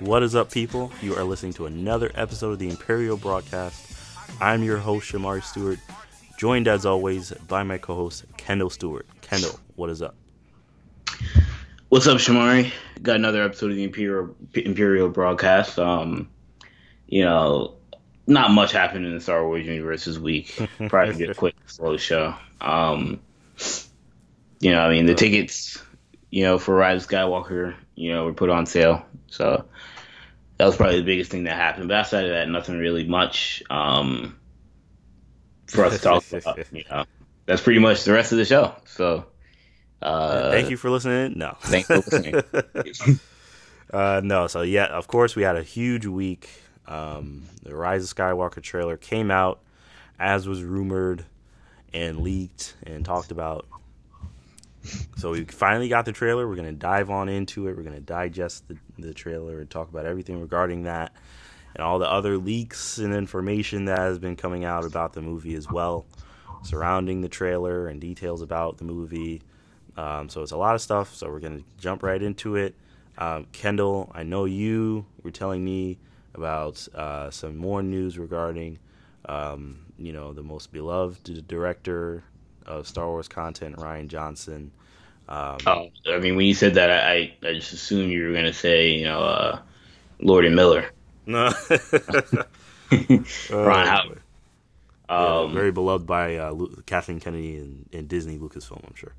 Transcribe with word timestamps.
What 0.00 0.22
is 0.22 0.34
up, 0.34 0.50
people? 0.50 0.90
You 1.02 1.14
are 1.16 1.24
listening 1.24 1.52
to 1.54 1.66
another 1.66 2.10
episode 2.14 2.52
of 2.52 2.58
the 2.58 2.70
Imperial 2.70 3.18
Broadcast. 3.18 3.98
I'm 4.40 4.62
your 4.62 4.78
host, 4.78 5.12
Shamari 5.12 5.42
Stewart, 5.42 5.78
joined 6.38 6.68
as 6.68 6.86
always 6.86 7.32
by 7.32 7.64
my 7.64 7.76
co 7.76 7.94
host, 7.94 8.24
Kendall 8.38 8.70
Stewart. 8.70 9.06
Kendall, 9.20 9.60
what 9.76 9.90
is 9.90 10.00
up? 10.00 10.14
What's 11.90 12.06
up, 12.06 12.16
Shamari? 12.16 12.72
Got 13.02 13.16
another 13.16 13.42
episode 13.42 13.72
of 13.72 13.76
the 13.76 13.84
Imperial 13.84 14.34
Imperial 14.54 15.10
Broadcast. 15.10 15.78
Um, 15.78 16.30
you 17.06 17.22
know, 17.22 17.74
not 18.26 18.52
much 18.52 18.72
happened 18.72 19.04
in 19.04 19.12
the 19.12 19.20
Star 19.20 19.46
Wars 19.46 19.66
universe 19.66 20.06
this 20.06 20.16
week. 20.16 20.58
Probably 20.88 21.14
be 21.14 21.30
a 21.30 21.34
quick, 21.34 21.56
slow 21.66 21.98
show. 21.98 22.34
Um, 22.62 23.20
you 24.60 24.72
know, 24.72 24.80
I 24.80 24.88
mean, 24.88 25.04
the 25.04 25.14
tickets, 25.14 25.82
you 26.30 26.44
know, 26.44 26.58
for 26.58 26.74
Rise 26.74 27.04
of 27.04 27.10
Skywalker, 27.10 27.74
you 27.96 28.10
know, 28.10 28.24
were 28.24 28.32
put 28.32 28.48
on 28.48 28.64
sale. 28.64 29.04
So 29.26 29.66
that 30.60 30.66
was 30.66 30.76
probably 30.76 30.98
the 30.98 31.06
biggest 31.06 31.30
thing 31.30 31.44
that 31.44 31.56
happened. 31.56 31.88
But 31.88 31.96
outside 31.96 32.26
of 32.26 32.32
that, 32.32 32.46
nothing 32.46 32.76
really 32.76 33.04
much 33.04 33.62
um, 33.70 34.38
for 35.66 35.86
us 35.86 35.96
to 35.96 36.02
talk 36.02 36.22
about. 36.32 36.70
You 36.70 36.84
know, 36.90 37.06
that's 37.46 37.62
pretty 37.62 37.80
much 37.80 38.04
the 38.04 38.12
rest 38.12 38.32
of 38.32 38.38
the 38.38 38.44
show. 38.44 38.74
So. 38.84 39.24
Uh, 40.02 40.50
Thank 40.50 40.68
you 40.68 40.76
for 40.76 40.90
listening. 40.90 41.38
No. 41.38 41.56
Thanks 41.62 41.86
for 41.86 41.96
listening. 41.96 42.42
uh, 43.90 44.20
no, 44.22 44.48
so 44.48 44.60
yeah, 44.60 44.84
of 44.84 45.08
course, 45.08 45.34
we 45.34 45.44
had 45.44 45.56
a 45.56 45.62
huge 45.62 46.04
week. 46.04 46.50
Um, 46.86 47.44
the 47.62 47.74
Rise 47.74 48.04
of 48.04 48.14
Skywalker 48.14 48.62
trailer 48.62 48.98
came 48.98 49.30
out 49.30 49.62
as 50.18 50.46
was 50.46 50.62
rumored 50.62 51.24
and 51.94 52.18
leaked 52.18 52.74
and 52.86 53.02
talked 53.02 53.30
about. 53.30 53.66
So 55.16 55.32
we 55.32 55.44
finally 55.44 55.88
got 55.88 56.04
the 56.04 56.12
trailer. 56.12 56.48
We're 56.48 56.56
to 56.66 56.72
dive 56.72 57.10
on 57.10 57.28
into 57.28 57.68
it. 57.68 57.76
We're 57.76 57.82
to 57.94 58.00
digest 58.00 58.66
the, 58.68 58.76
the 58.98 59.12
trailer 59.12 59.60
and 59.60 59.68
talk 59.68 59.88
about 59.88 60.06
everything 60.06 60.40
regarding 60.40 60.84
that 60.84 61.12
and 61.74 61.84
all 61.84 61.98
the 61.98 62.10
other 62.10 62.36
leaks 62.36 62.98
and 62.98 63.14
information 63.14 63.84
that 63.84 63.98
has 63.98 64.18
been 64.18 64.36
coming 64.36 64.64
out 64.64 64.84
about 64.84 65.12
the 65.12 65.20
movie 65.20 65.54
as 65.54 65.70
well, 65.70 66.06
surrounding 66.62 67.20
the 67.20 67.28
trailer 67.28 67.86
and 67.88 68.00
details 68.00 68.42
about 68.42 68.78
the 68.78 68.84
movie. 68.84 69.42
Um, 69.96 70.28
so 70.28 70.42
it's 70.42 70.52
a 70.52 70.56
lot 70.56 70.74
of 70.74 70.80
stuff. 70.80 71.14
So 71.14 71.28
we're 71.28 71.40
to 71.58 71.64
jump 71.78 72.02
right 72.02 72.22
into 72.22 72.56
it. 72.56 72.74
Um, 73.18 73.46
Kendall, 73.52 74.10
I 74.14 74.22
know 74.22 74.46
you 74.46 75.04
were 75.22 75.30
telling 75.30 75.64
me 75.64 75.98
about 76.34 76.86
uh, 76.94 77.30
some 77.30 77.56
more 77.56 77.82
news 77.82 78.18
regarding, 78.18 78.78
um, 79.26 79.80
you 79.98 80.12
know, 80.12 80.32
the 80.32 80.42
most 80.42 80.72
beloved 80.72 81.46
director 81.46 82.22
of 82.66 82.86
Star 82.86 83.06
Wars 83.06 83.28
content, 83.28 83.76
Rian 83.76 84.08
Johnson. 84.08 84.70
Um, 85.28 85.58
oh, 85.66 85.90
I 86.08 86.18
mean, 86.18 86.36
when 86.36 86.46
you 86.46 86.54
said 86.54 86.74
that, 86.74 86.90
I, 86.90 87.34
I 87.42 87.54
just 87.54 87.72
assumed 87.72 88.10
you 88.10 88.26
were 88.26 88.32
going 88.32 88.46
to 88.46 88.52
say, 88.52 88.92
you 88.92 89.04
know, 89.04 89.20
uh, 89.20 89.60
Lord 90.20 90.44
and 90.44 90.56
Miller. 90.56 90.90
No. 91.26 91.52
Ron 93.50 93.86
Howard. 93.86 94.20
Um, 95.08 95.48
yeah, 95.48 95.54
very 95.54 95.72
beloved 95.72 96.06
by 96.06 96.36
uh, 96.36 96.54
Kathleen 96.86 97.20
Kennedy 97.20 97.56
and, 97.56 97.88
and 97.92 98.08
Disney 98.08 98.38
Lucasfilm, 98.38 98.84
I'm 98.86 98.94
sure. 98.94 99.14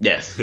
Yes. 0.00 0.40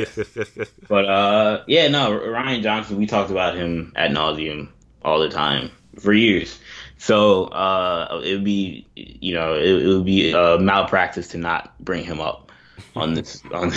but 0.90 1.06
uh, 1.06 1.64
yeah, 1.68 1.88
no, 1.88 2.12
Rian 2.12 2.62
Johnson. 2.62 2.98
We 2.98 3.06
talked 3.06 3.31
about 3.31 3.56
him 3.56 3.94
ad 3.96 4.12
nauseum 4.12 4.70
all 5.02 5.20
the 5.20 5.30
time 5.30 5.72
for 6.00 6.14
years. 6.14 6.59
So 6.97 7.45
uh, 7.45 8.21
it 8.23 8.33
would 8.33 8.43
be, 8.43 8.88
you 8.95 9.33
know, 9.33 9.55
it, 9.55 9.83
it 9.83 9.88
would 9.88 10.05
be 10.05 10.31
a 10.31 10.57
malpractice 10.57 11.29
to 11.29 11.38
not 11.38 11.77
bring 11.79 12.03
him 12.03 12.19
up 12.21 12.51
on 12.95 13.13
this 13.13 13.41
on 13.53 13.72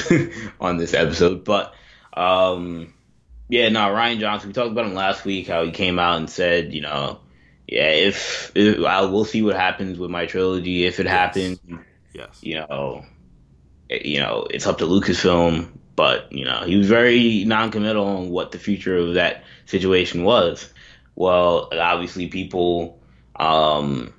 on 0.60 0.76
this 0.76 0.94
episode. 0.94 1.44
But 1.44 1.74
um, 2.14 2.94
yeah, 3.48 3.68
no, 3.68 3.80
Rian 3.80 4.20
Johnson. 4.20 4.50
We 4.50 4.54
talked 4.54 4.72
about 4.72 4.86
him 4.86 4.94
last 4.94 5.24
week. 5.24 5.48
How 5.48 5.64
he 5.64 5.70
came 5.70 5.98
out 5.98 6.18
and 6.18 6.30
said, 6.30 6.72
you 6.72 6.82
know, 6.82 7.20
yeah, 7.66 7.90
if, 7.90 8.52
if 8.54 8.84
I 8.84 9.02
will 9.02 9.24
see 9.24 9.42
what 9.42 9.56
happens 9.56 9.98
with 9.98 10.10
my 10.10 10.26
trilogy. 10.26 10.86
If 10.86 11.00
it 11.00 11.06
yes. 11.06 11.12
happens, 11.12 11.60
yes, 12.14 12.38
you 12.42 12.54
know, 12.54 13.04
you 13.90 14.20
know, 14.20 14.46
it's 14.50 14.66
up 14.66 14.78
to 14.78 14.84
Lucasfilm. 14.84 15.68
But 15.96 16.32
you 16.32 16.44
know, 16.44 16.62
he 16.64 16.76
was 16.76 16.88
very 16.88 17.44
non-committal 17.44 18.04
on 18.04 18.30
what 18.30 18.52
the 18.52 18.58
future 18.58 18.96
of 18.96 19.14
that 19.14 19.42
situation 19.66 20.22
was. 20.22 20.72
Well, 21.16 21.68
obviously, 21.72 22.28
people 22.28 22.97
um, 23.38 24.12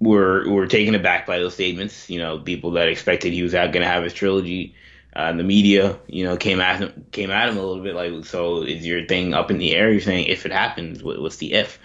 we 0.00 0.10
were 0.10 0.48
were 0.48 0.66
taken 0.66 0.94
aback 0.94 1.26
by 1.26 1.38
those 1.38 1.54
statements. 1.54 2.08
You 2.08 2.18
know, 2.18 2.38
people 2.38 2.72
that 2.72 2.88
expected 2.88 3.32
he 3.32 3.42
was 3.42 3.52
going 3.52 3.72
to 3.72 3.86
have 3.86 4.04
his 4.04 4.14
trilogy. 4.14 4.74
Uh, 5.16 5.32
the 5.32 5.42
media, 5.42 5.98
you 6.06 6.22
know, 6.22 6.36
came 6.36 6.60
at 6.60 6.78
him 6.78 7.06
came 7.10 7.30
at 7.30 7.48
him 7.48 7.56
a 7.56 7.62
little 7.62 7.82
bit 7.82 7.96
like, 7.96 8.24
so 8.24 8.62
is 8.62 8.86
your 8.86 9.04
thing 9.06 9.34
up 9.34 9.50
in 9.50 9.58
the 9.58 9.74
air? 9.74 9.90
You're 9.90 10.00
saying 10.00 10.26
if 10.26 10.46
it 10.46 10.52
happens, 10.52 11.02
what, 11.02 11.20
what's 11.20 11.38
the 11.38 11.54
if? 11.54 11.78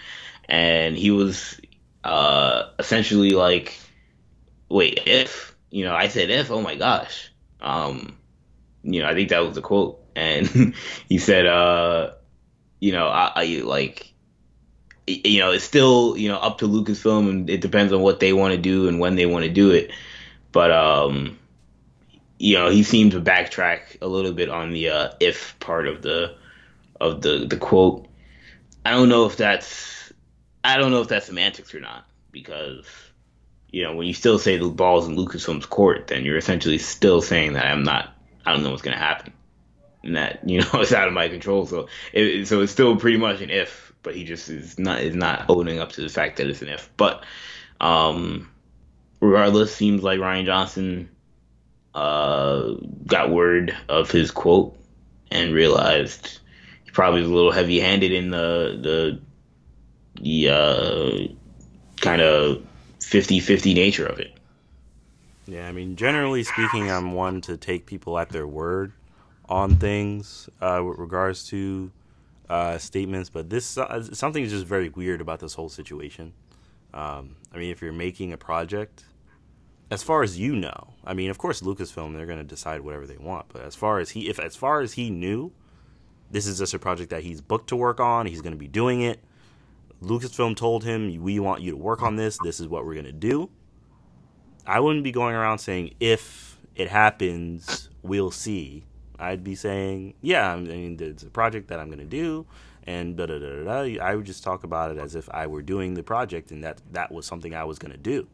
And 0.48 0.96
he 0.96 1.10
was 1.10 1.58
uh, 2.04 2.68
essentially 2.78 3.30
like, 3.30 3.76
wait, 4.68 5.00
if 5.06 5.56
you 5.70 5.84
know, 5.84 5.94
I 5.94 6.08
said 6.08 6.30
if. 6.30 6.50
Oh 6.50 6.60
my 6.60 6.76
gosh. 6.76 7.32
Um, 7.60 8.16
you 8.84 9.02
know, 9.02 9.08
I 9.08 9.14
think 9.14 9.30
that 9.30 9.40
was 9.40 9.54
the 9.54 9.62
quote, 9.62 10.00
and 10.14 10.74
he 11.08 11.18
said, 11.18 11.46
uh, 11.46 12.12
you 12.78 12.92
know, 12.92 13.08
I, 13.08 13.32
I 13.34 13.44
like 13.64 14.13
you 15.06 15.40
know, 15.40 15.52
it's 15.52 15.64
still 15.64 16.16
you 16.16 16.28
know 16.28 16.38
up 16.38 16.58
to 16.58 16.68
Lucasfilm, 16.68 17.28
and 17.28 17.50
it 17.50 17.60
depends 17.60 17.92
on 17.92 18.00
what 18.00 18.20
they 18.20 18.32
want 18.32 18.52
to 18.52 18.58
do 18.60 18.88
and 18.88 19.00
when 19.00 19.16
they 19.16 19.26
want 19.26 19.44
to 19.44 19.50
do 19.50 19.70
it. 19.70 19.90
But 20.52 20.70
um, 20.70 21.38
you 22.38 22.56
know, 22.56 22.70
he 22.70 22.82
seemed 22.82 23.12
to 23.12 23.20
backtrack 23.20 24.00
a 24.00 24.06
little 24.06 24.32
bit 24.32 24.48
on 24.48 24.72
the 24.72 24.90
uh, 24.90 25.10
if 25.20 25.58
part 25.60 25.86
of 25.86 26.02
the 26.02 26.36
of 27.00 27.22
the 27.22 27.46
the 27.46 27.56
quote. 27.56 28.06
I 28.86 28.92
don't 28.92 29.08
know 29.08 29.26
if 29.26 29.36
that's 29.36 30.12
I 30.62 30.76
don't 30.76 30.90
know 30.90 31.00
if 31.00 31.08
that's 31.08 31.26
semantics 31.26 31.74
or 31.74 31.80
not 31.80 32.06
because 32.32 32.86
you 33.70 33.82
know 33.82 33.94
when 33.94 34.06
you 34.06 34.14
still 34.14 34.38
say 34.38 34.56
the 34.56 34.68
ball's 34.68 35.08
in 35.08 35.16
Lucasfilm's 35.16 35.66
court, 35.66 36.08
then 36.08 36.24
you're 36.24 36.38
essentially 36.38 36.78
still 36.78 37.20
saying 37.20 37.54
that 37.54 37.66
I'm 37.66 37.82
not 37.82 38.14
I 38.44 38.52
don't 38.52 38.62
know 38.62 38.70
what's 38.70 38.82
gonna 38.82 38.96
happen 38.96 39.32
and 40.04 40.16
that 40.16 40.48
you 40.48 40.60
know 40.60 40.68
it's 40.74 40.92
out 40.92 41.08
of 41.08 41.14
my 41.14 41.28
control. 41.28 41.66
So 41.66 41.88
it, 42.12 42.46
so 42.46 42.60
it's 42.60 42.72
still 42.72 42.96
pretty 42.96 43.18
much 43.18 43.40
an 43.40 43.50
if 43.50 43.83
but 44.04 44.14
he 44.14 44.22
just 44.22 44.48
is 44.48 44.78
not 44.78 45.00
is 45.00 45.16
not 45.16 45.46
owning 45.48 45.80
up 45.80 45.90
to 45.92 46.02
the 46.02 46.08
fact 46.08 46.36
that 46.36 46.46
it's 46.46 46.62
an 46.62 46.68
if. 46.68 46.88
But 46.96 47.24
um, 47.80 48.48
regardless, 49.20 49.74
seems 49.74 50.04
like 50.04 50.20
Rian 50.20 50.44
Johnson 50.44 51.10
uh, 51.94 52.74
got 53.06 53.30
word 53.30 53.76
of 53.88 54.12
his 54.12 54.30
quote 54.30 54.78
and 55.32 55.52
realized 55.52 56.38
he 56.84 56.90
probably 56.92 57.22
was 57.22 57.30
a 57.30 57.34
little 57.34 57.50
heavy 57.50 57.80
handed 57.80 58.12
in 58.12 58.30
the 58.30 58.78
the 58.80 60.22
the 60.22 60.48
uh, 60.48 61.34
kind 62.00 62.22
of 62.22 62.62
50-50 63.00 63.74
nature 63.74 64.06
of 64.06 64.20
it. 64.20 64.32
Yeah, 65.46 65.68
I 65.68 65.72
mean, 65.72 65.96
generally 65.96 66.44
speaking, 66.44 66.90
I'm 66.90 67.12
one 67.12 67.40
to 67.42 67.56
take 67.56 67.84
people 67.84 68.16
at 68.18 68.28
their 68.30 68.46
word 68.46 68.92
on 69.48 69.76
things 69.76 70.48
uh, 70.60 70.82
with 70.84 70.98
regards 70.98 71.48
to 71.48 71.90
uh, 72.48 72.78
statements, 72.78 73.30
but 73.30 73.50
this 73.50 73.78
uh, 73.78 74.02
something 74.12 74.42
is 74.42 74.50
just 74.50 74.66
very 74.66 74.88
weird 74.90 75.20
about 75.20 75.40
this 75.40 75.54
whole 75.54 75.68
situation. 75.68 76.32
Um, 76.92 77.36
I 77.52 77.58
mean, 77.58 77.70
if 77.70 77.82
you're 77.82 77.92
making 77.92 78.32
a 78.32 78.36
project, 78.36 79.04
as 79.90 80.02
far 80.02 80.22
as 80.22 80.38
you 80.38 80.54
know, 80.54 80.94
I 81.04 81.14
mean, 81.14 81.30
of 81.30 81.38
course, 81.38 81.60
Lucasfilm 81.60 82.14
they're 82.14 82.26
going 82.26 82.38
to 82.38 82.44
decide 82.44 82.82
whatever 82.82 83.06
they 83.06 83.16
want. 83.16 83.46
But 83.48 83.62
as 83.62 83.74
far 83.74 83.98
as 83.98 84.10
he, 84.10 84.28
if 84.28 84.38
as 84.38 84.56
far 84.56 84.80
as 84.80 84.92
he 84.92 85.10
knew, 85.10 85.52
this 86.30 86.46
is 86.46 86.58
just 86.58 86.74
a 86.74 86.78
project 86.78 87.10
that 87.10 87.22
he's 87.22 87.40
booked 87.40 87.68
to 87.68 87.76
work 87.76 88.00
on. 88.00 88.26
He's 88.26 88.42
going 88.42 88.52
to 88.52 88.58
be 88.58 88.68
doing 88.68 89.00
it. 89.02 89.20
Lucasfilm 90.02 90.56
told 90.56 90.84
him, 90.84 91.22
"We 91.22 91.40
want 91.40 91.62
you 91.62 91.70
to 91.70 91.76
work 91.76 92.02
on 92.02 92.16
this. 92.16 92.38
This 92.38 92.60
is 92.60 92.68
what 92.68 92.84
we're 92.84 92.94
going 92.94 93.06
to 93.06 93.12
do." 93.12 93.50
I 94.66 94.80
wouldn't 94.80 95.04
be 95.04 95.12
going 95.12 95.34
around 95.34 95.58
saying, 95.58 95.94
"If 96.00 96.58
it 96.74 96.88
happens, 96.88 97.88
we'll 98.02 98.30
see." 98.30 98.84
I'd 99.18 99.44
be 99.44 99.54
saying, 99.54 100.14
yeah, 100.22 100.52
I 100.52 100.56
mean, 100.56 100.96
it's 101.00 101.22
a 101.22 101.30
project 101.30 101.68
that 101.68 101.78
I'm 101.78 101.86
going 101.86 101.98
to 101.98 102.04
do, 102.04 102.46
and 102.84 103.16
da 103.16 103.26
da 103.26 103.38
da 103.38 103.64
da. 103.64 104.00
I 104.00 104.14
would 104.14 104.26
just 104.26 104.42
talk 104.42 104.64
about 104.64 104.90
it 104.90 104.98
as 104.98 105.14
if 105.14 105.28
I 105.30 105.46
were 105.46 105.62
doing 105.62 105.94
the 105.94 106.02
project, 106.02 106.50
and 106.50 106.64
that 106.64 106.80
that 106.92 107.12
was 107.12 107.26
something 107.26 107.54
I 107.54 107.64
was 107.64 107.78
going 107.78 107.92
to 107.92 107.98
do. 107.98 108.26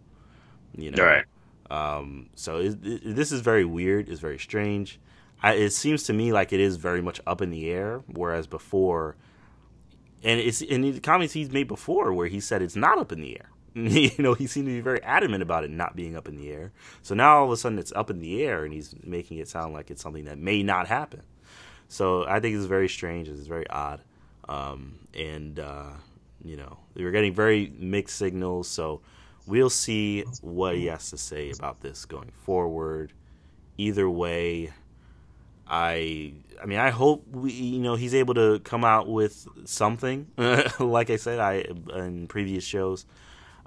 You 0.76 0.92
know, 0.92 1.04
right? 1.04 1.24
Um, 1.70 2.30
so 2.34 2.58
it, 2.58 2.78
it, 2.82 3.14
this 3.14 3.30
is 3.32 3.40
very 3.40 3.64
weird. 3.64 4.08
It's 4.08 4.20
very 4.20 4.38
strange. 4.38 4.98
I, 5.42 5.54
it 5.54 5.70
seems 5.70 6.02
to 6.04 6.12
me 6.12 6.32
like 6.32 6.52
it 6.52 6.60
is 6.60 6.76
very 6.76 7.00
much 7.00 7.20
up 7.26 7.40
in 7.40 7.50
the 7.50 7.70
air, 7.70 8.02
whereas 8.06 8.46
before, 8.46 9.16
and 10.22 10.40
it's 10.40 10.60
in 10.60 10.82
the 10.82 11.00
comments 11.00 11.32
he's 11.32 11.50
made 11.50 11.68
before 11.68 12.12
where 12.12 12.26
he 12.26 12.40
said 12.40 12.62
it's 12.62 12.76
not 12.76 12.98
up 12.98 13.12
in 13.12 13.20
the 13.20 13.38
air. 13.38 13.50
you 13.74 14.10
know, 14.18 14.34
he 14.34 14.46
seemed 14.46 14.66
to 14.66 14.72
be 14.72 14.80
very 14.80 15.02
adamant 15.02 15.42
about 15.42 15.64
it 15.64 15.70
not 15.70 15.94
being 15.94 16.16
up 16.16 16.28
in 16.28 16.36
the 16.36 16.50
air. 16.50 16.72
So 17.02 17.14
now 17.14 17.38
all 17.38 17.44
of 17.44 17.50
a 17.52 17.56
sudden 17.56 17.78
it's 17.78 17.92
up 17.92 18.10
in 18.10 18.18
the 18.18 18.42
air 18.42 18.64
and 18.64 18.72
he's 18.72 18.94
making 19.04 19.38
it 19.38 19.48
sound 19.48 19.74
like 19.74 19.90
it's 19.90 20.02
something 20.02 20.24
that 20.24 20.38
may 20.38 20.62
not 20.62 20.86
happen. 20.86 21.22
So 21.88 22.26
I 22.26 22.40
think 22.40 22.56
it's 22.56 22.66
very 22.66 22.88
strange. 22.88 23.28
It's 23.28 23.46
very 23.46 23.68
odd. 23.68 24.00
Um, 24.48 24.98
and, 25.14 25.58
uh, 25.58 25.90
you 26.44 26.56
know, 26.56 26.78
we're 26.94 27.10
getting 27.10 27.34
very 27.34 27.72
mixed 27.78 28.16
signals. 28.16 28.68
So 28.68 29.00
we'll 29.46 29.70
see 29.70 30.22
what 30.40 30.76
he 30.76 30.86
has 30.86 31.10
to 31.10 31.18
say 31.18 31.50
about 31.50 31.80
this 31.80 32.04
going 32.04 32.32
forward. 32.44 33.12
Either 33.78 34.08
way, 34.08 34.72
I 35.70 36.34
I 36.60 36.66
mean 36.66 36.78
I 36.78 36.90
hope 36.90 37.24
we 37.28 37.52
you 37.52 37.78
know 37.78 37.94
he's 37.94 38.14
able 38.14 38.34
to 38.34 38.58
come 38.60 38.84
out 38.84 39.08
with 39.08 39.46
something. 39.64 40.26
like 40.80 41.10
I 41.10 41.16
said, 41.16 41.38
I 41.38 41.64
in 41.94 42.26
previous 42.26 42.64
shows, 42.64 43.06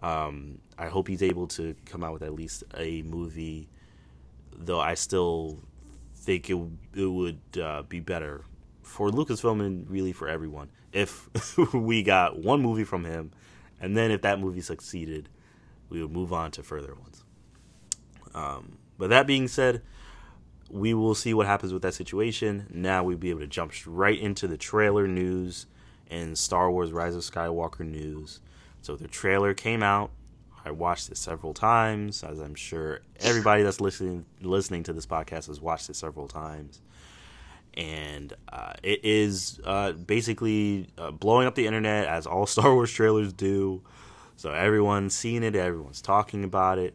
um, 0.03 0.59
I 0.77 0.87
hope 0.87 1.07
he's 1.07 1.23
able 1.23 1.47
to 1.47 1.75
come 1.85 2.03
out 2.03 2.13
with 2.13 2.21
at 2.21 2.33
least 2.33 2.63
a 2.77 3.01
movie. 3.03 3.69
Though 4.55 4.79
I 4.79 4.93
still 4.93 5.59
think 6.15 6.49
it 6.49 6.57
it 6.93 7.05
would 7.05 7.41
uh, 7.59 7.81
be 7.83 7.99
better 7.99 8.43
for 8.83 9.09
Lucasfilm 9.09 9.65
and 9.65 9.89
really 9.89 10.11
for 10.11 10.27
everyone 10.27 10.69
if 10.93 11.27
we 11.73 12.03
got 12.03 12.37
one 12.37 12.61
movie 12.61 12.83
from 12.83 13.03
him, 13.03 13.31
and 13.81 13.97
then 13.97 14.11
if 14.11 14.21
that 14.21 14.39
movie 14.39 14.61
succeeded, 14.61 15.27
we 15.89 16.01
would 16.01 16.11
move 16.11 16.31
on 16.31 16.51
to 16.51 16.63
further 16.63 16.93
ones. 16.93 17.23
Um, 18.33 18.77
but 18.97 19.09
that 19.09 19.27
being 19.27 19.47
said, 19.47 19.81
we 20.69 20.93
will 20.93 21.15
see 21.15 21.33
what 21.33 21.47
happens 21.47 21.73
with 21.73 21.81
that 21.81 21.93
situation. 21.93 22.67
Now 22.71 23.03
we'll 23.03 23.17
be 23.17 23.31
able 23.31 23.41
to 23.41 23.47
jump 23.47 23.73
right 23.85 24.17
into 24.17 24.47
the 24.47 24.57
trailer 24.57 25.07
news 25.07 25.65
and 26.09 26.37
Star 26.37 26.71
Wars 26.71 26.91
Rise 26.91 27.15
of 27.15 27.21
Skywalker 27.21 27.85
news. 27.85 28.39
So 28.83 28.97
the 28.97 29.07
trailer 29.07 29.53
came 29.53 29.81
out. 29.81 30.11
I 30.65 30.71
watched 30.71 31.09
it 31.09 31.17
several 31.17 31.53
times, 31.53 32.21
as 32.21 32.39
I'm 32.39 32.53
sure 32.53 32.99
everybody 33.21 33.63
that's 33.63 33.79
listening 33.79 34.25
listening 34.41 34.83
to 34.83 34.93
this 34.93 35.05
podcast 35.05 35.47
has 35.47 35.59
watched 35.61 35.89
it 35.89 35.95
several 35.95 36.27
times. 36.27 36.81
And 37.75 38.33
uh, 38.51 38.73
it 38.83 38.99
is 39.03 39.59
uh, 39.63 39.93
basically 39.93 40.89
uh, 40.97 41.11
blowing 41.11 41.47
up 41.47 41.55
the 41.55 41.65
internet 41.65 42.07
as 42.07 42.27
all 42.27 42.45
Star 42.45 42.73
Wars 42.73 42.91
trailers 42.91 43.31
do. 43.31 43.81
So 44.35 44.51
everyone's 44.51 45.15
seeing 45.15 45.43
it, 45.43 45.55
everyone's 45.55 46.01
talking 46.01 46.43
about 46.43 46.77
it. 46.77 46.93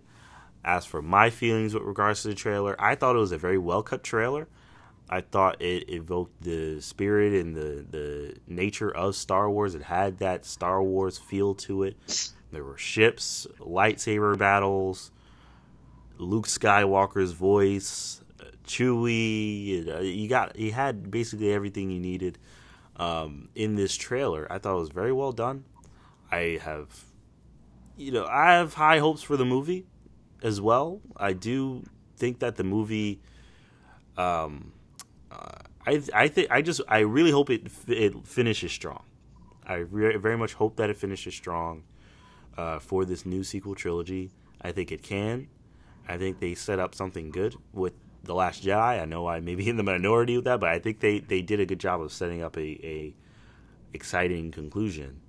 As 0.64 0.84
for 0.84 1.00
my 1.00 1.30
feelings 1.30 1.72
with 1.72 1.84
regards 1.84 2.20
to 2.22 2.28
the 2.28 2.34
trailer, 2.34 2.76
I 2.78 2.96
thought 2.96 3.16
it 3.16 3.20
was 3.20 3.32
a 3.32 3.38
very 3.38 3.58
well 3.58 3.82
cut 3.82 4.04
trailer. 4.04 4.46
I 5.10 5.22
thought 5.22 5.62
it 5.62 5.88
evoked 5.88 6.42
the 6.42 6.80
spirit 6.80 7.32
and 7.32 7.54
the, 7.54 7.84
the 7.88 8.36
nature 8.46 8.90
of 8.94 9.16
Star 9.16 9.50
Wars. 9.50 9.74
It 9.74 9.82
had 9.82 10.18
that 10.18 10.44
Star 10.44 10.82
Wars 10.82 11.18
feel 11.18 11.54
to 11.54 11.84
it. 11.84 11.96
There 12.52 12.64
were 12.64 12.76
ships, 12.76 13.46
lightsaber 13.58 14.36
battles, 14.36 15.10
Luke 16.18 16.46
Skywalker's 16.46 17.32
voice, 17.32 18.20
Chewie. 18.66 19.84
You 20.14 20.28
got 20.28 20.58
you 20.58 20.72
had 20.72 21.10
basically 21.10 21.52
everything 21.52 21.90
you 21.90 22.00
needed 22.00 22.38
um, 22.96 23.48
in 23.54 23.76
this 23.76 23.96
trailer. 23.96 24.46
I 24.50 24.58
thought 24.58 24.76
it 24.76 24.80
was 24.80 24.90
very 24.90 25.12
well 25.12 25.32
done. 25.32 25.64
I 26.30 26.58
have, 26.62 27.04
you 27.96 28.12
know, 28.12 28.26
I 28.26 28.52
have 28.52 28.74
high 28.74 28.98
hopes 28.98 29.22
for 29.22 29.36
the 29.36 29.46
movie 29.46 29.86
as 30.42 30.60
well. 30.60 31.00
I 31.16 31.32
do 31.32 31.84
think 32.16 32.40
that 32.40 32.56
the 32.56 32.64
movie, 32.64 33.20
um, 34.16 34.72
I 35.30 36.02
I 36.14 36.28
think 36.28 36.50
I 36.50 36.62
just 36.62 36.80
I 36.88 37.00
really 37.00 37.30
hope 37.30 37.50
it 37.50 37.68
it 37.86 38.26
finishes 38.26 38.72
strong. 38.72 39.04
I 39.66 39.76
re- 39.76 40.16
very 40.16 40.36
much 40.36 40.54
hope 40.54 40.76
that 40.76 40.90
it 40.90 40.96
finishes 40.96 41.34
strong 41.34 41.84
uh, 42.56 42.78
for 42.78 43.04
this 43.04 43.26
new 43.26 43.44
sequel 43.44 43.74
trilogy. 43.74 44.30
I 44.62 44.72
think 44.72 44.90
it 44.90 45.02
can. 45.02 45.48
I 46.08 46.16
think 46.16 46.40
they 46.40 46.54
set 46.54 46.78
up 46.78 46.94
something 46.94 47.30
good 47.30 47.54
with 47.72 47.92
the 48.24 48.34
Last 48.34 48.64
Jedi. 48.64 49.00
I 49.00 49.04
know 49.04 49.26
I 49.26 49.40
may 49.40 49.54
be 49.54 49.68
in 49.68 49.76
the 49.76 49.82
minority 49.82 50.36
with 50.36 50.46
that, 50.46 50.58
but 50.60 50.70
I 50.70 50.78
think 50.78 51.00
they, 51.00 51.20
they 51.20 51.42
did 51.42 51.60
a 51.60 51.66
good 51.66 51.78
job 51.78 52.00
of 52.00 52.12
setting 52.12 52.42
up 52.42 52.56
a, 52.56 52.60
a 52.60 53.14
exciting 53.92 54.50
conclusion. 54.50 55.20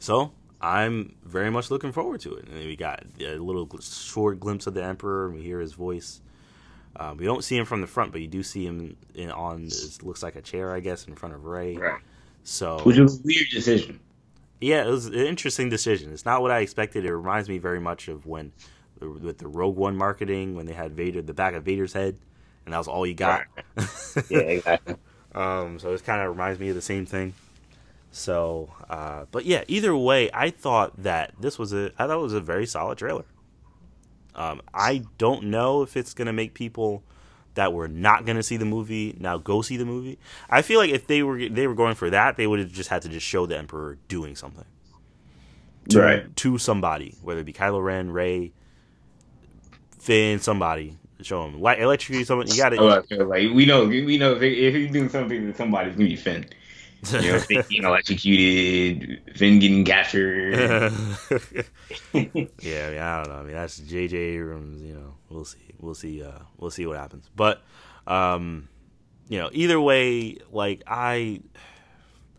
So 0.00 0.32
I'm 0.60 1.14
very 1.24 1.50
much 1.50 1.70
looking 1.70 1.92
forward 1.92 2.20
to 2.22 2.34
it. 2.34 2.48
And 2.48 2.56
we 2.58 2.76
got 2.76 3.04
a 3.20 3.36
little 3.36 3.68
short 3.80 4.40
glimpse 4.40 4.66
of 4.66 4.74
the 4.74 4.82
Emperor, 4.84 5.30
we 5.30 5.42
hear 5.42 5.60
his 5.60 5.72
voice. 5.72 6.20
We 7.16 7.24
don't 7.24 7.42
see 7.44 7.56
him 7.56 7.64
from 7.64 7.80
the 7.80 7.86
front, 7.86 8.12
but 8.12 8.20
you 8.20 8.28
do 8.28 8.42
see 8.42 8.64
him 8.64 8.96
in, 9.14 9.30
on 9.30 9.66
it 9.66 10.02
looks 10.02 10.22
like 10.22 10.36
a 10.36 10.42
chair, 10.42 10.74
I 10.74 10.80
guess, 10.80 11.06
in 11.06 11.14
front 11.14 11.34
of 11.34 11.44
Rey. 11.44 11.76
Right. 11.76 12.00
So, 12.44 12.78
which 12.84 12.98
was 12.98 13.18
a 13.18 13.22
weird 13.22 13.48
decision. 13.50 14.00
Yeah, 14.60 14.84
it 14.84 14.90
was 14.90 15.06
an 15.06 15.14
interesting 15.14 15.68
decision. 15.68 16.12
It's 16.12 16.24
not 16.24 16.42
what 16.42 16.50
I 16.50 16.60
expected. 16.60 17.04
It 17.04 17.14
reminds 17.14 17.48
me 17.48 17.58
very 17.58 17.80
much 17.80 18.08
of 18.08 18.26
when 18.26 18.52
with 19.00 19.38
the 19.38 19.48
Rogue 19.48 19.76
One 19.76 19.96
marketing 19.96 20.54
when 20.54 20.66
they 20.66 20.72
had 20.72 20.92
Vader 20.92 21.22
the 21.22 21.34
back 21.34 21.54
of 21.54 21.64
Vader's 21.64 21.92
head, 21.92 22.16
and 22.64 22.72
that 22.72 22.78
was 22.78 22.88
all 22.88 23.06
you 23.06 23.14
got. 23.14 23.44
Right. 23.76 23.86
yeah, 24.30 24.38
exactly. 24.38 24.96
um, 25.34 25.78
so 25.78 25.92
it 25.92 26.04
kind 26.04 26.22
of 26.22 26.28
reminds 26.28 26.60
me 26.60 26.68
of 26.68 26.74
the 26.74 26.82
same 26.82 27.06
thing. 27.06 27.34
So, 28.12 28.70
uh, 28.90 29.24
but 29.30 29.46
yeah, 29.46 29.64
either 29.68 29.96
way, 29.96 30.30
I 30.32 30.50
thought 30.50 31.02
that 31.02 31.32
this 31.40 31.58
was 31.58 31.72
a 31.72 31.90
I 31.98 32.06
thought 32.06 32.18
it 32.18 32.22
was 32.22 32.34
a 32.34 32.40
very 32.40 32.66
solid 32.66 32.98
trailer. 32.98 33.24
Um, 34.34 34.62
I 34.72 35.02
don't 35.18 35.44
know 35.44 35.82
if 35.82 35.96
it's 35.96 36.14
gonna 36.14 36.32
make 36.32 36.54
people 36.54 37.02
that 37.54 37.72
were 37.72 37.88
not 37.88 38.24
gonna 38.24 38.42
see 38.42 38.56
the 38.56 38.64
movie 38.64 39.14
now 39.18 39.38
go 39.38 39.62
see 39.62 39.76
the 39.76 39.84
movie. 39.84 40.18
I 40.48 40.62
feel 40.62 40.78
like 40.78 40.90
if 40.90 41.06
they 41.06 41.22
were 41.22 41.48
they 41.48 41.66
were 41.66 41.74
going 41.74 41.94
for 41.94 42.10
that, 42.10 42.36
they 42.36 42.46
would 42.46 42.58
have 42.58 42.72
just 42.72 42.88
had 42.88 43.02
to 43.02 43.08
just 43.08 43.26
show 43.26 43.46
the 43.46 43.58
Emperor 43.58 43.98
doing 44.08 44.36
something. 44.36 44.64
To, 45.90 46.00
right. 46.00 46.36
to 46.36 46.58
somebody, 46.58 47.16
whether 47.22 47.40
it 47.40 47.44
be 47.44 47.52
Kylo 47.52 47.82
Ren, 47.82 48.12
Rey, 48.12 48.52
Finn, 49.98 50.38
somebody. 50.38 50.96
Show 51.20 51.44
him 51.44 51.60
like 51.60 51.78
electrocute 51.78 52.26
someone. 52.26 52.48
You 52.48 52.56
got 52.56 52.72
it. 52.72 52.80
Oh, 52.80 53.04
like 53.24 53.50
we 53.52 53.64
know, 53.64 53.86
we 53.86 54.18
know 54.18 54.34
if, 54.34 54.42
if 54.42 54.74
he's 54.74 54.90
doing 54.90 55.08
something 55.08 55.52
to 55.52 55.56
somebody, 55.56 55.88
it's 55.88 55.96
gonna 55.96 56.08
be 56.08 56.16
Finn. 56.16 56.46
You 57.10 57.32
know, 57.32 57.38
Finn 57.40 57.64
getting 57.68 57.84
electrocuted, 57.84 59.36
Finn 59.36 59.58
getting 59.58 59.84
captured. 59.84 60.54
yeah, 60.54 60.88
I, 62.14 62.30
mean, 62.34 62.48
I 62.62 63.22
don't 63.22 63.28
know. 63.28 63.34
I 63.34 63.42
mean, 63.42 63.52
that's 63.52 63.78
J.J. 63.78 64.16
Abrams. 64.16 64.82
You 64.82 64.94
know, 64.94 65.14
we'll 65.28 65.44
see. 65.44 65.58
We'll 65.80 65.94
see. 65.94 66.22
Uh, 66.22 66.38
we'll 66.58 66.70
see 66.70 66.86
what 66.86 66.96
happens. 66.96 67.28
But, 67.34 67.62
um, 68.06 68.68
you 69.28 69.38
know, 69.38 69.50
either 69.52 69.80
way, 69.80 70.38
like 70.52 70.82
I, 70.86 71.40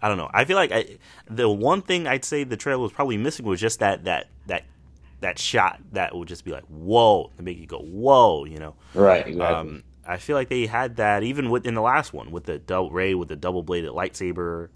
I 0.02 0.08
don't 0.08 0.18
know. 0.18 0.30
I 0.34 0.46
feel 0.46 0.56
like 0.56 0.72
I, 0.72 0.98
the 1.30 1.50
one 1.50 1.82
thing 1.82 2.08
I'd 2.08 2.24
say 2.24 2.44
the 2.44 2.58
trailer 2.58 2.82
was 2.82 2.94
probably 2.94 3.18
missing 3.18 3.46
was 3.46 3.60
just 3.60 3.80
that 3.80 4.06
that 4.06 4.28
that 4.48 4.64
that 5.20 5.40
shot 5.40 5.80
that 5.94 6.16
would 6.16 6.28
just 6.28 6.44
be 6.44 6.52
like 6.52 6.66
whoa 6.66 7.32
to 7.38 7.44
make 7.44 7.58
you 7.58 7.66
go 7.66 7.80
whoa 7.80 8.44
you 8.44 8.58
know 8.58 8.76
right 8.94 9.26
exactly. 9.26 9.42
Um, 9.42 9.84
I 10.06 10.18
feel 10.18 10.36
like 10.36 10.50
they 10.50 10.66
had 10.66 10.98
that 10.98 11.24
even 11.24 11.50
within 11.50 11.74
the 11.74 11.82
last 11.82 12.14
one 12.14 12.32
with 12.32 12.46
the 12.46 12.60
double 12.60 12.92
Rey 12.92 13.14
with 13.14 13.30
the 13.30 13.36
double 13.36 13.64
bladed 13.64 13.92
lightsaber 13.92 14.70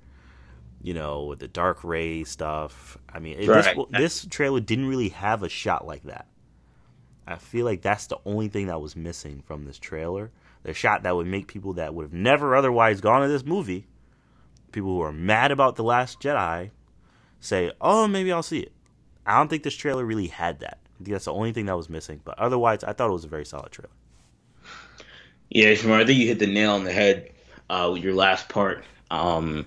you 0.81 0.93
know 0.93 1.25
with 1.25 1.39
the 1.39 1.47
dark 1.47 1.83
Rey 1.83 2.23
stuff 2.23 2.97
I 3.11 3.19
mean 3.19 3.47
right. 3.47 3.75
this, 3.75 3.85
this 3.91 4.27
trailer 4.29 4.59
didn't 4.59 4.87
really 4.87 5.09
have 5.09 5.43
a 5.43 5.49
shot 5.49 5.85
like 5.85 6.03
that 6.03 6.27
I 7.25 7.35
feel 7.35 7.65
like 7.65 7.81
that's 7.81 8.07
the 8.07 8.19
only 8.25 8.47
thing 8.47 8.67
that 8.67 8.81
was 8.81 8.95
missing 8.95 9.43
from 9.45 9.65
this 9.65 9.79
trailer 9.79 10.31
the 10.63 10.73
shot 10.73 11.03
that 11.03 11.15
would 11.15 11.27
make 11.27 11.47
people 11.47 11.73
that 11.73 11.93
would 11.93 12.03
have 12.03 12.13
never 12.13 12.55
otherwise 12.55 13.01
gone 13.01 13.21
to 13.21 13.27
this 13.27 13.45
movie 13.45 13.87
people 14.71 14.89
who 14.89 15.01
are 15.01 15.13
mad 15.13 15.51
about 15.51 15.75
the 15.75 15.83
last 15.83 16.19
Jedi 16.19 16.71
say 17.39 17.71
oh 17.81 18.07
maybe 18.07 18.31
I'll 18.31 18.43
see 18.43 18.59
it 18.59 18.71
I 19.27 19.37
don't 19.37 19.49
think 19.49 19.63
this 19.63 19.75
trailer 19.75 20.05
really 20.05 20.27
had 20.27 20.61
that. 20.61 20.79
I 20.95 21.03
think 21.03 21.09
that's 21.09 21.25
the 21.25 21.33
only 21.33 21.51
thing 21.51 21.65
that 21.65 21.75
was 21.75 21.89
missing. 21.89 22.21
But 22.23 22.39
otherwise, 22.39 22.83
I 22.83 22.93
thought 22.93 23.09
it 23.09 23.13
was 23.13 23.25
a 23.25 23.29
very 23.29 23.45
solid 23.45 23.71
trailer. 23.71 23.91
Yeah, 25.49 25.71
Shamar, 25.71 26.01
I 26.01 26.05
think 26.05 26.19
you 26.19 26.27
hit 26.27 26.39
the 26.39 26.47
nail 26.47 26.71
on 26.73 26.83
the 26.83 26.91
head 26.91 27.31
uh, 27.69 27.89
with 27.93 28.03
your 28.03 28.13
last 28.13 28.49
part. 28.49 28.83
Um, 29.09 29.65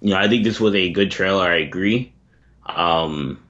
you 0.00 0.10
know, 0.10 0.16
I 0.16 0.28
think 0.28 0.44
this 0.44 0.60
was 0.60 0.74
a 0.74 0.90
good 0.90 1.10
trailer. 1.10 1.44
I 1.44 1.56
agree. 1.56 2.12
Um, 2.66 3.40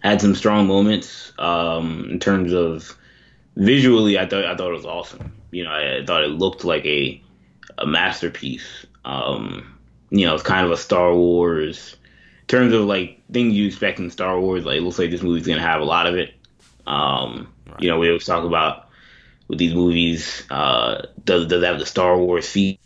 had 0.00 0.20
some 0.20 0.34
strong 0.34 0.66
moments 0.66 1.32
um, 1.38 2.08
in 2.10 2.18
terms 2.18 2.52
of 2.52 2.96
visually. 3.56 4.18
I 4.18 4.26
thought 4.26 4.44
I 4.44 4.56
thought 4.56 4.70
it 4.70 4.76
was 4.76 4.86
awesome. 4.86 5.32
You 5.50 5.64
know, 5.64 5.70
I, 5.70 5.98
I 5.98 6.06
thought 6.06 6.24
it 6.24 6.28
looked 6.28 6.64
like 6.64 6.84
a 6.86 7.22
a 7.78 7.86
masterpiece. 7.86 8.86
Um, 9.04 9.78
you 10.10 10.26
know, 10.26 10.34
it's 10.34 10.42
kind 10.42 10.64
of 10.64 10.72
a 10.72 10.76
Star 10.76 11.14
Wars 11.14 11.96
in 12.42 12.46
terms 12.46 12.72
of 12.72 12.82
like 12.82 13.20
things 13.30 13.54
you 13.54 13.66
expect 13.66 13.98
in 13.98 14.10
Star 14.10 14.38
Wars, 14.40 14.64
like 14.64 14.78
it 14.78 14.82
looks 14.82 14.98
like 14.98 15.10
this 15.10 15.22
movie's 15.22 15.46
gonna 15.46 15.60
have 15.60 15.80
a 15.80 15.84
lot 15.84 16.06
of 16.06 16.16
it. 16.16 16.34
Um, 16.86 17.52
right. 17.66 17.80
You 17.82 17.90
know, 17.90 17.98
we 17.98 18.08
always 18.08 18.24
talk 18.24 18.44
about 18.44 18.88
with 19.52 19.58
these 19.58 19.74
movies, 19.74 20.44
uh, 20.48 21.02
does 21.22 21.46
does 21.46 21.62
it 21.62 21.66
have 21.66 21.78
the 21.78 21.84
Star 21.84 22.16
Wars 22.16 22.48
feel? 22.48 22.76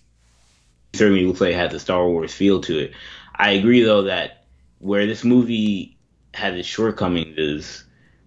Certainly 0.95 1.25
looks 1.25 1.41
like 1.41 1.53
it 1.53 1.59
has 1.59 1.71
the 1.71 1.79
Star 1.79 2.09
Wars 2.09 2.35
feel 2.35 2.61
to 2.63 2.77
it. 2.77 2.93
I 3.33 3.53
agree 3.53 3.85
though 3.85 4.03
that 4.03 4.47
where 4.81 5.07
this 5.07 5.23
movie 5.23 5.97
has 6.35 6.57
its 6.57 6.67
shortcomings 6.67 7.39
is 7.39 7.85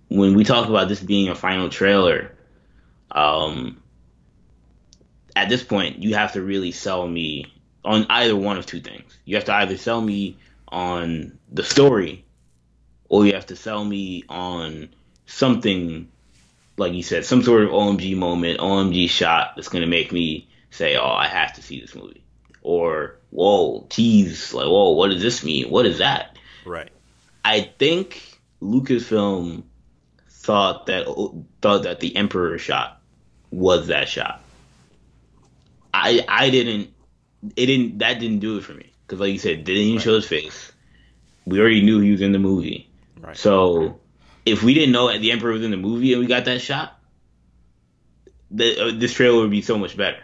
when 0.08 0.36
we 0.36 0.46
talk 0.46 0.70
about 0.70 0.88
this 0.88 1.02
being 1.02 1.28
a 1.28 1.36
final 1.36 1.68
trailer. 1.68 2.34
Um, 3.12 3.84
at 5.36 5.50
this 5.50 5.62
point, 5.62 6.02
you 6.02 6.16
have 6.16 6.32
to 6.34 6.42
really 6.42 6.72
sell 6.72 7.06
me 7.06 7.54
on 7.84 8.06
either 8.10 8.38
one 8.38 8.56
of 8.58 8.66
two 8.66 8.80
things. 8.80 9.18
You 9.26 9.36
have 9.36 9.46
to 9.46 9.54
either 9.54 9.76
sell 9.76 10.00
me 10.00 10.38
on 10.70 11.38
the 11.52 11.66
story, 11.66 12.24
or 13.10 13.26
you 13.26 13.34
have 13.34 13.48
to 13.48 13.58
sell 13.58 13.84
me 13.84 14.24
on 14.30 14.88
something 15.26 16.10
like 16.80 16.94
you 16.94 17.04
said, 17.04 17.26
some 17.26 17.44
sort 17.44 17.64
of 17.64 17.70
OMG 17.70 18.16
moment, 18.16 18.60
OMG 18.60 19.10
shot 19.10 19.54
that's 19.56 19.70
gonna 19.70 19.88
make 19.88 20.12
me 20.12 20.48
say, 20.72 20.96
"Oh, 20.96 21.12
I 21.12 21.28
have 21.28 21.54
to 21.56 21.62
see 21.62 21.80
this 21.80 21.94
movie," 21.94 22.24
or 22.62 23.18
"Whoa, 23.30 23.86
tease!" 23.90 24.54
Like, 24.54 24.68
"Whoa, 24.68 24.92
what 24.92 25.10
does 25.10 25.22
this 25.22 25.44
mean? 25.44 25.70
What 25.70 25.86
is 25.86 26.00
that?" 26.00 26.38
Right. 26.66 26.90
I 27.44 27.62
think 27.62 28.40
Lucasfilm 28.62 29.64
thought 30.30 30.88
that 30.88 31.06
thought 31.62 31.84
that 31.84 32.00
the 32.00 32.16
Emperor 32.16 32.58
shot 32.58 33.02
was 33.52 33.88
that 33.88 34.10
shot. 34.10 34.42
I 35.94 36.24
I 36.28 36.50
didn't 36.50 36.94
it 37.56 37.66
didn't 37.66 38.00
that 38.00 38.20
didn't 38.20 38.40
do 38.40 38.58
it 38.58 38.64
for 38.64 38.74
me 38.74 38.92
because 39.06 39.20
like 39.20 39.34
you 39.34 39.40
said, 39.40 39.64
didn't 39.64 39.84
even 39.84 39.96
right. 39.98 40.04
show 40.04 40.16
his 40.16 40.28
face. 40.28 40.72
We 41.46 41.60
already 41.60 41.82
knew 41.82 42.00
he 42.00 42.12
was 42.12 42.22
in 42.22 42.32
the 42.32 42.40
movie. 42.40 42.88
Right. 43.20 43.36
So 43.36 44.00
if 44.52 44.64
we 44.64 44.74
didn't 44.74 44.92
know 44.92 45.12
that 45.12 45.20
the 45.20 45.32
Emperor 45.32 45.52
was 45.52 45.64
in 45.64 45.72
the 45.72 45.78
movie 45.78 46.14
and 46.14 46.22
we 46.22 46.28
got 46.28 46.46
that 46.46 46.62
shot, 46.62 47.00
the, 48.52 48.88
uh, 48.88 48.92
this 48.96 49.14
trailer 49.14 49.42
would 49.42 49.52
be 49.52 49.62
so 49.62 49.78
much 49.78 49.96
better. 49.96 50.20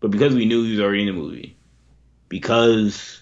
But 0.00 0.10
because 0.10 0.34
we 0.34 0.46
knew 0.46 0.64
he 0.64 0.72
was 0.72 0.80
already 0.80 1.02
in 1.02 1.14
the 1.14 1.20
movie, 1.20 1.56
because 2.28 3.20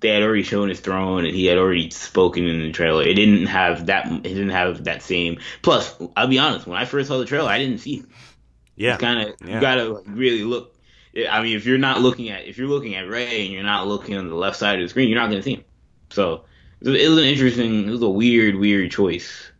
they 0.00 0.10
had 0.10 0.22
already 0.22 0.42
shown 0.42 0.68
his 0.68 0.80
throne 0.80 1.24
and 1.24 1.34
he 1.34 1.46
had 1.46 1.58
already 1.58 1.90
spoken 1.90 2.46
in 2.46 2.60
the 2.60 2.72
trailer, 2.72 3.02
it 3.02 3.14
didn't 3.14 3.46
have 3.46 3.86
that. 3.86 4.06
It 4.06 4.22
didn't 4.22 4.50
have 4.50 4.84
that 4.84 5.02
same. 5.02 5.38
Plus, 5.62 5.94
I'll 6.16 6.26
be 6.26 6.38
honest. 6.38 6.66
When 6.66 6.78
I 6.78 6.84
first 6.84 7.08
saw 7.08 7.18
the 7.18 7.24
trailer, 7.24 7.48
I 7.48 7.58
didn't 7.58 7.78
see 7.78 7.96
him. 7.96 8.08
Yeah, 8.76 8.96
kind 8.96 9.28
of. 9.28 9.36
Yeah. 9.44 9.54
You 9.54 9.60
gotta 9.60 10.02
really 10.06 10.44
look. 10.44 10.74
I 11.28 11.42
mean, 11.42 11.56
if 11.56 11.66
you're 11.66 11.78
not 11.78 12.00
looking 12.00 12.28
at 12.30 12.46
if 12.46 12.58
you're 12.58 12.68
looking 12.68 12.94
at 12.94 13.08
Rey 13.08 13.44
and 13.44 13.52
you're 13.52 13.62
not 13.62 13.88
looking 13.88 14.16
on 14.16 14.28
the 14.28 14.36
left 14.36 14.56
side 14.56 14.78
of 14.78 14.84
the 14.84 14.88
screen, 14.88 15.08
you're 15.08 15.18
not 15.18 15.30
gonna 15.30 15.42
see 15.42 15.54
him. 15.54 15.64
So 16.10 16.44
it 16.80 17.08
was 17.08 17.18
an 17.18 17.24
interesting. 17.24 17.88
It 17.88 17.90
was 17.90 18.02
a 18.02 18.08
weird, 18.08 18.56
weird 18.56 18.90
choice. 18.90 19.50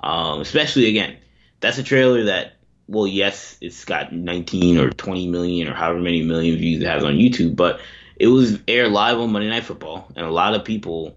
Um, 0.00 0.40
especially 0.40 0.88
again, 0.88 1.16
that's 1.60 1.78
a 1.78 1.82
trailer 1.82 2.24
that 2.24 2.54
well, 2.88 3.06
yes, 3.06 3.56
it's 3.60 3.84
got 3.84 4.12
19 4.12 4.78
or 4.78 4.90
20 4.90 5.28
million 5.28 5.68
or 5.68 5.74
however 5.74 6.00
many 6.00 6.22
million 6.22 6.56
views 6.58 6.82
it 6.82 6.86
has 6.86 7.04
on 7.04 7.14
YouTube, 7.14 7.56
but 7.56 7.80
it 8.16 8.26
was 8.26 8.58
aired 8.68 8.92
live 8.92 9.18
on 9.18 9.32
Monday 9.32 9.48
Night 9.48 9.64
Football, 9.64 10.10
and 10.14 10.26
a 10.26 10.30
lot 10.30 10.54
of 10.54 10.64
people 10.64 11.16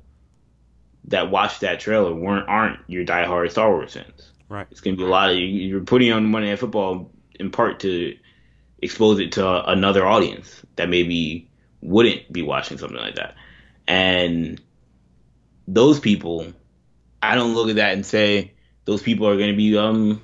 that 1.05 1.29
watched 1.29 1.61
that 1.61 1.79
trailer 1.79 2.13
weren't 2.13 2.47
aren't 2.47 2.79
your 2.87 3.05
diehard 3.05 3.51
Star 3.51 3.69
Wars 3.69 3.93
fans. 3.93 4.31
Right. 4.47 4.67
It's 4.71 4.81
gonna 4.81 4.95
be 4.95 5.03
a 5.03 5.07
lot 5.07 5.31
of 5.31 5.37
you're 5.37 5.81
putting 5.81 6.11
on 6.11 6.25
Monday 6.25 6.49
Night 6.49 6.59
Football 6.59 7.11
in 7.39 7.51
part 7.51 7.81
to 7.81 8.17
expose 8.81 9.19
it 9.19 9.33
to 9.33 9.69
another 9.69 10.05
audience 10.05 10.61
that 10.77 10.89
maybe 10.89 11.49
wouldn't 11.81 12.31
be 12.31 12.41
watching 12.41 12.77
something 12.77 12.97
like 12.97 13.15
that, 13.15 13.35
and 13.87 14.61
those 15.67 15.99
people, 15.99 16.53
I 17.21 17.35
don't 17.35 17.55
look 17.55 17.69
at 17.69 17.77
that 17.77 17.93
and 17.93 18.05
say 18.05 18.53
those 18.85 19.01
people 19.01 19.27
are 19.27 19.37
gonna 19.37 19.55
be 19.55 19.77
um 19.77 20.21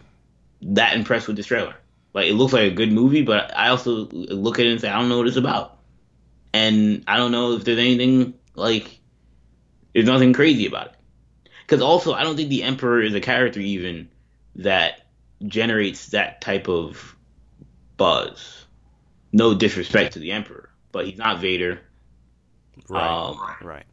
that 0.61 0.95
impressed 0.95 1.27
with 1.27 1.37
this 1.37 1.47
trailer. 1.47 1.75
Like 2.13 2.27
it 2.27 2.33
looks 2.33 2.53
like 2.53 2.71
a 2.71 2.75
good 2.75 2.91
movie, 2.91 3.23
but 3.23 3.55
I 3.57 3.69
also 3.69 4.07
look 4.11 4.59
at 4.59 4.65
it 4.65 4.71
and 4.71 4.81
say 4.81 4.89
I 4.89 4.99
don't 4.99 5.09
know 5.09 5.17
what 5.17 5.27
it's 5.27 5.37
about, 5.37 5.79
and 6.53 7.03
I 7.07 7.17
don't 7.17 7.31
know 7.31 7.53
if 7.53 7.63
there's 7.63 7.79
anything 7.79 8.35
like 8.55 8.99
there's 9.93 10.05
nothing 10.05 10.33
crazy 10.33 10.67
about 10.67 10.87
it. 10.87 10.95
Because 11.65 11.81
also 11.81 12.13
I 12.13 12.23
don't 12.23 12.35
think 12.35 12.49
the 12.49 12.63
Emperor 12.63 13.01
is 13.01 13.15
a 13.15 13.21
character 13.21 13.59
even 13.59 14.09
that 14.55 15.01
generates 15.45 16.07
that 16.07 16.41
type 16.41 16.67
of 16.67 17.15
buzz. 17.97 18.65
No 19.31 19.53
disrespect 19.53 20.13
to 20.13 20.19
the 20.19 20.33
Emperor, 20.33 20.69
but 20.91 21.05
he's 21.05 21.17
not 21.17 21.39
Vader. 21.39 21.79
Right. 22.89 23.29
Um, 23.29 23.39
right. 23.61 23.85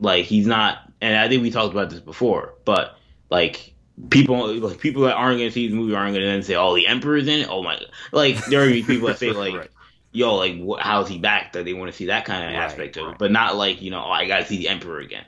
Like 0.00 0.24
he's 0.24 0.46
not, 0.46 0.78
and 1.00 1.16
I 1.16 1.28
think 1.28 1.42
we 1.42 1.50
talked 1.50 1.72
about 1.72 1.90
this 1.90 2.00
before, 2.00 2.54
but 2.64 2.98
like 3.30 3.74
people 4.08 4.54
like 4.54 4.78
people 4.78 5.02
that 5.02 5.14
aren't 5.14 5.38
gonna 5.38 5.50
see 5.50 5.68
the 5.68 5.74
movie 5.74 5.94
aren't 5.94 6.14
gonna 6.14 6.26
then 6.26 6.42
say, 6.42 6.54
"Oh, 6.54 6.74
the 6.74 6.86
Emperor's 6.86 7.28
in 7.28 7.40
it." 7.40 7.48
Oh 7.50 7.62
my! 7.62 7.80
Like 8.12 8.44
there 8.46 8.60
are 8.60 8.64
gonna 8.64 8.74
be 8.74 8.82
people 8.82 9.08
that 9.08 9.18
say 9.18 9.30
like, 9.32 9.54
right. 9.54 9.70
"Yo, 10.12 10.36
like 10.36 10.58
what, 10.58 10.80
how's 10.80 11.08
he 11.08 11.18
back?" 11.18 11.52
That 11.52 11.64
they 11.64 11.74
want 11.74 11.90
to 11.90 11.96
see 11.96 12.06
that 12.06 12.24
kind 12.24 12.44
of 12.44 12.50
right, 12.50 12.64
aspect 12.64 12.96
of 12.96 13.12
it, 13.12 13.18
but 13.18 13.30
not 13.30 13.56
like 13.56 13.82
you 13.82 13.90
know, 13.90 14.02
oh, 14.02 14.10
I 14.10 14.26
gotta 14.26 14.46
see 14.46 14.58
the 14.58 14.68
Emperor 14.68 15.00
again. 15.00 15.24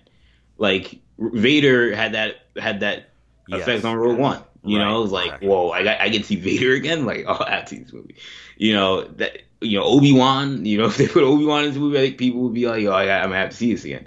Like 0.57 1.01
Vader 1.19 1.95
had 1.95 2.13
that 2.15 2.37
had 2.57 2.81
that 2.81 3.11
yes. 3.49 3.63
effect 3.63 3.85
on 3.85 3.97
Rogue 3.97 4.19
One. 4.19 4.43
You 4.65 4.79
right, 4.79 4.85
know, 4.85 4.99
it 4.99 5.03
was 5.03 5.13
like, 5.13 5.27
exactly. 5.27 5.49
whoa, 5.49 5.71
I 5.71 5.83
got 5.83 6.01
I 6.01 6.09
get 6.09 6.21
to 6.21 6.25
see 6.25 6.37
Vader 6.37 6.73
again. 6.73 7.05
Like, 7.13 7.25
oh, 7.27 7.45
I 7.45 7.51
have 7.51 7.65
to 7.65 7.69
see 7.69 7.83
this 7.83 7.93
movie. 7.93 8.17
You 8.57 8.75
know 8.75 9.03
that 9.03 9.43
you 9.61 9.79
know 9.79 9.85
Obi 9.85 10.13
Wan. 10.13 10.65
You 10.65 10.79
know, 10.79 10.85
if 10.87 10.97
they 10.97 11.09
put 11.09 11.25
Obi 11.25 11.45
Wan 11.45 11.65
in 11.65 11.71
this 11.71 11.79
movie, 11.79 11.99
I 11.99 12.03
think 12.03 12.19
people 12.19 12.43
would 12.43 12.55
be 12.55 12.67
like, 12.67 12.83
"Yo, 12.83 12.93
I 12.93 13.07
got, 13.07 13.23
I'm 13.23 13.31
gonna 13.31 13.41
have 13.41 13.51
to 13.51 13.57
see 13.57 13.73
this 13.73 13.85
again." 13.85 14.07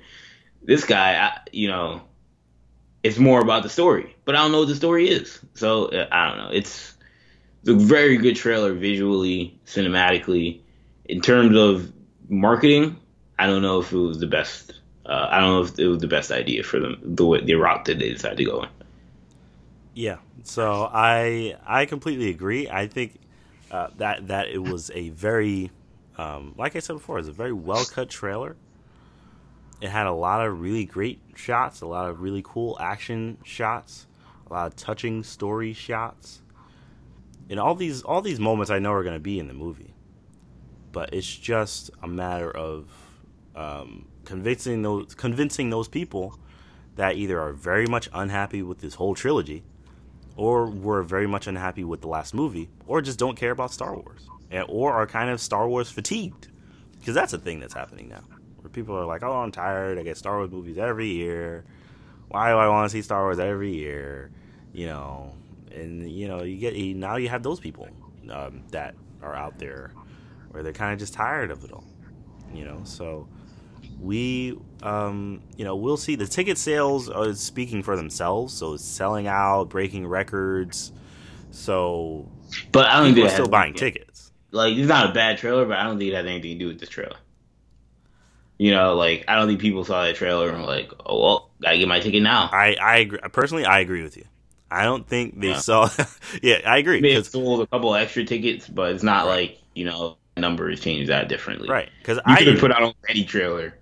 This 0.66 0.84
guy, 0.84 1.16
I, 1.16 1.40
you 1.52 1.68
know, 1.68 2.02
it's 3.04 3.20
more 3.20 3.40
about 3.40 3.64
the 3.64 3.70
story. 3.70 4.16
But 4.26 4.36
I 4.36 4.40
don't 4.40 4.52
know 4.52 4.60
what 4.60 4.68
the 4.68 4.76
story 4.76 5.08
is. 5.08 5.40
So 5.54 5.86
uh, 5.86 6.08
I 6.12 6.28
don't 6.28 6.38
know. 6.38 6.50
It's, 6.52 6.98
it's 7.62 7.70
a 7.70 7.76
very 7.76 8.18
good 8.18 8.36
trailer 8.36 8.74
visually, 8.74 9.60
cinematically. 9.66 10.62
In 11.06 11.22
terms 11.22 11.56
of 11.56 11.94
marketing, 12.30 12.98
I 13.38 13.46
don't 13.46 13.62
know 13.62 13.80
if 13.80 13.92
it 13.92 13.98
was 13.98 14.20
the 14.20 14.28
best. 14.28 14.74
Uh, 15.06 15.28
I 15.30 15.40
don't 15.40 15.50
know 15.50 15.62
if 15.62 15.78
it 15.78 15.88
was 15.88 16.00
the 16.00 16.08
best 16.08 16.32
idea 16.32 16.64
for 16.64 16.80
them, 16.80 17.00
the 17.04 17.26
way, 17.26 17.42
the 17.42 17.54
route 17.54 17.86
that 17.86 18.00
they 18.00 18.10
decided 18.10 18.38
to 18.40 18.46
go 18.46 18.64
in. 18.64 18.70
Yeah. 19.94 20.18
So 20.44 20.90
I 20.92 21.56
I 21.66 21.86
completely 21.86 22.30
agree. 22.30 22.68
I 22.68 22.88
think 22.88 23.20
uh, 23.70 23.90
that 23.98 24.28
that 24.28 24.48
it 24.50 24.64
was 24.64 24.90
a 24.96 25.10
very, 25.10 25.70
um, 26.18 26.56
like 26.58 26.76
I 26.76 26.80
said 26.80 26.94
before, 26.94 27.20
it's 27.20 27.28
a 27.28 27.32
very 27.34 27.54
well 27.54 27.86
cut 27.86 28.10
trailer 28.10 28.56
it 29.82 29.90
had 29.90 30.08
a 30.08 30.14
lot 30.14 30.46
of 30.46 30.62
really 30.62 30.86
great 30.86 31.20
shots, 31.36 31.82
a 31.82 31.88
lot 31.88 32.10
of 32.10 32.22
really 32.22 32.42
cool 32.44 32.78
action 32.80 33.38
shots, 33.44 34.08
a 34.50 34.54
lot 34.54 34.68
of 34.68 34.76
touching 34.76 35.24
story 35.24 35.74
shots. 35.74 36.42
And 37.50 37.60
all 37.60 37.76
these 37.76 38.02
all 38.02 38.22
these 38.22 38.40
moments 38.40 38.72
I 38.72 38.80
know 38.80 38.92
are 38.94 39.04
going 39.04 39.16
to 39.16 39.20
be 39.20 39.38
in 39.38 39.48
the 39.48 39.54
movie, 39.54 39.94
but 40.92 41.14
it's 41.14 41.28
just 41.36 41.92
a 42.02 42.08
matter 42.08 42.50
of 42.50 42.90
um, 43.56 44.08
convincing 44.24 44.82
those 44.82 45.14
convincing 45.14 45.70
those 45.70 45.88
people 45.88 46.40
that 46.96 47.16
either 47.18 47.40
are 47.40 47.52
very 47.52 47.86
much 47.86 48.10
unhappy 48.14 48.64
with 48.64 48.80
this 48.80 48.96
whole 48.96 49.14
trilogy, 49.14 49.64
or 50.38 50.68
were 50.68 51.04
very 51.04 51.28
much 51.28 51.46
unhappy 51.46 51.84
with 51.84 52.02
the 52.02 52.08
last 52.08 52.34
movie, 52.34 52.70
or 52.88 53.02
just 53.02 53.20
don't 53.20 53.36
care 53.36 53.52
about 53.52 53.72
Star 53.72 53.94
Wars, 53.94 54.28
or 54.68 54.94
are 54.94 55.06
kind 55.06 55.30
of 55.30 55.40
Star 55.42 55.68
Wars 55.68 55.92
fatigued, 55.92 56.48
because 56.98 57.14
that's 57.14 57.34
a 57.34 57.38
thing 57.38 57.60
that's 57.60 57.74
happening 57.74 58.08
now 58.10 58.24
people 58.76 58.96
are 58.96 59.06
like, 59.06 59.24
"Oh, 59.24 59.34
I'm 59.34 59.52
tired. 59.52 59.98
I 59.98 60.04
get 60.04 60.18
Star 60.18 60.38
Wars 60.38 60.52
movies 60.52 60.78
every 60.78 61.08
year. 61.08 61.66
Why 62.28 62.50
do 62.52 62.58
I 62.58 62.68
want 62.68 62.90
to 62.92 62.96
see 62.96 63.02
Star 63.02 63.24
Wars 63.24 63.40
every 63.40 63.74
year?" 63.74 64.30
You 64.74 64.88
know, 64.88 65.34
and 65.72 66.10
you 66.10 66.28
know, 66.28 66.44
you 66.44 66.58
get 66.58 66.76
now 66.96 67.16
you 67.16 67.30
have 67.30 67.42
those 67.42 67.60
people 67.60 67.88
um, 68.30 68.62
that 68.72 68.94
are 69.24 69.34
out 69.34 69.58
there 69.58 69.92
where 70.52 70.62
they're 70.62 70.74
kind 70.74 70.94
of 70.94 71.00
just 71.00 71.14
tired 71.14 71.50
of 71.50 71.64
it 71.64 71.72
all. 71.72 71.86
You 72.54 72.66
know, 72.66 72.82
so 72.84 73.28
we 74.00 74.58
um, 74.84 75.42
you 75.58 75.66
know 75.66 75.76
we'll 75.76 75.98
see 75.98 76.16
the 76.16 76.28
ticket 76.28 76.58
sales 76.58 77.10
are 77.10 77.34
speaking 77.34 77.84
for 77.84 77.96
themselves 77.96 78.54
so 78.54 78.74
it's 78.74 78.84
selling 78.84 79.28
out 79.28 79.70
breaking 79.70 80.06
records 80.06 80.92
so 81.52 82.30
but 82.72 82.86
i 82.86 82.98
don't 82.98 83.10
people 83.10 83.24
think 83.24 83.28
are 83.32 83.34
still 83.34 83.48
buying 83.48 83.74
tickets 83.74 84.32
like 84.52 84.76
it's 84.76 84.88
not 84.88 85.10
a 85.10 85.14
bad 85.14 85.38
trailer 85.38 85.66
but 85.66 85.78
i 85.78 85.84
don't 85.84 85.98
think 85.98 86.12
it 86.12 86.16
has 86.16 86.26
anything 86.26 86.54
to 86.54 86.60
do 86.60 86.68
with 86.68 86.80
this 86.80 86.90
trailer 86.90 87.18
you 88.58 88.72
know, 88.72 88.96
like 88.96 89.26
I 89.28 89.36
don't 89.36 89.48
think 89.48 89.60
people 89.60 89.84
saw 89.84 90.04
that 90.04 90.16
trailer 90.16 90.50
and 90.50 90.60
were 90.60 90.68
like, 90.68 90.92
"Oh 91.06 91.22
well, 91.22 91.50
gotta 91.62 91.78
get 91.78 91.88
my 91.88 92.00
ticket 92.00 92.24
now." 92.24 92.50
I 92.52 92.76
I 92.82 92.98
agree. 92.98 93.20
personally 93.32 93.66
I 93.66 93.80
agree 93.80 94.04
with 94.04 94.18
you. 94.18 94.26
I 94.72 94.84
don't 94.84 95.08
think 95.08 95.40
they 95.40 95.50
yeah. 95.50 95.58
saw. 95.58 95.90
yeah, 96.42 96.62
I 96.66 96.78
agree. 96.78 97.02
They 97.02 97.22
sold 97.24 97.62
a 97.62 97.68
couple 97.68 97.94
extra 97.96 98.24
tickets, 98.24 98.68
but 98.68 98.92
it's 98.94 99.04
not 99.04 99.26
right. 99.26 99.50
like 99.50 99.60
you 99.74 99.86
know 99.86 100.18
numbers 100.38 100.80
change 100.80 101.08
that 101.08 101.30
differently. 101.30 101.70
Right? 101.70 101.90
Because 102.00 102.20
I 102.26 102.38
could 102.38 102.48
have 102.48 102.60
put 102.60 102.72
out 102.72 102.96
any 103.10 103.26
trailer. 103.26 103.78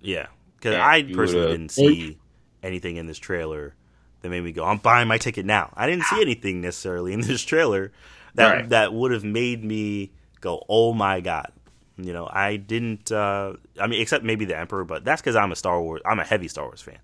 Yeah, 0.00 0.26
because 0.56 0.74
I 0.74 1.02
personally 1.02 1.52
didn't 1.52 1.70
see 1.70 2.18
anything 2.62 2.96
in 2.96 3.06
this 3.06 3.18
trailer 3.18 3.74
that 4.22 4.28
made 4.28 4.42
me 4.42 4.52
go, 4.52 4.64
"I'm 4.64 4.78
buying 4.78 5.08
my 5.08 5.18
ticket 5.18 5.46
now." 5.46 5.72
I 5.76 5.86
didn't 5.86 6.04
see 6.04 6.16
ah. 6.18 6.22
anything 6.22 6.60
necessarily 6.60 7.12
in 7.12 7.20
this 7.20 7.42
trailer 7.42 7.92
that 8.34 8.52
right. 8.52 8.68
that 8.70 8.92
would 8.92 9.12
have 9.12 9.24
made 9.24 9.64
me 9.64 10.12
go, 10.40 10.64
"Oh 10.68 10.92
my 10.92 11.20
god!" 11.20 11.52
You 11.98 12.12
know, 12.12 12.28
I 12.30 12.56
didn't. 12.56 13.10
Uh, 13.10 13.54
I 13.80 13.88
mean, 13.88 14.00
except 14.00 14.24
maybe 14.24 14.44
the 14.44 14.56
Emperor, 14.56 14.84
but 14.84 15.04
that's 15.04 15.20
because 15.20 15.34
I'm 15.34 15.50
a 15.50 15.56
Star 15.56 15.82
Wars. 15.82 16.00
I'm 16.06 16.20
a 16.20 16.24
heavy 16.24 16.46
Star 16.46 16.64
Wars 16.64 16.80
fan. 16.80 16.98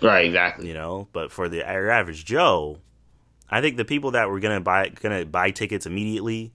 Right. 0.00 0.26
Exactly. 0.26 0.68
You 0.68 0.74
know, 0.74 1.08
but 1.12 1.32
for 1.32 1.48
the 1.48 1.66
average 1.66 2.24
Joe, 2.24 2.78
I 3.50 3.60
think 3.60 3.76
the 3.76 3.84
people 3.84 4.12
that 4.12 4.30
were 4.30 4.38
gonna 4.38 4.60
buy 4.60 4.90
gonna 4.90 5.26
buy 5.26 5.50
tickets 5.50 5.84
immediately, 5.84 6.52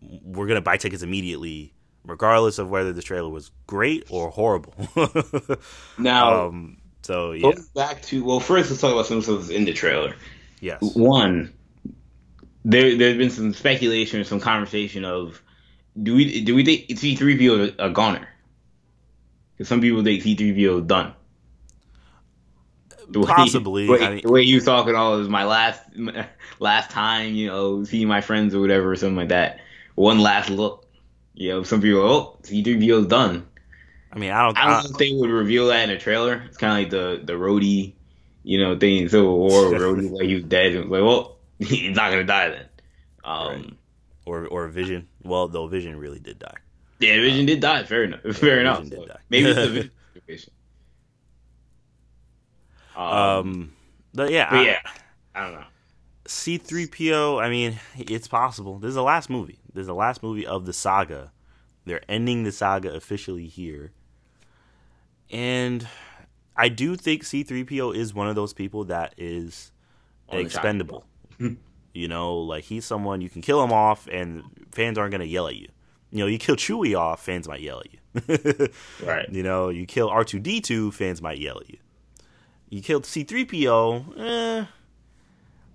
were 0.00 0.48
gonna 0.48 0.60
buy 0.60 0.78
tickets 0.78 1.04
immediately, 1.04 1.72
regardless 2.04 2.58
of 2.58 2.70
whether 2.70 2.92
the 2.92 3.02
trailer 3.02 3.28
was 3.28 3.52
great 3.68 4.04
or 4.10 4.30
horrible. 4.30 4.74
now, 5.98 6.46
um, 6.46 6.78
so 7.02 7.32
yeah. 7.32 7.52
Back 7.74 8.02
to 8.02 8.24
well, 8.24 8.40
first 8.40 8.68
let's 8.70 8.80
talk 8.80 8.92
about 8.92 9.06
some 9.06 9.22
stuff 9.22 9.48
in 9.48 9.64
the 9.64 9.72
trailer. 9.72 10.16
Yes. 10.60 10.80
One, 10.96 11.52
there 12.64 12.96
there's 12.96 13.16
been 13.16 13.30
some 13.30 13.52
speculation, 13.54 14.24
some 14.24 14.40
conversation 14.40 15.04
of 15.04 15.40
do 16.00 16.14
we 16.14 16.42
do 16.42 16.54
we 16.54 16.64
think 16.64 16.98
C 16.98 17.16
three 17.16 17.36
PO 17.36 17.74
a 17.78 17.90
goner? 17.90 18.28
Because 19.52 19.68
some 19.68 19.80
people 19.80 20.02
think 20.02 20.22
C 20.22 20.34
three 20.34 20.52
PO 20.52 20.82
done. 20.82 21.14
The 23.08 23.20
Possibly. 23.20 23.88
Way, 23.88 24.00
I 24.00 24.10
mean, 24.10 24.20
the 24.22 24.32
way 24.32 24.42
you 24.42 24.60
talking 24.60 24.94
all 24.94 25.18
is 25.18 25.28
my 25.28 25.44
last 25.44 25.82
last 26.58 26.90
time, 26.90 27.34
you 27.34 27.48
know, 27.48 27.84
seeing 27.84 28.08
my 28.08 28.20
friends 28.20 28.54
or 28.54 28.60
whatever, 28.60 28.92
or 28.92 28.96
something 28.96 29.16
like 29.16 29.28
that. 29.28 29.60
One 29.94 30.18
last 30.20 30.48
look. 30.48 30.86
You 31.34 31.50
know, 31.50 31.62
some 31.62 31.80
people, 31.80 32.02
oh, 32.02 32.38
C 32.42 32.62
three 32.62 32.86
PO's 32.86 33.06
done. 33.06 33.46
I 34.12 34.18
mean, 34.18 34.30
I 34.30 34.42
don't. 34.42 34.56
I 34.56 34.66
don't 34.66 34.72
I, 34.72 34.82
know 34.82 34.90
if 34.90 34.98
they 34.98 35.12
would 35.12 35.30
reveal 35.30 35.68
that 35.68 35.88
in 35.88 35.90
a 35.90 35.98
trailer. 35.98 36.42
It's 36.46 36.56
kind 36.56 36.72
of 36.72 36.78
like 36.78 36.90
the 36.90 37.24
the 37.24 37.38
Rhodey, 37.38 37.94
you 38.42 38.58
know, 38.58 38.78
thing 38.78 39.02
in 39.02 39.08
Civil 39.08 39.38
War. 39.38 39.64
Rhodey 39.64 40.10
like 40.18 40.26
he 40.26 40.34
was 40.36 40.44
dead. 40.44 40.72
It 40.72 40.88
was 40.88 40.88
like, 40.88 41.02
well, 41.02 41.38
he's 41.58 41.96
not 41.96 42.10
gonna 42.10 42.24
die 42.24 42.48
then. 42.48 42.66
Um, 43.24 43.48
right. 43.48 43.76
or 44.26 44.46
or 44.46 44.68
Vision. 44.68 45.08
Well, 45.24 45.48
though 45.48 45.66
Vision 45.66 45.96
really 45.96 46.18
did 46.18 46.38
die. 46.38 46.56
Yeah, 46.98 47.16
Vision 47.16 47.46
did 47.46 47.60
die. 47.60 47.84
Fair 47.84 48.04
enough. 48.04 48.20
Fair 48.36 48.60
enough. 48.60 48.86
So 48.86 49.06
maybe 49.28 49.50
it's 49.50 49.58
the 49.58 49.68
Vision 49.68 49.90
situation. 50.14 50.52
Um, 52.96 53.06
um, 53.06 53.72
but 54.14 54.30
yeah, 54.30 54.50
but 54.50 54.66
yeah, 54.66 54.80
I, 55.34 55.40
I 55.40 55.44
don't 55.44 55.60
know. 55.60 55.66
C3PO, 56.26 57.42
I 57.42 57.48
mean, 57.48 57.78
it's 57.96 58.28
possible. 58.28 58.78
This 58.78 58.90
is 58.90 58.94
the 58.94 59.02
last 59.02 59.28
movie. 59.28 59.58
This 59.72 59.82
is 59.82 59.86
the 59.88 59.94
last 59.94 60.22
movie 60.22 60.46
of 60.46 60.66
the 60.66 60.72
saga. 60.72 61.32
They're 61.84 62.02
ending 62.08 62.44
the 62.44 62.52
saga 62.52 62.94
officially 62.94 63.48
here. 63.48 63.92
And 65.30 65.86
I 66.56 66.68
do 66.68 66.94
think 66.96 67.24
C3PO 67.24 67.96
is 67.96 68.14
one 68.14 68.28
of 68.28 68.36
those 68.36 68.52
people 68.52 68.84
that 68.84 69.14
is 69.16 69.72
expendable. 70.30 71.04
you 71.92 72.08
know, 72.08 72.36
like 72.38 72.64
he's 72.64 72.84
someone 72.84 73.20
you 73.20 73.30
can 73.30 73.42
kill 73.42 73.62
him 73.62 73.72
off 73.72 74.08
and 74.10 74.42
fans 74.72 74.98
aren't 74.98 75.10
going 75.10 75.20
to 75.20 75.26
yell 75.26 75.48
at 75.48 75.56
you. 75.56 75.68
You 76.10 76.18
know, 76.18 76.26
you 76.26 76.38
kill 76.38 76.56
Chewie 76.56 76.98
off, 76.98 77.24
fans 77.24 77.48
might 77.48 77.60
yell 77.60 77.80
at 77.80 77.92
you. 77.92 78.68
right. 79.06 79.28
You 79.30 79.42
know, 79.42 79.70
you 79.70 79.86
kill 79.86 80.10
R2D2, 80.10 80.92
fans 80.92 81.22
might 81.22 81.38
yell 81.38 81.58
at 81.58 81.70
you. 81.70 81.78
You 82.68 82.82
kill 82.82 83.00
C3PO, 83.00 84.18
eh, 84.18 84.66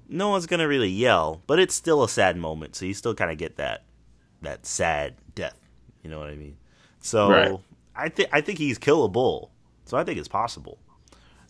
no 0.09 0.29
one's 0.29 0.45
going 0.45 0.59
to 0.59 0.67
really 0.67 0.89
yell, 0.89 1.41
but 1.47 1.59
it's 1.59 1.75
still 1.75 2.03
a 2.03 2.09
sad 2.09 2.37
moment, 2.37 2.75
so 2.75 2.85
you 2.85 2.93
still 2.93 3.13
kind 3.13 3.31
of 3.31 3.37
get 3.37 3.57
that 3.57 3.83
that 4.41 4.65
sad 4.65 5.15
death. 5.35 5.57
You 6.03 6.09
know 6.09 6.19
what 6.19 6.29
I 6.29 6.35
mean? 6.35 6.57
So 7.01 7.29
right. 7.29 7.59
I 7.95 8.09
think 8.09 8.29
I 8.31 8.41
think 8.41 8.59
he's 8.59 8.79
killable. 8.79 9.49
So 9.85 9.97
I 9.97 10.03
think 10.03 10.19
it's 10.19 10.27
possible. 10.27 10.79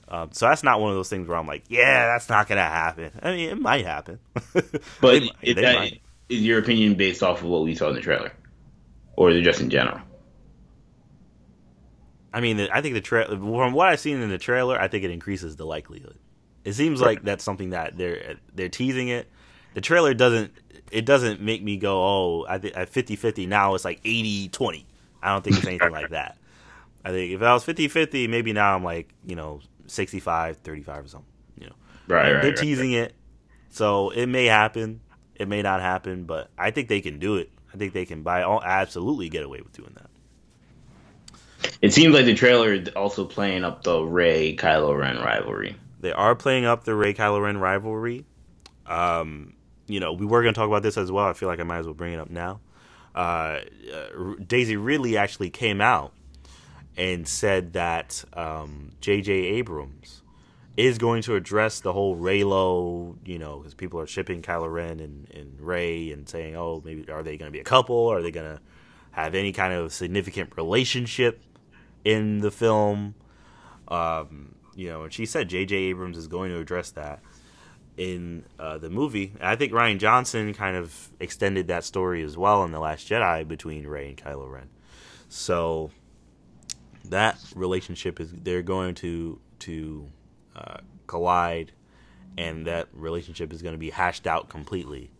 Um, 0.09 0.29
so 0.31 0.47
that's 0.47 0.63
not 0.63 0.79
one 0.79 0.89
of 0.89 0.95
those 0.95 1.09
things 1.09 1.27
where 1.27 1.37
I'm 1.37 1.47
like, 1.47 1.65
yeah, 1.67 2.07
that's 2.07 2.29
not 2.29 2.47
gonna 2.47 2.61
happen. 2.61 3.11
I 3.21 3.31
mean, 3.31 3.49
it 3.49 3.59
might 3.59 3.85
happen, 3.85 4.19
but 4.53 4.71
they, 5.01 5.31
they 5.41 5.53
that, 5.53 5.93
is 6.29 6.41
your 6.41 6.59
opinion 6.59 6.95
based 6.95 7.23
off 7.23 7.41
of 7.41 7.47
what 7.47 7.63
we 7.63 7.75
saw 7.75 7.89
in 7.89 7.95
the 7.95 8.01
trailer, 8.01 8.31
or 9.15 9.31
is 9.31 9.37
it 9.37 9.41
just 9.41 9.59
in 9.59 9.69
general? 9.69 9.99
I 12.33 12.39
mean, 12.39 12.59
I 12.71 12.81
think 12.81 12.93
the 12.93 13.01
trailer, 13.01 13.37
from 13.37 13.73
what 13.73 13.89
I've 13.89 13.99
seen 13.99 14.21
in 14.21 14.29
the 14.29 14.37
trailer, 14.37 14.79
I 14.79 14.87
think 14.87 15.03
it 15.03 15.11
increases 15.11 15.55
the 15.55 15.65
likelihood. 15.65 16.17
It 16.63 16.73
seems 16.73 17.01
like 17.01 17.23
that's 17.23 17.43
something 17.43 17.71
that 17.71 17.97
they're 17.97 18.35
they're 18.53 18.69
teasing 18.69 19.07
it. 19.07 19.27
The 19.73 19.81
trailer 19.81 20.13
doesn't 20.13 20.53
it 20.91 21.05
doesn't 21.05 21.41
make 21.41 21.63
me 21.63 21.77
go, 21.77 21.97
oh, 21.97 22.45
I 22.47 22.59
think 22.59 22.75
at 22.77 22.91
50-50 22.91 23.47
now 23.47 23.75
it's 23.75 23.85
like 23.85 24.03
80-20. 24.03 24.85
I 25.21 25.33
don't 25.33 25.43
think 25.43 25.57
it's 25.57 25.67
anything 25.67 25.91
like 25.91 26.09
that. 26.09 26.37
I 27.03 27.09
think 27.09 27.33
if 27.33 27.41
I 27.41 27.53
was 27.53 27.65
50-50, 27.65 28.29
maybe 28.29 28.53
now 28.53 28.75
I'm 28.75 28.83
like, 28.83 29.09
you 29.25 29.35
know, 29.35 29.61
65, 29.87 30.57
35 30.57 31.05
or 31.05 31.07
something. 31.07 31.29
You 31.59 31.67
know, 31.67 31.75
right? 32.07 32.33
right 32.33 32.41
they're 32.41 32.53
teasing 32.53 32.93
right. 32.93 33.09
it, 33.09 33.15
so 33.69 34.09
it 34.11 34.27
may 34.27 34.45
happen. 34.45 35.01
It 35.35 35.47
may 35.47 35.61
not 35.61 35.81
happen, 35.81 36.25
but 36.25 36.49
I 36.57 36.71
think 36.71 36.87
they 36.87 37.01
can 37.01 37.19
do 37.19 37.37
it. 37.37 37.49
I 37.73 37.77
think 37.77 37.93
they 37.93 38.05
can 38.05 38.23
buy 38.23 38.43
all 38.43 38.61
absolutely 38.63 39.29
get 39.29 39.43
away 39.43 39.61
with 39.61 39.73
doing 39.73 39.95
that. 39.95 40.09
It 41.81 41.93
seems 41.93 42.13
like 42.13 42.25
the 42.25 42.33
trailer 42.33 42.73
is 42.73 42.89
also 42.95 43.25
playing 43.25 43.63
up 43.63 43.83
the 43.83 44.01
Rey 44.01 44.55
Kylo 44.55 44.97
Ren 44.97 45.17
rivalry. 45.17 45.75
They 45.99 46.11
are 46.11 46.35
playing 46.35 46.65
up 46.65 46.83
the 46.83 46.95
Rey 46.95 47.13
Kylo 47.13 47.41
Ren 47.41 47.57
rivalry. 47.57 48.25
Um, 48.85 49.53
you 49.87 49.99
know, 49.99 50.13
we 50.13 50.25
were 50.25 50.41
going 50.41 50.53
to 50.53 50.59
talk 50.59 50.67
about 50.67 50.83
this 50.83 50.97
as 50.97 51.11
well. 51.11 51.25
I 51.25 51.33
feel 51.33 51.49
like 51.49 51.59
I 51.59 51.63
might 51.63 51.79
as 51.79 51.85
well 51.85 51.93
bring 51.93 52.13
it 52.13 52.19
up 52.19 52.29
now. 52.29 52.61
Uh, 53.15 53.61
uh, 53.93 54.35
Daisy 54.45 54.77
Ridley 54.77 55.17
actually 55.17 55.49
came 55.49 55.81
out 55.81 56.13
and 56.97 57.27
said 57.27 57.73
that 57.73 58.23
J.J. 59.01 59.49
Um, 59.49 59.55
Abrams 59.55 60.23
is 60.75 60.97
going 60.97 61.21
to 61.23 61.35
address 61.35 61.79
the 61.79 61.93
whole 61.93 62.15
Reylo, 62.15 63.15
you 63.25 63.39
know, 63.39 63.57
because 63.57 63.73
people 63.73 63.99
are 63.99 64.07
shipping 64.07 64.41
Kylo 64.41 64.71
Ren 64.71 64.99
and, 64.99 65.29
and 65.33 65.59
Rey 65.61 66.11
and 66.11 66.27
saying, 66.27 66.55
oh, 66.55 66.81
maybe 66.83 67.09
are 67.09 67.23
they 67.23 67.37
going 67.37 67.51
to 67.51 67.53
be 67.53 67.59
a 67.59 67.63
couple? 67.63 68.07
Are 68.07 68.21
they 68.21 68.31
going 68.31 68.55
to 68.55 68.61
have 69.11 69.35
any 69.35 69.51
kind 69.51 69.73
of 69.73 69.93
significant 69.93 70.55
relationship 70.55 71.41
in 72.03 72.39
the 72.39 72.51
film? 72.51 73.15
Um, 73.87 74.55
you 74.75 74.89
know, 74.89 75.03
and 75.03 75.13
she 75.13 75.25
said 75.25 75.49
J.J. 75.49 75.75
Abrams 75.75 76.17
is 76.17 76.27
going 76.27 76.51
to 76.51 76.59
address 76.59 76.91
that 76.91 77.21
in 77.95 78.43
uh, 78.59 78.77
the 78.77 78.91
movie. 78.91 79.33
I 79.41 79.55
think 79.55 79.73
Rian 79.73 79.97
Johnson 79.97 80.53
kind 80.53 80.77
of 80.77 81.09
extended 81.19 81.67
that 81.67 81.83
story 81.83 82.21
as 82.21 82.37
well 82.37 82.63
in 82.63 82.71
The 82.71 82.79
Last 82.79 83.07
Jedi 83.09 83.47
between 83.47 83.87
Rey 83.87 84.09
and 84.09 84.17
Kylo 84.17 84.51
Ren. 84.51 84.69
So 85.29 85.89
that 87.09 87.37
relationship 87.55 88.19
is 88.19 88.31
they're 88.31 88.61
going 88.61 88.95
to 88.95 89.39
to 89.59 90.07
uh, 90.55 90.77
collide, 91.07 91.71
and 92.37 92.67
that 92.67 92.87
relationship 92.93 93.53
is 93.53 93.61
going 93.61 93.73
to 93.73 93.79
be 93.79 93.89
hashed 93.89 94.27
out 94.27 94.49
completely 94.49 95.11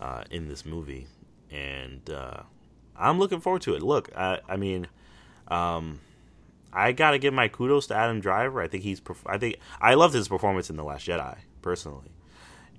uh, 0.00 0.24
in 0.30 0.48
this 0.48 0.64
movie, 0.64 1.06
and 1.50 2.08
uh, 2.10 2.42
I'm 2.96 3.18
looking 3.18 3.40
forward 3.40 3.62
to 3.62 3.74
it. 3.74 3.82
Look, 3.82 4.10
I, 4.16 4.40
I 4.48 4.56
mean, 4.56 4.88
um, 5.48 6.00
I 6.72 6.92
gotta 6.92 7.18
give 7.18 7.34
my 7.34 7.48
kudos 7.48 7.86
to 7.88 7.96
Adam 7.96 8.20
Driver. 8.20 8.60
I 8.60 8.68
think 8.68 8.82
he's, 8.82 9.00
I 9.26 9.38
think 9.38 9.58
I 9.80 9.94
loved 9.94 10.14
his 10.14 10.28
performance 10.28 10.70
in 10.70 10.76
the 10.76 10.84
Last 10.84 11.06
Jedi 11.06 11.36
personally, 11.60 12.10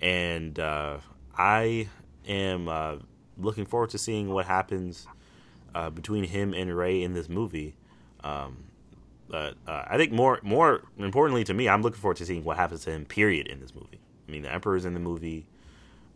and 0.02 0.60
uh, 0.60 0.98
I 1.38 1.90
am 2.28 2.68
uh, 2.68 2.96
looking 3.38 3.66
forward 3.66 3.92
to 3.92 3.98
seeing 3.98 4.30
what 4.30 4.46
happens 4.46 5.08
uh, 5.76 5.90
between 5.90 6.24
him 6.26 6.54
and 6.54 6.76
Rey 6.76 7.02
in 7.02 7.14
this 7.14 7.30
movie. 7.30 7.76
Um, 8.24 8.66
but 9.28 9.56
uh, 9.68 9.84
I 9.88 9.98
think 9.98 10.12
more 10.12 10.40
more 10.44 10.84
importantly 10.98 11.44
to 11.46 11.54
me, 11.54 11.68
I'm 11.68 11.82
looking 11.82 12.00
forward 12.00 12.18
to 12.18 12.26
seeing 12.26 12.44
what 12.44 12.58
happens 12.58 12.84
to 12.86 12.92
him. 12.92 13.06
Period 13.06 13.48
in 13.48 13.60
this 13.60 13.74
movie. 13.74 14.00
I 14.28 14.32
mean, 14.32 14.44
the 14.44 14.54
Emperor's 14.54 14.86
in 14.86 14.94
the 14.94 15.00
movie. 15.00 15.46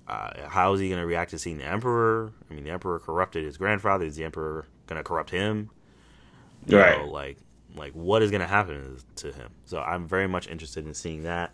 Uh, 0.07 0.47
how 0.47 0.73
is 0.73 0.79
he 0.79 0.87
going 0.87 1.01
to 1.01 1.05
react 1.05 1.31
to 1.31 1.39
seeing 1.39 1.57
the 1.57 1.65
Emperor? 1.65 2.31
I 2.49 2.53
mean, 2.53 2.63
the 2.63 2.69
Emperor 2.69 2.99
corrupted 2.99 3.43
his 3.43 3.57
grandfather. 3.57 4.05
Is 4.05 4.15
the 4.15 4.23
Emperor 4.23 4.65
going 4.85 4.97
to 4.97 5.03
corrupt 5.03 5.31
him? 5.31 5.69
You 6.65 6.77
right. 6.77 6.99
Know, 6.99 7.07
like, 7.07 7.37
like 7.75 7.93
what 7.93 8.21
is 8.21 8.31
going 8.31 8.41
to 8.41 8.47
happen 8.47 8.97
to 9.17 9.31
him? 9.31 9.49
So 9.65 9.81
I'm 9.81 10.07
very 10.07 10.27
much 10.27 10.47
interested 10.47 10.85
in 10.85 10.93
seeing 10.93 11.23
that, 11.23 11.51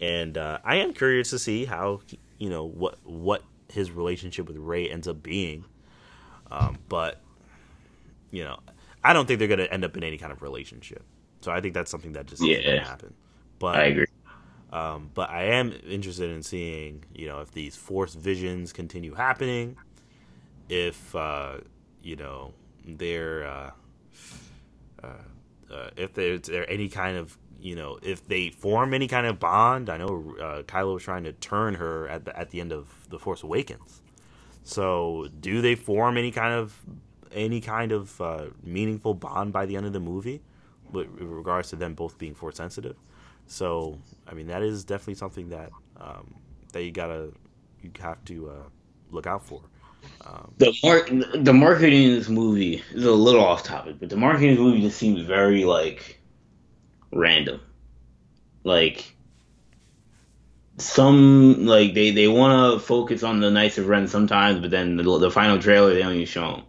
and 0.00 0.38
uh, 0.38 0.58
I 0.64 0.76
am 0.76 0.94
curious 0.94 1.30
to 1.30 1.38
see 1.38 1.64
how 1.64 2.00
you 2.38 2.48
know 2.48 2.64
what 2.64 2.98
what 3.04 3.42
his 3.70 3.90
relationship 3.90 4.48
with 4.48 4.56
Rey 4.56 4.90
ends 4.90 5.08
up 5.08 5.22
being. 5.22 5.64
Um, 6.50 6.78
but 6.88 7.20
you 8.30 8.44
know, 8.44 8.58
I 9.04 9.12
don't 9.12 9.26
think 9.26 9.38
they're 9.38 9.48
going 9.48 9.58
to 9.58 9.72
end 9.72 9.84
up 9.84 9.96
in 9.96 10.04
any 10.04 10.18
kind 10.18 10.32
of 10.32 10.42
relationship. 10.42 11.04
So 11.40 11.50
I 11.50 11.60
think 11.60 11.74
that's 11.74 11.90
something 11.90 12.12
that 12.12 12.26
just 12.26 12.42
yeah. 12.42 12.62
going 12.62 12.78
to 12.78 12.84
happen. 12.84 13.14
But 13.58 13.76
I 13.76 13.84
agree. 13.84 14.06
Um, 14.72 15.10
but 15.12 15.28
I 15.28 15.44
am 15.44 15.72
interested 15.86 16.30
in 16.30 16.42
seeing, 16.42 17.04
you 17.14 17.28
know, 17.28 17.40
if 17.40 17.52
these 17.52 17.76
force 17.76 18.14
visions 18.14 18.72
continue 18.72 19.12
happening, 19.12 19.76
if 20.68 21.14
uh, 21.14 21.58
you 22.02 22.16
know 22.16 22.54
they're 22.86 23.46
uh, 23.46 23.70
uh, 25.02 25.06
uh 25.70 25.90
if 25.96 26.14
there's 26.14 26.42
there 26.42 26.68
any 26.70 26.88
kind 26.88 27.18
of 27.18 27.36
you 27.60 27.76
know 27.76 27.98
if 28.02 28.26
they 28.26 28.48
form 28.48 28.94
any 28.94 29.08
kind 29.08 29.26
of 29.26 29.38
bond. 29.38 29.90
I 29.90 29.98
know 29.98 30.34
uh, 30.40 30.62
Kylo 30.62 30.94
was 30.94 31.02
trying 31.02 31.24
to 31.24 31.32
turn 31.32 31.74
her 31.74 32.08
at 32.08 32.24
the 32.24 32.38
at 32.38 32.50
the 32.50 32.60
end 32.60 32.72
of 32.72 32.88
the 33.10 33.18
Force 33.18 33.42
Awakens. 33.42 34.00
So 34.64 35.28
do 35.40 35.60
they 35.60 35.74
form 35.74 36.16
any 36.16 36.30
kind 36.30 36.54
of 36.54 36.74
any 37.34 37.60
kind 37.60 37.92
of 37.92 38.20
uh, 38.20 38.46
meaningful 38.62 39.14
bond 39.14 39.52
by 39.52 39.66
the 39.66 39.76
end 39.76 39.86
of 39.86 39.92
the 39.92 40.00
movie, 40.00 40.40
with, 40.90 41.08
regards 41.18 41.70
to 41.70 41.76
them 41.76 41.94
both 41.94 42.18
being 42.18 42.34
force 42.34 42.56
sensitive. 42.56 42.96
So, 43.46 43.98
I 44.26 44.34
mean, 44.34 44.46
that 44.46 44.62
is 44.62 44.84
definitely 44.84 45.14
something 45.14 45.48
that 45.50 45.70
um, 46.00 46.34
that 46.72 46.84
you 46.84 46.90
gotta 46.90 47.32
you 47.82 47.90
have 48.00 48.24
to 48.26 48.48
uh, 48.48 48.68
look 49.10 49.26
out 49.26 49.44
for. 49.44 49.62
Um, 50.26 50.52
the 50.58 50.74
mark 50.82 51.10
the 51.44 51.52
marketing 51.52 52.04
in 52.04 52.14
this 52.14 52.28
movie 52.28 52.82
is 52.92 53.04
a 53.04 53.12
little 53.12 53.44
off 53.44 53.62
topic, 53.62 53.96
but 54.00 54.08
the 54.08 54.16
marketing 54.16 54.50
in 54.50 54.54
this 54.56 54.62
movie 54.62 54.80
just 54.80 54.98
seems 54.98 55.20
very 55.20 55.64
like 55.64 56.20
random. 57.12 57.60
Like 58.64 59.14
some 60.78 61.66
like 61.66 61.94
they 61.94 62.10
they 62.10 62.28
want 62.28 62.74
to 62.74 62.84
focus 62.84 63.22
on 63.22 63.40
the 63.40 63.50
Knights 63.50 63.78
of 63.78 63.88
Ren 63.88 64.08
sometimes, 64.08 64.60
but 64.60 64.70
then 64.70 64.96
the, 64.96 65.18
the 65.18 65.30
final 65.30 65.58
trailer 65.58 65.94
they 65.94 66.00
even 66.00 66.24
show 66.24 66.52
them. 66.52 66.62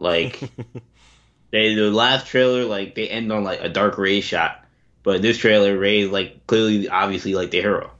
Like 0.00 0.40
they 1.50 1.74
the 1.74 1.90
last 1.90 2.26
trailer, 2.26 2.64
like 2.64 2.94
they 2.94 3.08
end 3.08 3.30
on 3.30 3.44
like 3.44 3.60
a 3.60 3.68
dark 3.68 3.98
Rey 3.98 4.20
shot, 4.20 4.64
but 5.02 5.22
this 5.22 5.38
trailer, 5.38 5.78
Rey 5.78 6.00
is 6.00 6.10
like 6.10 6.46
clearly, 6.46 6.88
obviously, 6.88 7.34
like 7.34 7.50
the 7.50 7.60
hero. 7.60 7.90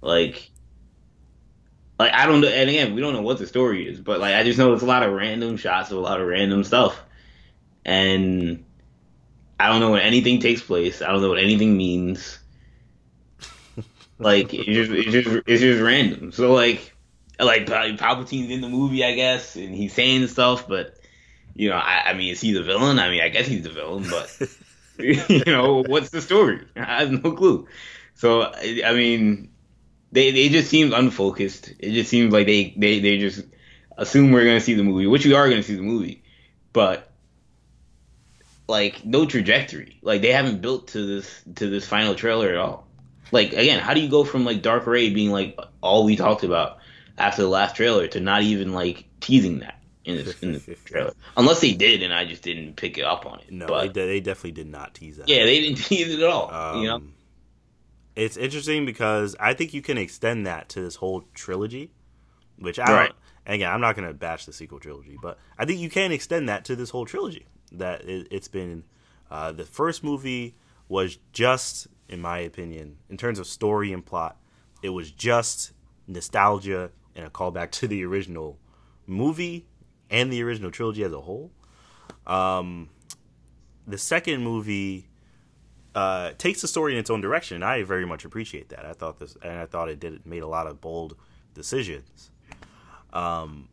Like, 0.00 0.50
like 1.98 2.12
I 2.12 2.26
don't 2.26 2.40
know, 2.40 2.48
and 2.48 2.68
again, 2.68 2.94
we 2.94 3.00
don't 3.00 3.14
know 3.14 3.22
what 3.22 3.38
the 3.38 3.46
story 3.46 3.88
is, 3.88 4.00
but 4.00 4.20
like 4.20 4.34
I 4.34 4.42
just 4.42 4.58
know 4.58 4.74
it's 4.74 4.82
a 4.82 4.86
lot 4.86 5.04
of 5.04 5.12
random 5.12 5.56
shots 5.56 5.90
of 5.90 5.96
a 5.96 6.00
lot 6.00 6.20
of 6.20 6.26
random 6.26 6.64
stuff, 6.64 7.00
and 7.84 8.64
I 9.58 9.68
don't 9.68 9.80
know 9.80 9.92
when 9.92 10.02
anything 10.02 10.40
takes 10.40 10.60
place. 10.60 11.00
I 11.00 11.12
don't 11.12 11.22
know 11.22 11.28
what 11.28 11.38
anything 11.38 11.76
means. 11.76 12.38
like 14.18 14.52
it's 14.52 14.66
just 14.66 14.90
it's 14.90 15.12
just 15.12 15.42
it's 15.46 15.62
just 15.62 15.80
random. 15.80 16.32
So 16.32 16.52
like 16.52 16.94
like 17.38 17.66
Palpatine's 17.66 18.50
in 18.50 18.60
the 18.60 18.68
movie, 18.68 19.04
I 19.04 19.14
guess, 19.14 19.54
and 19.54 19.72
he's 19.72 19.94
saying 19.94 20.26
stuff, 20.26 20.66
but 20.66 20.98
you 21.54 21.68
know, 21.68 21.76
I, 21.76 22.10
I, 22.10 22.14
mean, 22.14 22.30
is 22.30 22.40
he 22.40 22.52
the 22.52 22.62
villain? 22.62 22.98
I 22.98 23.10
mean, 23.10 23.20
I 23.20 23.28
guess 23.28 23.46
he's 23.46 23.62
the 23.62 23.70
villain, 23.70 24.06
but 24.10 24.38
you 24.98 25.42
know, 25.46 25.82
what's 25.82 26.10
the 26.10 26.20
story? 26.20 26.60
I 26.76 27.00
have 27.00 27.10
no 27.10 27.32
clue. 27.32 27.66
So, 28.14 28.42
I 28.42 28.92
mean, 28.92 29.50
they 30.12 30.30
they 30.30 30.48
just 30.48 30.70
seem 30.70 30.92
unfocused. 30.92 31.72
It 31.78 31.92
just 31.92 32.10
seems 32.10 32.32
like 32.32 32.46
they 32.46 32.74
they 32.76 33.00
they 33.00 33.18
just 33.18 33.44
assume 33.96 34.30
we're 34.30 34.44
gonna 34.44 34.60
see 34.60 34.74
the 34.74 34.84
movie, 34.84 35.06
which 35.06 35.26
we 35.26 35.34
are 35.34 35.48
gonna 35.48 35.64
see 35.64 35.74
the 35.74 35.82
movie, 35.82 36.22
but 36.72 37.10
like 38.68 39.04
no 39.04 39.26
trajectory. 39.26 39.98
Like 40.02 40.22
they 40.22 40.30
haven't 40.30 40.60
built 40.60 40.88
to 40.88 41.04
this 41.04 41.42
to 41.56 41.68
this 41.68 41.86
final 41.86 42.14
trailer 42.14 42.50
at 42.50 42.56
all. 42.56 42.86
Like 43.32 43.52
again, 43.52 43.80
how 43.80 43.94
do 43.94 44.00
you 44.00 44.08
go 44.08 44.22
from 44.22 44.44
like 44.44 44.62
Dark 44.62 44.86
Rey 44.86 45.10
being 45.10 45.32
like 45.32 45.58
all 45.80 46.04
we 46.04 46.14
talked 46.14 46.44
about 46.44 46.78
after 47.18 47.42
the 47.42 47.48
last 47.48 47.74
trailer 47.74 48.06
to 48.08 48.20
not 48.20 48.42
even 48.42 48.72
like 48.72 49.06
teasing 49.18 49.58
that 49.60 49.80
in 50.04 50.16
this 50.16 50.42
in 50.42 50.52
the 50.52 50.58
trailer? 50.84 51.12
Unless 51.36 51.60
they 51.60 51.72
did, 51.72 52.02
and 52.02 52.12
I 52.12 52.24
just 52.24 52.42
didn't 52.42 52.76
pick 52.76 52.98
it 52.98 53.04
up 53.04 53.26
on 53.26 53.40
it. 53.40 53.50
No, 53.50 53.66
but, 53.66 53.94
they, 53.94 54.06
they 54.06 54.20
definitely 54.20 54.52
did 54.52 54.68
not 54.68 54.94
tease 54.94 55.16
that. 55.18 55.28
Yeah, 55.28 55.44
they 55.44 55.60
didn't 55.60 55.78
tease 55.84 56.08
it 56.12 56.20
at 56.20 56.28
all. 56.28 56.52
Um, 56.52 56.82
you 56.82 56.88
know, 56.88 57.02
it's 58.16 58.36
interesting 58.36 58.86
because 58.86 59.34
I 59.40 59.54
think 59.54 59.74
you 59.74 59.82
can 59.82 59.98
extend 59.98 60.46
that 60.46 60.68
to 60.70 60.80
this 60.80 60.96
whole 60.96 61.24
trilogy, 61.34 61.90
which 62.58 62.78
I 62.78 62.92
Right. 62.92 63.06
don't. 63.08 63.16
and 63.46 63.54
Again, 63.56 63.72
I'm 63.72 63.80
not 63.80 63.96
going 63.96 64.06
to 64.08 64.14
bash 64.14 64.46
the 64.46 64.52
sequel 64.52 64.78
trilogy, 64.78 65.18
but 65.20 65.38
I 65.58 65.64
think 65.64 65.80
you 65.80 65.90
can 65.90 66.12
extend 66.12 66.48
that 66.48 66.64
to 66.66 66.76
this 66.76 66.90
whole 66.90 67.06
trilogy. 67.06 67.46
That 67.72 68.02
it, 68.08 68.28
it's 68.30 68.48
been 68.48 68.84
uh, 69.30 69.50
the 69.52 69.64
first 69.64 70.04
movie 70.04 70.54
was 70.88 71.18
just, 71.32 71.88
in 72.08 72.20
my 72.20 72.38
opinion, 72.38 72.98
in 73.08 73.16
terms 73.16 73.38
of 73.40 73.46
story 73.46 73.92
and 73.92 74.04
plot, 74.04 74.36
it 74.82 74.90
was 74.90 75.10
just 75.10 75.72
nostalgia 76.06 76.90
and 77.16 77.26
a 77.26 77.30
callback 77.30 77.70
to 77.80 77.88
the 77.88 78.04
original 78.04 78.58
movie 79.06 79.66
and 80.10 80.32
the 80.32 80.42
original 80.42 80.70
trilogy 80.70 81.02
as 81.04 81.12
a 81.12 81.20
whole. 81.20 81.50
Um, 82.26 82.90
the 83.86 83.98
second 83.98 84.42
movie 84.42 85.08
uh, 85.94 86.32
takes 86.38 86.60
the 86.60 86.68
story 86.68 86.92
in 86.92 86.98
its 86.98 87.10
own 87.10 87.20
direction. 87.20 87.56
And 87.56 87.64
I 87.64 87.82
very 87.82 88.04
much 88.04 88.24
appreciate 88.24 88.70
that. 88.70 88.84
I 88.84 88.92
thought 88.92 89.18
this, 89.18 89.36
and 89.42 89.58
I 89.58 89.66
thought 89.66 89.88
it 89.88 90.00
did 90.00 90.14
it 90.14 90.26
made 90.26 90.42
a 90.42 90.48
lot 90.48 90.66
of 90.66 90.80
bold 90.80 91.16
decisions. 91.54 92.30
Um, 93.12 93.68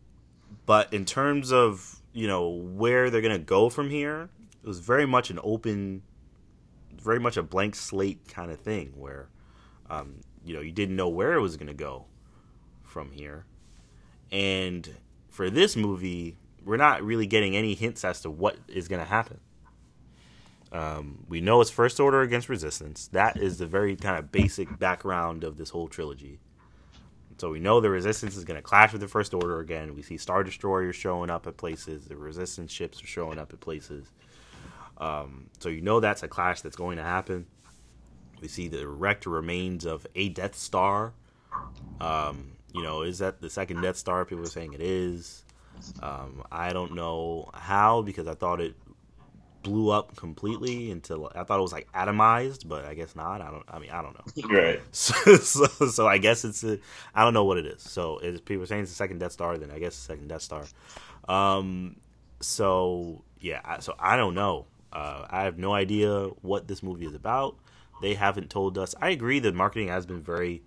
but 0.66 0.94
in 0.94 1.06
terms 1.06 1.52
of 1.52 2.02
you 2.14 2.28
know 2.28 2.48
where 2.50 3.10
they're 3.10 3.22
gonna 3.22 3.40
go 3.40 3.70
from 3.70 3.90
here, 3.90 4.30
it 4.64 4.68
was 4.68 4.80
very 4.80 5.06
much 5.06 5.30
an 5.30 5.40
open, 5.44 6.04
very 6.96 7.20
much 7.20 7.38
a 7.38 7.44
blank 7.44 7.76
slate 7.76 8.28
kind 8.28 8.52
of 8.52 8.60
thing 8.60 8.94
where, 8.96 9.30
um, 9.90 10.18
you 10.46 10.54
know, 10.54 10.62
you 10.62 10.72
didn't 10.72 10.96
know 10.96 11.10
where 11.10 11.34
it 11.34 11.42
was 11.42 11.58
gonna 11.58 11.74
go 11.74 12.06
from 12.84 13.12
here, 13.12 13.46
and 14.32 14.96
for 15.32 15.50
this 15.50 15.76
movie, 15.76 16.36
we're 16.64 16.78
not 16.78 17.02
really 17.02 17.26
getting 17.26 17.56
any 17.56 17.74
hints 17.74 18.06
as 18.06 18.22
to 18.22 18.30
what 18.30 18.58
is 18.68 18.88
gonna 18.88 19.06
happen. 19.06 19.40
Um, 20.72 21.26
we 21.28 21.42
know 21.42 21.60
it's 21.60 21.70
First 21.70 22.00
Order 22.00 22.22
against 22.22 22.48
Resistance. 22.48 23.08
That 23.08 23.38
is 23.38 23.58
the 23.58 23.66
very 23.66 23.96
kind 23.96 24.18
of 24.18 24.32
basic 24.32 24.80
background 24.80 25.44
of 25.44 25.58
this 25.58 25.70
whole 25.72 25.88
trilogy. 25.88 26.40
So 27.38 27.50
we 27.50 27.60
know 27.60 27.82
the 27.82 27.90
Resistance 27.90 28.38
is 28.38 28.46
going 28.46 28.58
to 28.58 28.62
clash 28.62 28.92
with 28.92 29.02
the 29.02 29.08
First 29.08 29.34
Order 29.34 29.60
again. 29.60 29.96
We 29.96 30.04
see 30.04 30.16
Star 30.16 30.44
Destroyers 30.44 30.96
showing 30.96 31.30
up 31.30 31.48
at 31.48 31.58
places. 31.58 32.06
The 32.06 32.16
Resistance 32.16 32.72
ships 32.72 33.04
are 33.04 33.08
showing 33.08 33.40
up 33.40 33.52
at 33.52 33.60
places. 33.60 34.12
Um, 34.98 35.50
so 35.60 35.68
you 35.68 35.82
know 35.82 36.00
that's 36.00 36.24
a 36.24 36.28
clash 36.28 36.62
that's 36.62 36.76
going 36.76 36.98
to 36.98 37.04
happen. 37.04 37.48
We 38.40 38.48
see 38.48 38.68
the 38.68 38.88
wrecked 38.88 39.26
remains 39.26 39.86
of 39.86 40.06
a 40.16 40.30
Death 40.30 40.56
Star. 40.56 41.14
Um, 42.00 42.52
you 42.74 42.82
know, 42.84 43.02
is 43.02 43.20
that 43.20 43.42
the 43.42 43.50
second 43.50 43.82
Death 43.82 43.98
Star? 43.98 44.26
People 44.26 44.44
are 44.46 44.50
saying 44.50 44.74
it 44.74 44.82
is. 44.82 45.44
Um, 46.02 46.44
I 46.52 46.74
don't 46.74 46.94
know 46.96 47.50
how 47.54 48.02
because 48.02 48.28
I 48.28 48.34
thought 48.36 48.62
it 48.62 48.76
blew 49.64 49.90
up 49.92 50.16
completely 50.16 50.90
until 50.92 51.32
I 51.36 51.44
thought 51.44 51.60
it 51.60 51.62
was 51.62 51.72
like 51.72 51.92
atomized, 51.94 52.68
but 52.68 52.84
I 52.86 52.94
guess 52.94 53.16
not. 53.16 53.42
I 53.42 53.52
don't. 53.52 53.64
I 53.68 53.80
mean, 53.80 53.92
I 53.92 54.02
don't 54.02 54.16
know. 54.16 54.50
right? 54.56 54.80
So, 54.92 55.36
so, 55.38 55.66
so 55.88 56.08
I 56.08 56.18
guess 56.18 56.44
it's 56.46 56.64
a, 56.64 56.80
I 57.16 57.24
don't 57.24 57.34
know 57.34 57.46
what 57.46 57.58
it 57.58 57.66
is. 57.66 57.82
So 57.82 58.18
if 58.20 58.44
people 58.46 58.64
are 58.64 58.66
saying 58.68 58.84
it's 58.84 58.92
the 58.92 58.96
second 58.96 59.20
Death 59.20 59.32
Star, 59.32 59.58
then 59.58 59.72
I 59.72 59.80
guess 59.80 59.96
the 59.96 60.02
second 60.02 60.28
Death 60.28 60.42
Star. 60.42 60.64
Um, 61.28 61.96
so 62.40 63.24
yeah, 63.40 63.62
I- 63.64 63.80
so 63.80 63.96
I 64.00 64.18
don't 64.18 64.36
know. 64.36 64.66
Uh, 64.92 65.26
I 65.30 65.44
have 65.44 65.58
no 65.58 65.74
idea 65.74 66.26
what 66.42 66.68
this 66.68 66.84
movie 66.84 67.06
is 67.06 67.14
about. 67.16 67.56
They 68.02 68.14
haven't 68.16 68.50
told 68.50 68.78
us. 68.78 68.94
I 69.02 69.10
agree 69.12 69.40
that 69.40 69.54
marketing 69.56 69.88
has 69.88 70.06
been 70.06 70.22
very, 70.22 70.64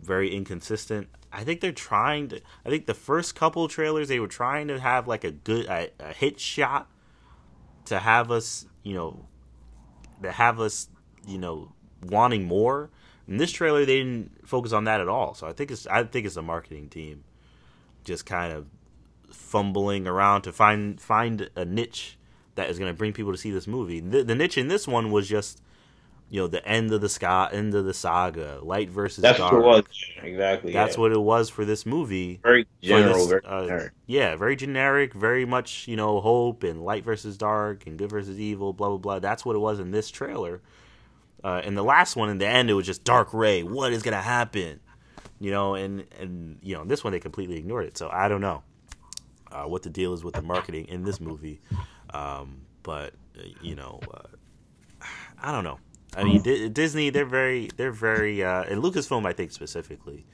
very 0.00 0.34
inconsistent. 0.34 1.08
I 1.32 1.44
think 1.44 1.60
they're 1.60 1.72
trying 1.72 2.28
to. 2.28 2.40
I 2.64 2.70
think 2.70 2.86
the 2.86 2.94
first 2.94 3.34
couple 3.34 3.66
trailers 3.68 4.08
they 4.08 4.20
were 4.20 4.28
trying 4.28 4.68
to 4.68 4.80
have 4.80 5.06
like 5.06 5.24
a 5.24 5.30
good 5.30 5.66
a, 5.66 5.90
a 6.00 6.12
hit 6.12 6.40
shot 6.40 6.90
to 7.86 7.98
have 7.98 8.30
us, 8.30 8.66
you 8.82 8.94
know, 8.94 9.26
to 10.22 10.32
have 10.32 10.60
us, 10.60 10.88
you 11.26 11.38
know, 11.38 11.72
wanting 12.02 12.44
more. 12.44 12.90
In 13.28 13.36
this 13.36 13.52
trailer, 13.52 13.84
they 13.84 13.98
didn't 13.98 14.46
focus 14.46 14.72
on 14.72 14.84
that 14.84 15.00
at 15.00 15.08
all. 15.08 15.34
So 15.34 15.46
I 15.46 15.52
think 15.52 15.70
it's 15.70 15.86
I 15.86 16.02
think 16.04 16.26
it's 16.26 16.36
a 16.36 16.42
marketing 16.42 16.88
team 16.88 17.24
just 18.04 18.26
kind 18.26 18.52
of 18.52 18.66
fumbling 19.30 20.06
around 20.06 20.42
to 20.42 20.52
find 20.52 21.00
find 21.00 21.48
a 21.54 21.64
niche 21.64 22.18
that 22.56 22.68
is 22.68 22.78
going 22.78 22.92
to 22.92 22.96
bring 22.96 23.12
people 23.12 23.32
to 23.32 23.38
see 23.38 23.50
this 23.50 23.66
movie. 23.66 24.00
The, 24.00 24.24
the 24.24 24.34
niche 24.34 24.58
in 24.58 24.68
this 24.68 24.88
one 24.88 25.10
was 25.10 25.28
just 25.28 25.62
you 26.30 26.40
know 26.40 26.46
the 26.46 26.66
end 26.66 26.92
of 26.92 27.00
the 27.00 27.08
ska, 27.08 27.48
end 27.52 27.74
of 27.74 27.84
the 27.84 27.92
saga, 27.92 28.60
light 28.62 28.88
versus 28.88 29.22
That's 29.22 29.38
dark. 29.38 29.52
what 29.52 29.60
it 29.60 29.64
was. 29.64 29.84
Exactly. 30.22 30.72
That's 30.72 30.96
yeah. 30.96 31.00
what 31.00 31.12
it 31.12 31.20
was 31.20 31.50
for 31.50 31.64
this 31.64 31.84
movie 31.84 32.38
very 32.42 32.66
general. 32.80 33.26
this, 33.26 33.26
very 33.26 33.42
uh, 33.44 33.88
yeah, 34.06 34.36
very 34.36 34.54
generic, 34.54 35.12
very 35.12 35.44
much 35.44 35.88
you 35.88 35.96
know 35.96 36.20
hope 36.20 36.62
and 36.62 36.84
light 36.84 37.04
versus 37.04 37.36
dark 37.36 37.86
and 37.86 37.98
good 37.98 38.10
versus 38.10 38.38
evil, 38.38 38.72
blah 38.72 38.88
blah 38.88 38.98
blah. 38.98 39.18
That's 39.18 39.44
what 39.44 39.56
it 39.56 39.60
was 39.60 39.80
in 39.80 39.90
this 39.90 40.10
trailer. 40.10 40.62
Uh, 41.42 41.62
in 41.64 41.74
the 41.74 41.84
last 41.84 42.16
one, 42.16 42.28
in 42.28 42.38
the 42.38 42.46
end, 42.46 42.70
it 42.70 42.74
was 42.74 42.86
just 42.86 43.02
Dark 43.02 43.32
Rey. 43.32 43.62
What 43.62 43.92
is 43.92 44.02
gonna 44.02 44.22
happen? 44.22 44.80
You 45.40 45.50
know, 45.50 45.74
and 45.74 46.04
and 46.20 46.58
you 46.62 46.74
know, 46.74 46.84
this 46.84 47.02
one 47.02 47.12
they 47.12 47.20
completely 47.20 47.56
ignored 47.56 47.86
it. 47.86 47.98
So 47.98 48.08
I 48.08 48.28
don't 48.28 48.42
know 48.42 48.62
uh, 49.50 49.64
what 49.64 49.82
the 49.82 49.90
deal 49.90 50.12
is 50.12 50.22
with 50.22 50.34
the 50.34 50.42
marketing 50.42 50.86
in 50.86 51.02
this 51.02 51.20
movie, 51.20 51.60
um, 52.14 52.60
but 52.82 53.14
uh, 53.38 53.42
you 53.62 53.74
know, 53.74 54.00
uh, 54.12 55.06
I 55.42 55.50
don't 55.50 55.64
know. 55.64 55.78
I 56.16 56.24
mean, 56.24 56.42
Di- 56.42 56.68
Disney 56.68 57.10
they're 57.10 57.24
very 57.24 57.68
they're 57.76 57.92
very 57.92 58.42
uh, 58.42 58.64
and 58.64 58.82
Lucasfilm 58.82 59.26
I 59.26 59.32
think 59.32 59.52
specifically. 59.52 60.26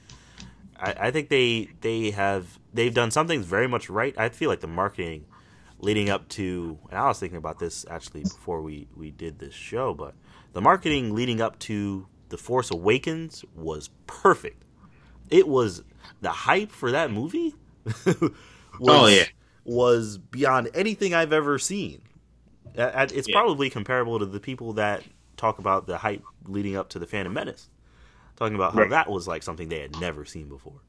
I, 0.79 0.95
I 1.07 1.11
think 1.11 1.29
they 1.29 1.69
they 1.81 2.11
have 2.11 2.59
they've 2.73 2.93
done 2.93 3.11
some 3.11 3.27
things 3.27 3.45
very 3.45 3.67
much 3.67 3.89
right. 3.89 4.15
I 4.17 4.29
feel 4.29 4.49
like 4.49 4.59
the 4.61 4.67
marketing 4.67 5.25
leading 5.79 6.09
up 6.09 6.27
to 6.29 6.77
and 6.89 6.97
I 6.99 7.07
was 7.07 7.19
thinking 7.19 7.37
about 7.37 7.59
this 7.59 7.85
actually 7.89 8.23
before 8.23 8.61
we 8.61 8.87
we 8.95 9.11
did 9.11 9.39
this 9.39 9.53
show, 9.53 9.93
but 9.93 10.13
the 10.53 10.61
marketing 10.61 11.13
leading 11.13 11.41
up 11.41 11.59
to 11.59 12.07
The 12.29 12.37
Force 12.37 12.71
Awakens 12.71 13.45
was 13.55 13.89
perfect. 14.07 14.63
It 15.29 15.47
was 15.47 15.83
the 16.21 16.31
hype 16.31 16.71
for 16.71 16.91
that 16.91 17.11
movie 17.11 17.53
was, 18.05 18.31
Oh, 18.81 19.07
yeah. 19.07 19.25
was 19.65 20.17
beyond 20.17 20.69
anything 20.73 21.13
I've 21.13 21.33
ever 21.33 21.59
seen. 21.59 22.01
It's 22.75 23.27
Yeah. 23.27 23.33
probably 23.33 23.69
comparable 23.69 24.17
to 24.19 24.25
the 24.25 24.39
people 24.39 24.73
that 24.73 25.03
talk 25.37 25.59
about 25.59 25.87
the 25.87 25.97
hype 25.99 26.23
leading 26.45 26.75
up 26.75 26.89
to 26.89 26.99
the 26.99 27.07
Phantom 27.07 27.33
Menace, 27.33 27.69
talking 28.35 28.55
about 28.55 28.73
how 28.73 28.81
Right. 28.81 28.89
that 28.89 29.09
was 29.09 29.27
like 29.27 29.43
something 29.43 29.69
they 29.69 29.79
had 29.79 29.99
never 29.99 30.25
seen 30.25 30.49
before. 30.49 30.81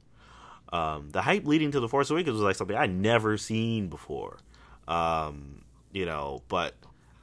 Um, 0.72 1.10
the 1.10 1.22
hype 1.22 1.46
leading 1.46 1.70
to 1.72 1.80
the 1.80 1.88
Force 1.88 2.10
Awakens 2.10 2.34
was 2.34 2.42
like 2.42 2.56
something 2.56 2.76
I'd 2.76 2.94
never 2.94 3.38
seen 3.38 3.88
before. 3.88 4.38
Um, 4.86 5.62
you 5.92 6.04
know, 6.04 6.42
but 6.48 6.74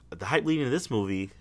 the 0.10 0.26
hype 0.26 0.46
leading 0.46 0.66
to 0.66 0.70
this 0.72 0.90
movie 0.90 1.32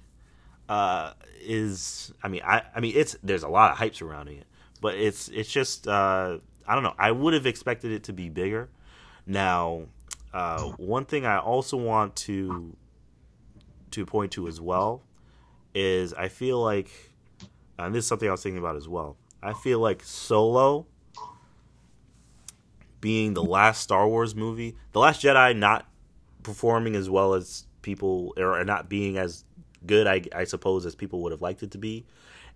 uh, 0.68 1.12
is, 1.40 2.12
I 2.22 2.28
mean, 2.28 2.42
I, 2.44 2.62
I 2.74 2.80
mean, 2.80 2.92
it's 2.96 3.16
there's 3.22 3.42
a 3.42 3.48
lot 3.48 3.70
of 3.70 3.78
hype 3.78 3.94
surrounding 3.94 4.38
it, 4.38 4.46
but 4.80 4.94
it's 4.96 5.28
it's 5.28 5.50
just 5.50 5.86
uh, 5.88 6.38
I 6.66 6.74
don't 6.74 6.82
know. 6.82 6.94
I 6.98 7.10
would 7.12 7.34
have 7.34 7.46
expected 7.46 7.92
it 7.92 8.04
to 8.04 8.12
be 8.12 8.28
bigger. 8.28 8.68
Now, 9.26 9.84
uh, 10.32 10.60
one 10.76 11.04
thing 11.06 11.24
I 11.24 11.38
also 11.38 11.76
want 11.76 12.16
to 12.16 12.76
to 13.92 14.04
point 14.04 14.32
to 14.32 14.48
as 14.48 14.60
well 14.60 15.02
is 15.74 16.14
I 16.14 16.28
feel 16.28 16.62
like, 16.62 16.90
and 17.78 17.94
this 17.94 18.04
is 18.04 18.08
something 18.08 18.28
I 18.28 18.32
was 18.32 18.42
thinking 18.42 18.58
about 18.58 18.76
as 18.76 18.88
well. 18.88 19.16
I 19.42 19.52
feel 19.52 19.78
like 19.80 20.02
Solo 20.02 20.86
being 23.00 23.34
the 23.34 23.42
last 23.42 23.82
Star 23.82 24.08
Wars 24.08 24.34
movie, 24.34 24.76
the 24.92 25.00
Last 25.00 25.22
Jedi 25.22 25.54
not 25.54 25.86
performing 26.42 26.96
as 26.96 27.10
well 27.10 27.34
as 27.34 27.66
people, 27.82 28.32
or 28.38 28.64
not 28.64 28.88
being 28.88 29.18
as 29.18 29.44
good, 29.84 30.06
I, 30.06 30.22
I 30.34 30.44
suppose, 30.44 30.86
as 30.86 30.94
people 30.94 31.20
would 31.22 31.32
have 31.32 31.42
liked 31.42 31.62
it 31.62 31.70
to 31.72 31.78
be, 31.78 32.06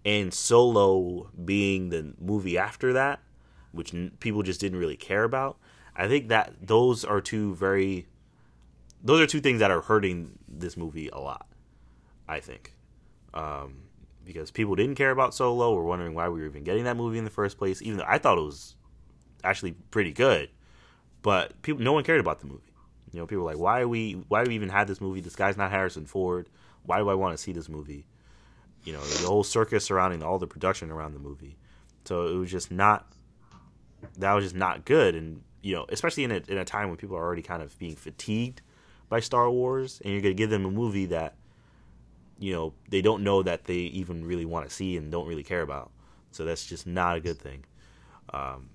and 0.05 0.33
Solo 0.33 1.31
being 1.45 1.91
the 1.91 2.15
movie 2.19 2.57
after 2.57 2.95
that, 2.95 3.21
which 3.73 3.95
people 4.21 4.43
just 4.43 4.61
didn't 4.61 4.79
really 4.79 4.97
care 4.97 5.25
about. 5.25 5.59
I 5.95 6.09
think 6.09 6.29
that 6.29 6.55
those 6.63 7.05
are 7.05 7.21
two 7.21 7.55
very, 7.55 8.07
those 9.05 9.21
are 9.21 9.27
two 9.27 9.41
things 9.41 9.59
that 9.59 9.71
are 9.71 9.83
hurting 9.83 10.39
this 10.49 10.77
movie 10.77 11.09
a 11.09 11.19
lot. 11.19 11.47
I 12.27 12.41
think, 12.41 12.73
um, 13.35 13.83
because 14.25 14.51
people 14.51 14.75
didn't 14.75 14.97
care 14.97 15.11
about 15.11 15.35
Solo, 15.35 15.73
or 15.73 15.85
wondering 15.85 16.15
why 16.15 16.29
we 16.29 16.41
were 16.41 16.47
even 16.47 16.65
getting 16.65 16.85
that 16.85 16.97
movie 16.97 17.19
in 17.19 17.25
the 17.25 17.31
first 17.31 17.59
place, 17.59 17.83
even 17.83 17.99
though 17.99 18.07
I 18.07 18.19
thought 18.19 18.39
it 18.39 18.43
was 18.43 18.75
actually 19.45 19.73
pretty 19.91 20.13
good, 20.13 20.51
but 21.23 21.61
people, 21.63 21.83
no 21.83 21.93
one 21.93 22.05
cared 22.05 22.21
about 22.21 22.41
the 22.41 22.47
movie. 22.47 22.73
You 23.13 23.21
know, 23.21 23.27
people 23.27 23.45
were 23.45 23.51
like, 23.51 23.61
why 23.61 23.81
are 23.81 23.89
we, 23.89 24.13
why 24.29 24.45
do 24.45 24.49
we 24.49 24.55
even 24.55 24.69
have 24.69 24.87
this 24.87 25.01
movie? 25.01 25.21
This 25.21 25.37
guy's 25.37 25.57
not 25.57 25.71
Harrison 25.71 26.05
Ford. 26.05 26.49
Why 26.85 26.99
do 26.99 27.09
I 27.09 27.15
want 27.15 27.37
to 27.37 27.43
see 27.43 27.53
this 27.53 27.69
movie? 27.69 28.07
You 28.85 28.93
know, 28.93 29.01
the 29.01 29.27
whole 29.27 29.45
circus 29.45 29.85
surrounding 29.85 30.23
all 30.23 30.39
the 30.39 30.47
production 30.47 30.91
around 30.91 31.15
the 31.15 31.19
movie. 31.19 31.57
So 32.05 32.27
it 32.29 32.35
was 32.35 32.51
just 32.51 32.71
not, 32.71 33.11
that 34.19 34.33
was 34.35 34.45
just 34.45 34.55
not 34.55 34.85
good. 34.85 35.15
And 35.15 35.43
you 35.63 35.75
know, 35.75 35.87
especially 35.89 36.25
in 36.25 36.31
a 36.31 36.43
in 36.49 36.59
a 36.59 36.65
time 36.65 36.89
when 36.89 36.97
people 36.97 37.17
are 37.17 37.23
already 37.23 37.43
kind 37.43 37.63
of 37.63 37.77
being 37.79 37.97
fatigued 37.97 38.63
by 39.09 39.21
Star 39.21 39.51
Wars, 39.51 40.01
and 40.05 40.13
you're 40.13 40.23
gonna 40.23 40.35
give 40.35 40.51
them 40.51 40.65
a 40.65 40.71
movie 40.71 41.07
that 41.07 41.35
you 42.39 42.53
know 42.53 42.73
they 42.89 43.03
don't 43.03 43.23
know 43.23 43.43
that 43.43 43.65
they 43.65 43.75
even 43.75 44.25
really 44.25 44.45
want 44.45 44.69
to 44.69 44.75
see 44.75 44.97
and 44.97 45.11
don't 45.11 45.27
really 45.27 45.43
care 45.43 45.63
about. 45.63 45.91
So 46.31 46.45
that's 46.45 46.65
just 46.65 46.87
not 46.87 47.17
a 47.17 47.21
good 47.21 47.39
thing. 47.39 47.65
Um, 48.33 48.71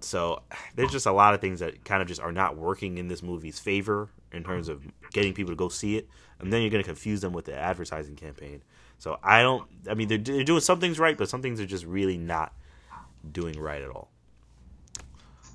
so 0.00 0.42
there's 0.74 0.90
just 0.90 1.06
a 1.06 1.12
lot 1.12 1.34
of 1.34 1.40
things 1.40 1.60
that 1.60 1.84
kind 1.84 2.02
of 2.02 2.08
just 2.08 2.20
are 2.20 2.32
not 2.32 2.56
working 2.56 2.98
in 2.98 3.08
this 3.08 3.22
movie's 3.22 3.58
favor 3.58 4.08
in 4.32 4.42
terms 4.42 4.68
of 4.68 4.84
getting 5.12 5.32
people 5.32 5.52
to 5.52 5.56
go 5.56 5.68
see 5.68 5.96
it, 5.96 6.08
and 6.38 6.52
then 6.52 6.62
you're 6.62 6.70
going 6.70 6.82
to 6.82 6.88
confuse 6.88 7.20
them 7.20 7.32
with 7.32 7.44
the 7.44 7.54
advertising 7.54 8.16
campaign. 8.16 8.62
So 8.98 9.18
I 9.22 9.42
don't. 9.42 9.68
I 9.88 9.94
mean, 9.94 10.08
they're, 10.08 10.18
they're 10.18 10.44
doing 10.44 10.60
some 10.60 10.80
things 10.80 10.98
right, 10.98 11.16
but 11.16 11.28
some 11.28 11.42
things 11.42 11.60
are 11.60 11.66
just 11.66 11.84
really 11.84 12.16
not 12.16 12.52
doing 13.30 13.58
right 13.58 13.82
at 13.82 13.90
all. 13.90 14.10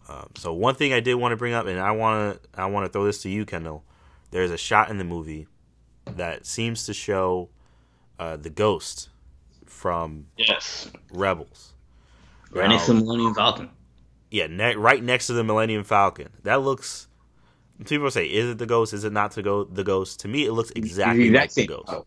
Um, 0.09 0.29
so 0.35 0.53
one 0.53 0.75
thing 0.75 0.93
I 0.93 1.01
did 1.01 1.15
want 1.15 1.33
to 1.33 1.37
bring 1.37 1.53
up, 1.53 1.65
and 1.65 1.79
I 1.79 1.91
want 1.91 2.41
to 2.41 2.49
I 2.59 2.65
want 2.67 2.85
to 2.85 2.91
throw 2.91 3.05
this 3.05 3.21
to 3.23 3.29
you, 3.29 3.45
Kendall. 3.45 3.83
There's 4.31 4.51
a 4.51 4.57
shot 4.57 4.89
in 4.89 4.97
the 4.97 5.03
movie 5.03 5.47
that 6.15 6.45
seems 6.45 6.85
to 6.85 6.93
show 6.93 7.49
uh, 8.19 8.37
the 8.37 8.49
ghost 8.49 9.09
from 9.65 10.27
yes 10.37 10.89
Rebels. 11.11 11.73
Right 12.51 12.69
next 12.69 12.85
to 12.85 12.93
the 12.93 13.01
Millennium 13.01 13.35
Falcon. 13.35 13.69
Yeah, 14.31 14.47
ne- 14.47 14.75
right 14.75 15.03
next 15.03 15.27
to 15.27 15.33
the 15.33 15.43
Millennium 15.43 15.83
Falcon. 15.83 16.29
That 16.43 16.61
looks. 16.61 17.07
People 17.85 18.09
say, 18.09 18.25
"Is 18.25 18.51
it 18.51 18.57
the 18.57 18.65
ghost? 18.65 18.93
Is 18.93 19.03
it 19.03 19.13
not 19.13 19.31
to 19.31 19.43
go 19.43 19.63
the 19.63 19.83
ghost?" 19.83 20.21
To 20.21 20.27
me, 20.27 20.45
it 20.45 20.53
looks 20.53 20.71
exactly 20.75 21.29
like 21.29 21.53
the 21.53 21.67
ghost. 21.67 21.85
Oh, 21.87 22.03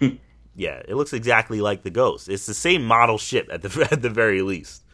yeah. 0.00 0.10
yeah, 0.54 0.82
it 0.86 0.94
looks 0.94 1.12
exactly 1.12 1.60
like 1.60 1.82
the 1.82 1.90
ghost. 1.90 2.28
It's 2.28 2.46
the 2.46 2.54
same 2.54 2.84
model 2.84 3.18
ship 3.18 3.48
at 3.50 3.62
the 3.62 3.88
at 3.92 4.02
the 4.02 4.10
very 4.10 4.42
least. 4.42 4.84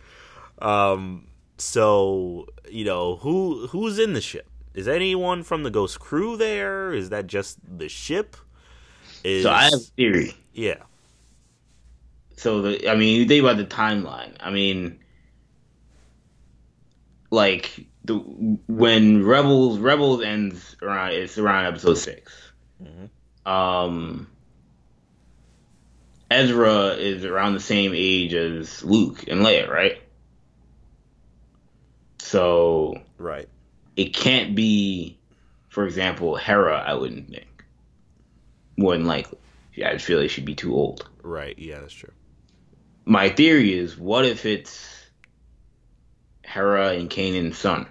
Um, 0.61 1.27
so 1.59 2.47
you 2.71 2.85
know 2.85 3.17
who 3.17 3.67
who's 3.69 3.99
in 3.99 4.13
the 4.13 4.21
ship? 4.21 4.49
Is 4.75 4.89
anyone 4.89 5.43
from 5.45 5.63
the 5.63 5.71
Ghost 5.71 6.01
crew 6.01 6.37
there? 6.37 6.93
Is 6.93 7.11
that 7.11 7.27
just 7.27 7.59
the 7.65 7.89
ship? 7.89 8.37
Is, 9.23 9.45
so 9.45 9.51
I 9.51 9.65
have 9.65 9.75
a 9.75 9.79
theory. 9.79 10.37
Yeah. 10.53 10.83
So 12.37 12.63
the 12.63 12.91
I 12.91 12.97
mean, 12.97 13.21
you 13.21 13.27
think 13.27 13.43
about 13.43 13.57
the 13.57 13.65
timeline. 13.65 14.35
I 14.41 14.51
mean, 14.51 14.99
like 17.31 17.87
the 18.05 18.15
when 18.15 19.25
Rebels 19.25 19.79
Rebels 19.79 20.23
ends 20.23 20.77
around 20.83 21.13
it's 21.13 21.39
around 21.39 21.67
episode 21.67 21.99
6 21.99 22.33
mm-hmm. 22.83 23.51
Um, 23.51 24.29
Ezra 26.31 26.95
is 26.95 27.25
around 27.27 27.53
the 27.53 27.61
same 27.61 27.93
age 27.95 28.33
as 28.33 28.83
Luke 28.83 29.25
and 29.29 29.43
Leia, 29.43 29.69
right? 29.69 30.03
So 32.19 33.03
right, 33.19 33.49
it 33.97 34.15
can't 34.15 34.55
be, 34.55 35.19
for 35.69 35.85
example, 35.87 36.37
Hera. 36.37 36.83
I 36.87 36.95
wouldn't 36.95 37.31
think. 37.31 37.65
More 38.77 38.97
than 38.97 39.07
likely, 39.07 39.39
yeah, 39.75 39.91
I 39.91 39.99
feel 39.99 40.21
like 40.21 40.31
she'd 40.31 40.45
be 40.45 40.57
too 40.57 40.75
old. 40.75 41.09
Right. 41.23 41.57
Yeah, 41.59 41.79
that's 41.81 41.95
true. 41.95 42.13
My 43.05 43.29
theory 43.29 43.73
is, 43.79 43.97
what 43.97 44.25
if 44.25 44.45
it's 44.45 45.07
Hera 46.43 46.89
and 46.89 47.09
Kanan's 47.09 47.57
son? 47.57 47.87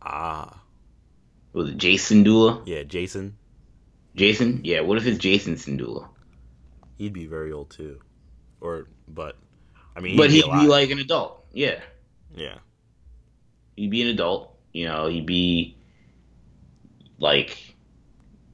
Ah. 0.00 0.60
Was 1.52 1.68
it 1.68 1.78
Jacen 1.78 2.24
Syndulla? 2.24 2.62
Yeah, 2.66 2.82
Jacen. 2.82 3.34
Jason? 4.16 4.62
Yeah, 4.64 4.80
what 4.80 4.98
if 4.98 5.06
it's 5.06 5.18
Jacen 5.18 5.54
Syndulla? 5.54 6.08
He'd 6.98 7.12
be 7.12 7.26
very 7.26 7.52
old 7.52 7.70
too. 7.70 8.00
Or, 8.60 8.88
but, 9.06 9.36
I 9.94 10.00
mean, 10.00 10.12
he'd 10.12 10.18
but 10.18 10.30
be 10.30 10.36
he'd 10.36 10.50
be 10.50 10.66
like 10.66 10.90
an 10.90 10.98
adult. 10.98 11.44
Yeah. 11.52 11.78
Yeah. 12.34 12.58
He'd 13.76 13.90
be 13.90 14.02
an 14.02 14.08
adult. 14.08 14.51
You 14.72 14.86
know, 14.86 15.06
he'd 15.06 15.26
be 15.26 15.76
like, 17.18 17.74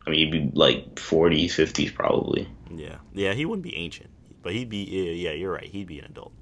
I 0.06 0.10
mean, 0.10 0.32
he'd 0.32 0.52
be 0.52 0.58
like 0.58 0.94
40s, 0.96 1.46
50s 1.46 1.94
probably. 1.94 2.48
Yeah. 2.70 2.96
Yeah, 3.12 3.34
he 3.34 3.44
wouldn't 3.44 3.64
be 3.64 3.76
ancient. 3.76 4.10
But 4.42 4.52
he'd 4.52 4.68
be, 4.68 4.84
yeah, 5.22 5.32
you're 5.32 5.52
right. 5.52 5.64
He'd 5.64 5.86
be 5.86 5.98
an 5.98 6.06
adult. 6.06 6.32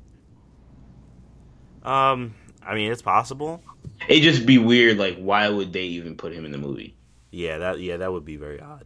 Um, 1.83 2.35
I 2.63 2.75
mean, 2.75 2.91
it's 2.91 3.03
possible. 3.03 3.63
It'd 4.09 4.23
just 4.23 4.45
be 4.45 4.59
weird. 4.59 4.99
Like, 4.99 5.17
why 5.17 5.49
would 5.49 5.73
they 5.73 5.85
even 5.85 6.17
put 6.17 6.33
him 6.33 6.45
in 6.45 6.51
the 6.51 6.59
movie? 6.59 6.97
Yeah, 7.31 7.59
that 7.59 7.81
yeah, 7.81 7.99
that 7.99 8.13
would 8.13 8.25
be 8.25 8.37
very 8.37 8.61
odd. 8.61 8.85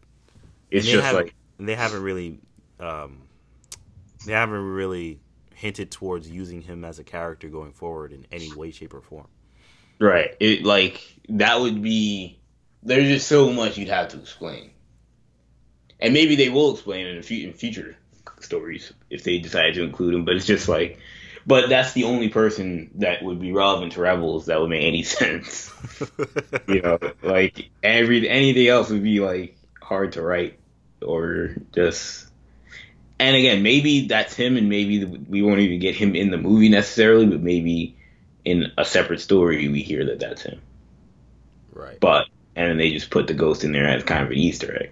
It's 0.71 0.87
just 0.87 1.13
like 1.13 1.35
they 1.59 1.75
haven't 1.75 2.03
really, 2.03 2.39
um, 2.79 3.23
they 4.27 4.33
haven't 4.33 4.63
really 4.63 5.21
hinted 5.55 5.91
towards 5.91 6.31
using 6.31 6.63
him 6.63 6.85
as 6.85 6.99
a 6.99 7.05
character 7.05 7.49
going 7.49 7.73
forward 7.73 8.13
in 8.13 8.27
any 8.31 8.53
way, 8.55 8.71
shape, 8.71 8.95
or 8.95 9.01
form. 9.01 9.29
Right. 10.01 10.37
It 10.41 10.65
like 10.65 11.01
that 11.29 11.61
would 11.61 11.83
be. 11.83 12.39
There's 12.83 13.09
just 13.09 13.29
so 13.29 13.53
much 13.53 13.77
you'd 13.77 13.89
have 13.89 14.09
to 14.09 14.19
explain, 14.19 14.71
and 15.99 16.15
maybe 16.15 16.37
they 16.37 16.49
will 16.49 16.73
explain 16.73 17.07
in, 17.07 17.17
in 17.19 17.53
future 17.53 17.97
stories 18.41 18.93
if 19.11 19.23
they 19.23 19.39
decide 19.39 19.75
to 19.75 19.85
include 19.85 20.15
him. 20.15 20.25
But 20.25 20.37
it's 20.37 20.47
just 20.47 20.69
like 20.69 20.99
but 21.47 21.69
that's 21.69 21.93
the 21.93 22.05
only 22.05 22.29
person 22.29 22.91
that 22.97 23.23
would 23.23 23.41
be 23.41 23.53
relevant 23.53 23.93
to 23.93 24.01
Rebels 24.01 24.47
that 24.47 24.61
would 24.61 24.71
make 24.71 24.85
any 24.85 25.03
sense. 25.05 25.73
you 26.69 26.83
know, 26.83 26.99
like 27.23 27.71
every 27.83 28.29
anything 28.29 28.69
else 28.69 28.91
would 28.91 29.03
be 29.03 29.21
like 29.21 29.57
hard 29.83 30.13
to 30.13 30.23
write 30.23 30.59
or 31.03 31.57
just. 31.75 32.27
And 33.19 33.37
again, 33.37 33.63
maybe 33.63 34.07
that's 34.07 34.35
him, 34.35 34.57
and 34.57 34.71
maybe 34.71 35.05
we 35.05 35.43
won't 35.43 35.61
even 35.61 35.79
get 35.79 35.95
him 35.95 36.15
in 36.15 36.31
the 36.31 36.39
movie 36.39 36.71
necessarily, 36.71 37.27
but 37.27 37.41
maybe 37.41 37.99
in 38.45 38.73
a 38.79 38.85
separate 38.85 39.21
story 39.21 39.69
we 39.69 39.83
hear 39.83 40.07
that 40.07 40.21
that's 40.21 40.43
him. 40.43 40.61
Right. 41.73 41.99
But 42.01 42.29
and 42.57 42.69
then 42.69 42.79
they 42.79 42.91
just 42.91 43.11
put 43.11 43.27
the 43.27 43.35
ghost 43.35 43.65
in 43.65 43.73
there 43.73 43.87
as 43.87 44.05
kind 44.05 44.25
of 44.25 44.31
an 44.31 44.37
Easter 44.37 44.77
egg. 44.83 44.91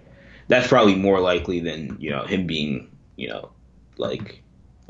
That's 0.48 0.68
probably 0.68 0.94
more 0.94 1.20
likely 1.20 1.61
than 1.61 1.96
you 2.00 2.11
know 2.11 2.24
him 2.24 2.46
being 2.46 2.90
you 3.16 3.28
know 3.28 3.50
like 3.96 4.42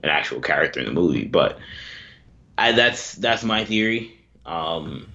an 0.03 0.11
actual 0.11 0.41
character 0.41 0.81
in 0.81 0.87
the 0.87 0.93
movie. 0.93 1.25
But 1.25 1.59
I, 2.57 2.73
that's 2.73 3.15
that's 3.15 3.43
my 3.43 3.65
theory. 3.65 4.15
Um, 4.45 5.09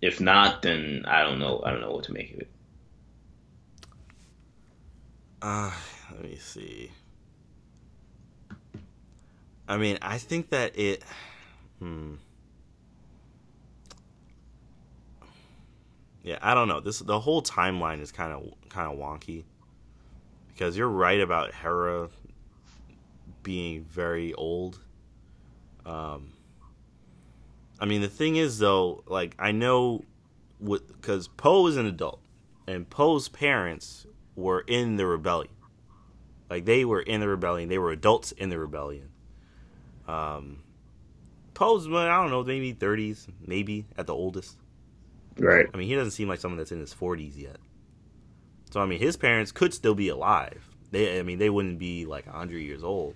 if 0.00 0.20
not, 0.20 0.62
then 0.62 1.04
I 1.06 1.22
don't 1.22 1.38
know. 1.38 1.62
I 1.64 1.70
don't 1.70 1.80
know 1.80 1.92
what 1.92 2.04
to 2.04 2.12
make 2.12 2.34
of 2.34 2.40
it. 2.40 2.48
Uh, 5.42 5.72
let 6.12 6.22
me 6.22 6.36
see. 6.36 6.90
I 9.68 9.76
mean, 9.76 9.98
I 10.02 10.18
think 10.18 10.50
that 10.50 10.78
it. 10.78 11.02
Hmm. 11.78 12.14
Yeah, 16.24 16.38
I 16.40 16.54
don't 16.54 16.68
know. 16.68 16.80
This 16.80 17.00
the 17.00 17.20
whole 17.20 17.42
timeline 17.42 18.00
is 18.00 18.10
kind 18.10 18.32
of 18.32 18.54
kind 18.70 18.90
of 18.90 18.98
wonky 18.98 19.44
because 20.48 20.76
you're 20.76 20.88
right 20.88 21.20
about 21.20 21.54
Hera 21.54 22.08
being 23.42 23.84
very 23.84 24.32
old. 24.32 24.80
Um, 25.84 26.32
I 27.78 27.84
mean, 27.84 28.00
the 28.00 28.08
thing 28.08 28.36
is, 28.36 28.58
though, 28.58 29.04
like 29.06 29.36
I 29.38 29.52
know, 29.52 30.02
because 30.64 31.28
Poe 31.28 31.66
is 31.66 31.76
an 31.76 31.84
adult, 31.84 32.20
and 32.66 32.88
Poe's 32.88 33.28
parents 33.28 34.06
were 34.34 34.60
in 34.60 34.96
the 34.96 35.06
rebellion. 35.06 35.52
Like 36.48 36.64
they 36.64 36.86
were 36.86 37.02
in 37.02 37.20
the 37.20 37.28
rebellion, 37.28 37.68
they 37.68 37.78
were 37.78 37.92
adults 37.92 38.32
in 38.32 38.48
the 38.48 38.58
rebellion. 38.58 39.10
Um, 40.08 40.62
Poe's, 41.52 41.86
I 41.86 42.08
don't 42.22 42.30
know, 42.30 42.42
maybe 42.42 42.72
thirties, 42.72 43.26
maybe 43.46 43.84
at 43.98 44.06
the 44.06 44.14
oldest. 44.14 44.56
Right. 45.38 45.66
I 45.72 45.76
mean, 45.76 45.88
he 45.88 45.94
doesn't 45.94 46.12
seem 46.12 46.28
like 46.28 46.40
someone 46.40 46.58
that's 46.58 46.72
in 46.72 46.80
his 46.80 46.92
forties 46.92 47.36
yet. 47.36 47.56
So 48.70 48.80
I 48.80 48.86
mean, 48.86 49.00
his 49.00 49.16
parents 49.16 49.52
could 49.52 49.74
still 49.74 49.94
be 49.94 50.08
alive. 50.08 50.68
They, 50.90 51.18
I 51.18 51.22
mean, 51.22 51.38
they 51.38 51.50
wouldn't 51.50 51.78
be 51.78 52.06
like 52.06 52.26
hundred 52.26 52.58
years 52.58 52.84
old. 52.84 53.14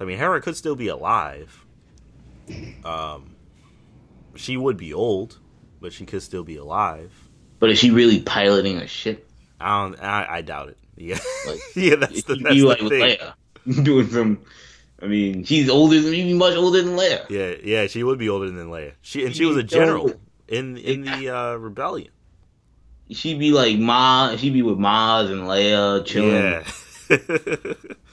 I 0.00 0.04
mean, 0.04 0.18
Hera 0.18 0.40
could 0.40 0.56
still 0.56 0.76
be 0.76 0.88
alive. 0.88 1.64
Um, 2.84 3.36
she 4.34 4.56
would 4.56 4.76
be 4.76 4.92
old, 4.92 5.38
but 5.80 5.92
she 5.92 6.04
could 6.04 6.22
still 6.22 6.44
be 6.44 6.56
alive. 6.56 7.12
But 7.58 7.70
is 7.70 7.78
she 7.78 7.90
really 7.90 8.20
piloting 8.20 8.78
a 8.78 8.86
ship? 8.86 9.28
I 9.60 9.82
don't. 9.82 10.02
I, 10.02 10.26
I 10.28 10.42
doubt 10.42 10.70
it. 10.70 10.78
Yeah, 10.96 11.18
like, 11.48 11.58
yeah. 11.74 11.96
That's 11.96 12.22
the, 12.22 12.36
that's 12.36 12.54
the 12.54 12.62
like 12.62 12.78
thing. 12.78 13.18
Leia, 13.18 13.34
doing 13.84 14.08
some. 14.10 14.40
I 15.02 15.06
mean, 15.06 15.42
she's 15.42 15.68
older 15.68 16.00
than 16.00 16.14
even 16.14 16.38
much 16.38 16.54
older 16.54 16.82
than 16.82 16.96
Leia. 16.96 17.28
Yeah, 17.28 17.54
yeah. 17.64 17.88
She 17.88 18.04
would 18.04 18.18
be 18.20 18.28
older 18.28 18.48
than 18.48 18.68
Leia. 18.68 18.92
She 19.02 19.24
and 19.26 19.34
she 19.34 19.44
was 19.44 19.56
a 19.56 19.64
general 19.64 20.12
in 20.48 20.76
in 20.76 21.02
the 21.02 21.30
uh, 21.30 21.54
rebellion. 21.56 22.10
She'd 23.10 23.38
be 23.38 23.52
like 23.52 23.78
Ma. 23.78 24.36
She'd 24.36 24.52
be 24.52 24.62
with 24.62 24.78
Maz 24.78 25.30
and 25.30 25.42
Leia 25.42 26.04
chilling. 26.04 26.64
Yeah. 27.10 27.74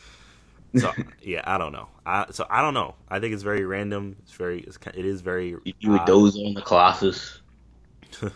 So 0.75 0.91
yeah, 1.21 1.41
I 1.43 1.57
don't 1.57 1.73
know. 1.73 1.89
I, 2.05 2.27
so 2.31 2.45
I 2.49 2.61
don't 2.61 2.73
know. 2.73 2.95
I 3.09 3.19
think 3.19 3.33
it's 3.33 3.43
very 3.43 3.65
random. 3.65 4.15
It's 4.19 4.31
very. 4.31 4.61
It's, 4.61 4.77
it 4.93 5.05
is 5.05 5.21
very. 5.21 5.55
You 5.79 5.91
would 5.91 6.05
doze 6.05 6.37
on 6.37 6.53
the 6.53 6.61
Colossus. 6.61 7.41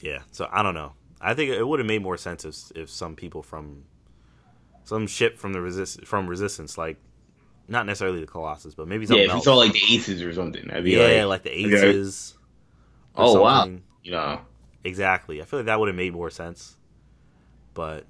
yeah. 0.00 0.20
So 0.30 0.48
I 0.50 0.62
don't 0.62 0.74
know. 0.74 0.92
I 1.20 1.34
think 1.34 1.50
it 1.50 1.66
would 1.66 1.80
have 1.80 1.86
made 1.86 2.02
more 2.02 2.16
sense 2.16 2.44
if 2.44 2.72
if 2.74 2.90
some 2.90 3.14
people 3.14 3.42
from 3.42 3.84
some 4.84 5.06
ship 5.06 5.38
from 5.38 5.52
the 5.52 5.60
resist 5.60 6.06
from 6.06 6.26
resistance 6.26 6.78
like 6.78 6.96
not 7.68 7.86
necessarily 7.86 8.20
the 8.20 8.26
Colossus, 8.26 8.74
but 8.74 8.88
maybe 8.88 9.06
something 9.06 9.22
else. 9.24 9.28
Yeah, 9.28 9.36
if 9.38 9.40
you 9.40 9.44
saw 9.44 9.56
like 9.56 9.72
the 9.72 9.82
Aces 9.94 10.22
or 10.22 10.32
something, 10.34 10.66
that'd 10.68 10.84
be 10.84 10.92
yeah, 10.92 11.24
like, 11.24 11.26
like, 11.26 11.42
the 11.44 11.58
Aces. 11.58 12.34
or 13.14 13.24
oh 13.24 13.40
wow, 13.42 13.60
something. 13.62 13.82
you 14.02 14.10
know, 14.12 14.40
Exactly. 14.84 15.40
I 15.40 15.44
feel 15.46 15.60
like 15.60 15.66
that 15.66 15.78
would 15.80 15.88
have 15.88 15.96
made 15.96 16.12
more 16.12 16.30
sense. 16.30 16.76
But 17.72 18.04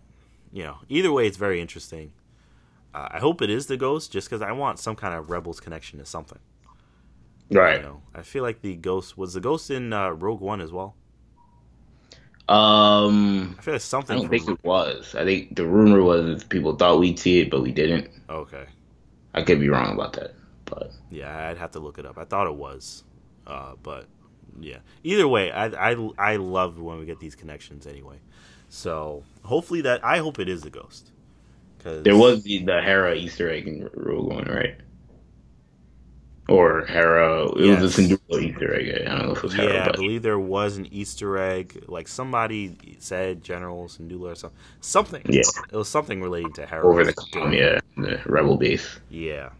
you 0.53 0.63
know, 0.65 0.79
either 0.89 1.13
way, 1.13 1.27
it's 1.27 1.37
very 1.37 1.61
interesting. 1.61 2.13
Uh, 2.95 3.09
I 3.13 3.19
hope 3.19 3.43
it 3.43 3.51
is 3.51 3.67
the 3.67 3.77
Ghost, 3.77 4.13
just 4.13 4.29
because 4.29 4.43
I 4.43 4.53
want 4.53 4.79
some 4.79 4.95
kind 4.97 5.15
of 5.15 5.31
Rebels 5.31 5.59
connection 5.61 5.99
to 5.99 6.05
something. 6.07 6.39
right? 7.51 7.77
You 7.81 7.83
know, 7.83 8.03
I 8.15 8.23
feel 8.23 8.43
like 8.43 8.61
the 8.63 8.75
Ghost 8.77 9.17
was 9.19 9.35
the 9.35 9.41
Ghost 9.41 9.71
in 9.71 9.93
uh, 9.93 10.11
Rogue 10.11 10.41
One 10.41 10.61
as 10.61 10.73
well. 10.73 10.95
Um, 12.49 13.57
I 13.59 13.63
feel 13.63 13.75
like 13.75 13.81
I 13.81 13.85
something. 13.85 14.17
don't 14.19 14.29
from- 14.29 14.39
think 14.39 14.49
it 14.51 14.65
was. 14.65 15.15
I 15.15 15.25
think 15.25 15.57
the 15.57 15.67
rumor 15.67 16.03
was 16.03 16.45
people 16.45 16.77
thought 16.77 17.01
we'd 17.01 17.19
see 17.19 17.41
it, 17.41 17.51
but 17.51 17.63
we 17.63 17.73
didn't. 17.73 18.11
Okay. 18.29 18.67
I 19.35 19.43
could 19.43 19.61
be 19.61 19.69
wrong 19.69 19.95
about 19.95 20.15
that, 20.15 20.35
but 20.65 20.93
Yeah, 21.11 21.49
I'd 21.49 21.59
have 21.59 21.73
to 21.73 21.81
look 21.81 21.99
it 21.99 22.07
up. 22.07 22.19
I 22.19 22.25
thought 22.25 22.47
it 22.47 22.55
was, 22.55 23.05
uh, 23.47 23.75
but 23.83 24.07
yeah. 24.61 24.79
Either 25.03 25.29
way, 25.29 25.51
I 25.51 25.93
I 25.93 26.11
I 26.19 26.37
love 26.37 26.79
when 26.79 26.99
we 26.99 27.07
get 27.07 27.21
these 27.21 27.35
connections 27.35 27.87
anyway. 27.87 28.19
So 28.69 29.25
hopefully 29.43 29.83
that 29.83 30.05
I 30.05 30.19
hope 30.19 30.39
it 30.39 30.49
is 30.49 30.63
the 30.63 30.71
Ghost. 30.71 31.11
Cause 31.81 32.03
there 32.05 32.17
was 32.17 32.43
the, 32.45 32.65
the 32.65 32.81
Hera 32.81 33.15
Easter 33.15 33.51
egg 33.51 33.89
Rogue 33.95 34.31
One, 34.33 34.45
right? 34.45 34.77
Or 36.47 36.85
Hera, 36.85 37.47
it 37.53 37.65
Yes. 37.65 37.81
was 37.83 37.99
a 37.99 38.03
Syndulla 38.03 38.43
Easter 38.43 38.75
egg. 38.75 39.07
I 39.09 39.17
don't 39.17 39.27
know 39.27 39.33
if 39.33 39.39
it 39.39 39.43
was 39.45 39.55
Hera, 39.55 39.73
Yeah, 39.75 39.89
I 39.89 39.93
believe 39.97 40.23
there 40.23 40.39
was 40.39 40.77
an 40.77 40.87
Easter 40.93 41.39
egg. 41.39 41.85
Like 41.89 42.07
somebody 42.07 42.77
said, 42.99 43.43
General 43.43 43.87
Syndulla 43.89 44.33
or 44.33 44.35
something. 44.35 44.59
Something. 44.83 45.23
yeah, 45.31 45.41
It 45.73 45.77
was 45.77 45.89
something 45.89 46.21
relating 46.21 46.53
to 46.55 46.67
Hera. 46.67 46.87
over 46.87 47.03
the 47.05 47.15
com, 47.15 47.53
yeah, 47.55 47.81
the 47.97 48.21
Rebel 48.27 48.59
base. 48.59 48.99
Yeah. 49.09 49.51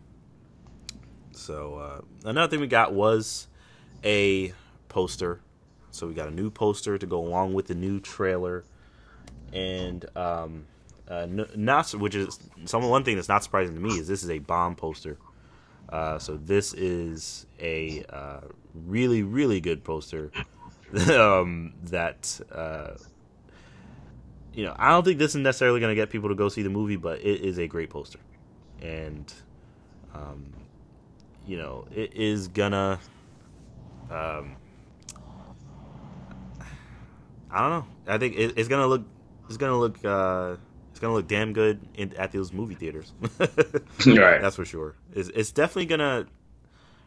So 1.33 1.77
uh, 1.79 2.29
another 2.29 2.51
thing 2.51 2.61
we 2.61 2.67
got 2.67 2.93
was 2.93 3.49
a 4.05 4.53
poster. 4.89 5.41
So 5.91 6.07
we 6.07 6.15
got 6.15 6.29
a 6.29 6.33
new 6.35 6.51
poster 6.51 6.99
to 6.99 7.07
go 7.07 7.19
along 7.25 7.55
with 7.55 7.67
the 7.69 7.75
new 7.75 8.01
trailer, 8.01 8.65
and 9.53 10.05
um, 10.17 10.67
uh, 11.09 11.27
not 11.55 11.91
which 11.95 12.15
is 12.15 12.39
some 12.65 12.83
one 12.89 13.05
thing 13.05 13.15
that's 13.17 13.29
not 13.29 13.45
surprising 13.45 13.75
to 13.75 13.81
me 13.81 13.99
is 13.99 14.09
this 14.09 14.23
is 14.25 14.31
a 14.31 14.39
bomb 14.41 14.75
poster. 14.75 15.17
Uh, 15.89 16.19
so 16.19 16.37
this 16.37 16.75
is 16.75 17.47
a 17.61 18.05
uh, 18.11 18.41
really 18.75 19.23
really 19.23 19.61
good 19.61 19.85
poster 19.85 20.33
um, 21.13 21.75
that 21.85 22.41
uh, 22.53 22.93
you 24.53 24.65
know 24.65 24.75
I 24.79 24.91
don't 24.91 25.05
think 25.05 25.19
this 25.19 25.35
is 25.35 25.41
necessarily 25.41 25.81
going 25.81 25.91
to 25.91 26.01
get 26.01 26.11
people 26.11 26.29
to 26.29 26.35
go 26.35 26.49
see 26.49 26.63
the 26.63 26.71
movie, 26.71 26.97
but 26.97 27.21
it 27.21 27.43
is 27.43 27.59
a 27.59 27.67
great 27.67 27.91
poster, 27.91 28.21
and 28.81 29.33
um, 30.15 30.53
you 31.47 31.57
know 31.59 31.87
it 31.95 32.15
is 32.15 32.49
gonna. 32.49 32.99
Um, 34.11 34.57
I 37.51 37.61
don't 37.61 37.71
know. 37.71 37.87
I 38.09 38.19
think 38.19 38.37
it, 38.37 38.55
it's 38.57 38.69
gonna 38.69 38.87
look. 38.87 39.05
It's 39.49 39.57
gonna 39.57 39.79
look. 39.79 40.05
Uh, 40.05 40.57
it's 40.91 41.01
gonna 41.01 41.15
look 41.15 41.27
damn 41.27 41.53
good 41.53 41.81
in, 41.95 42.15
at 42.17 42.31
those 42.33 42.53
movie 42.53 42.75
theaters. 42.75 43.13
right. 44.07 44.41
That's 44.41 44.57
for 44.57 44.65
sure. 44.65 44.95
It's, 45.15 45.29
it's 45.31 45.53
definitely 45.53 45.87
gonna. 45.87 46.27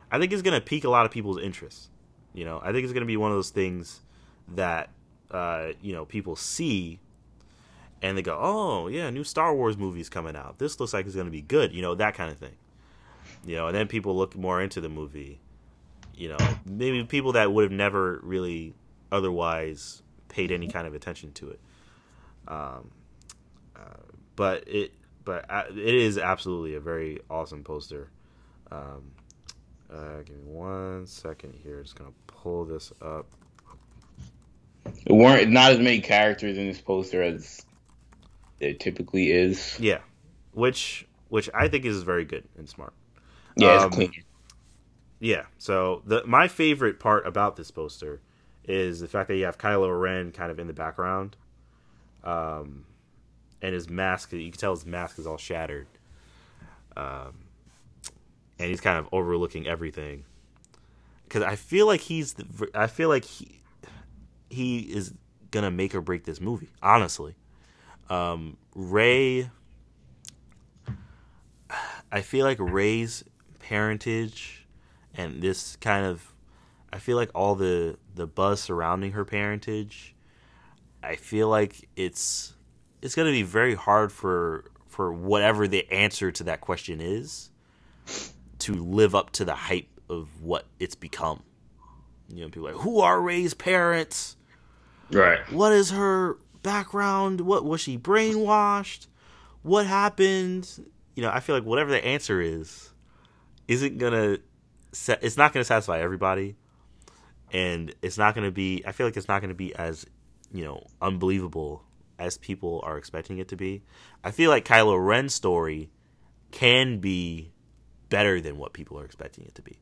I 0.10 0.20
think 0.20 0.32
it's 0.32 0.42
gonna 0.42 0.62
pique 0.62 0.86
a 0.86 0.90
lot 0.90 1.06
of 1.06 1.12
people's 1.12 1.40
interest. 1.40 1.90
You 2.34 2.46
know, 2.46 2.62
I 2.64 2.72
think 2.72 2.86
it's 2.86 2.94
gonna 2.94 3.06
be 3.06 3.18
one 3.18 3.32
of 3.32 3.38
those 3.38 3.50
things 3.50 4.02
that 4.56 4.90
uh, 5.30 5.70
you 5.82 5.94
know 5.94 6.06
people 6.06 6.36
see, 6.36 7.00
and 8.02 8.18
they 8.18 8.22
go, 8.22 8.38
"Oh 8.40 8.88
yeah, 8.88 9.10
new 9.10 9.24
Star 9.24 9.54
Wars 9.54 9.78
movies 9.78 10.10
coming 10.10 10.36
out. 10.36 10.58
This 10.58 10.80
looks 10.80 10.94
like 10.94 11.06
it's 11.06 11.16
gonna 11.16 11.30
be 11.30 11.42
good." 11.42 11.74
You 11.74 11.82
know, 11.82 11.96
that 11.96 12.16
kind 12.16 12.32
of 12.32 12.38
thing. 12.38 12.56
You 13.46 13.56
know, 13.58 13.68
and 13.68 13.76
then 13.76 13.88
people 13.88 14.16
look 14.16 14.36
more 14.36 14.62
into 14.62 14.82
the 14.82 14.90
movie. 14.90 15.40
You 16.16 16.30
know, 16.30 16.38
maybe 16.66 17.04
people 17.04 17.34
that 17.34 17.52
would 17.52 17.64
have 17.64 17.72
never 17.72 18.20
really 18.24 18.74
otherwise 19.12 20.02
paid 20.30 20.52
any 20.52 20.68
kind 20.68 20.88
of 20.88 20.94
attention 20.94 21.32
to 21.34 21.50
it. 21.50 21.60
Um, 22.48 22.92
uh, 23.76 23.80
but 24.36 24.68
it, 24.68 24.94
but 25.28 25.46
uh, 25.52 25.64
it 25.70 25.78
is 25.94 26.18
absolutely 26.18 26.76
a 26.76 26.80
very 26.80 27.20
awesome 27.30 27.62
poster. 27.62 28.10
Um, 28.72 29.12
uh, 29.94 30.22
give 30.26 30.38
me 30.38 30.44
one 30.46 31.06
second 31.06 31.54
here. 31.54 31.84
Just 31.84 31.98
gonna 31.98 32.12
pull 32.28 32.64
this 32.64 32.94
up. 33.02 33.28
It 35.06 35.12
weren't 35.12 35.52
not 35.52 35.74
as 35.74 35.80
many 35.80 36.00
characters 36.00 36.58
in 36.58 36.68
this 36.68 36.80
poster 36.80 37.22
as 37.22 37.66
there 38.60 38.74
typically 38.74 39.32
is. 39.32 39.78
Yeah, 39.82 40.00
which 40.54 41.06
which 41.28 41.50
I 41.54 41.68
think 41.68 41.84
is 41.84 42.04
very 42.04 42.24
good 42.24 42.46
and 42.58 42.70
smart. 42.70 42.94
Yeah, 43.58 43.76
it's 43.76 43.84
Um, 43.84 43.92
clean. 43.92 44.12
Yeah. 45.20 45.44
So 45.58 46.04
the 46.06 46.24
my 46.26 46.48
favorite 46.48 47.02
part 47.02 47.28
about 47.28 47.58
this 47.58 47.70
poster 47.70 48.22
is 48.64 49.02
the 49.02 49.10
fact 49.10 49.28
that 49.28 49.36
you 49.36 49.44
have 49.44 49.58
Kylo 49.58 50.00
Ren 50.00 50.32
kind 50.32 50.52
of 50.52 50.60
in 50.60 50.68
the 50.68 50.74
background, 50.74 51.36
um, 52.24 52.86
and 53.62 53.74
his 53.74 53.90
mask. 53.90 54.34
You 54.34 54.52
can 54.52 54.60
tell 54.60 54.72
his 54.72 54.86
mask 54.86 55.20
is 55.20 55.28
all 55.28 55.38
shattered, 55.38 55.88
um, 56.96 57.36
and 58.60 58.70
he's 58.70 58.82
kind 58.82 58.98
of 58.98 59.08
overlooking 59.12 59.68
everything. 59.68 60.26
Because 61.24 61.44
I 61.44 61.56
feel 61.56 61.86
like 61.86 62.02
he's, 62.02 62.34
the, 62.34 62.70
I 62.74 62.88
feel 62.88 63.10
like 63.10 63.26
he, 63.26 63.60
he 64.50 64.80
is 64.80 65.14
gonna 65.52 65.72
make 65.72 65.94
or 65.94 66.02
break 66.02 66.24
this 66.24 66.40
movie. 66.40 66.70
Honestly, 66.82 67.36
um, 68.10 68.58
Rey. 68.76 69.50
I 72.10 72.22
feel 72.22 72.46
like 72.46 72.58
Rey's 72.60 73.26
parentage 73.60 74.66
and 75.14 75.42
this 75.42 75.76
kind 75.78 76.06
of 76.06 76.34
I 76.94 77.00
feel 77.00 77.18
like 77.18 77.32
all 77.36 77.56
the 77.56 77.98
the 78.16 78.26
buzz 78.26 78.62
surrounding 78.62 79.12
her 79.12 79.26
parentage 79.26 80.16
I 81.04 81.16
feel 81.16 81.50
like 81.50 81.90
it's 81.98 82.54
it's 83.02 83.16
going 83.16 83.28
to 83.28 83.32
be 83.32 83.44
very 83.44 83.76
hard 83.76 84.12
for 84.12 84.66
for 84.88 85.14
whatever 85.14 85.68
the 85.68 85.90
answer 85.92 86.32
to 86.32 86.44
that 86.46 86.62
question 86.62 87.00
is 87.02 87.50
to 88.60 88.74
live 88.74 89.14
up 89.14 89.30
to 89.32 89.46
the 89.46 89.54
hype 89.54 89.88
of 90.10 90.42
what 90.42 90.66
it's 90.80 90.96
become. 90.96 91.44
You 92.30 92.42
know, 92.42 92.48
people 92.48 92.68
are 92.68 92.74
like 92.74 92.82
who 92.82 93.00
are 93.02 93.22
Rey's 93.22 93.54
parents? 93.54 94.36
Right. 95.12 95.40
what 95.54 95.72
is 95.72 95.92
her 95.92 96.38
background? 96.64 97.42
What 97.42 97.64
was 97.64 97.80
she 97.82 97.98
brainwashed? 97.98 99.08
What 99.64 99.86
happened? 99.86 100.70
You 101.16 101.24
know, 101.24 101.30
I 101.30 101.40
feel 101.40 101.56
like 101.56 101.64
whatever 101.66 101.92
the 101.92 102.04
answer 102.04 102.42
is, 102.42 102.90
isn't 103.68 103.98
gonna. 103.98 104.40
sa- 104.92 105.16
It's 105.22 105.38
not 105.38 105.54
gonna 105.54 105.64
satisfy 105.64 106.00
everybody, 106.00 106.56
and 107.54 107.94
it's 108.02 108.18
not 108.18 108.36
gonna 108.36 108.52
be. 108.52 108.84
I 108.86 108.92
feel 108.92 109.08
like 109.08 109.16
it's 109.18 109.28
not 109.28 109.42
gonna 109.42 109.54
be 109.54 109.74
as, 109.76 110.06
you 110.54 110.64
know, 110.66 110.86
unbelievable 111.02 111.84
as 112.20 112.38
people 112.38 112.82
are 112.84 112.98
expecting 112.98 113.38
it 113.38 113.48
to 113.50 113.56
be. 113.56 113.84
I 114.24 114.32
feel 114.32 114.50
like 114.50 114.66
Kylo 114.66 115.04
Ren's 115.04 115.34
story 115.34 115.90
can 116.52 117.00
be 117.00 117.52
better 118.10 118.42
than 118.42 118.58
what 118.58 118.74
people 118.74 119.00
are 119.00 119.06
expecting 119.06 119.46
it 119.46 119.56
to 119.56 119.62
be. 119.62 119.78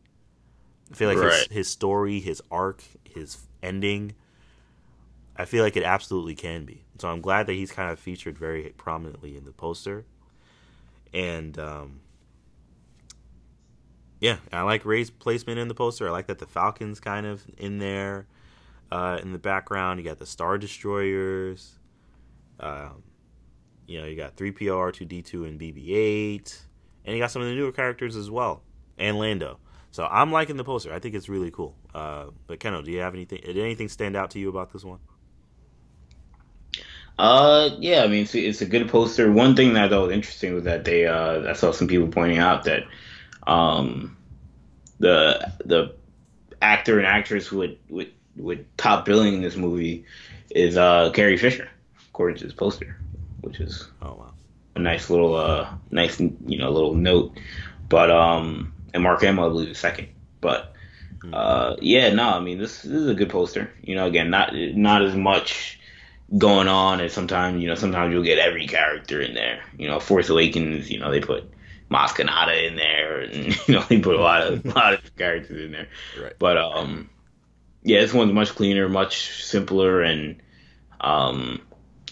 I 0.91 0.95
feel 0.95 1.09
like 1.09 1.17
his, 1.17 1.47
his 1.47 1.67
story, 1.67 2.19
his 2.19 2.41
arc, 2.51 2.83
his 3.03 3.37
ending 3.63 4.13
I 5.37 5.45
feel 5.45 5.63
like 5.63 5.75
it 5.75 5.83
absolutely 5.83 6.35
can 6.35 6.65
be. 6.65 6.83
So 6.99 7.09
I'm 7.09 7.21
glad 7.21 7.47
that 7.47 7.53
he's 7.53 7.71
kind 7.71 7.91
of 7.91 7.99
featured 7.99 8.37
very 8.37 8.73
prominently 8.77 9.35
in 9.35 9.43
the 9.43 9.51
poster. 9.51 10.05
And 11.13 11.57
um, 11.59 11.99
yeah, 14.19 14.37
I 14.53 14.61
like 14.61 14.85
Rey's 14.85 15.09
placement 15.09 15.59
in 15.59 15.67
the 15.67 15.75
poster. 15.75 16.07
I 16.07 16.11
like 16.11 16.27
that 16.27 16.39
the 16.39 16.45
Falcons 16.45 16.99
kind 16.99 17.25
of 17.25 17.43
in 17.57 17.79
there 17.79 18.27
uh, 18.91 19.19
in 19.21 19.33
the 19.33 19.37
background. 19.37 19.99
You 19.99 20.05
got 20.05 20.19
the 20.19 20.25
Star 20.25 20.57
Destroyers. 20.57 21.73
Um, 22.59 23.03
you 23.87 24.01
know, 24.01 24.07
you 24.07 24.15
got 24.15 24.35
3PO, 24.35 24.53
R2D2, 24.57 25.47
and 25.47 25.59
BB-8, 25.59 26.61
and 27.05 27.15
you 27.15 27.21
got 27.21 27.31
some 27.31 27.41
of 27.41 27.47
the 27.47 27.55
newer 27.55 27.71
characters 27.71 28.15
as 28.15 28.31
well, 28.31 28.63
and 28.97 29.17
Lando. 29.17 29.59
So 29.91 30.05
I'm 30.05 30.31
liking 30.31 30.57
the 30.57 30.63
poster. 30.63 30.93
I 30.93 30.99
think 30.99 31.15
it's 31.15 31.29
really 31.29 31.51
cool. 31.51 31.75
Uh, 31.93 32.25
but 32.47 32.59
Keno, 32.59 32.81
do 32.81 32.91
you 32.91 32.99
have 32.99 33.13
anything? 33.13 33.41
Did 33.45 33.57
anything 33.57 33.87
stand 33.87 34.15
out 34.15 34.31
to 34.31 34.39
you 34.39 34.49
about 34.49 34.73
this 34.73 34.83
one? 34.83 34.99
Uh, 37.17 37.69
yeah, 37.79 38.03
I 38.03 38.07
mean, 38.07 38.23
it's, 38.23 38.35
it's 38.35 38.61
a 38.61 38.65
good 38.65 38.89
poster. 38.89 39.31
One 39.31 39.55
thing 39.55 39.73
that 39.73 39.85
I 39.85 39.89
thought 39.89 40.07
was 40.07 40.11
interesting 40.11 40.53
was 40.53 40.65
that 40.65 40.83
they, 40.83 41.05
uh, 41.05 41.49
I 41.49 41.53
saw 41.53 41.71
some 41.71 41.87
people 41.87 42.09
pointing 42.09 42.39
out 42.39 42.65
that, 42.65 42.83
um, 43.47 44.17
the 44.99 45.51
the 45.65 45.95
actor 46.61 46.97
and 46.97 47.07
actress 47.07 47.47
who 47.47 47.57
would 47.57 48.11
would 48.37 48.65
top 48.77 49.05
billing 49.05 49.35
in 49.35 49.41
this 49.41 49.55
movie 49.55 50.05
is 50.49 50.77
uh 50.77 51.11
Carrie 51.11 51.37
Fisher, 51.37 51.69
according 52.15 52.37
to 52.37 52.45
this 52.45 52.53
poster, 52.53 52.97
which 53.41 53.59
is 53.59 53.89
Oh 54.01 54.13
wow. 54.13 54.31
a 54.77 54.79
nice 54.79 55.09
little 55.09 55.35
uh 55.35 55.69
nice 55.91 56.17
you 56.17 56.57
know 56.57 56.71
little 56.71 56.93
note. 56.95 57.37
But 57.89 58.09
um, 58.09 58.73
and 58.93 59.03
Mark 59.03 59.21
Hamill, 59.21 59.43
I 59.43 59.49
believe, 59.49 59.67
is 59.67 59.77
second. 59.77 60.07
But 60.39 60.73
uh, 61.33 61.75
yeah, 61.81 62.13
no, 62.13 62.29
I 62.29 62.39
mean 62.39 62.57
this, 62.57 62.83
this 62.83 62.93
is 62.93 63.09
a 63.09 63.13
good 63.13 63.29
poster. 63.29 63.69
You 63.83 63.95
know, 63.95 64.05
again, 64.07 64.29
not 64.29 64.55
not 64.55 65.01
as 65.01 65.13
much 65.13 65.77
going 66.37 66.69
on 66.69 67.01
as 67.01 67.11
sometimes 67.11 67.61
you 67.61 67.67
know 67.67 67.75
sometimes 67.75 68.13
you'll 68.13 68.23
get 68.23 68.39
every 68.39 68.65
character 68.65 69.19
in 69.19 69.33
there. 69.33 69.61
You 69.77 69.89
know, 69.89 69.99
Force 69.99 70.29
Awakens, 70.29 70.89
you 70.89 70.99
know, 70.99 71.11
they 71.11 71.19
put 71.19 71.51
Maz 71.91 72.17
in 72.17 72.75
there, 72.77 73.19
and 73.19 73.33
you 73.67 73.73
know 73.73 73.83
they 73.89 73.99
put 73.99 74.15
a 74.15 74.21
lot 74.21 74.41
of 74.43 74.65
a 74.65 74.69
lot 74.69 74.93
of 74.93 75.15
characters 75.17 75.65
in 75.65 75.73
there. 75.73 75.89
Right. 76.17 76.33
But 76.39 76.57
um, 76.57 77.09
yeah, 77.83 77.99
this 77.99 78.13
one's 78.13 78.31
much 78.31 78.55
cleaner, 78.55 78.87
much 78.87 79.43
simpler, 79.43 80.01
and 80.01 80.41
um, 81.01 81.61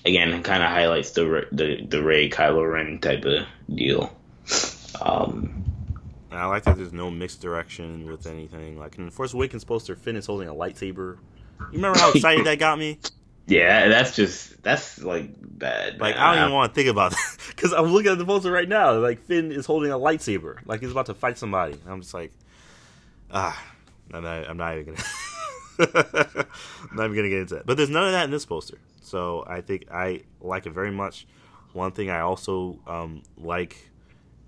again, 0.06 0.43
kind 0.43 0.64
of 0.64 0.70
highlights 0.70 1.12
the 1.12 1.47
the 1.51 1.86
the 1.86 2.04
Rey 2.04 2.30
Kylo 2.30 2.72
Ren 2.72 2.99
type 2.99 3.26
of 3.26 3.45
deal. 3.74 4.16
Um, 5.01 5.64
I 6.32 6.45
like 6.45 6.64
that 6.64 6.78
there's 6.78 6.93
no 6.93 7.12
misdirection 7.12 8.06
with 8.10 8.26
anything. 8.28 8.78
Like 8.78 8.97
in 8.97 9.06
the 9.06 9.12
Force 9.12 9.34
Awakens 9.34 9.64
poster, 9.64 9.95
Finn 9.95 10.16
is 10.16 10.26
holding 10.26 10.47
a 10.47 10.54
lightsaber. 10.54 11.18
You 11.60 11.78
remember 11.78 11.99
how 11.99 12.12
excited 12.12 12.45
that 12.47 12.60
got 12.60 12.80
me? 12.80 12.99
Yeah, 13.45 13.89
that's 13.89 14.16
just 14.16 14.64
that's 14.64 15.01
like 15.04 15.30
bad. 15.38 15.99
Like 15.99 16.16
I 16.16 16.34
don't 16.34 16.45
even 16.45 16.54
want 16.54 16.74
to 16.74 16.76
think 16.76 16.89
about 16.89 17.12
that 17.12 17.38
because 17.49 17.74
I'm 17.74 17.88
looking 17.88 18.12
at 18.12 18.18
the 18.18 18.26
poster 18.26 18.51
right 18.51 18.68
now. 18.68 18.93
Like 18.93 19.22
Finn 19.26 19.51
is 19.51 19.66
holding 19.66 19.91
a 19.91 19.99
lightsaber, 19.99 20.58
like 20.66 20.82
he's 20.82 20.91
about 20.91 21.08
to 21.08 21.14
fight 21.14 21.38
somebody. 21.38 21.78
I'm 21.88 22.01
just 22.01 22.14
like, 22.14 22.32
ah, 23.32 23.62
I'm 24.14 24.24
not, 24.24 24.49
I'm 24.49 24.58
not 24.58 24.78
even 24.78 24.93
gonna. 24.93 25.04
I'm 26.89 26.95
not 26.95 27.06
even 27.06 27.16
gonna 27.18 27.30
get 27.30 27.39
into 27.39 27.56
that. 27.56 27.66
But 27.66 27.78
there's 27.78 27.89
none 27.89 28.06
of 28.06 28.12
that 28.14 28.26
in 28.26 28.32
this 28.32 28.45
poster, 28.45 28.78
so 29.14 29.45
I 29.45 29.61
think 29.61 29.91
I 29.91 30.24
like 30.41 30.66
it 30.66 30.72
very 30.72 30.89
much. 30.89 31.28
One 31.74 31.91
thing 31.91 32.09
I 32.09 32.22
also 32.22 32.80
um, 32.88 33.22
like 33.38 33.91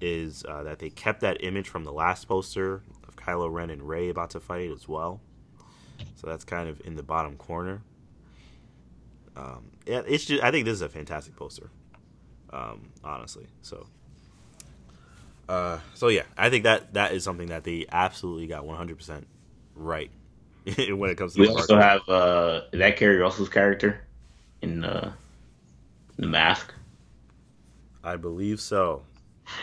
is 0.01 0.43
uh, 0.43 0.63
that 0.63 0.80
they 0.80 0.89
kept 0.89 1.22
that 1.22 1.43
image 1.43 1.70
from 1.70 1.84
the 1.84 1.93
last 1.93 2.28
poster 2.28 2.82
of 3.07 3.16
Kylo 3.16 3.53
Ren 3.53 3.70
and 3.70 3.88
Rey 3.88 4.09
about 4.09 4.32
to 4.32 4.39
fight 4.39 4.72
as 4.72 4.88
well. 4.88 5.22
So 6.16 6.26
that's 6.26 6.43
kind 6.43 6.68
of 6.68 6.82
in 6.84 6.95
the 6.95 7.03
bottom 7.03 7.38
corner. 7.38 7.84
Um, 9.36 9.70
yeah, 9.86 10.01
it's 10.07 10.26
just 10.26 10.43
I 10.43 10.49
think 10.49 10.66
this 10.66 10.74
is 10.74 10.82
a 10.82 10.89
fantastic 10.89 11.36
poster, 11.36 11.70
um, 12.51 12.89
honestly. 13.03 13.45
So, 13.61 13.86
uh, 15.47 15.78
so 15.93 16.07
yeah, 16.07 16.24
I 16.36 16.49
think 16.49 16.63
that 16.63 16.95
that 16.95 17.13
is 17.13 17.24
something 17.24 17.49
that 17.49 17.66
they 17.66 17.86
absolutely 17.91 18.47
got 18.47 18.66
100 18.66 18.97
percent 18.97 19.28
right 19.76 20.09
when 20.89 21.11
it 21.11 21.18
comes 21.20 21.36
to. 21.36 21.41
We 21.41 21.49
also 21.49 21.78
have 21.78 22.01
uh, 22.09 22.61
that 22.74 22.97
Keri 22.97 23.18
Russell's 23.18 23.49
character 23.49 24.05
in 24.66 24.82
the 24.82 25.13
the 26.18 26.28
mask. 26.28 26.74
I 28.03 28.16
believe 28.18 28.59
so. 28.59 29.03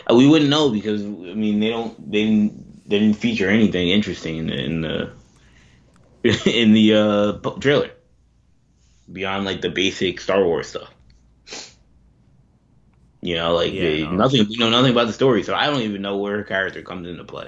Uh, 0.09 0.15
we 0.15 0.27
wouldn't 0.27 0.49
know 0.49 0.69
because 0.69 1.03
I 1.03 1.07
mean 1.07 1.59
they 1.59 1.69
don't 1.69 2.11
they 2.11 2.23
didn't, 2.25 2.89
they 2.89 2.99
didn't 2.99 3.17
feature 3.17 3.49
anything 3.49 3.89
interesting 3.89 4.37
in 4.37 4.47
the 4.47 4.63
in 4.63 4.81
the, 4.81 5.11
in 6.61 6.73
the 6.73 6.93
uh, 6.95 7.49
trailer 7.59 7.91
beyond 9.11 9.45
like 9.45 9.61
the 9.61 9.69
basic 9.69 10.19
Star 10.19 10.43
Wars 10.43 10.67
stuff. 10.67 10.93
You 13.21 13.35
know, 13.35 13.53
like 13.53 13.71
yeah, 13.71 13.81
they, 13.81 14.03
no. 14.03 14.11
nothing. 14.11 14.45
You 14.49 14.59
know 14.59 14.69
nothing 14.69 14.91
about 14.91 15.07
the 15.07 15.13
story, 15.13 15.43
so 15.43 15.55
I 15.55 15.67
don't 15.67 15.81
even 15.81 16.01
know 16.01 16.17
where 16.17 16.37
her 16.37 16.43
character 16.43 16.81
comes 16.81 17.07
into 17.07 17.23
play. 17.23 17.47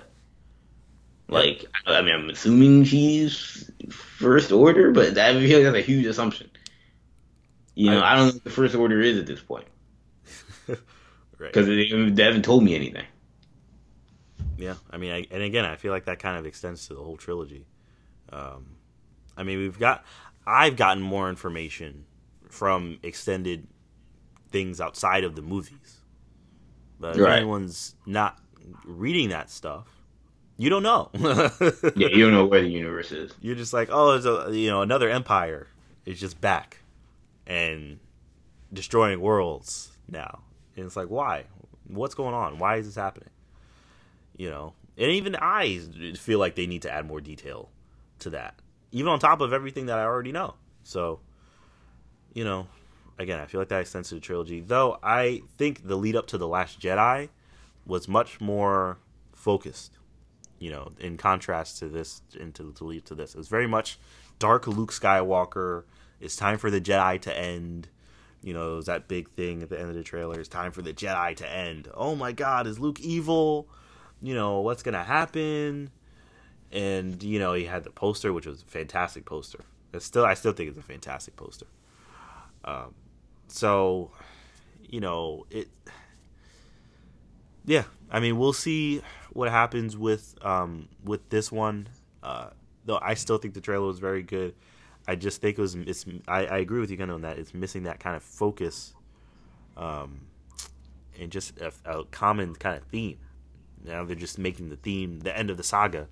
Like, 1.27 1.65
I 1.87 2.01
mean, 2.01 2.13
I'm 2.13 2.29
assuming 2.29 2.83
she's 2.83 3.69
First 3.89 4.51
Order, 4.51 4.91
but 4.91 5.15
that 5.15 5.35
I 5.35 5.39
feel 5.39 5.57
like 5.57 5.73
that's 5.73 5.83
a 5.83 5.91
huge 5.91 6.05
assumption. 6.05 6.49
You 7.75 7.91
know, 7.91 8.01
I, 8.01 8.13
I 8.13 8.15
don't 8.15 8.27
know 8.27 8.33
what 8.33 8.43
the 8.43 8.49
First 8.49 8.73
Order 8.73 9.01
is 9.01 9.17
at 9.17 9.27
this 9.27 9.41
point. 9.41 9.67
Because 10.65 10.79
right. 11.39 11.53
they, 11.53 12.09
they 12.09 12.23
haven't 12.23 12.43
told 12.43 12.63
me 12.63 12.73
anything. 12.73 13.03
Yeah, 14.57 14.75
I 14.89 14.97
mean, 14.97 15.11
I, 15.11 15.27
and 15.29 15.43
again, 15.43 15.65
I 15.65 15.75
feel 15.75 15.91
like 15.91 16.05
that 16.05 16.19
kind 16.19 16.37
of 16.37 16.45
extends 16.45 16.87
to 16.87 16.93
the 16.93 17.03
whole 17.03 17.17
trilogy. 17.17 17.65
Um, 18.31 18.77
I 19.35 19.43
mean, 19.43 19.59
we've 19.59 19.77
got, 19.77 20.05
I've 20.47 20.77
gotten 20.77 21.03
more 21.03 21.29
information 21.29 22.05
from 22.49 22.99
extended 23.03 23.67
things 24.51 24.79
outside 24.79 25.25
of 25.25 25.35
the 25.35 25.41
movies, 25.41 25.99
but 26.99 27.17
if 27.17 27.25
anyone's 27.27 27.95
not 28.05 28.39
reading 28.85 29.29
that 29.29 29.49
stuff, 29.49 29.87
you 30.57 30.69
don't 30.69 30.83
know. 30.83 31.09
yeah, 31.13 32.07
you 32.07 32.23
don't 32.23 32.33
know 32.33 32.45
where 32.49 32.61
the 32.61 32.69
universe 32.69 33.11
is. 33.11 33.33
You're 33.41 33.55
just 33.55 33.73
like, 33.73 33.89
oh, 33.91 34.11
there's 34.11 34.25
a 34.25 34.57
you 34.57 34.69
know 34.69 34.81
another 34.81 35.09
empire 35.09 35.67
is 36.05 36.17
just 36.17 36.39
back 36.39 36.79
and 37.47 37.99
destroying 38.73 39.21
worlds 39.21 39.91
now, 40.07 40.41
and 40.75 40.85
it's 40.85 40.95
like, 40.95 41.09
why? 41.09 41.45
What's 41.87 42.15
going 42.15 42.33
on? 42.33 42.57
Why 42.57 42.77
is 42.77 42.85
this 42.85 42.95
happening? 42.95 43.29
You 44.37 44.49
know, 44.49 44.73
and 44.97 45.11
even 45.11 45.35
I 45.35 45.79
feel 46.17 46.39
like 46.39 46.55
they 46.55 46.67
need 46.67 46.81
to 46.81 46.91
add 46.91 47.05
more 47.05 47.21
detail 47.21 47.69
to 48.19 48.31
that, 48.31 48.55
even 48.91 49.11
on 49.11 49.19
top 49.19 49.41
of 49.41 49.53
everything 49.53 49.85
that 49.85 49.99
I 49.99 50.03
already 50.03 50.31
know. 50.31 50.55
So, 50.83 51.19
you 52.33 52.43
know, 52.43 52.67
again, 53.17 53.39
I 53.39 53.45
feel 53.45 53.61
like 53.61 53.69
that 53.69 53.81
extends 53.81 54.09
to 54.09 54.15
the 54.15 54.21
trilogy. 54.21 54.61
Though 54.61 54.97
I 55.03 55.41
think 55.57 55.87
the 55.87 55.95
lead 55.95 56.15
up 56.15 56.27
to 56.27 56.37
the 56.37 56.47
Last 56.47 56.79
Jedi 56.79 57.29
was 57.85 58.07
much 58.07 58.41
more 58.41 58.97
focused. 59.33 59.97
You 60.59 60.71
know, 60.71 60.91
in 60.99 61.17
contrast 61.17 61.79
to 61.79 61.89
this, 61.89 62.21
into 62.39 62.71
to 62.73 62.83
lead 62.85 63.05
to 63.05 63.15
this, 63.15 63.35
it 63.35 63.37
was 63.37 63.49
very 63.49 63.67
much 63.67 63.99
dark 64.39 64.67
Luke 64.67 64.91
Skywalker. 64.91 65.83
It's 66.19 66.35
time 66.35 66.57
for 66.57 66.71
the 66.71 66.81
Jedi 66.81 67.21
to 67.21 67.37
end. 67.37 67.89
You 68.41 68.53
know, 68.53 68.73
it 68.73 68.75
was 68.75 68.85
that 68.85 69.07
big 69.07 69.29
thing 69.31 69.63
at 69.63 69.69
the 69.69 69.79
end 69.79 69.89
of 69.89 69.95
the 69.95 70.03
trailer. 70.03 70.39
It's 70.39 70.49
time 70.49 70.71
for 70.71 70.81
the 70.81 70.93
Jedi 70.93 71.35
to 71.37 71.49
end. 71.49 71.89
Oh 71.93 72.15
my 72.15 72.31
God, 72.31 72.67
is 72.67 72.79
Luke 72.79 72.99
evil? 72.99 73.67
You 74.21 74.33
know, 74.35 74.59
what's 74.61 74.83
gonna 74.83 75.03
happen? 75.03 75.89
And 76.71 77.21
you 77.23 77.39
know, 77.39 77.53
he 77.53 77.65
had 77.65 77.83
the 77.83 77.89
poster, 77.89 78.31
which 78.33 78.45
was 78.45 78.61
a 78.61 78.65
fantastic 78.65 79.25
poster. 79.25 79.59
It's 79.93 80.05
still, 80.05 80.25
I 80.25 80.33
still 80.33 80.51
think 80.51 80.69
it's 80.69 80.77
a 80.77 80.83
fantastic 80.83 81.35
poster. 81.35 81.67
Um, 82.65 82.93
so, 83.47 84.11
you 84.89 84.99
know, 84.99 85.45
it. 85.49 85.69
Yeah, 87.65 87.83
I 88.11 88.19
mean, 88.19 88.37
we'll 88.37 88.53
see 88.53 89.01
what 89.31 89.49
happens 89.49 89.97
with 89.97 90.35
um, 90.43 90.89
with 91.03 91.29
this 91.29 91.51
one. 91.51 91.87
Uh, 92.21 92.49
though 92.85 92.99
I 93.01 93.13
still 93.15 93.37
think 93.37 93.53
the 93.53 93.61
trailer 93.61 93.87
was 93.87 93.99
very 93.99 94.23
good. 94.23 94.53
I 95.07 95.15
just 95.15 95.41
think 95.41 95.57
it 95.57 95.61
was. 95.61 95.75
It's. 95.75 96.05
I, 96.27 96.45
I 96.45 96.57
agree 96.57 96.79
with 96.79 96.91
you 96.91 96.97
kind 96.97 97.11
of 97.11 97.15
on 97.15 97.21
that. 97.21 97.37
It's 97.37 97.53
missing 97.53 97.83
that 97.83 97.99
kind 97.99 98.15
of 98.15 98.23
focus, 98.23 98.93
um, 99.77 100.21
and 101.19 101.31
just 101.31 101.59
a, 101.59 101.71
a 101.85 102.03
common 102.05 102.55
kind 102.55 102.77
of 102.77 102.83
theme. 102.83 103.19
Now 103.83 104.03
they're 104.03 104.15
just 104.15 104.39
making 104.39 104.69
the 104.69 104.77
theme 104.77 105.19
the 105.19 105.37
end 105.37 105.49
of 105.49 105.57
the 105.57 105.63
saga, 105.63 106.07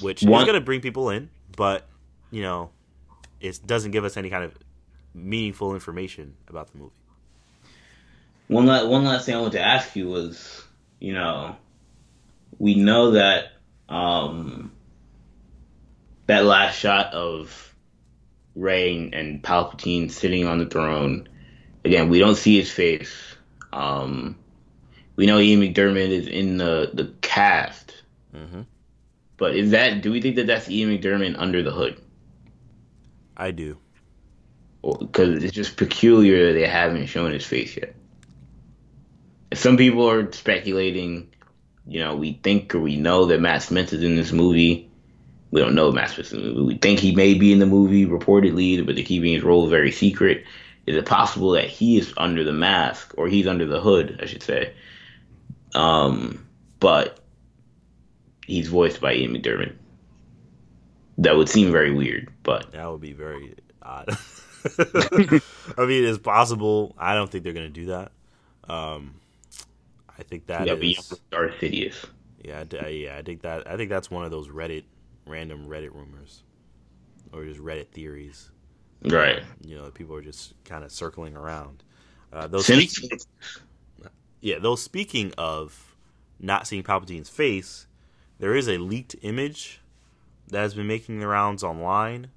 which 0.00 0.22
one, 0.22 0.42
is 0.42 0.46
going 0.46 0.58
to 0.58 0.64
bring 0.64 0.80
people 0.80 1.10
in, 1.10 1.28
but 1.56 1.86
you 2.30 2.42
know, 2.42 2.70
it 3.40 3.60
doesn't 3.66 3.90
give 3.90 4.04
us 4.04 4.16
any 4.16 4.30
kind 4.30 4.44
of 4.44 4.54
meaningful 5.14 5.74
information 5.74 6.34
about 6.48 6.70
the 6.72 6.78
movie. 6.78 6.92
One 8.48 8.66
last, 8.66 8.86
one 8.86 9.04
last 9.04 9.26
thing 9.26 9.34
I 9.34 9.40
want 9.40 9.52
to 9.54 9.60
ask 9.60 9.96
you 9.96 10.08
was, 10.08 10.64
you 11.00 11.12
know, 11.12 11.56
we 12.58 12.76
know 12.76 13.12
that 13.12 13.52
um, 13.88 14.70
that 16.26 16.44
last 16.44 16.78
shot 16.78 17.12
of 17.12 17.74
Rey 18.54 19.10
and 19.12 19.42
Palpatine 19.42 20.10
sitting 20.10 20.46
on 20.46 20.58
the 20.58 20.66
throne. 20.66 21.28
Again, 21.84 22.08
we 22.08 22.18
don't 22.18 22.36
see 22.36 22.58
his 22.58 22.70
face. 22.70 23.14
Um, 23.72 24.36
we 25.14 25.26
know 25.26 25.38
Ian 25.38 25.60
McDiarmid 25.60 26.08
is 26.08 26.26
in 26.26 26.56
the 26.56 26.90
the 26.92 27.14
cast, 27.20 28.02
mm-hmm. 28.34 28.62
but 29.36 29.56
is 29.56 29.70
that? 29.70 30.02
Do 30.02 30.10
we 30.10 30.20
think 30.20 30.36
that 30.36 30.46
that's 30.46 30.68
Ian 30.68 30.90
McDiarmid 30.90 31.36
under 31.38 31.62
the 31.62 31.70
hood? 31.70 32.00
I 33.36 33.50
do 33.50 33.78
because 34.94 35.42
it's 35.42 35.54
just 35.54 35.76
peculiar 35.76 36.46
that 36.46 36.52
they 36.52 36.66
haven't 36.66 37.06
shown 37.06 37.32
his 37.32 37.44
face 37.44 37.76
yet. 37.76 37.94
Some 39.54 39.76
people 39.76 40.08
are 40.08 40.30
speculating, 40.32 41.32
you 41.86 42.00
know, 42.00 42.16
we 42.16 42.34
think 42.34 42.74
or 42.74 42.80
we 42.80 42.96
know 42.96 43.26
that 43.26 43.40
Matt 43.40 43.62
Smith 43.62 43.92
is 43.92 44.02
in 44.02 44.16
this 44.16 44.32
movie. 44.32 44.85
We 45.56 45.62
don't 45.62 45.74
know 45.74 45.90
Matt 45.90 46.10
Smith 46.10 46.34
in 46.34 46.42
the 46.42 46.48
movie. 46.48 46.74
We 46.74 46.76
think 46.76 47.00
he 47.00 47.14
may 47.14 47.32
be 47.32 47.50
in 47.50 47.60
the 47.60 47.66
movie, 47.66 48.04
reportedly, 48.04 48.84
but 48.84 48.94
they're 48.94 49.02
keeping 49.02 49.32
his 49.32 49.42
role 49.42 49.66
very 49.68 49.90
secret. 49.90 50.44
Is 50.84 50.96
it 50.96 51.06
possible 51.06 51.52
that 51.52 51.64
he 51.64 51.96
is 51.96 52.12
under 52.18 52.44
the 52.44 52.52
mask, 52.52 53.14
or 53.16 53.26
he's 53.26 53.46
under 53.46 53.64
the 53.64 53.80
hood, 53.80 54.20
I 54.22 54.26
should 54.26 54.42
say? 54.42 54.74
Um, 55.74 56.46
but 56.78 57.20
he's 58.46 58.68
voiced 58.68 59.00
by 59.00 59.14
Ian 59.14 59.32
McDiarmid. 59.32 59.76
That 61.16 61.38
would 61.38 61.48
seem 61.48 61.72
very 61.72 61.90
weird, 61.90 62.30
but 62.42 62.72
that 62.72 62.90
would 62.90 63.00
be 63.00 63.14
very 63.14 63.54
odd. 63.80 64.10
I 64.78 65.86
mean, 65.86 66.04
it's 66.04 66.18
possible. 66.18 66.94
I 66.98 67.14
don't 67.14 67.30
think 67.30 67.44
they're 67.44 67.54
going 67.54 67.72
to 67.72 67.80
do 67.80 67.86
that. 67.86 68.12
Um, 68.68 69.14
I 70.18 70.22
think 70.22 70.48
that 70.48 70.66
yeah, 70.66 70.74
is 70.74 71.18
Darth 71.30 71.54
Sidious. 71.54 72.04
Yeah, 72.44 72.64
yeah, 72.88 73.16
I 73.16 73.22
think 73.22 73.40
that 73.40 73.66
I 73.66 73.78
think 73.78 73.88
that's 73.88 74.10
one 74.10 74.26
of 74.26 74.30
those 74.30 74.48
Reddit 74.48 74.84
random 75.26 75.66
Reddit 75.68 75.92
rumors 75.92 76.42
or 77.32 77.44
just 77.44 77.60
Reddit 77.60 77.88
theories. 77.88 78.50
Right. 79.02 79.42
You 79.60 79.76
know, 79.76 79.90
people 79.90 80.16
are 80.16 80.22
just 80.22 80.54
kind 80.64 80.84
of 80.84 80.90
circling 80.90 81.36
around. 81.36 81.82
Uh, 82.32 82.46
those 82.46 82.66
speaking, 82.66 83.18
yeah, 84.40 84.58
those 84.58 84.82
speaking 84.82 85.32
of 85.38 85.96
not 86.40 86.66
seeing 86.66 86.82
Palpatine's 86.82 87.28
face, 87.28 87.86
there 88.38 88.54
is 88.54 88.68
a 88.68 88.78
leaked 88.78 89.16
image 89.22 89.80
that 90.48 90.60
has 90.60 90.74
been 90.74 90.86
making 90.86 91.20
the 91.20 91.26
rounds 91.26 91.62
online 91.62 92.28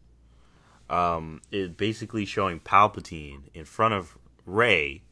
um, 0.90 1.42
is 1.52 1.70
basically 1.70 2.26
showing 2.26 2.60
Palpatine 2.60 3.42
in 3.54 3.66
front 3.66 3.94
of 3.94 4.18
Rey 4.46 5.04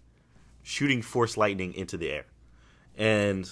shooting 0.63 1.01
Force 1.01 1.37
lightning 1.37 1.73
into 1.73 1.97
the 1.97 2.09
air, 2.09 2.25
and 2.97 3.49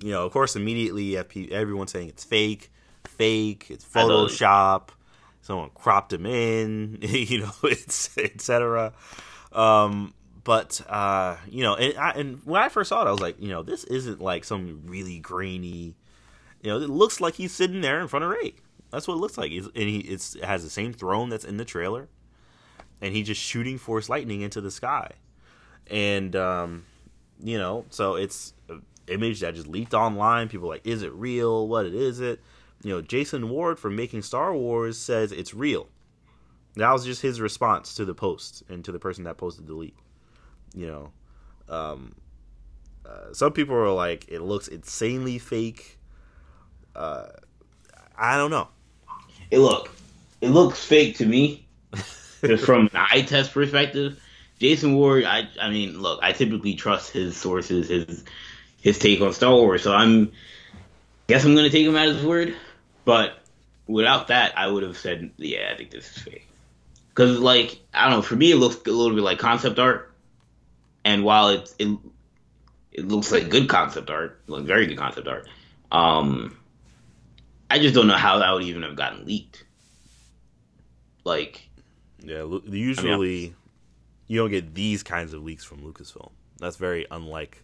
you 0.00 0.10
know, 0.10 0.26
of 0.26 0.32
course, 0.32 0.56
immediately 0.56 1.04
you 1.04 1.16
have 1.16 1.28
everyone 1.50 1.86
saying 1.88 2.08
it's 2.08 2.24
fake, 2.24 2.70
fake, 3.08 3.66
it's 3.70 3.84
Photoshop. 3.84 4.88
Someone 5.42 5.70
cropped 5.74 6.12
him 6.12 6.26
in, 6.26 6.98
you 7.02 7.42
know, 7.42 7.52
it's 7.62 8.16
etc. 8.18 8.92
Um, 9.52 10.12
but 10.46 10.80
uh, 10.88 11.36
you 11.48 11.62
know, 11.64 11.74
and, 11.74 11.98
I, 11.98 12.10
and 12.12 12.40
when 12.44 12.62
I 12.62 12.68
first 12.68 12.88
saw 12.88 13.02
it, 13.02 13.08
I 13.08 13.10
was 13.10 13.20
like, 13.20 13.40
you 13.40 13.48
know, 13.48 13.62
this 13.62 13.84
isn't 13.84 14.20
like 14.20 14.44
some 14.44 14.82
really 14.86 15.18
grainy. 15.18 15.96
You 16.62 16.70
know, 16.70 16.80
it 16.80 16.88
looks 16.88 17.20
like 17.20 17.34
he's 17.34 17.52
sitting 17.52 17.80
there 17.80 18.00
in 18.00 18.08
front 18.08 18.24
of 18.24 18.30
Rey. 18.30 18.54
That's 18.90 19.08
what 19.08 19.14
it 19.14 19.18
looks 19.18 19.36
like. 19.36 19.50
He's, 19.50 19.66
and 19.66 19.74
he 19.74 19.98
it 19.98 20.36
has 20.44 20.62
the 20.62 20.70
same 20.70 20.92
throne 20.92 21.30
that's 21.30 21.44
in 21.44 21.56
the 21.56 21.64
trailer, 21.64 22.08
and 23.00 23.14
he's 23.14 23.26
just 23.26 23.40
shooting 23.40 23.78
force 23.78 24.08
lightning 24.08 24.42
into 24.42 24.60
the 24.60 24.70
sky, 24.70 25.10
and 25.90 26.36
um, 26.36 26.84
you 27.42 27.58
know, 27.58 27.84
so 27.90 28.14
it's 28.14 28.52
an 28.68 28.82
image 29.08 29.40
that 29.40 29.54
just 29.54 29.66
leaked 29.66 29.94
online. 29.94 30.48
People 30.48 30.68
like, 30.68 30.86
is 30.86 31.02
it 31.02 31.12
real? 31.12 31.66
What 31.66 31.86
it 31.86 31.94
is 31.94 32.20
it? 32.20 32.40
You 32.82 32.94
know, 32.94 33.00
Jason 33.00 33.48
Ward 33.48 33.78
from 33.78 33.96
Making 33.96 34.22
Star 34.22 34.54
Wars 34.54 34.98
says 34.98 35.32
it's 35.32 35.54
real. 35.54 35.88
That 36.76 36.92
was 36.92 37.04
just 37.04 37.22
his 37.22 37.40
response 37.40 37.94
to 37.94 38.04
the 38.04 38.14
post 38.14 38.62
and 38.68 38.84
to 38.84 38.92
the 38.92 38.98
person 38.98 39.24
that 39.24 39.38
posted 39.38 39.66
the 39.66 39.74
leak. 39.74 39.96
You 40.74 40.86
know, 40.86 41.12
um, 41.74 42.14
uh, 43.04 43.32
some 43.32 43.52
people 43.52 43.74
are 43.74 43.90
like, 43.90 44.26
it 44.28 44.40
looks 44.40 44.68
insanely 44.68 45.38
fake. 45.38 45.98
Uh, 46.94 47.28
I 48.16 48.36
don't 48.36 48.50
know. 48.50 48.68
It 49.50 49.58
look, 49.60 49.90
it 50.40 50.50
looks 50.50 50.84
fake 50.84 51.16
to 51.18 51.26
me, 51.26 51.66
just 52.44 52.64
from 52.64 52.90
an 52.92 53.06
eye 53.10 53.22
test 53.22 53.52
perspective. 53.52 54.20
Jason 54.58 54.94
Ward, 54.94 55.24
I, 55.24 55.48
I 55.60 55.70
mean, 55.70 56.00
look, 56.00 56.20
I 56.22 56.32
typically 56.32 56.74
trust 56.74 57.10
his 57.10 57.36
sources, 57.36 57.88
his, 57.88 58.24
his 58.80 58.98
take 58.98 59.20
on 59.20 59.32
Star 59.32 59.52
Wars, 59.52 59.82
so 59.82 59.92
I'm, 59.92 60.32
guess 61.26 61.44
I'm 61.44 61.54
gonna 61.54 61.70
take 61.70 61.86
him 61.86 61.96
at 61.96 62.08
his 62.08 62.24
word. 62.24 62.54
But 63.06 63.38
without 63.86 64.26
that, 64.28 64.58
I 64.58 64.66
would 64.66 64.82
have 64.82 64.98
said, 64.98 65.30
yeah, 65.38 65.70
I 65.72 65.76
think 65.76 65.90
this 65.90 66.14
is 66.14 66.22
fake. 66.22 66.46
Because, 67.08 67.38
like, 67.38 67.78
I 67.94 68.02
don't 68.02 68.18
know, 68.18 68.22
for 68.22 68.36
me, 68.36 68.50
it 68.50 68.56
looks 68.56 68.76
a 68.86 68.90
little 68.90 69.14
bit 69.14 69.22
like 69.22 69.38
concept 69.38 69.78
art. 69.78 70.12
And 71.04 71.24
while 71.24 71.50
it, 71.50 71.72
it, 71.78 71.96
it 72.92 73.06
looks 73.06 73.30
like 73.30 73.48
good 73.48 73.68
concept 73.68 74.10
art, 74.10 74.42
like 74.48 74.64
very 74.64 74.86
good 74.86 74.98
concept 74.98 75.28
art, 75.28 75.48
um, 75.92 76.58
I 77.70 77.78
just 77.78 77.94
don't 77.94 78.08
know 78.08 78.16
how 78.16 78.40
that 78.40 78.52
would 78.52 78.64
even 78.64 78.82
have 78.82 78.96
gotten 78.96 79.24
leaked. 79.24 79.64
Like, 81.24 81.68
yeah, 82.18 82.44
usually 82.66 83.12
I 83.12 83.16
mean, 83.18 83.56
you 84.26 84.40
don't 84.40 84.50
get 84.50 84.74
these 84.74 85.04
kinds 85.04 85.32
of 85.32 85.44
leaks 85.44 85.64
from 85.64 85.78
Lucasfilm. 85.78 86.32
That's 86.58 86.76
very 86.76 87.06
unlike 87.10 87.62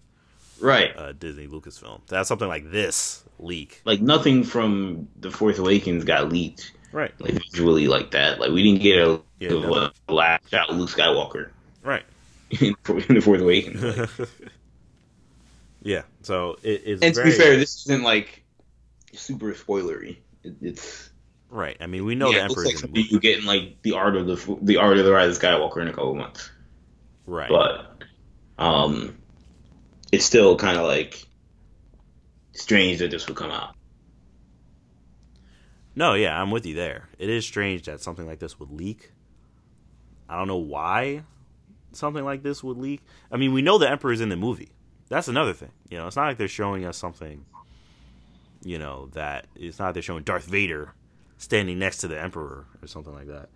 right 0.63 0.97
uh, 0.97 1.13
Disney 1.13 1.49
Lucasfilm. 1.49 2.01
That's 2.07 2.29
something 2.29 2.49
like 2.49 2.71
this 2.71 3.25
leak. 3.39 3.83
Like 3.85 4.01
nothing 4.01 4.45
from 4.45 5.09
the 5.19 5.31
Force 5.31 5.59
Awakens 5.59 6.05
got 6.05 6.31
leaked. 6.31 6.73
Right. 6.93 7.13
Like 7.21 7.33
visually 7.33 7.89
like 7.89 8.13
that. 8.13 8.39
Like 8.39 8.51
we 8.51 8.63
didn't 8.63 8.83
get 8.83 8.99
a, 8.99 9.21
yeah, 9.41 9.51
a 9.53 10.13
last 10.13 10.51
shot 10.51 10.71
Luke 10.71 10.91
Skywalker. 10.91 11.51
Right. 11.83 12.05
in, 12.61 12.77
the 12.87 13.21
Force 13.23 13.41
Awakens. 13.41 13.83
Like. 13.83 14.11
yeah. 15.83 16.03
So 16.23 16.59
it's. 16.63 17.03
And 17.03 17.15
very, 17.15 17.31
to 17.31 17.37
be 17.37 17.43
fair, 17.43 17.57
this 17.57 17.87
isn't 17.87 18.03
like 18.03 18.45
super 19.15 19.53
spoilery. 19.53 20.19
It, 20.43 20.57
it's. 20.61 21.11
Right. 21.49 21.77
I 21.81 21.87
mean, 21.87 22.05
we 22.05 22.15
know 22.15 22.31
yeah, 22.31 22.39
the 22.39 22.45
Emperor's 22.45 22.83
like 22.83 23.11
you 23.11 23.21
getting 23.21 23.47
like 23.47 23.83
the 23.83 23.93
art 23.93 24.17
of 24.17 24.27
the 24.27 24.59
the 24.63 24.77
art 24.79 24.99
of 24.99 25.05
the 25.05 25.13
Rise 25.13 25.37
of 25.37 25.43
Skywalker 25.43 25.83
in 25.83 25.89
a 25.89 25.93
couple 25.93 26.15
months. 26.15 26.51
Right. 27.27 27.49
But 27.49 28.05
um, 28.59 29.17
it's 30.13 30.27
still 30.27 30.57
kind 30.57 30.79
of 30.79 30.87
like 30.87 31.27
strange 32.53 32.99
that 32.99 33.11
this 33.11 33.27
would 33.27 33.37
come 33.37 33.51
out. 33.51 33.75
No, 35.95 36.15
yeah, 36.15 36.41
I'm 36.41 36.51
with 36.51 36.65
you 36.65 36.75
there. 36.75 37.09
It 37.19 37.29
is 37.29 37.45
strange 37.45 37.83
that 37.85 38.01
something 38.01 38.27
like 38.27 38.39
this 38.39 38.61
would 38.61 38.71
leak. 38.71 39.11
I 40.29 40.39
don't 40.39 40.49
know 40.49 40.57
why 40.57 41.23
something 41.93 42.25
like 42.25 42.43
this 42.43 42.63
would 42.63 42.79
leak. 42.79 43.03
I 43.31 43.37
mean, 43.37 43.53
we 43.53 43.63
know 43.63 43.79
the 43.79 43.91
Emperor 43.91 44.13
is 44.13 44.21
in 44.21 44.29
the 44.29 44.37
movie. 44.37 44.71
That's 45.09 45.29
another 45.29 45.53
thing. 45.53 45.73
You 45.91 45.99
know, 45.99 46.07
it's 46.07 46.17
not 46.17 46.27
like 46.27 46.39
they're 46.39 46.49
showing 46.49 46.85
us 46.85 46.97
something. 46.97 47.45
You 48.65 48.79
know 48.79 49.09
that 49.13 49.47
it's 49.57 49.79
not 49.79 49.87
like 49.87 49.95
they're 49.95 50.03
showing 50.03 50.23
Darth 50.23 50.45
Vader 50.45 50.95
standing 51.37 51.79
next 51.79 51.99
to 51.99 52.09
the 52.09 52.21
Emperor 52.21 52.67
or 52.81 52.87
something 52.87 53.13
like 53.13 53.27
that. 53.27 53.49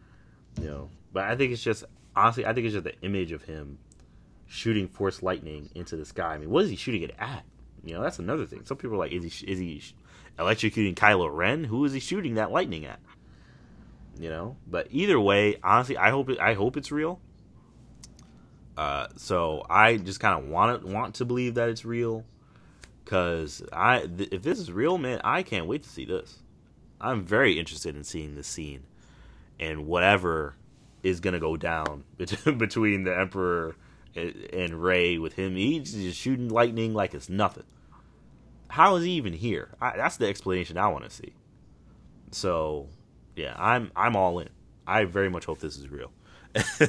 You 0.60 0.66
know, 0.66 0.90
but 1.12 1.24
I 1.24 1.36
think 1.36 1.52
it's 1.52 1.62
just 1.62 1.84
honestly, 2.14 2.44
I 2.44 2.52
think 2.52 2.66
it's 2.66 2.74
just 2.74 2.84
the 2.84 3.00
image 3.02 3.32
of 3.32 3.42
him 3.42 3.78
shooting 4.46 4.88
force 4.88 5.22
lightning 5.22 5.70
into 5.74 5.96
the 5.96 6.04
sky. 6.04 6.34
I 6.34 6.38
mean, 6.38 6.50
what 6.50 6.64
is 6.64 6.70
he 6.70 6.76
shooting 6.76 7.02
it 7.02 7.14
at? 7.18 7.44
You 7.84 7.94
know, 7.94 8.02
that's 8.02 8.18
another 8.18 8.46
thing. 8.46 8.64
Some 8.64 8.76
people 8.76 8.96
are 8.96 8.98
like, 8.98 9.12
is 9.12 9.22
he 9.22 9.46
is 9.46 9.58
he 9.58 9.82
electrocuting 10.38 10.94
Kylo 10.94 11.34
Ren? 11.34 11.64
Who 11.64 11.84
is 11.84 11.92
he 11.92 12.00
shooting 12.00 12.34
that 12.34 12.50
lightning 12.50 12.84
at? 12.84 13.00
You 14.18 14.30
know, 14.30 14.56
but 14.66 14.88
either 14.90 15.20
way, 15.20 15.56
honestly, 15.62 15.96
I 15.96 16.10
hope 16.10 16.30
it, 16.30 16.40
I 16.40 16.54
hope 16.54 16.76
it's 16.76 16.90
real. 16.90 17.20
Uh, 18.76 19.08
so 19.16 19.64
I 19.70 19.96
just 19.96 20.20
kind 20.20 20.38
of 20.38 20.48
want 20.48 20.82
to 20.82 20.88
want 20.88 21.14
to 21.16 21.24
believe 21.24 21.54
that 21.54 21.68
it's 21.68 21.84
real, 21.84 22.24
because 23.04 23.62
I 23.72 24.00
th- 24.00 24.30
if 24.32 24.42
this 24.42 24.58
is 24.58 24.72
real, 24.72 24.98
man, 24.98 25.20
I 25.22 25.42
can't 25.42 25.66
wait 25.66 25.82
to 25.82 25.88
see 25.88 26.04
this. 26.04 26.42
I'm 27.00 27.24
very 27.24 27.58
interested 27.58 27.94
in 27.94 28.04
seeing 28.04 28.34
this 28.34 28.46
scene, 28.46 28.84
and 29.60 29.86
whatever 29.86 30.54
is 31.02 31.20
gonna 31.20 31.38
go 31.38 31.56
down 31.56 32.04
between 32.16 33.04
the 33.04 33.18
Emperor 33.18 33.76
and 34.16 34.82
Rey 34.82 35.18
with 35.18 35.34
him. 35.34 35.56
He's 35.56 35.92
just 35.92 36.18
shooting 36.18 36.48
lightning 36.48 36.94
like 36.94 37.14
it's 37.14 37.28
nothing. 37.28 37.64
How 38.68 38.96
is 38.96 39.04
he 39.04 39.12
even 39.12 39.32
here? 39.32 39.70
I, 39.80 39.96
that's 39.96 40.16
the 40.16 40.26
explanation 40.26 40.76
I 40.76 40.88
want 40.88 41.04
to 41.04 41.10
see. 41.10 41.34
So, 42.32 42.88
yeah, 43.36 43.54
I'm 43.56 43.92
I'm 43.94 44.16
all 44.16 44.38
in. 44.40 44.48
I 44.86 45.04
very 45.04 45.30
much 45.30 45.44
hope 45.44 45.58
this 45.58 45.76
is 45.76 45.88
real, 45.88 46.12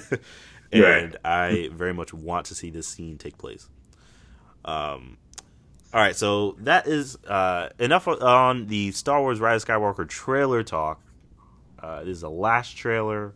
and 0.71 0.83
right. 0.83 1.15
I 1.23 1.69
very 1.73 1.93
much 1.93 2.13
want 2.13 2.47
to 2.47 2.55
see 2.55 2.69
this 2.69 2.87
scene 2.87 3.17
take 3.17 3.37
place. 3.37 3.69
Um, 4.65 5.17
all 5.93 6.01
right, 6.01 6.15
so 6.15 6.57
that 6.59 6.87
is 6.87 7.17
uh, 7.25 7.69
enough 7.79 8.07
on 8.07 8.67
the 8.67 8.91
Star 8.91 9.21
Wars 9.21 9.39
Rise 9.39 9.63
of 9.63 9.69
Skywalker 9.69 10.07
trailer 10.07 10.63
talk. 10.63 11.01
Uh, 11.79 11.99
this 12.03 12.17
is 12.17 12.21
the 12.21 12.29
last 12.29 12.75
trailer. 12.75 13.33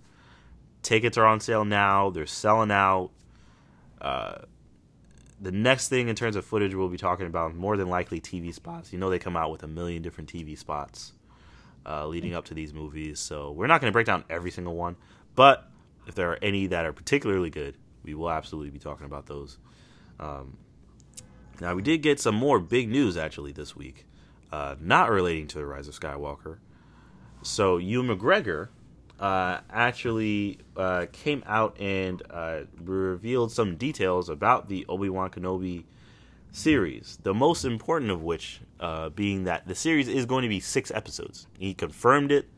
Tickets 0.82 1.18
are 1.18 1.26
on 1.26 1.40
sale 1.40 1.64
now. 1.64 2.10
They're 2.10 2.26
selling 2.26 2.72
out. 2.72 3.12
The 4.02 5.52
next 5.52 5.90
thing 5.90 6.08
in 6.08 6.16
terms 6.16 6.36
of 6.36 6.46
footage 6.46 6.76
we'll 6.76 6.88
be 6.88 6.98
talking 6.98 7.26
about 7.26 7.56
more 7.56 7.76
than 7.76 7.90
likely 7.90 8.22
TV 8.22 8.54
spots. 8.54 8.94
You 8.94 9.00
know 9.00 9.10
they 9.10 9.18
come 9.18 9.36
out 9.36 9.52
with 9.52 9.64
a 9.64 9.68
million 9.68 10.04
different 10.04 10.32
TV 10.32 10.56
spots 10.56 11.14
uh, 11.84 12.06
leading 12.06 12.36
up 12.36 12.46
to 12.46 12.54
these 12.54 12.74
movies, 12.76 13.20
so 13.20 13.52
we're 13.52 13.66
not 13.66 13.82
going 13.82 13.90
to 13.90 13.94
break 13.94 14.06
down 14.06 14.24
every 14.30 14.52
single 14.52 14.76
one, 14.76 14.98
but 15.34 15.68
if 16.08 16.14
there 16.14 16.32
are 16.32 16.38
any 16.44 16.68
that 16.68 16.86
are 16.86 16.94
particularly 16.94 17.50
good, 17.50 17.76
we 18.04 18.14
will 18.14 18.30
absolutely 18.30 18.70
be 18.70 18.78
talking 18.78 19.08
about 19.08 19.26
those. 19.26 19.58
Um, 20.20 20.58
now 21.60 21.74
we 21.74 21.82
did 21.82 22.04
get 22.04 22.20
some 22.20 22.36
more 22.36 22.60
big 22.60 22.90
news 22.90 23.18
actually 23.18 23.52
this 23.52 23.76
week, 23.76 24.06
uh, 24.52 24.76
not 24.80 25.10
relating 25.10 25.48
to 25.48 25.58
the 25.58 25.66
Rise 25.66 25.88
of 25.88 26.00
Skywalker. 26.00 26.58
So 27.42 27.78
Ewan 27.78 28.16
McGregor 28.16 28.70
uh, 29.22 29.60
actually 29.70 30.58
uh, 30.76 31.06
came 31.12 31.44
out 31.46 31.80
and 31.80 32.24
uh, 32.32 32.62
revealed 32.84 33.52
some 33.52 33.76
details 33.76 34.28
about 34.30 34.68
the 34.68 34.84
Obi 34.90 35.10
Wan 35.10 35.30
Kenobi 35.30 35.84
series. 36.52 37.20
The 37.22 37.34
most 37.34 37.64
important 37.64 38.10
of 38.10 38.24
which 38.24 38.62
uh, 38.80 39.10
being 39.10 39.44
that 39.44 39.68
the 39.68 39.76
series 39.76 40.08
is 40.08 40.26
going 40.26 40.42
to 40.42 40.50
be 40.50 40.60
six 40.60 40.90
episodes. 40.90 41.46
He 41.60 41.76
confirmed 41.76 42.32
it. 42.32 42.50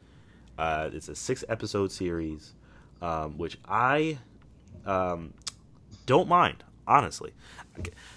Uh, 0.57 0.89
it's 0.93 1.09
a 1.09 1.15
six 1.15 1.43
episode 1.49 1.91
series, 1.91 2.53
um, 3.01 3.37
which 3.37 3.57
I 3.67 4.19
um, 4.85 5.33
don't 6.05 6.29
mind, 6.29 6.63
honestly. 6.87 7.33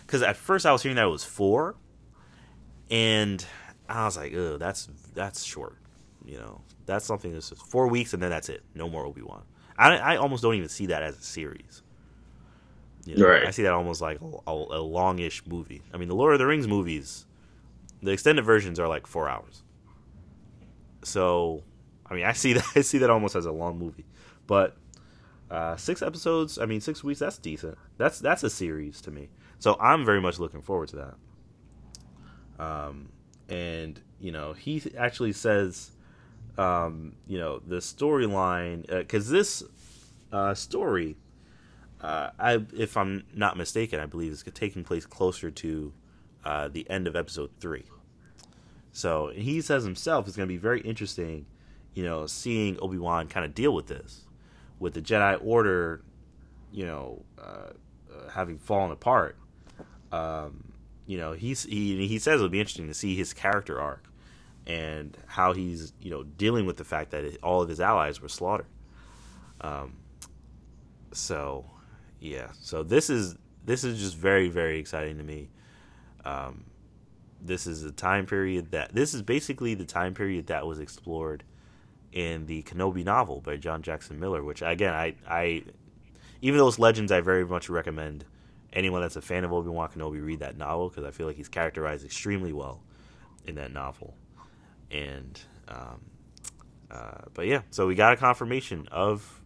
Because 0.07 0.23
at 0.23 0.37
first 0.37 0.67
I 0.67 0.73
was 0.73 0.83
hearing 0.83 0.97
that 0.97 1.07
it 1.07 1.11
was 1.11 1.25
four, 1.25 1.75
and 2.91 3.45
I 3.89 4.05
was 4.05 4.17
like, 4.17 4.35
"Oh, 4.35 4.59
that's 4.59 4.89
that's 5.15 5.43
short," 5.43 5.79
you 6.27 6.39
know 6.39 6.61
that's 6.85 7.05
something 7.05 7.33
that's 7.33 7.51
just 7.51 7.67
four 7.67 7.87
weeks 7.89 8.13
and 8.13 8.23
then 8.23 8.31
that's 8.31 8.49
it. 8.49 8.63
No 8.75 8.89
more 8.89 9.07
Obi 9.07 9.23
Wan. 9.23 9.43
I, 9.79 9.97
I 9.97 10.17
almost 10.17 10.43
don't 10.43 10.55
even 10.55 10.69
see 10.69 10.87
that 10.87 11.03
as 11.03 11.19
a 11.19 11.23
series. 11.23 11.83
You 13.05 13.17
know, 13.17 13.29
right. 13.29 13.47
I 13.47 13.51
see 13.51 13.63
that 13.63 13.73
almost 13.73 14.01
like 14.01 14.19
a, 14.21 14.51
a, 14.51 14.81
longish 14.81 15.47
movie. 15.47 15.83
I 15.95 15.97
mean, 15.97 16.09
the 16.09 16.15
Lord 16.15 16.33
of 16.33 16.41
the 16.41 16.47
Rings 16.47 16.67
movies, 16.67 17.25
the 18.03 18.11
extended 18.11 18.45
versions 18.45 18.81
are 18.81 18.89
like 18.89 19.07
four 19.07 19.29
hours. 19.29 19.63
So, 21.05 21.63
I 22.05 22.15
mean, 22.15 22.25
I 22.25 22.33
see 22.33 22.53
that 22.55 22.65
I 22.75 22.81
see 22.81 22.99
that 22.99 23.11
almost 23.11 23.37
as 23.37 23.47
a 23.47 23.53
long 23.53 23.79
movie, 23.79 24.07
but 24.47 24.77
uh, 25.51 25.77
six 25.77 26.03
episodes. 26.03 26.59
I 26.59 26.67
mean, 26.67 26.81
six 26.81 27.05
weeks. 27.05 27.21
That's 27.21 27.39
decent. 27.39 27.79
That's 27.97 28.19
that's 28.19 28.43
a 28.43 28.51
series 28.51 29.01
to 29.03 29.13
me. 29.13 29.29
So 29.59 29.77
I'm 29.81 30.05
very 30.05 30.21
much 30.21 30.39
looking 30.39 30.63
forward 30.63 30.89
to 30.89 30.97
that. 30.97 32.65
Um, 32.65 33.11
and 33.49 34.01
you 34.19 34.33
know, 34.33 34.53
he 34.53 34.83
actually 34.99 35.33
says 35.33 35.93
um, 36.59 37.17
you 37.27 37.39
know, 37.39 37.59
the 37.59 37.77
storyline 37.77 38.87
because 38.87 39.29
uh, 39.31 39.33
this 39.33 39.63
uh, 40.33 40.55
story, 40.55 41.17
uh, 42.01 42.31
I 42.39 42.65
if 42.77 42.97
I'm 42.97 43.25
not 43.35 43.57
mistaken, 43.57 44.01
I 44.01 44.07
believe 44.07 44.33
is 44.33 44.45
taking 44.55 44.85
place 44.85 45.07
closer 45.07 45.51
to 45.51 45.93
uh, 46.45 46.69
the 46.69 46.89
end 46.89 47.07
of 47.07 47.17
episode 47.17 47.51
three. 47.61 47.85
So 48.93 49.31
he 49.35 49.61
says 49.61 49.85
himself 49.85 50.27
it's 50.27 50.37
going 50.37 50.49
to 50.49 50.53
be 50.53 50.59
very 50.59 50.81
interesting, 50.81 51.47
you 51.95 52.05
know, 52.05 52.27
seeing 52.27 52.79
Obi 52.81 52.99
Wan 52.99 53.29
kind 53.29 53.45
of 53.45 53.55
deal 53.55 53.75
with 53.75 53.89
this, 53.89 54.25
with 54.79 54.95
the 54.95 55.03
Jedi 55.03 55.39
Order, 55.45 56.03
you 56.73 56.87
know, 56.87 57.23
uh, 57.39 57.73
uh, 58.11 58.31
having 58.33 58.59
fallen 58.59 58.93
apart. 58.93 59.37
Um, 60.11 60.73
you 61.07 61.19
know, 61.19 61.33
he's 61.33 61.65
he 61.65 62.07
he 62.07 62.19
says 62.19 62.37
it'll 62.37 62.49
be 62.49 62.61
interesting 62.61 62.89
to 62.89 62.95
see 62.95 63.15
his 63.15 63.35
character 63.35 63.79
arc 63.79 64.06
and 64.67 65.17
how 65.27 65.53
he's 65.53 65.93
you 66.01 66.11
know 66.11 66.23
dealing 66.23 66.67
with 66.67 66.77
the 66.77 66.85
fact 66.85 67.11
that 67.11 67.39
all 67.43 67.63
of 67.63 67.69
his 67.69 67.81
allies 67.81 68.21
were 68.21 68.29
slaughtered. 68.29 68.67
Um, 69.61 69.95
so 71.13 71.65
yeah, 72.21 72.49
so 72.61 72.83
this 72.83 73.11
is 73.11 73.37
this 73.65 73.85
is 73.85 74.01
just 74.01 74.17
very 74.17 74.49
very 74.49 74.79
exciting 74.79 75.19
to 75.19 75.25
me. 75.25 75.51
Um, 76.25 76.65
this 77.41 77.67
is 77.67 77.85
a 77.85 77.93
time 77.93 78.27
period 78.27 78.73
that 78.73 78.95
this 78.95 79.15
is 79.15 79.23
basically 79.23 79.75
the 79.75 79.85
time 79.85 80.15
period 80.15 80.49
that 80.49 80.67
was 80.67 80.81
explored 80.81 81.45
in 82.13 82.47
the 82.47 82.63
Kenobi 82.63 83.05
novel 83.05 83.41
by 83.41 83.57
John 83.57 83.83
Jackson 83.83 84.19
Miller, 84.19 84.43
which 84.43 84.63
again 84.63 84.95
I 84.95 85.15
I 85.29 85.65
even 86.43 86.59
though 86.59 86.69
it's 86.69 86.79
legends, 86.79 87.13
I 87.13 87.21
very 87.21 87.45
much 87.45 87.69
recommend 87.69 88.25
anyone 88.73 89.01
that's 89.01 89.17
a 89.17 89.23
fan 89.23 89.45
of 89.45 89.53
Obi 89.53 89.71
Wan 89.71 89.89
Kenobi 89.89 90.25
read 90.25 90.41
that 90.41 90.57
novel 90.57 90.89
because 90.89 91.05
I 91.05 91.11
feel 91.11 91.27
like 91.27 91.37
he's 91.37 91.49
characterized 91.49 92.05
extremely 92.05 92.53
well 92.53 92.83
in 93.47 93.55
that 93.55 93.73
novel. 93.73 94.15
And 94.91 95.41
um, 95.69 96.01
uh, 96.91 97.23
but 97.35 97.47
yeah, 97.47 97.63
so 97.71 97.87
we 97.87 97.95
got 97.95 98.13
a 98.13 98.17
confirmation 98.17 98.89
of 98.91 99.41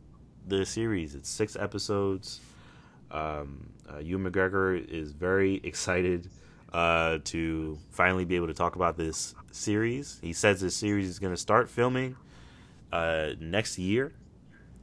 the 0.47 0.67
series. 0.67 1.15
It's 1.15 1.29
six 1.29 1.57
episodes. 1.57 2.41
Um, 3.11 3.71
uh, 3.93 3.99
Ewan 3.99 4.31
McGregor 4.31 4.87
is 4.87 5.13
very 5.13 5.61
excited 5.65 6.29
uh, 6.73 7.19
to 7.25 7.79
finally 7.91 8.25
be 8.25 8.37
able 8.37 8.47
to 8.47 8.55
talk 8.55 8.77
about 8.77 8.97
this 8.97 9.35
series. 9.51 10.19
He 10.23 10.33
says 10.33 10.61
this 10.61 10.77
series 10.77 11.09
is 11.09 11.19
going 11.19 11.35
to 11.35 11.41
start 11.41 11.69
filming 11.69 12.17
uh, 12.93 13.31
next 13.41 13.79
year. 13.79 14.13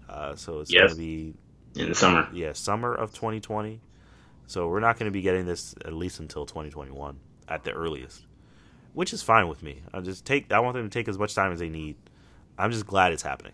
Uh, 0.09 0.35
so 0.35 0.59
it's 0.59 0.71
yes. 0.71 0.79
going 0.79 0.89
to 0.89 0.95
be 0.97 1.33
in 1.81 1.89
the 1.89 1.95
summer. 1.95 2.27
Yeah, 2.33 2.53
summer 2.53 2.93
of 2.93 3.13
2020. 3.13 3.81
So 4.47 4.69
we're 4.69 4.79
not 4.79 4.97
going 4.97 5.05
to 5.05 5.13
be 5.13 5.21
getting 5.21 5.45
this 5.45 5.75
at 5.85 5.93
least 5.93 6.19
until 6.19 6.45
2021 6.45 7.19
at 7.49 7.63
the 7.63 7.71
earliest, 7.71 8.25
which 8.97 9.13
is 9.13 9.21
fine 9.21 9.47
with 9.47 9.61
me. 9.61 9.83
I 9.93 9.99
just 9.99 10.25
take. 10.25 10.51
I 10.51 10.59
want 10.59 10.73
them 10.73 10.89
to 10.89 10.89
take 10.89 11.07
as 11.07 11.19
much 11.19 11.35
time 11.35 11.51
as 11.51 11.59
they 11.59 11.69
need. 11.69 11.97
I'm 12.57 12.71
just 12.71 12.87
glad 12.87 13.13
it's 13.13 13.21
happening. 13.21 13.53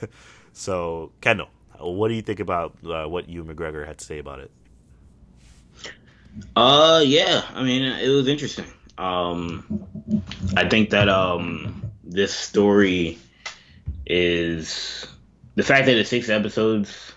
so 0.52 1.12
Kendall, 1.22 1.48
what 1.78 2.08
do 2.08 2.14
you 2.14 2.20
think 2.20 2.40
about 2.40 2.76
uh, 2.84 3.06
what 3.06 3.26
Ewan 3.26 3.56
McGregor 3.56 3.86
had 3.86 3.96
to 3.96 4.04
say 4.04 4.18
about 4.18 4.40
it? 4.40 4.50
Uh, 6.54 7.02
yeah. 7.06 7.42
I 7.54 7.62
mean, 7.62 7.84
it 7.84 8.08
was 8.10 8.28
interesting. 8.28 8.66
Um, 8.98 10.22
I 10.58 10.68
think 10.68 10.90
that 10.90 11.08
um, 11.08 11.90
this 12.04 12.34
story 12.34 13.18
is 14.04 15.06
the 15.54 15.62
fact 15.62 15.86
that 15.86 15.96
it's 15.96 16.10
six 16.10 16.28
episodes. 16.28 17.14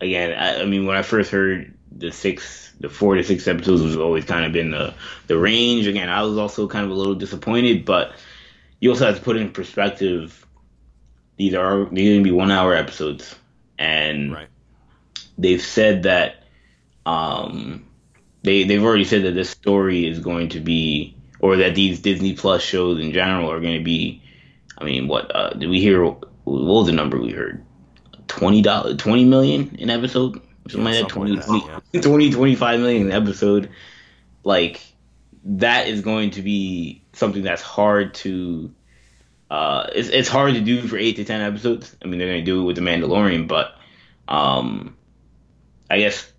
Again, 0.00 0.32
I, 0.32 0.62
I 0.62 0.64
mean, 0.64 0.86
when 0.86 0.96
I 0.96 1.02
first 1.02 1.32
heard 1.32 1.76
the 1.90 2.12
six, 2.12 2.72
the 2.80 2.88
four 2.88 3.14
to 3.14 3.24
six 3.24 3.46
episodes 3.48 3.82
was 3.82 3.96
always 3.96 4.24
kind 4.24 4.44
of 4.44 4.52
been 4.52 4.70
the 4.70 4.94
the 5.26 5.38
range. 5.38 5.86
Again, 5.86 6.08
I 6.08 6.22
was 6.22 6.38
also 6.38 6.68
kind 6.68 6.84
of 6.84 6.90
a 6.90 6.94
little 6.94 7.14
disappointed, 7.14 7.84
but 7.84 8.12
you 8.80 8.90
also 8.90 9.06
have 9.06 9.16
to 9.16 9.22
put 9.22 9.36
in 9.36 9.50
perspective. 9.50 10.46
These 11.36 11.54
are 11.54 11.86
these 11.86 12.08
are 12.08 12.12
gonna 12.14 12.24
be 12.24 12.30
one 12.30 12.50
hour 12.50 12.74
episodes, 12.74 13.34
and 13.78 14.32
right. 14.32 14.48
they've 15.36 15.62
said 15.62 16.04
that 16.04 16.44
um, 17.06 17.86
they 18.42 18.64
they've 18.64 18.82
already 18.82 19.04
said 19.04 19.24
that 19.24 19.32
this 19.32 19.50
story 19.50 20.06
is 20.06 20.18
going 20.18 20.50
to 20.50 20.60
be, 20.60 21.16
or 21.40 21.56
that 21.56 21.74
these 21.74 22.00
Disney 22.00 22.34
Plus 22.34 22.62
shows 22.62 23.00
in 23.00 23.12
general 23.12 23.50
are 23.50 23.60
going 23.60 23.78
to 23.78 23.84
be. 23.84 24.22
I 24.76 24.84
mean, 24.84 25.08
what 25.08 25.34
uh, 25.34 25.50
did 25.50 25.68
we 25.68 25.80
hear? 25.80 26.04
What 26.04 26.28
was 26.44 26.86
the 26.86 26.92
number 26.92 27.20
we 27.20 27.32
heard? 27.32 27.64
Twenty 28.28 28.62
dollars, 28.62 28.96
twenty 28.98 29.24
million 29.24 29.76
an 29.80 29.90
episode, 29.90 30.40
something 30.70 30.92
yeah, 30.92 31.00
like 31.00 31.08
that. 31.08 31.14
20, 31.14 31.30
like 31.32 31.40
that 31.40 31.46
20, 31.46 31.66
yeah. 31.92 32.00
20, 32.00 32.30
25 32.30 32.80
million 32.80 33.12
episode. 33.12 33.70
Like 34.44 34.80
that 35.44 35.88
is 35.88 36.02
going 36.02 36.32
to 36.32 36.42
be 36.42 37.02
something 37.12 37.42
that's 37.42 37.62
hard 37.62 38.14
to. 38.14 38.72
Uh, 39.50 39.88
it's 39.94 40.08
it's 40.08 40.28
hard 40.28 40.54
to 40.54 40.60
do 40.60 40.86
for 40.86 40.98
eight 40.98 41.16
to 41.16 41.24
ten 41.24 41.40
episodes. 41.40 41.96
I 42.02 42.06
mean, 42.06 42.18
they're 42.18 42.28
going 42.28 42.44
to 42.44 42.44
do 42.44 42.62
it 42.62 42.64
with 42.64 42.76
the 42.76 42.82
Mandalorian, 42.82 43.48
but 43.48 43.74
um, 44.28 44.96
I 45.90 45.98
guess 45.98 46.30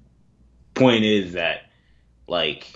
point 0.75 1.03
is 1.03 1.33
that 1.33 1.63
like 2.27 2.71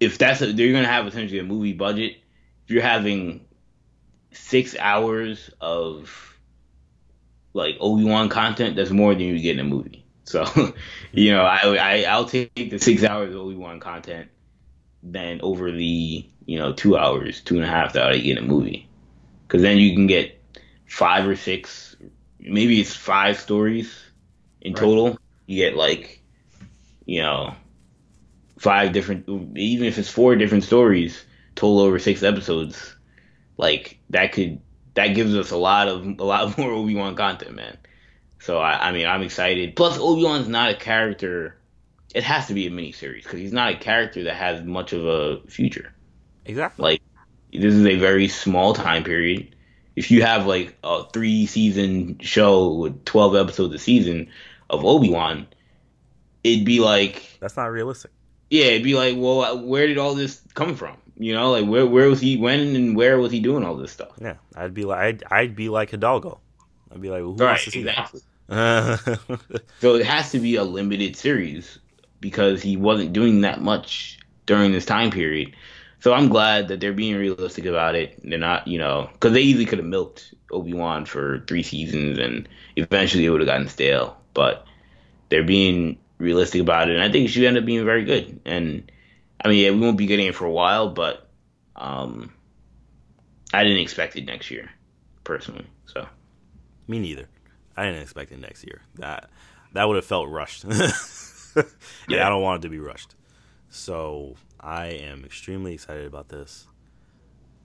if 0.00 0.18
that's 0.18 0.40
a, 0.40 0.52
they're 0.52 0.72
gonna 0.72 0.88
have 0.88 1.06
essentially 1.06 1.38
a 1.38 1.44
movie 1.44 1.72
budget. 1.72 2.16
If 2.64 2.74
you're 2.74 2.82
having 2.82 3.46
six 4.32 4.76
hours 4.78 5.50
of 5.60 6.27
like 7.58 7.76
Obi 7.80 8.04
Wan 8.04 8.28
content, 8.28 8.76
that's 8.76 8.90
more 8.90 9.12
than 9.12 9.24
you 9.24 9.38
get 9.40 9.58
in 9.58 9.66
a 9.66 9.68
movie. 9.68 10.04
So, 10.24 10.46
you 11.12 11.32
know, 11.32 11.42
I, 11.42 11.76
I 11.76 12.02
I'll 12.08 12.24
take 12.24 12.54
the 12.54 12.78
six 12.78 13.02
hours 13.04 13.34
of 13.34 13.40
Obi 13.40 13.56
Wan 13.56 13.80
content 13.80 14.30
than 15.02 15.40
over 15.42 15.70
the 15.70 16.24
you 16.46 16.58
know 16.58 16.72
two 16.72 16.96
hours, 16.96 17.42
two 17.42 17.56
and 17.56 17.64
a 17.64 17.68
half 17.68 17.92
that 17.94 18.08
I 18.08 18.16
get 18.16 18.38
in 18.38 18.44
a 18.44 18.46
movie, 18.46 18.88
because 19.46 19.60
then 19.62 19.76
you 19.78 19.94
can 19.94 20.06
get 20.06 20.40
five 20.86 21.26
or 21.28 21.36
six, 21.36 21.96
maybe 22.38 22.80
it's 22.80 22.94
five 22.94 23.38
stories 23.38 23.92
in 24.60 24.72
right. 24.72 24.80
total. 24.80 25.18
You 25.46 25.56
get 25.64 25.76
like, 25.76 26.22
you 27.06 27.22
know, 27.22 27.54
five 28.58 28.92
different, 28.92 29.28
even 29.56 29.86
if 29.86 29.98
it's 29.98 30.10
four 30.10 30.36
different 30.36 30.64
stories 30.64 31.24
told 31.54 31.80
over 31.80 31.98
six 31.98 32.22
episodes, 32.22 32.94
like 33.56 33.98
that 34.10 34.32
could 34.32 34.60
that 34.98 35.14
gives 35.14 35.32
us 35.36 35.52
a 35.52 35.56
lot 35.56 35.86
of 35.86 36.04
a 36.04 36.24
lot 36.24 36.58
more 36.58 36.72
Obi 36.72 36.94
Wan 36.94 37.14
content, 37.14 37.54
man. 37.54 37.78
So 38.40 38.58
I, 38.58 38.88
I 38.88 38.92
mean, 38.92 39.06
I'm 39.06 39.22
excited. 39.22 39.76
Plus, 39.76 39.96
Obi 39.98 40.24
Wan's 40.24 40.48
not 40.48 40.70
a 40.70 40.74
character. 40.74 41.56
It 42.14 42.24
has 42.24 42.48
to 42.48 42.54
be 42.54 42.66
a 42.66 42.70
mini 42.70 42.92
series 42.92 43.24
because 43.24 43.38
he's 43.38 43.52
not 43.52 43.72
a 43.72 43.76
character 43.76 44.24
that 44.24 44.34
has 44.34 44.64
much 44.64 44.92
of 44.92 45.06
a 45.06 45.40
future. 45.48 45.94
Exactly. 46.46 46.82
Like 46.82 47.02
this 47.52 47.74
is 47.74 47.86
a 47.86 47.96
very 47.96 48.28
small 48.28 48.74
time 48.74 49.04
period. 49.04 49.54
If 49.94 50.10
you 50.10 50.22
have 50.22 50.46
like 50.46 50.76
a 50.82 51.04
three 51.12 51.46
season 51.46 52.18
show 52.20 52.72
with 52.74 53.04
twelve 53.04 53.36
episodes 53.36 53.74
a 53.74 53.78
season 53.78 54.30
of 54.68 54.84
Obi 54.84 55.10
Wan, 55.10 55.46
it'd 56.42 56.64
be 56.64 56.80
like 56.80 57.22
that's 57.40 57.56
not 57.56 57.66
realistic 57.66 58.10
yeah, 58.50 58.64
it'd 58.66 58.82
be 58.82 58.94
like, 58.94 59.14
well, 59.16 59.58
where 59.64 59.86
did 59.86 59.98
all 59.98 60.14
this 60.14 60.40
come 60.54 60.74
from? 60.74 60.96
You 61.18 61.34
know, 61.34 61.50
like 61.50 61.66
where 61.66 61.86
where 61.86 62.08
was 62.08 62.20
he 62.20 62.36
when 62.36 62.76
and 62.76 62.96
where 62.96 63.18
was 63.18 63.32
he 63.32 63.40
doing 63.40 63.64
all 63.64 63.76
this 63.76 63.92
stuff? 63.92 64.12
Yeah, 64.20 64.36
I'd 64.54 64.74
be 64.74 64.84
like 64.84 64.98
I'd, 64.98 65.24
I'd 65.30 65.56
be 65.56 65.68
like 65.68 65.90
Hidalgo. 65.90 66.40
I'd 66.92 67.00
be 67.00 67.10
like, 67.10 67.22
well, 67.22 67.32
who 67.32 67.38
right, 67.38 67.50
wants 67.50 67.64
to 67.64 67.70
see 67.72 67.80
exactly. 67.80 68.20
that? 68.46 69.20
so 69.80 69.96
it 69.96 70.06
has 70.06 70.30
to 70.32 70.38
be 70.38 70.56
a 70.56 70.64
limited 70.64 71.16
series 71.16 71.78
because 72.20 72.62
he 72.62 72.76
wasn't 72.76 73.12
doing 73.12 73.42
that 73.42 73.60
much 73.60 74.18
during 74.46 74.72
this 74.72 74.86
time 74.86 75.10
period. 75.10 75.54
So 76.00 76.14
I'm 76.14 76.28
glad 76.28 76.68
that 76.68 76.80
they're 76.80 76.92
being 76.92 77.16
realistic 77.16 77.66
about 77.66 77.96
it. 77.96 78.20
They're 78.22 78.38
not, 78.38 78.68
you 78.68 78.78
know, 78.78 79.10
because 79.12 79.32
they 79.32 79.42
easily 79.42 79.66
could 79.66 79.78
have 79.78 79.86
milked 79.86 80.32
Obi 80.52 80.72
Wan 80.72 81.04
for 81.04 81.40
three 81.48 81.64
seasons 81.64 82.18
and 82.18 82.48
eventually 82.76 83.26
it 83.26 83.30
would 83.30 83.40
have 83.40 83.48
gotten 83.48 83.68
stale. 83.68 84.16
But 84.32 84.64
they're 85.28 85.42
being 85.42 85.98
realistic 86.18 86.60
about 86.60 86.88
it, 86.88 86.94
and 86.94 87.02
I 87.02 87.10
think 87.10 87.26
it 87.26 87.32
should 87.32 87.44
end 87.44 87.58
up 87.58 87.64
being 87.64 87.84
very 87.84 88.04
good. 88.04 88.40
And 88.44 88.90
I 89.44 89.48
mean, 89.48 89.64
yeah, 89.64 89.70
we 89.70 89.80
won't 89.80 89.96
be 89.96 90.06
getting 90.06 90.26
it 90.26 90.34
for 90.34 90.46
a 90.46 90.50
while, 90.50 90.90
but 90.90 91.28
um, 91.76 92.32
I 93.52 93.62
didn't 93.62 93.78
expect 93.78 94.16
it 94.16 94.24
next 94.24 94.50
year, 94.50 94.70
personally. 95.24 95.66
So, 95.86 96.06
me 96.86 96.98
neither. 96.98 97.26
I 97.76 97.84
didn't 97.84 98.02
expect 98.02 98.32
it 98.32 98.40
next 98.40 98.64
year. 98.64 98.82
That 98.96 99.30
that 99.72 99.86
would 99.86 99.96
have 99.96 100.04
felt 100.04 100.28
rushed. 100.28 100.64
yeah, 102.08 102.26
I 102.26 102.28
don't 102.28 102.42
want 102.42 102.64
it 102.64 102.66
to 102.66 102.70
be 102.70 102.80
rushed. 102.80 103.14
So 103.70 104.34
I 104.58 104.86
am 104.86 105.24
extremely 105.24 105.74
excited 105.74 106.06
about 106.06 106.28
this. 106.28 106.66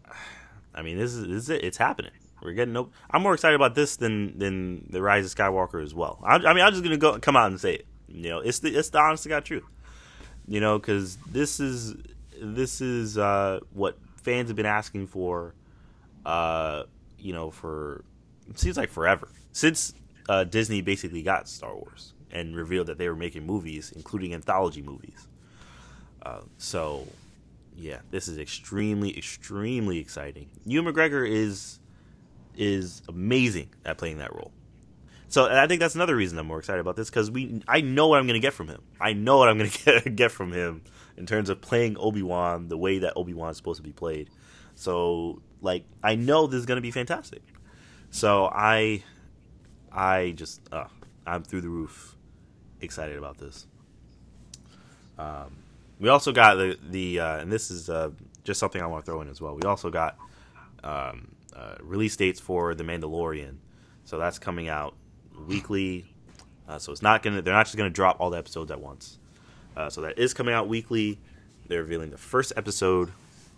I 0.76 0.82
mean, 0.82 0.97
this 0.97 1.13
is, 1.13 1.28
this 1.28 1.43
is 1.43 1.49
it. 1.49 1.63
It's 1.63 1.78
happening. 1.78 2.11
We're 2.41 2.53
getting 2.53 2.74
no. 2.74 2.89
I'm 3.09 3.24
more 3.24 3.34
excited 3.34 3.55
about 3.55 3.74
this 3.74 3.95
than 3.95 4.38
than 4.38 4.88
the 4.89 5.01
Rise 5.01 5.26
of 5.26 5.38
Skywalker 5.38 5.82
as 5.82 5.93
well. 5.93 6.19
I, 6.24 6.36
I 6.36 6.53
mean, 6.53 6.63
I'm 6.63 6.71
just 6.71 6.84
gonna 6.84 6.97
go 6.97 7.17
come 7.19 7.38
out 7.38 7.47
and 7.47 7.59
say 7.59 7.76
it. 7.76 7.88
You 8.07 8.30
know, 8.30 8.39
it's 8.39 8.59
the 8.59 8.76
it's 8.76 8.89
the 8.89 8.99
honest 8.99 9.24
to 9.24 9.30
God 9.30 9.45
truth. 9.45 9.63
You 10.48 10.60
know, 10.60 10.78
because 10.78 11.18
this 11.30 11.60
is 11.60 11.96
this 12.41 12.82
is 12.82 13.18
uh, 13.18 13.60
what 13.72 13.98
fans 14.22 14.50
have 14.50 14.56
been 14.56 14.66
asking 14.66 15.08
for. 15.08 15.56
Uh, 16.26 16.84
you 17.18 17.34
know, 17.34 17.52
for 17.52 18.04
it 18.50 18.60
seems 18.60 18.78
like 18.78 18.89
forever 18.89 19.30
since 19.52 19.94
uh, 20.30 20.44
Disney 20.44 20.82
basically 20.82 21.22
got 21.22 21.48
Star 21.48 21.74
Wars 21.74 22.14
and 22.32 22.56
revealed 22.56 22.88
that 22.88 22.98
they 22.98 23.08
were 23.08 23.16
making 23.16 23.46
movies, 23.46 23.94
including 23.96 24.34
anthology 24.34 24.82
movies. 24.82 25.28
Uh, 26.22 26.41
so, 26.58 27.06
yeah, 27.76 28.00
this 28.12 28.28
is 28.28 28.38
extremely, 28.38 29.16
extremely 29.18 30.00
exciting. 30.00 30.50
Ewan 30.66 30.94
McGregor 30.94 31.30
is 31.30 31.80
is 32.56 33.02
amazing 33.08 33.70
at 33.84 33.98
playing 33.98 34.20
that 34.20 34.34
role 34.34 34.52
So 35.34 35.48
I 35.48 35.66
think 35.66 35.80
that's 35.80 35.96
another 35.96 36.16
reason 36.16 36.38
I'm 36.38 36.46
more 36.46 36.60
excited 36.60 36.80
about 36.80 36.96
this 36.96 37.10
because 37.10 37.32
we 37.32 37.64
I 37.68 37.82
know 37.82 38.08
what 38.08 38.20
I'm 38.20 38.28
going 38.28 38.40
to 38.40 38.46
get 38.46 38.54
from 38.54 38.68
him. 38.68 38.84
I 39.02 39.14
know 39.14 39.40
what 39.40 39.50
I'm 39.50 39.58
going 39.58 39.72
to 40.04 40.10
get 40.12 40.30
from 40.30 40.52
him 40.54 40.84
in 41.18 41.26
terms 41.26 41.50
of 41.50 41.60
playing 41.60 41.98
Obi 41.98 42.22
Wan 42.22 42.68
the 42.68 42.78
way 42.78 43.00
that 43.00 43.14
Obi 43.16 43.34
Wan 43.34 43.50
is 43.50 43.58
supposed 43.58 43.78
to 43.78 43.84
be 43.84 43.92
played. 43.92 44.30
So 44.76 45.42
like 45.60 45.86
I 46.04 46.14
know 46.14 46.46
this 46.46 46.60
is 46.60 46.68
going 46.68 46.76
to 46.76 46.84
be 46.84 46.92
fantastic. 46.92 47.42
So 48.12 48.46
I 48.54 49.04
I 49.92 50.36
just 50.36 50.62
uh, 50.72 50.86
I'm 51.26 51.42
through 51.42 51.62
the 51.62 51.70
roof 51.70 52.16
excited 52.80 53.18
about 53.18 53.40
this. 53.40 53.66
Um, 55.18 55.56
we 56.00 56.10
also 56.10 56.32
got 56.32 56.58
the 56.58 56.78
the 56.92 57.20
uh, 57.22 57.38
and 57.40 57.52
this 57.52 57.72
is 57.72 57.90
uh, 57.90 58.12
just 58.44 58.60
something 58.60 58.84
I 58.84 58.86
want 58.86 59.04
to 59.04 59.12
throw 59.12 59.22
in 59.22 59.30
as 59.30 59.42
well. 59.42 59.56
We 59.56 59.64
also 59.64 59.90
got 59.90 60.16
um, 60.84 61.30
uh, 61.56 61.78
release 61.82 62.16
dates 62.16 62.40
for 62.40 62.76
The 62.76 62.84
Mandalorian, 62.84 63.56
so 64.06 64.20
that's 64.20 64.38
coming 64.38 64.70
out 64.70 64.94
weekly. 65.48 66.06
Uh, 66.68 66.80
so 66.80 66.92
it's 66.92 67.02
not 67.02 67.24
gonna 67.24 67.42
they're 67.42 67.54
not 67.54 67.66
just 67.66 67.78
gonna 67.78 67.90
drop 67.90 68.18
all 68.20 68.30
the 68.30 68.38
episodes 68.38 68.72
at 68.72 68.80
once. 68.80 69.20
Uh, 69.76 69.90
so 69.90 70.02
that 70.02 70.18
is 70.20 70.34
coming 70.34 70.54
out 70.54 70.68
weekly. 70.68 71.20
They're 71.68 71.82
revealing 71.82 72.12
the 72.12 72.18
first 72.18 72.54
episode 72.56 73.12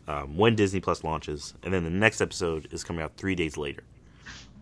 um, 0.08 0.38
when 0.38 0.56
Disney 0.56 0.80
Plus 0.80 1.04
launches, 1.04 1.54
and 1.64 1.74
then 1.74 1.84
the 1.84 1.90
next 1.90 2.22
episode 2.22 2.68
is 2.72 2.84
coming 2.84 3.02
out 3.02 3.18
three 3.18 3.36
days 3.36 3.58
later, 3.58 3.84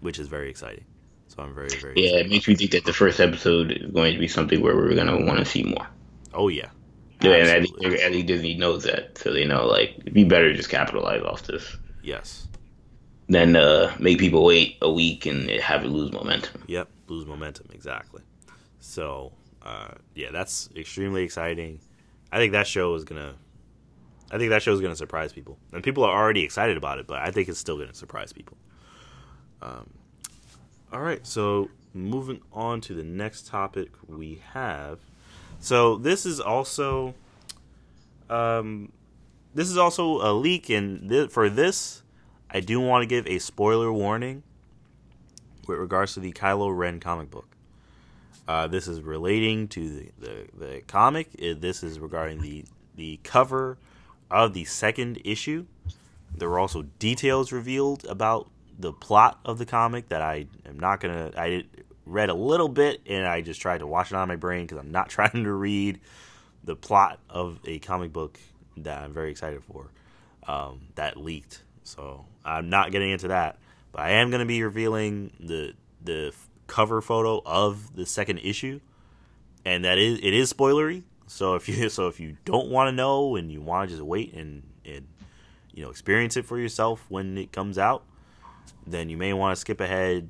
which 0.01 0.19
is 0.19 0.27
very 0.27 0.49
exciting. 0.49 0.85
So 1.27 1.43
I'm 1.43 1.53
very 1.53 1.69
very 1.69 1.93
yeah. 1.95 2.17
It 2.17 2.29
makes 2.29 2.47
me 2.47 2.55
think 2.55 2.71
that 2.71 2.85
the 2.85 2.93
first 2.93 3.19
episode 3.19 3.71
is 3.71 3.91
going 3.91 4.13
to 4.13 4.19
be 4.19 4.27
something 4.27 4.61
where 4.61 4.75
we're 4.75 4.95
going 4.95 5.07
to 5.07 5.25
want 5.25 5.39
to 5.39 5.45
see 5.45 5.63
more. 5.63 5.87
Oh 6.33 6.47
yeah, 6.47 6.69
yeah, 7.23 7.35
and 7.35 7.49
I 7.49 7.61
think, 7.61 8.01
I 8.01 8.09
think 8.11 8.27
Disney 8.27 8.55
knows 8.55 8.83
that, 8.83 9.17
so 9.17 9.31
they 9.31 9.45
know 9.45 9.65
like 9.65 9.95
it'd 9.99 10.13
be 10.13 10.25
better 10.25 10.51
to 10.51 10.55
just 10.55 10.69
capitalize 10.69 11.21
off 11.21 11.43
this. 11.43 11.75
Yes. 12.03 12.47
Than 13.29 13.55
uh, 13.55 13.95
make 13.99 14.19
people 14.19 14.43
wait 14.43 14.77
a 14.81 14.91
week 14.91 15.25
and 15.25 15.49
have 15.49 15.85
it 15.85 15.87
lose 15.87 16.11
momentum. 16.11 16.63
Yep, 16.67 16.89
lose 17.13 17.25
momentum 17.25 17.67
exactly. 17.73 18.21
So 18.79 19.31
uh, 19.63 19.93
yeah, 20.15 20.31
that's 20.31 20.69
extremely 20.75 21.23
exciting. 21.23 21.79
I 22.31 22.37
think 22.37 22.51
that 22.53 22.67
show 22.67 22.93
is 22.95 23.03
gonna. 23.03 23.35
I 24.31 24.37
think 24.37 24.49
that 24.49 24.61
show 24.63 24.73
is 24.73 24.81
gonna 24.81 24.95
surprise 24.95 25.31
people, 25.31 25.57
and 25.71 25.83
people 25.83 26.03
are 26.03 26.15
already 26.15 26.43
excited 26.43 26.75
about 26.77 26.99
it. 26.99 27.07
But 27.07 27.19
I 27.19 27.31
think 27.31 27.47
it's 27.47 27.59
still 27.59 27.77
gonna 27.77 27.93
surprise 27.93 28.33
people. 28.33 28.57
Um, 29.61 29.89
all 30.91 31.01
right, 31.01 31.25
so 31.25 31.69
moving 31.93 32.41
on 32.51 32.81
to 32.81 32.93
the 32.93 33.03
next 33.03 33.47
topic 33.47 33.89
we 34.07 34.41
have. 34.51 34.99
So 35.59 35.95
this 35.95 36.25
is 36.25 36.41
also, 36.41 37.13
um, 38.29 38.91
this 39.53 39.69
is 39.69 39.77
also 39.77 40.21
a 40.21 40.33
leak, 40.33 40.69
and 40.69 41.09
th- 41.09 41.29
for 41.29 41.49
this, 41.49 42.03
I 42.49 42.59
do 42.59 42.81
want 42.81 43.03
to 43.03 43.07
give 43.07 43.25
a 43.27 43.39
spoiler 43.39 43.93
warning 43.93 44.43
with 45.67 45.79
regards 45.79 46.13
to 46.15 46.19
the 46.19 46.31
Kylo 46.31 46.75
Ren 46.75 46.99
comic 46.99 47.29
book. 47.29 47.47
Uh, 48.47 48.67
this 48.67 48.87
is 48.87 49.01
relating 49.01 49.67
to 49.69 49.89
the, 49.89 50.11
the, 50.19 50.47
the 50.57 50.81
comic. 50.87 51.29
It, 51.37 51.61
this 51.61 51.83
is 51.83 51.99
regarding 51.99 52.41
the 52.41 52.65
the 52.95 53.19
cover 53.23 53.77
of 54.29 54.53
the 54.53 54.65
second 54.65 55.19
issue. 55.23 55.65
There 56.35 56.49
were 56.49 56.59
also 56.59 56.83
details 56.99 57.51
revealed 57.51 58.05
about 58.05 58.49
the 58.77 58.91
plot 58.91 59.39
of 59.45 59.57
the 59.59 59.65
comic 59.65 60.09
that 60.09 60.21
I 60.21 60.47
am 60.65 60.79
not 60.79 60.99
gonna. 60.99 61.31
I 61.37 61.65
read 62.05 62.29
a 62.29 62.33
little 62.33 62.67
bit 62.67 63.01
and 63.07 63.25
I 63.25 63.41
just 63.41 63.61
tried 63.61 63.79
to 63.79 63.87
wash 63.87 64.11
it 64.11 64.15
out 64.15 64.23
of 64.23 64.27
my 64.27 64.35
brain 64.35 64.65
because 64.65 64.77
I'm 64.77 64.91
not 64.91 65.09
trying 65.09 65.43
to 65.43 65.53
read 65.53 65.99
the 66.63 66.75
plot 66.75 67.19
of 67.29 67.59
a 67.65 67.79
comic 67.79 68.11
book 68.11 68.39
that 68.77 69.03
I'm 69.03 69.13
very 69.13 69.31
excited 69.31 69.63
for 69.63 69.89
um, 70.47 70.81
that 70.95 71.17
leaked. 71.17 71.61
So 71.83 72.25
I'm 72.43 72.69
not 72.69 72.91
getting 72.91 73.11
into 73.11 73.29
that, 73.29 73.57
but 73.93 74.01
I 74.01 74.09
am 74.13 74.29
going 74.29 74.39
to 74.39 74.45
be 74.45 74.61
revealing 74.61 75.31
the 75.39 75.73
the 76.03 76.33
cover 76.67 77.01
photo 77.01 77.41
of 77.45 77.95
the 77.95 78.05
second 78.05 78.39
issue, 78.39 78.81
and 79.63 79.85
that 79.85 79.97
is 79.97 80.19
it 80.19 80.33
is 80.33 80.51
spoilery. 80.51 81.03
So 81.27 81.55
if 81.55 81.69
you 81.69 81.87
so 81.97 82.07
if 82.07 82.19
you 82.19 82.35
don't 82.43 82.67
want 82.67 82.89
to 82.89 82.91
know 82.91 83.37
and 83.37 83.49
you 83.49 83.61
want 83.61 83.89
to 83.89 83.95
just 83.95 84.05
wait 84.05 84.33
and 84.33 84.63
and 84.83 85.07
you 85.73 85.83
know 85.83 85.89
experience 85.89 86.35
it 86.35 86.45
for 86.45 86.59
yourself 86.59 87.05
when 87.07 87.37
it 87.37 87.53
comes 87.53 87.77
out, 87.77 88.03
then 88.85 89.09
you 89.09 89.15
may 89.15 89.31
want 89.31 89.55
to 89.55 89.61
skip 89.61 89.79
ahead 89.79 90.29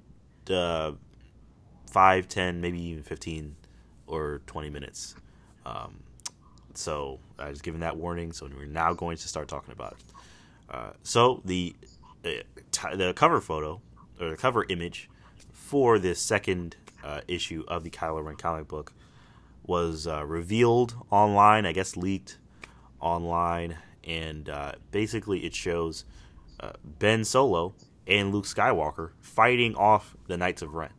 uh, 0.50 0.92
five, 1.90 2.28
ten, 2.28 2.62
maybe 2.62 2.80
even 2.82 3.04
fifteen 3.04 3.56
or 4.06 4.42
twenty 4.46 4.70
minutes. 4.70 5.16
Um, 5.66 6.04
so 6.74 7.20
I 7.40 7.50
was 7.50 7.62
given 7.62 7.80
that 7.80 7.96
warning. 7.96 8.34
So 8.34 8.50
we're 8.54 8.66
now 8.66 8.94
going 8.94 9.18
to 9.18 9.28
start 9.28 9.48
talking 9.48 9.72
about 9.72 9.94
it. 9.94 10.00
Uh, 10.70 10.92
so 11.04 11.42
the 11.46 11.76
uh, 12.26 12.30
t- 12.72 12.96
the 12.96 13.14
cover 13.14 13.42
photo 13.42 13.82
or 14.20 14.30
the 14.30 14.38
cover 14.38 14.66
image 14.70 15.10
for 15.52 16.00
this 16.00 16.20
second 16.20 16.76
uh, 17.04 17.22
issue 17.28 17.64
of 17.68 17.84
the 17.84 17.90
Kylo 17.90 18.24
Ren 18.24 18.36
comic 18.36 18.68
book 18.68 18.94
was 19.66 20.08
uh, 20.08 20.26
revealed 20.26 20.96
online, 21.10 21.66
I 21.66 21.72
guess 21.72 21.96
leaked 21.96 22.38
online, 23.00 23.78
and 24.04 24.50
uh, 24.50 24.74
basically 24.92 25.46
it 25.46 25.56
shows 25.56 26.06
uh, 26.60 26.74
Ben 26.86 27.24
Solo 27.24 27.74
and 28.08 28.34
Luke 28.34 28.46
Skywalker 28.46 29.12
fighting 29.22 29.76
off 29.76 30.16
the 30.28 30.38
Knights 30.38 30.62
of 30.62 30.74
Ren. 30.74 30.92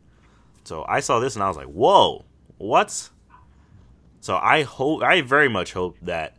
So 0.63 0.85
I 0.87 0.99
saw 0.99 1.19
this 1.19 1.35
and 1.35 1.43
I 1.43 1.47
was 1.47 1.57
like, 1.57 1.67
"Whoa, 1.67 2.25
what?" 2.57 3.09
So 4.21 4.37
I 4.37 4.63
hope, 4.63 5.03
I 5.03 5.21
very 5.21 5.47
much 5.47 5.73
hope 5.73 5.97
that 6.01 6.35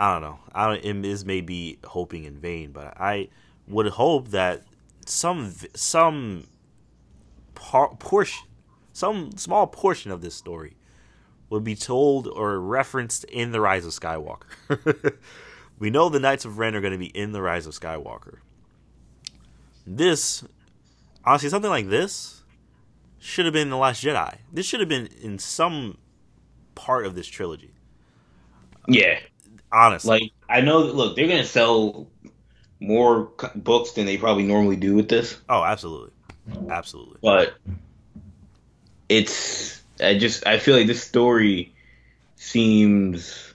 I 0.00 0.14
don't 0.14 0.22
know. 0.22 0.38
I 0.54 0.66
don't, 0.66 1.04
it 1.04 1.06
is 1.06 1.26
maybe 1.26 1.78
hoping 1.84 2.24
in 2.24 2.38
vain, 2.38 2.72
but 2.72 2.98
I 2.98 3.28
would 3.68 3.86
hope 3.86 4.28
that 4.28 4.62
some 5.04 5.54
some 5.74 6.46
par- 7.54 7.94
portion, 7.98 8.48
some 8.94 9.36
small 9.36 9.66
portion 9.66 10.10
of 10.10 10.22
this 10.22 10.34
story 10.34 10.78
would 11.50 11.64
be 11.64 11.74
told 11.74 12.26
or 12.28 12.58
referenced 12.58 13.24
in 13.24 13.52
the 13.52 13.60
Rise 13.60 13.84
of 13.84 13.92
Skywalker. 13.92 15.18
we 15.78 15.90
know 15.90 16.08
the 16.08 16.18
Knights 16.18 16.46
of 16.46 16.58
Ren 16.58 16.74
are 16.74 16.80
going 16.80 16.92
to 16.94 16.98
be 16.98 17.08
in 17.08 17.32
the 17.32 17.42
Rise 17.42 17.66
of 17.66 17.74
Skywalker. 17.78 18.38
This, 19.86 20.44
honestly, 21.26 21.50
something 21.50 21.70
like 21.70 21.90
this 21.90 22.42
should 23.18 23.44
have 23.44 23.52
been 23.52 23.68
the 23.68 23.76
Last 23.76 24.02
Jedi. 24.02 24.38
This 24.50 24.64
should 24.64 24.80
have 24.80 24.88
been 24.88 25.08
in 25.20 25.38
some 25.38 25.98
part 26.74 27.04
of 27.04 27.14
this 27.14 27.26
trilogy. 27.26 27.72
Yeah, 28.88 29.18
honestly, 29.72 30.10
like 30.10 30.32
I 30.48 30.60
know. 30.60 30.80
Look, 30.80 31.16
they're 31.16 31.26
to 31.26 31.44
sell 31.44 32.08
more 32.80 33.30
books 33.54 33.92
than 33.92 34.06
they 34.06 34.16
probably 34.16 34.44
normally 34.44 34.76
do 34.76 34.94
with 34.94 35.08
this. 35.08 35.38
Oh, 35.48 35.62
absolutely, 35.62 36.12
absolutely. 36.68 37.18
But 37.22 37.54
it's 39.08 39.80
I 40.00 40.18
just 40.18 40.46
I 40.46 40.58
feel 40.58 40.76
like 40.76 40.86
this 40.86 41.02
story 41.02 41.74
seems. 42.36 43.54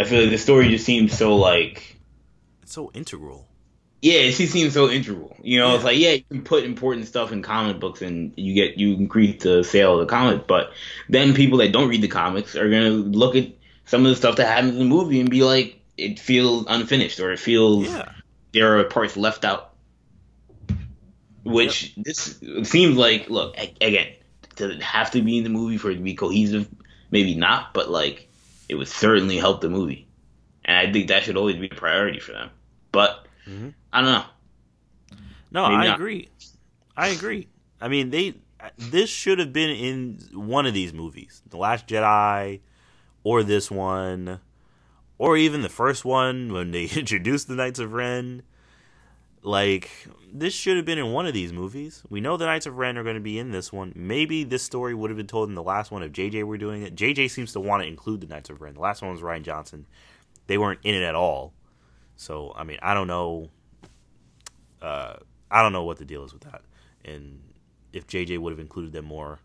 I 0.00 0.04
feel 0.04 0.22
like 0.22 0.30
the 0.30 0.38
story 0.38 0.68
just 0.68 0.84
seems 0.84 1.16
so 1.16 1.36
like. 1.36 1.96
It's 2.62 2.72
so 2.72 2.90
integral. 2.94 3.46
Yeah, 4.02 4.20
it 4.20 4.32
seems 4.32 4.72
so 4.72 4.88
integral. 4.88 5.36
You 5.42 5.58
know, 5.60 5.68
yeah. 5.68 5.74
it's 5.74 5.84
like 5.84 5.98
yeah, 5.98 6.12
you 6.12 6.24
can 6.24 6.42
put 6.42 6.64
important 6.64 7.06
stuff 7.06 7.32
in 7.32 7.42
comic 7.42 7.78
books 7.78 8.00
and 8.00 8.32
you 8.36 8.54
get 8.54 8.78
you 8.78 8.94
increase 8.94 9.42
the 9.42 9.62
sale 9.62 9.94
of 9.94 10.00
the 10.00 10.06
comic, 10.06 10.46
but 10.46 10.72
then 11.08 11.34
people 11.34 11.58
that 11.58 11.72
don't 11.72 11.88
read 11.88 12.02
the 12.02 12.08
comics 12.08 12.56
are 12.56 12.70
gonna 12.70 12.90
look 12.90 13.36
at 13.36 13.50
some 13.86 14.04
of 14.04 14.10
the 14.10 14.16
stuff 14.16 14.36
that 14.36 14.46
happens 14.46 14.72
in 14.72 14.78
the 14.78 14.84
movie 14.84 15.20
and 15.20 15.30
be 15.30 15.42
like, 15.42 15.80
it 15.96 16.18
feels 16.18 16.64
unfinished 16.68 17.20
or 17.20 17.32
it 17.32 17.38
feels 17.38 17.86
yeah. 17.88 18.10
there 18.52 18.78
are 18.78 18.84
parts 18.84 19.16
left 19.16 19.44
out. 19.44 19.74
Which 21.42 21.96
yep. 21.96 22.06
this 22.06 22.40
seems 22.64 22.96
like. 22.96 23.30
Look 23.30 23.56
again. 23.80 24.08
Does 24.56 24.72
it 24.72 24.82
have 24.82 25.10
to 25.12 25.22
be 25.22 25.38
in 25.38 25.44
the 25.44 25.50
movie 25.50 25.78
for 25.78 25.90
it 25.90 25.94
to 25.94 26.00
be 26.00 26.14
cohesive? 26.14 26.68
Maybe 27.10 27.34
not, 27.34 27.72
but 27.72 27.90
like 27.90 28.28
it 28.68 28.74
would 28.74 28.88
certainly 28.88 29.38
help 29.38 29.62
the 29.62 29.70
movie, 29.70 30.06
and 30.64 30.76
I 30.76 30.92
think 30.92 31.08
that 31.08 31.22
should 31.22 31.36
always 31.36 31.56
be 31.56 31.66
a 31.66 31.74
priority 31.74 32.20
for 32.20 32.32
them. 32.32 32.50
But 32.92 33.26
mm-hmm. 33.48 33.70
I 33.92 34.00
don't 34.02 34.12
know. 34.12 34.24
No, 35.50 35.68
Maybe 35.68 35.74
I 35.76 35.86
not. 35.86 35.94
agree. 35.96 36.28
I 36.96 37.08
agree. 37.08 37.48
I 37.80 37.88
mean, 37.88 38.10
they 38.10 38.34
this 38.78 39.10
should 39.10 39.38
have 39.38 39.52
been 39.52 39.70
in 39.70 40.18
one 40.34 40.66
of 40.66 40.74
these 40.74 40.92
movies, 40.92 41.42
The 41.48 41.56
Last 41.56 41.86
Jedi, 41.86 42.60
or 43.22 43.42
this 43.42 43.70
one 43.70 44.40
or 45.20 45.36
even 45.36 45.60
the 45.60 45.68
first 45.68 46.02
one 46.02 46.50
when 46.50 46.70
they 46.70 46.84
introduced 46.96 47.46
the 47.46 47.54
Knights 47.54 47.78
of 47.78 47.92
Ren. 47.92 48.42
Like 49.42 49.90
this 50.32 50.54
should 50.54 50.76
have 50.76 50.86
been 50.86 50.98
in 50.98 51.12
one 51.12 51.26
of 51.26 51.34
these 51.34 51.52
movies. 51.52 52.02
We 52.08 52.20
know 52.20 52.36
the 52.36 52.46
Knights 52.46 52.66
of 52.66 52.78
Ren 52.78 52.96
are 52.96 53.02
going 53.02 53.16
to 53.16 53.20
be 53.20 53.38
in 53.38 53.50
this 53.50 53.70
one. 53.70 53.92
Maybe 53.94 54.44
this 54.44 54.62
story 54.62 54.94
would 54.94 55.10
have 55.10 55.16
been 55.18 55.26
told 55.26 55.50
in 55.50 55.54
the 55.54 55.62
last 55.62 55.90
one 55.90 56.02
if 56.02 56.12
JJ 56.12 56.44
were 56.44 56.56
doing 56.56 56.82
it. 56.82 56.94
JJ 56.96 57.30
seems 57.30 57.52
to 57.52 57.60
want 57.60 57.82
to 57.82 57.88
include 57.88 58.22
the 58.22 58.26
Knights 58.26 58.48
of 58.48 58.62
Ren. 58.62 58.74
The 58.74 58.80
last 58.80 59.02
one 59.02 59.12
was 59.12 59.20
Rian 59.20 59.42
Johnson. 59.42 59.86
They 60.46 60.56
weren't 60.56 60.80
in 60.82 60.94
it 60.94 61.02
at 61.02 61.14
all. 61.14 61.52
So 62.16 62.54
I 62.56 62.64
mean, 62.64 62.78
I 62.82 62.94
don't 62.94 63.06
know. 63.06 63.50
Uh, 64.80 65.16
I 65.50 65.62
don't 65.62 65.72
know 65.72 65.84
what 65.84 65.98
the 65.98 66.06
deal 66.06 66.24
is 66.24 66.32
with 66.32 66.42
that, 66.44 66.62
and 67.04 67.40
if 67.92 68.06
JJ 68.06 68.38
would 68.38 68.52
have 68.52 68.60
included 68.60 68.92
them 68.92 69.04
more. 69.04 69.38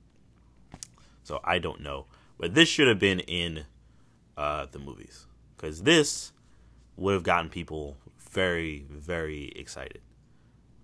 So 1.23 1.41
I 1.43 1.59
don't 1.59 1.82
know, 1.82 2.05
but 2.38 2.54
this 2.54 2.70
should 2.70 2.88
have 2.88 3.00
been 3.00 3.20
in 3.20 3.66
uh, 4.38 4.68
the 4.72 4.80
movies 4.80 5.26
because 5.56 5.84
this 5.84 6.32
would 6.98 7.14
have 7.14 7.24
gotten 7.24 7.50
people 7.50 7.98
very, 8.18 8.86
very 8.90 9.52
excited. 9.56 10.02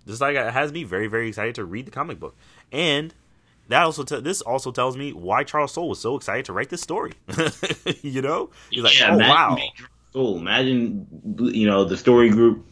Just 0.08 0.22
like 0.22 0.36
it 0.36 0.52
has 0.52 0.72
me 0.72 0.84
very 0.84 1.08
very 1.08 1.28
excited 1.28 1.56
to 1.56 1.66
read 1.66 1.86
the 1.86 1.92
comic 1.92 2.20
book, 2.20 2.36
and 2.72 3.14
that 3.68 3.84
also 3.84 4.04
t- 4.04 4.20
this 4.20 4.42
also 4.42 4.72
tells 4.72 4.98
me 4.98 5.14
why 5.14 5.44
Charles 5.44 5.74
Soule 5.74 5.90
was 5.90 6.00
so 6.00 6.16
excited 6.16 6.46
to 6.46 6.54
write 6.54 6.70
this 6.70 6.82
story. 6.82 7.14
you 8.02 8.22
know, 8.22 8.50
he's 8.72 8.84
like, 8.84 9.00
yeah, 9.00 9.14
oh 9.14 9.18
wow, 9.18 9.58
Soule. 10.12 10.38
Imagine, 10.38 11.06
you 11.38 11.68
know, 11.68 11.84
the 11.84 11.98
story 11.98 12.30
group 12.30 12.66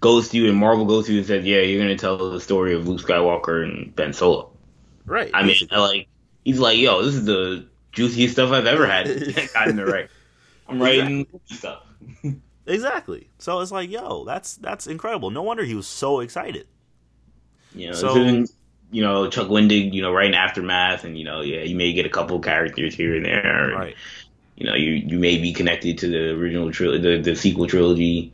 goes 0.00 0.30
to 0.30 0.36
you 0.36 0.48
and 0.48 0.56
Marvel 0.58 0.84
goes 0.84 1.06
to 1.06 1.12
you 1.12 1.18
and 1.18 1.26
says, 1.28 1.44
"Yeah, 1.44 1.60
you're 1.60 1.80
gonna 1.80 1.96
tell 1.96 2.30
the 2.32 2.40
story 2.40 2.74
of 2.74 2.88
Luke 2.88 3.00
Skywalker 3.00 3.62
and 3.62 3.94
Ben 3.94 4.12
Solo." 4.12 4.50
right? 5.06 5.30
I 5.34 5.42
mean, 5.42 5.56
like 5.70 6.08
he's 6.44 6.58
like, 6.58 6.78
"Yo, 6.78 7.02
this 7.02 7.14
is 7.14 7.24
the 7.24 7.66
juiciest 7.92 8.34
stuff 8.34 8.50
I've 8.52 8.66
ever 8.66 8.86
had." 8.86 9.06
Gotten 9.54 9.80
right. 9.80 10.08
I'm 10.68 10.80
writing 10.80 11.26
stuff. 11.46 11.82
exactly. 12.66 13.28
So 13.38 13.60
it's 13.60 13.72
like, 13.72 13.90
yo, 13.90 14.24
that's 14.24 14.56
that's 14.56 14.86
incredible. 14.86 15.30
No 15.30 15.42
wonder 15.42 15.64
he 15.64 15.74
was 15.74 15.86
so 15.86 16.20
excited. 16.20 16.66
You 17.74 17.88
know, 17.88 17.92
So- 17.94 18.44
you 18.92 19.02
know, 19.02 19.30
Chuck 19.30 19.46
Wendig, 19.46 19.92
you 19.92 20.02
know, 20.02 20.12
writing 20.12 20.34
aftermath, 20.34 21.04
and 21.04 21.16
you 21.16 21.24
know, 21.24 21.42
yeah, 21.42 21.60
you 21.62 21.76
may 21.76 21.92
get 21.92 22.06
a 22.06 22.08
couple 22.08 22.40
characters 22.40 22.92
here 22.94 23.14
and 23.14 23.24
there. 23.24 23.70
and, 23.70 23.78
Right. 23.78 23.96
You 24.56 24.66
know, 24.66 24.74
you 24.74 24.90
you 24.92 25.18
may 25.18 25.38
be 25.38 25.52
connected 25.52 25.96
to 25.98 26.08
the 26.08 26.30
original 26.32 26.70
trilogy, 26.72 27.00
the, 27.00 27.22
the 27.22 27.36
sequel 27.36 27.66
trilogy, 27.68 28.32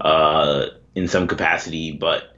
uh, 0.00 0.68
in 0.94 1.06
some 1.08 1.26
capacity, 1.28 1.92
but 1.92 2.34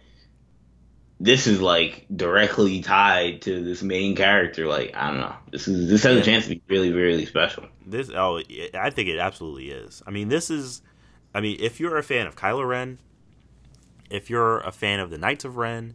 this 1.21 1.47
is 1.47 1.61
like 1.61 2.07
directly 2.15 2.81
tied 2.81 3.43
to 3.43 3.63
this 3.63 3.83
main 3.83 4.17
character. 4.17 4.67
Like, 4.67 4.93
I 4.97 5.11
don't 5.11 5.21
know, 5.21 5.35
this 5.53 5.69
is 5.69 5.89
this 5.91 6.03
has 6.05 6.17
a 6.17 6.23
chance 6.23 6.45
to 6.45 6.51
be 6.51 6.63
really, 6.69 6.93
really 6.93 7.27
special. 7.27 7.67
This 7.87 8.11
oh, 8.11 8.41
I 8.75 8.91
think 8.91 9.09
it 9.09 9.19
absolutely 9.19 9.71
is. 9.71 10.03
I 10.07 10.11
mean, 10.11 10.29
this 10.29 10.51
is, 10.51 10.81
I 11.35 11.41
mean, 11.41 11.59
if 11.61 11.79
you're 11.79 11.99
a 11.99 12.03
fan 12.03 12.27
of 12.27 12.37
Kylo 12.37 12.67
Ren, 12.67 12.99
if 14.09 14.31
you're 14.31 14.61
a 14.61 14.73
fan 14.73 14.99
of 14.99 15.11
the 15.11 15.19
Knights 15.19 15.45
of 15.45 15.59
Ren, 15.59 15.95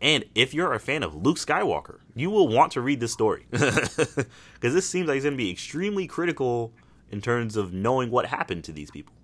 and 0.00 0.24
if 0.34 0.54
you're 0.54 0.72
a 0.72 0.80
fan 0.80 1.02
of 1.02 1.14
Luke 1.14 1.36
Skywalker, 1.36 2.00
you 2.14 2.30
will 2.30 2.48
want 2.48 2.72
to 2.72 2.80
read 2.80 2.98
this 2.98 3.12
story 3.12 3.46
because 3.50 4.26
this 4.60 4.88
seems 4.88 5.06
like 5.06 5.16
it's 5.16 5.24
going 5.24 5.34
to 5.34 5.38
be 5.38 5.50
extremely 5.50 6.06
critical 6.06 6.72
in 7.10 7.20
terms 7.20 7.56
of 7.56 7.74
knowing 7.74 8.10
what 8.10 8.26
happened 8.26 8.64
to 8.64 8.72
these 8.72 8.90
people. 8.90 9.14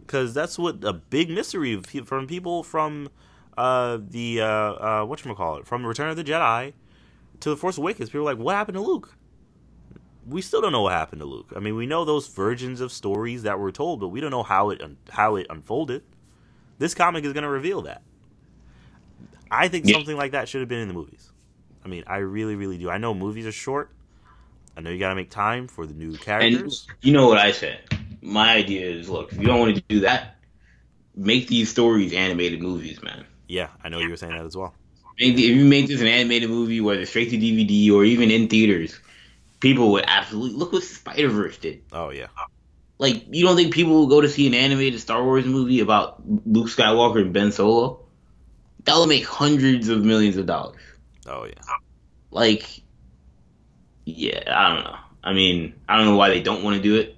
Because 0.00 0.32
that's 0.32 0.58
what 0.58 0.82
a 0.82 0.94
big 0.94 1.28
mystery 1.28 1.76
from 1.76 2.26
people 2.26 2.62
from 2.62 3.10
uh, 3.58 3.98
the 4.00 4.40
uh, 4.40 4.46
uh, 4.46 5.04
what 5.04 5.22
call 5.36 5.56
it 5.56 5.66
from 5.66 5.84
Return 5.84 6.08
of 6.10 6.16
the 6.16 6.24
Jedi 6.24 6.72
to 7.40 7.50
the 7.50 7.56
Force 7.56 7.78
Awakens. 7.78 8.08
People 8.08 8.20
are 8.20 8.34
like, 8.34 8.38
what 8.38 8.54
happened 8.54 8.76
to 8.76 8.82
Luke? 8.82 9.14
we 10.28 10.42
still 10.42 10.60
don't 10.60 10.72
know 10.72 10.82
what 10.82 10.92
happened 10.92 11.20
to 11.20 11.26
Luke. 11.26 11.52
I 11.56 11.58
mean, 11.60 11.74
we 11.74 11.86
know 11.86 12.04
those 12.04 12.28
versions 12.28 12.80
of 12.80 12.92
stories 12.92 13.44
that 13.44 13.58
were 13.58 13.72
told, 13.72 14.00
but 14.00 14.08
we 14.08 14.20
don't 14.20 14.30
know 14.30 14.42
how 14.42 14.70
it 14.70 14.82
how 15.10 15.36
it 15.36 15.46
unfolded. 15.48 16.02
This 16.78 16.94
comic 16.94 17.24
is 17.24 17.32
going 17.32 17.42
to 17.44 17.48
reveal 17.48 17.82
that. 17.82 18.02
I 19.50 19.68
think 19.68 19.86
Yeah. 19.86 19.94
something 19.94 20.16
like 20.16 20.32
that 20.32 20.48
should 20.48 20.60
have 20.60 20.68
been 20.68 20.80
in 20.80 20.88
the 20.88 20.94
movies. 20.94 21.32
I 21.84 21.88
mean, 21.88 22.04
I 22.06 22.18
really, 22.18 22.56
really 22.56 22.76
do. 22.76 22.90
I 22.90 22.98
know 22.98 23.14
movies 23.14 23.46
are 23.46 23.52
short. 23.52 23.90
I 24.76 24.80
know 24.80 24.90
you 24.90 24.98
got 24.98 25.08
to 25.08 25.14
make 25.14 25.30
time 25.30 25.66
for 25.66 25.86
the 25.86 25.94
new 25.94 26.10
And 26.10 26.20
characters. 26.20 26.86
you 27.00 27.12
know 27.12 27.26
what 27.26 27.38
I 27.38 27.50
said? 27.52 27.80
My 28.20 28.52
idea 28.52 28.86
is, 28.90 29.08
look, 29.08 29.32
if 29.32 29.38
you 29.38 29.46
don't 29.46 29.58
want 29.58 29.76
to 29.76 29.82
do 29.88 30.00
that, 30.00 30.36
make 31.16 31.48
these 31.48 31.70
stories 31.70 32.12
animated 32.12 32.60
movies, 32.60 33.02
man. 33.02 33.24
Yeah, 33.48 33.68
I 33.82 33.88
know 33.88 33.98
you 33.98 34.10
were 34.10 34.16
saying 34.16 34.36
that 34.36 34.44
as 34.44 34.56
well. 34.56 34.74
If 35.16 35.38
you 35.38 35.64
make 35.64 35.88
this 35.88 36.00
an 36.00 36.06
animated 36.06 36.48
movie, 36.48 36.80
whether 36.80 37.04
straight 37.04 37.30
to 37.30 37.36
DVD 37.38 37.90
or 37.92 38.04
even 38.04 38.30
in 38.30 38.46
theaters, 38.48 39.00
people 39.58 39.90
would 39.92 40.04
absolutely 40.06 40.56
look 40.56 40.72
what 40.72 40.84
Spider 40.84 41.28
Verse 41.28 41.58
did. 41.58 41.82
Oh 41.92 42.10
yeah, 42.10 42.28
Like, 42.98 43.24
you 43.28 43.44
don't 43.44 43.56
think 43.56 43.74
people 43.74 43.94
will 43.94 44.06
go 44.06 44.20
to 44.20 44.28
see 44.28 44.46
an 44.46 44.54
animated 44.54 45.00
Star 45.00 45.24
Wars 45.24 45.44
movie 45.44 45.80
about 45.80 46.22
Luke 46.46 46.68
Skywalker 46.68 47.20
and 47.22 47.32
Ben 47.32 47.50
Solo? 47.50 48.04
That'll 48.84 49.06
make 49.06 49.24
hundreds 49.26 49.88
of 49.88 50.04
millions 50.04 50.36
of 50.36 50.46
dollars. 50.46 50.80
oh 51.26 51.44
yeah. 51.44 51.62
Like, 52.30 52.82
yeah, 54.04 54.42
I 54.46 54.74
don't 54.74 54.84
know. 54.84 54.96
I 55.24 55.32
mean, 55.32 55.74
I 55.88 55.96
don't 55.96 56.06
know 56.06 56.16
why 56.16 56.28
they 56.28 56.40
don't 56.40 56.62
want 56.62 56.76
to 56.76 56.82
do 56.82 56.94
it 56.96 57.16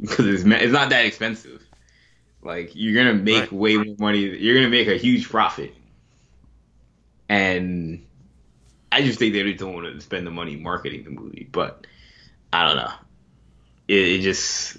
because 0.00 0.26
it's 0.26 0.44
it's 0.44 0.72
not 0.72 0.90
that 0.90 1.04
expensive. 1.06 1.63
Like, 2.44 2.72
you're 2.74 2.94
gonna 2.94 3.14
make 3.18 3.40
Right. 3.40 3.52
way 3.52 3.76
more 3.78 3.96
money. 3.98 4.20
You're 4.20 4.54
gonna 4.54 4.68
make 4.68 4.88
a 4.88 4.96
huge 4.96 5.28
profit, 5.28 5.74
and 7.28 8.04
I 8.92 9.02
just 9.02 9.18
think 9.18 9.32
they 9.32 9.42
just 9.42 9.58
don't 9.58 9.74
want 9.74 9.92
to 9.92 10.00
spend 10.00 10.26
the 10.26 10.30
money 10.30 10.56
marketing 10.56 11.04
the 11.04 11.10
movie. 11.10 11.48
But 11.50 11.86
I 12.52 12.66
don't 12.68 12.76
know. 12.76 12.92
It, 13.88 13.94
it 13.96 14.20
just. 14.20 14.78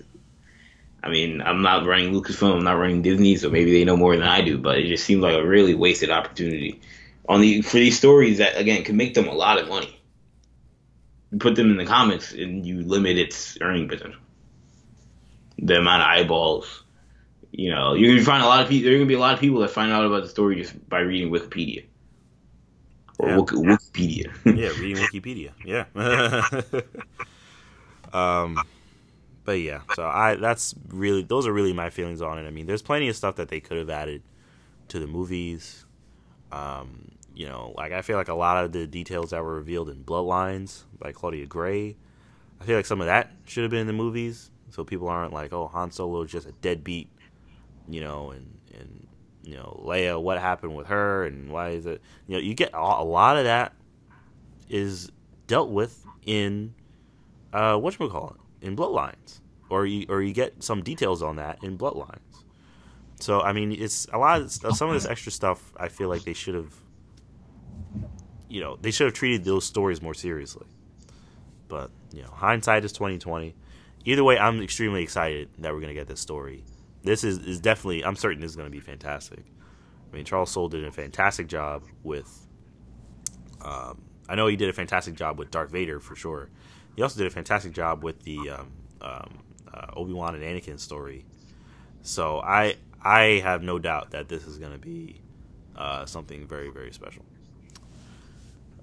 I 1.03 1.09
mean, 1.09 1.41
I'm 1.41 1.61
not 1.61 1.85
running 1.85 2.13
Lucasfilm, 2.13 2.57
I'm 2.57 2.63
not 2.63 2.79
running 2.79 3.03
Disney, 3.03 3.35
so 3.35 3.49
maybe 3.49 3.71
they 3.71 3.83
know 3.85 3.97
more 3.97 4.15
than 4.17 4.27
I 4.27 4.41
do. 4.41 4.57
But 4.57 4.79
it 4.79 4.87
just 4.87 5.05
seems 5.05 5.21
like 5.21 5.35
a 5.35 5.45
really 5.45 5.75
wasted 5.75 6.09
opportunity 6.09 6.81
on 7.27 7.41
the 7.41 7.61
for 7.61 7.77
these 7.77 7.97
stories 7.97 8.37
that 8.39 8.57
again 8.57 8.83
can 8.83 8.95
make 8.97 9.13
them 9.15 9.27
a 9.27 9.33
lot 9.33 9.59
of 9.59 9.67
money. 9.67 9.99
You 11.31 11.39
put 11.39 11.55
them 11.55 11.71
in 11.71 11.77
the 11.77 11.85
comics 11.85 12.31
and 12.33 12.65
you 12.65 12.81
limit 12.83 13.17
its 13.17 13.57
earning 13.61 13.87
potential. 13.87 14.21
The 15.59 15.77
amount 15.79 16.03
of 16.03 16.07
eyeballs, 16.09 16.83
you 17.57 17.71
know, 17.71 17.93
you're 17.93 18.13
gonna 18.13 18.25
find 18.25 18.43
a 18.43 18.47
lot 18.47 18.63
of 18.63 18.69
people. 18.69 18.85
There 18.85 18.93
are 18.95 18.97
gonna 18.97 19.07
be 19.07 19.13
a 19.15 19.19
lot 19.19 19.33
of 19.33 19.39
people 19.39 19.59
that 19.59 19.69
find 19.69 19.91
out 19.91 20.05
about 20.05 20.23
the 20.23 20.29
story 20.29 20.55
just 20.55 20.87
by 20.89 20.99
reading 20.99 21.31
Wikipedia 21.31 21.85
or 23.19 23.29
Yeah. 23.29 23.37
Wik- 23.37 23.49
Wikipedia. 23.49 24.31
yeah, 24.45 24.69
reading 24.79 24.97
Wikipedia. 24.97 25.51
Yeah. 25.63 25.85
um, 28.13 28.59
but 29.43 29.59
yeah, 29.59 29.81
so 29.95 30.05
I 30.05 30.35
that's 30.35 30.73
really 30.89 31.23
those 31.23 31.47
are 31.47 31.53
really 31.53 31.73
my 31.73 31.89
feelings 31.89 32.21
on 32.21 32.39
it. 32.39 32.47
I 32.47 32.51
mean, 32.51 32.65
there's 32.65 32.81
plenty 32.81 33.07
of 33.09 33.15
stuff 33.15 33.35
that 33.35 33.49
they 33.49 33.59
could 33.59 33.77
have 33.77 33.89
added 33.89 34.21
to 34.89 34.99
the 34.99 35.07
movies. 35.07 35.85
Um, 36.51 37.11
you 37.35 37.47
know, 37.47 37.73
like 37.77 37.91
I 37.91 38.01
feel 38.01 38.17
like 38.17 38.29
a 38.29 38.33
lot 38.33 38.63
of 38.63 38.71
the 38.71 38.87
details 38.87 39.31
that 39.31 39.43
were 39.43 39.55
revealed 39.55 39.89
in 39.89 40.03
Bloodlines 40.03 40.83
by 40.97 41.11
Claudia 41.11 41.45
Gray, 41.45 41.95
I 42.61 42.65
feel 42.65 42.77
like 42.77 42.85
some 42.85 43.01
of 43.01 43.07
that 43.07 43.31
should 43.45 43.63
have 43.63 43.71
been 43.71 43.81
in 43.81 43.87
the 43.87 43.93
movies, 43.93 44.49
so 44.71 44.83
people 44.83 45.09
aren't 45.09 45.33
like, 45.33 45.51
oh, 45.53 45.67
Han 45.67 45.91
Solo 45.91 46.21
is 46.23 46.31
just 46.31 46.47
a 46.47 46.53
deadbeat, 46.53 47.09
you 47.87 48.01
know, 48.01 48.31
and 48.31 48.59
and 48.73 49.07
you 49.43 49.55
know, 49.55 49.81
Leia, 49.85 50.21
what 50.21 50.39
happened 50.39 50.75
with 50.75 50.87
her, 50.87 51.25
and 51.25 51.51
why 51.51 51.69
is 51.69 51.85
it? 51.85 52.01
You 52.27 52.35
know, 52.35 52.41
you 52.41 52.53
get 52.53 52.71
a 52.73 53.03
lot 53.03 53.37
of 53.37 53.43
that 53.45 53.73
is 54.69 55.11
dealt 55.47 55.69
with 55.69 56.05
in 56.25 56.73
uh 57.53 57.77
what 57.77 57.97
call 57.97 58.35
it 58.35 58.65
in 58.65 58.75
bloodlines. 58.75 59.39
Or 59.69 59.85
you 59.85 60.05
or 60.09 60.21
you 60.21 60.33
get 60.33 60.63
some 60.63 60.83
details 60.83 61.21
on 61.21 61.37
that 61.37 61.63
in 61.63 61.77
bloodlines. 61.77 62.19
So 63.19 63.41
i 63.41 63.53
mean 63.53 63.71
it's 63.71 64.07
a 64.11 64.17
lot 64.17 64.41
of 64.41 64.51
some 64.51 64.89
of 64.89 64.93
this 64.93 65.05
extra 65.05 65.31
stuff 65.31 65.71
i 65.77 65.87
feel 65.87 66.09
like 66.09 66.23
they 66.23 66.33
should 66.33 66.55
have 66.55 66.73
you 68.49 68.61
know 68.61 68.77
they 68.81 68.91
should 68.91 69.05
have 69.05 69.13
treated 69.13 69.43
those 69.43 69.65
stories 69.65 70.01
more 70.01 70.13
seriously. 70.13 70.65
But 71.67 71.91
you 72.13 72.21
know 72.21 72.29
hindsight 72.29 72.85
is 72.85 72.91
2020 72.93 73.55
either 74.05 74.23
way 74.23 74.37
i'm 74.37 74.61
extremely 74.61 75.01
excited 75.01 75.49
that 75.57 75.73
we're 75.73 75.79
to 75.89 75.95
get 75.95 76.07
this 76.07 76.19
story 76.19 76.63
this 77.05 77.23
is, 77.23 77.39
is 77.39 77.59
definitely 77.59 78.03
i'm 78.03 78.15
certain 78.15 78.41
this 78.41 78.51
is 78.51 78.55
going 78.57 78.67
to 78.67 78.71
be 78.71 78.79
fantastic 78.79 79.43
i 80.11 80.15
mean 80.15 80.25
charles 80.25 80.51
soule 80.51 80.69
did 80.69 80.83
a 80.83 80.91
fantastic 80.91 81.47
job 81.47 81.83
with 82.03 82.45
um, 83.65 84.01
I 84.27 84.35
know 84.35 84.47
he 84.47 84.55
did 84.55 84.69
a 84.69 84.73
fantastic 84.73 85.15
job 85.15 85.37
with 85.37 85.51
Darth 85.51 85.71
Vader 85.71 85.99
for 85.99 86.15
sure. 86.15 86.49
He 86.95 87.01
also 87.01 87.17
did 87.17 87.27
a 87.27 87.31
fantastic 87.31 87.73
job 87.73 88.03
with 88.03 88.23
the 88.23 88.37
um, 88.49 88.71
um, 89.01 89.39
uh, 89.71 89.87
Obi 89.95 90.13
Wan 90.13 90.35
and 90.35 90.43
Anakin 90.43 90.79
story. 90.79 91.25
So 92.01 92.39
I 92.39 92.75
I 93.01 93.41
have 93.43 93.61
no 93.61 93.79
doubt 93.79 94.11
that 94.11 94.29
this 94.29 94.45
is 94.45 94.57
going 94.57 94.71
to 94.71 94.77
be 94.79 95.21
uh, 95.75 96.05
something 96.05 96.47
very 96.47 96.69
very 96.69 96.91
special. 96.91 97.25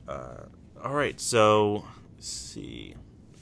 Uh, 0.06 0.44
all 0.82 0.94
right, 0.94 1.18
so 1.20 1.84
let's 2.16 2.28
see. 2.28 2.94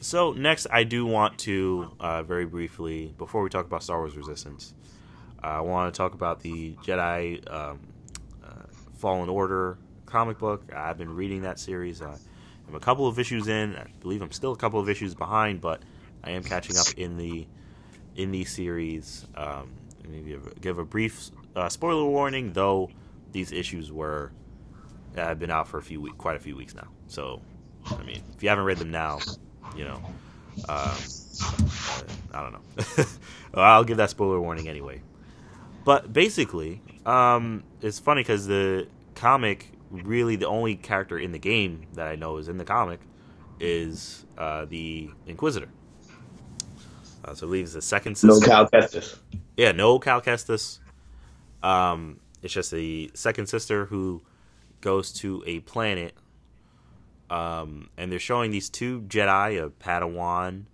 So 0.02 0.32
next, 0.32 0.66
I 0.70 0.84
do 0.84 1.04
want 1.04 1.38
to 1.40 1.92
uh, 2.00 2.22
very 2.22 2.46
briefly 2.46 3.14
before 3.18 3.42
we 3.42 3.50
talk 3.50 3.66
about 3.66 3.82
Star 3.82 3.98
Wars 3.98 4.16
Resistance, 4.16 4.72
I 5.42 5.60
want 5.60 5.92
to 5.92 5.96
talk 5.96 6.14
about 6.14 6.40
the 6.40 6.74
Jedi 6.82 7.46
um, 7.52 7.80
uh, 8.42 8.64
Fallen 8.96 9.28
Order 9.28 9.76
comic 10.06 10.38
book. 10.38 10.72
I've 10.74 10.96
been 10.96 11.14
reading 11.14 11.42
that 11.42 11.58
series. 11.58 12.00
Uh, 12.00 12.16
I'm 12.66 12.74
a 12.74 12.80
couple 12.80 13.06
of 13.06 13.18
issues 13.18 13.48
in. 13.48 13.76
I 13.76 13.88
believe 14.00 14.22
I'm 14.22 14.32
still 14.32 14.52
a 14.52 14.56
couple 14.56 14.80
of 14.80 14.88
issues 14.88 15.14
behind, 15.14 15.60
but 15.60 15.82
I 16.24 16.30
am 16.30 16.42
catching 16.42 16.78
up 16.78 16.86
in 16.96 17.18
the 17.18 17.46
in 18.16 18.30
the 18.32 18.44
series. 18.46 19.26
Um, 19.34 19.70
me 20.08 20.36
give, 20.62 20.78
a 20.78 20.84
brief 20.84 21.30
uh, 21.54 21.68
spoiler 21.68 22.06
warning, 22.06 22.54
though 22.54 22.88
these 23.32 23.52
issues 23.52 23.92
were 23.92 24.32
uh, 25.14 25.20
have 25.20 25.38
been 25.38 25.50
out 25.50 25.68
for 25.68 25.76
a 25.76 25.82
few 25.82 26.00
week, 26.00 26.16
quite 26.16 26.36
a 26.36 26.40
few 26.40 26.56
weeks 26.56 26.74
now. 26.74 26.88
So, 27.06 27.42
I 27.84 28.02
mean, 28.02 28.22
if 28.34 28.42
you 28.42 28.48
haven't 28.48 28.64
read 28.64 28.78
them 28.78 28.90
now, 28.90 29.18
you 29.76 29.84
know, 29.84 30.00
um, 30.68 30.96
uh, 31.40 32.02
I 32.32 32.42
don't 32.42 32.52
know. 32.52 33.04
I'll 33.54 33.84
give 33.84 33.96
that 33.96 34.10
spoiler 34.10 34.40
warning 34.40 34.68
anyway. 34.68 35.02
But 35.84 36.12
basically, 36.12 36.82
um, 37.06 37.64
it's 37.80 37.98
funny 37.98 38.22
because 38.22 38.46
the 38.46 38.86
comic 39.14 39.72
really 39.90 40.36
the 40.36 40.46
only 40.46 40.76
character 40.76 41.18
in 41.18 41.32
the 41.32 41.38
game 41.38 41.86
that 41.94 42.06
I 42.06 42.16
know 42.16 42.36
is 42.36 42.48
in 42.48 42.58
the 42.58 42.64
comic 42.64 43.00
is 43.58 44.24
uh, 44.38 44.64
the 44.66 45.10
Inquisitor. 45.26 45.68
Uh, 47.24 47.34
so 47.34 47.46
I 47.46 47.48
believe 47.48 47.64
it's 47.64 47.74
the 47.74 47.82
second 47.82 48.22
no 48.22 48.34
sister. 48.34 48.46
Cal 48.46 48.68
Kestis. 48.68 49.18
Yeah, 49.56 49.72
no 49.72 49.98
Cal 49.98 50.22
Kestis. 50.22 50.78
Um, 51.62 52.20
it's 52.42 52.54
just 52.54 52.72
a 52.72 53.10
second 53.14 53.48
sister 53.48 53.84
who 53.86 54.22
goes 54.80 55.12
to 55.12 55.42
a 55.46 55.60
planet, 55.60 56.14
um, 57.30 57.88
and 57.96 58.10
they're 58.10 58.18
showing 58.18 58.50
these 58.50 58.68
two 58.68 59.02
Jedi, 59.02 59.64
a 59.64 59.70
Padawan, 59.70 60.64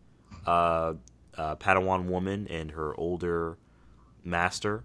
uh, 0.46 0.94
a 1.34 1.56
Padawan 1.56 2.06
woman, 2.06 2.46
and 2.48 2.70
her 2.72 2.98
older 2.98 3.58
master. 4.24 4.82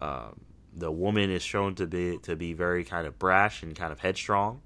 Um, 0.00 0.40
the 0.74 0.90
woman 0.90 1.30
is 1.30 1.42
shown 1.42 1.74
to 1.76 1.86
be 1.86 2.18
to 2.22 2.34
be 2.34 2.54
very 2.54 2.82
kind 2.82 3.06
of 3.06 3.18
brash 3.18 3.62
and 3.62 3.76
kind 3.76 3.92
of 3.92 4.00
headstrong, 4.00 4.62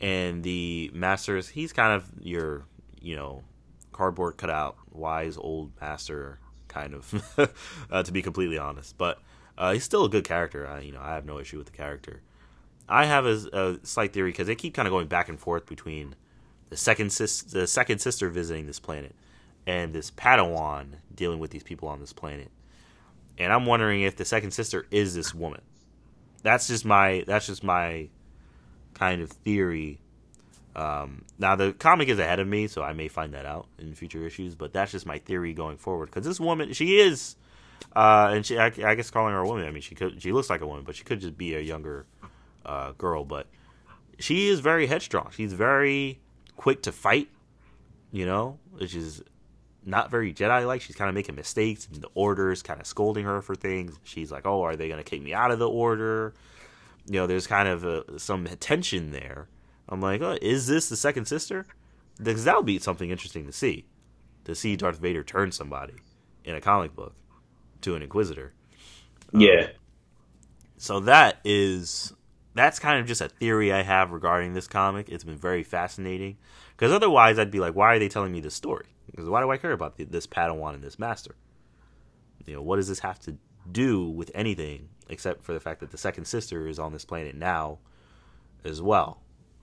and 0.00 0.42
the 0.42 0.90
master 0.94 1.36
is 1.36 1.48
he's 1.48 1.72
kind 1.72 1.92
of 1.92 2.08
your 2.22 2.64
you 3.00 3.16
know 3.16 3.42
cardboard 3.92 4.36
cutout 4.36 4.76
wise 4.90 5.36
old 5.36 5.72
master 5.80 6.38
kind 6.68 6.94
of 6.94 7.36
uh, 7.90 8.02
to 8.02 8.12
be 8.12 8.22
completely 8.22 8.56
honest, 8.56 8.96
but 8.96 9.20
uh, 9.58 9.72
he's 9.72 9.84
still 9.84 10.04
a 10.04 10.08
good 10.08 10.24
character. 10.24 10.66
I, 10.66 10.80
you 10.80 10.92
know, 10.92 11.00
I 11.00 11.14
have 11.14 11.26
no 11.26 11.38
issue 11.38 11.58
with 11.58 11.66
the 11.66 11.76
character. 11.76 12.22
I 12.88 13.06
have 13.06 13.26
a, 13.26 13.38
a 13.52 13.86
slight 13.86 14.12
theory 14.12 14.30
because 14.30 14.46
they 14.46 14.54
keep 14.54 14.74
kind 14.74 14.86
of 14.86 14.92
going 14.92 15.06
back 15.06 15.28
and 15.28 15.38
forth 15.38 15.66
between 15.66 16.14
the 16.70 16.76
second 16.76 17.12
sis- 17.12 17.42
the 17.42 17.66
second 17.66 18.00
sister 18.00 18.28
visiting 18.28 18.66
this 18.66 18.80
planet 18.80 19.14
and 19.66 19.92
this 19.92 20.10
Padawan 20.10 20.96
dealing 21.14 21.38
with 21.38 21.50
these 21.50 21.62
people 21.62 21.88
on 21.88 22.00
this 22.00 22.12
planet. 22.12 22.50
And 23.38 23.52
I'm 23.52 23.66
wondering 23.66 24.02
if 24.02 24.16
the 24.16 24.24
second 24.24 24.52
sister 24.52 24.86
is 24.90 25.14
this 25.14 25.34
woman. 25.34 25.62
That's 26.42 26.68
just 26.68 26.84
my 26.84 27.24
that's 27.26 27.46
just 27.46 27.64
my 27.64 28.08
kind 28.92 29.22
of 29.22 29.30
theory. 29.30 29.98
Um, 30.76 31.24
now 31.38 31.56
the 31.56 31.72
comic 31.72 32.08
is 32.08 32.18
ahead 32.18 32.40
of 32.40 32.46
me, 32.46 32.66
so 32.66 32.82
I 32.82 32.92
may 32.92 33.08
find 33.08 33.32
that 33.34 33.46
out 33.46 33.66
in 33.78 33.94
future 33.94 34.26
issues. 34.26 34.54
But 34.54 34.72
that's 34.72 34.92
just 34.92 35.06
my 35.06 35.18
theory 35.18 35.54
going 35.54 35.78
forward 35.78 36.06
because 36.06 36.26
this 36.26 36.38
woman, 36.38 36.72
she 36.74 36.98
is 36.98 37.36
uh, 37.94 38.30
and 38.32 38.44
she, 38.44 38.58
I, 38.58 38.66
I, 38.66 38.94
guess 38.94 39.10
calling 39.10 39.32
her 39.32 39.40
a 39.40 39.46
woman. 39.46 39.66
I 39.66 39.70
mean, 39.70 39.82
she 39.82 39.94
could, 39.94 40.20
she 40.20 40.32
looks 40.32 40.50
like 40.50 40.60
a 40.60 40.66
woman, 40.66 40.84
but 40.84 40.96
she 40.96 41.04
could 41.04 41.20
just 41.20 41.38
be 41.38 41.54
a 41.54 41.60
younger 41.60 42.06
uh, 42.64 42.92
girl. 42.92 43.24
But 43.24 43.46
she 44.18 44.48
is 44.48 44.60
very 44.60 44.86
headstrong. 44.86 45.30
She's 45.32 45.52
very 45.52 46.20
quick 46.56 46.82
to 46.82 46.92
fight. 46.92 47.28
You 48.12 48.26
know, 48.26 48.58
which 48.70 48.94
is 48.94 49.22
not 49.84 50.10
very 50.10 50.32
Jedi 50.32 50.66
like. 50.66 50.80
She's 50.80 50.96
kind 50.96 51.08
of 51.08 51.14
making 51.14 51.34
mistakes, 51.34 51.88
and 51.92 52.00
the 52.00 52.08
Order's 52.14 52.62
kind 52.62 52.80
of 52.80 52.86
scolding 52.86 53.24
her 53.24 53.42
for 53.42 53.54
things. 53.54 53.98
She's 54.04 54.30
like, 54.30 54.46
"Oh, 54.46 54.62
are 54.62 54.76
they 54.76 54.88
going 54.88 55.02
to 55.02 55.04
kick 55.04 55.22
me 55.22 55.34
out 55.34 55.50
of 55.50 55.58
the 55.58 55.68
Order?" 55.68 56.34
You 57.06 57.20
know, 57.20 57.26
there's 57.26 57.46
kind 57.46 57.68
of 57.68 57.84
a, 57.84 58.18
some 58.18 58.46
tension 58.60 59.10
there. 59.10 59.48
I'm 59.88 60.00
like, 60.00 60.22
oh, 60.22 60.38
is 60.40 60.66
this 60.66 60.88
the 60.88 60.96
second 60.96 61.26
sister? 61.26 61.66
Because 62.22 62.44
that 62.44 62.56
would 62.56 62.66
be 62.66 62.78
something 62.78 63.10
interesting 63.10 63.46
to 63.46 63.52
see, 63.52 63.84
to 64.44 64.54
see 64.54 64.76
Darth 64.76 64.98
Vader 64.98 65.22
turn 65.22 65.52
somebody 65.52 65.94
in 66.44 66.54
a 66.54 66.60
comic 66.60 66.94
book 66.94 67.14
to 67.82 67.94
an 67.94 68.02
inquisitor. 68.02 68.52
Yeah. 69.32 69.60
Um, 69.60 69.68
so 70.76 71.00
that 71.00 71.38
is 71.44 72.12
that's 72.54 72.78
kind 72.78 73.00
of 73.00 73.06
just 73.06 73.20
a 73.20 73.28
theory 73.28 73.72
I 73.72 73.82
have 73.82 74.12
regarding 74.12 74.54
this 74.54 74.68
comic. 74.68 75.08
It's 75.08 75.24
been 75.24 75.36
very 75.36 75.62
fascinating 75.62 76.38
because 76.76 76.92
otherwise 76.92 77.38
I'd 77.38 77.50
be 77.50 77.60
like, 77.60 77.74
why 77.74 77.94
are 77.94 77.98
they 77.98 78.08
telling 78.08 78.32
me 78.32 78.40
this 78.40 78.54
story? 78.54 78.86
Because 79.10 79.28
why 79.28 79.40
do 79.40 79.50
I 79.50 79.56
care 79.56 79.72
about 79.72 79.96
the, 79.96 80.04
this 80.04 80.26
Padawan 80.26 80.74
and 80.74 80.82
this 80.82 80.98
Master? 80.98 81.34
You 82.46 82.54
know, 82.54 82.62
what 82.62 82.76
does 82.76 82.88
this 82.88 83.00
have 83.00 83.18
to 83.20 83.36
do 83.70 84.08
with 84.08 84.30
anything 84.34 84.88
except 85.08 85.42
for 85.44 85.52
the 85.52 85.60
fact 85.60 85.80
that 85.80 85.90
the 85.90 85.98
second 85.98 86.26
sister 86.26 86.68
is 86.68 86.78
on 86.78 86.92
this 86.92 87.04
planet 87.04 87.34
now 87.34 87.78
as 88.64 88.80
well? 88.80 89.20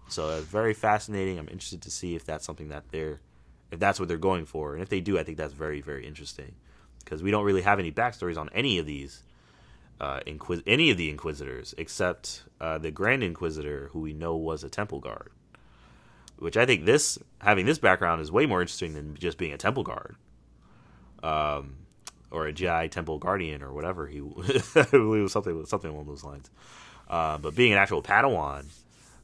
So 0.09 0.29
it's 0.29 0.45
very 0.45 0.73
fascinating. 0.73 1.39
I'm 1.39 1.47
interested 1.47 1.81
to 1.83 1.91
see 1.91 2.15
if 2.15 2.25
that's 2.25 2.45
something 2.45 2.67
that 2.69 2.83
they're, 2.91 3.21
if 3.71 3.79
that's 3.79 3.99
what 3.99 4.09
they're 4.09 4.17
going 4.17 4.45
for, 4.45 4.73
and 4.73 4.83
if 4.83 4.89
they 4.89 4.99
do, 4.99 5.17
I 5.17 5.23
think 5.23 5.37
that's 5.37 5.53
very, 5.53 5.79
very 5.79 6.05
interesting 6.05 6.55
because 7.03 7.23
we 7.23 7.31
don't 7.31 7.45
really 7.45 7.61
have 7.61 7.79
any 7.79 7.91
backstories 7.91 8.37
on 8.37 8.49
any 8.53 8.77
of 8.77 8.85
these 8.85 9.23
uh, 10.01 10.19
Inquis- 10.25 10.63
any 10.65 10.89
of 10.89 10.97
the 10.97 11.09
Inquisitors 11.09 11.75
except 11.77 12.43
uh, 12.59 12.79
the 12.79 12.89
Grand 12.89 13.23
Inquisitor, 13.23 13.89
who 13.93 13.99
we 13.99 14.13
know 14.13 14.35
was 14.35 14.63
a 14.63 14.69
Temple 14.69 14.99
Guard. 14.99 15.29
Which 16.39 16.57
I 16.57 16.65
think 16.65 16.85
this 16.85 17.19
having 17.39 17.67
this 17.67 17.77
background 17.77 18.19
is 18.19 18.31
way 18.31 18.47
more 18.47 18.61
interesting 18.61 18.95
than 18.95 19.15
just 19.15 19.37
being 19.37 19.53
a 19.53 19.57
Temple 19.57 19.83
Guard, 19.83 20.15
um, 21.21 21.75
or 22.31 22.47
a 22.47 22.53
Jedi 22.53 22.89
Temple 22.89 23.19
Guardian 23.19 23.61
or 23.61 23.71
whatever 23.73 24.07
he 24.07 24.21
was 24.21 25.31
something 25.31 25.65
something 25.67 25.91
along 25.91 26.07
those 26.07 26.23
lines. 26.23 26.49
Uh, 27.07 27.37
but 27.37 27.53
being 27.53 27.71
an 27.71 27.77
actual 27.77 28.01
Padawan 28.01 28.65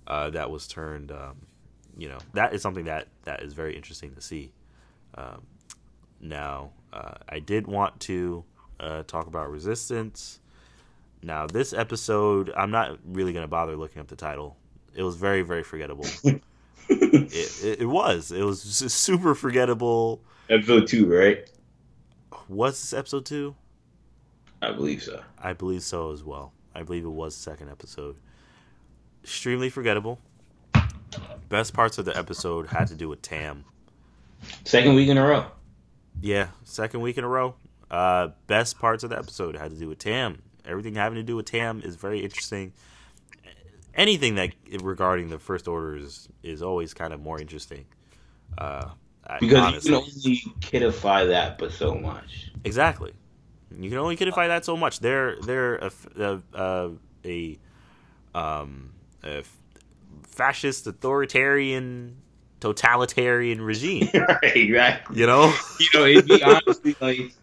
uh, 0.06 0.30
that 0.30 0.52
was 0.52 0.68
turned, 0.68 1.12
um, 1.12 1.38
you 1.98 2.08
know, 2.08 2.20
that 2.34 2.54
is 2.54 2.62
something 2.62 2.86
that 2.86 3.08
that 3.24 3.42
is 3.42 3.54
very 3.54 3.76
interesting 3.76 4.14
to 4.14 4.22
see. 4.22 4.52
Um, 5.16 5.42
now, 6.22 6.70
uh, 6.94 7.16
I 7.28 7.40
did 7.40 7.66
want 7.66 8.00
to 8.02 8.44
uh, 8.80 9.02
talk 9.08 9.26
about 9.26 9.50
Resistance. 9.50 10.40
Now, 11.24 11.48
this 11.48 11.74
episode, 11.74 12.52
I'm 12.56 12.72
not 12.72 12.98
really 13.06 13.34
going 13.34 13.44
to 13.44 13.50
bother 13.50 13.76
looking 13.76 14.02
up 14.02 14.08
the 14.08 14.16
title. 14.16 14.58
It 14.96 15.04
was 15.04 15.16
very, 15.16 15.42
very 15.42 15.64
forgettable. 15.64 16.06
it, 16.24 16.42
it, 16.90 17.82
it, 17.82 17.86
was. 17.86 18.32
It 18.32 18.44
was 18.44 18.62
super 18.94 19.36
forgettable. 19.36 20.22
Episode 20.50 20.88
two, 20.88 21.12
right? 21.12 21.50
Was 22.48 22.80
this 22.82 22.94
episode 22.94 23.26
two? 23.26 23.56
I 24.62 24.72
believe 24.72 25.04
so. 25.04 25.22
I 25.38 25.54
believe 25.54 25.84
so 25.84 26.12
as 26.12 26.24
well. 26.24 26.54
I 26.74 26.84
believe 26.84 27.06
it 27.06 27.10
was 27.10 27.36
the 27.36 27.42
second 27.42 27.70
episode. 27.70 28.16
Extremely 29.24 29.70
forgettable. 29.70 30.20
Best 31.50 31.74
parts 31.74 31.98
of 31.98 32.06
the 32.06 32.18
episode 32.18 32.68
had 32.68 32.88
to 32.88 32.96
do 32.96 33.10
with 33.10 33.22
Tam. 33.22 33.66
Second 34.66 34.96
week 34.96 35.10
in 35.10 35.18
a 35.18 35.26
row. 35.26 35.46
Yeah, 36.22 36.48
second 36.64 37.02
week 37.02 37.18
in 37.18 37.24
a 37.24 37.28
row. 37.28 37.56
Uh, 37.90 38.30
best 38.48 38.80
parts 38.80 39.04
of 39.04 39.10
the 39.10 39.18
episode 39.18 39.56
had 39.56 39.72
to 39.72 39.78
do 39.78 39.88
with 39.88 40.00
Tam. 40.00 40.42
Everything 40.68 40.96
having 40.96 41.16
to 41.16 41.24
do 41.24 41.36
with 41.36 41.46
Tam 41.46 41.82
is 41.84 41.96
very 41.96 42.24
interesting. 42.24 42.74
Anything 43.96 44.36
that 44.36 44.52
regarding 44.82 45.30
the 45.30 45.40
First 45.40 45.68
Order 45.68 45.96
is, 45.98 46.28
is 46.44 46.62
always 46.62 46.94
kind 46.94 47.14
of 47.14 47.20
more 47.20 47.40
interesting. 47.40 47.86
Uh, 48.58 48.90
because 49.40 49.58
honestly. 49.58 49.92
you 49.92 50.40
can 50.62 50.84
only 50.84 50.92
kidify 50.92 51.28
that, 51.28 51.58
but 51.58 51.72
so 51.72 51.96
much. 51.96 52.52
Exactly, 52.64 53.14
you 53.78 53.90
can 53.90 54.00
only 54.00 54.16
kidify 54.16 54.48
that 54.48 54.64
so 54.64 54.78
much. 54.78 55.00
They're 55.00 55.36
they're 55.42 55.76
a 55.76 55.92
a, 56.18 56.42
a, 56.54 56.92
a 57.26 57.60
um 58.34 58.94
a 59.24 59.44
fascist 60.24 60.88
authoritarian 60.88 62.18
totalitarian 62.60 63.62
regime. 63.62 64.10
right, 64.14 64.56
exactly. 64.56 65.20
You 65.20 65.28
know, 65.28 65.54
you 65.80 65.88
know, 65.94 66.06
it'd 66.06 66.28
be 66.28 66.42
honestly 66.44 66.96
like, 67.00 67.34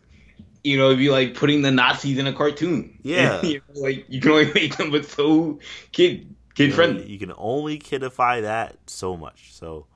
you 0.65 0.79
know, 0.79 0.87
it'd 0.87 0.99
be 0.99 1.11
like 1.11 1.35
putting 1.35 1.63
the 1.63 1.71
Nazis 1.71 2.19
in 2.19 2.27
a 2.27 2.33
cartoon. 2.33 2.99
Yeah, 3.03 3.43
you 3.43 3.61
know, 3.75 3.81
like 3.83 4.07
you 4.09 4.21
can 4.21 4.31
only 4.33 4.53
make 4.53 4.77
them 4.77 4.91
but 4.91 5.05
so 5.05 5.61
kid 5.93 6.35
kid 6.55 6.69
you 6.69 6.73
friendly. 6.73 7.07
you 7.07 7.19
can 7.19 7.33
only 7.37 7.79
kidify 7.79 8.43
that 8.43 8.79
so 8.87 9.17
much. 9.17 9.55
So. 9.55 9.87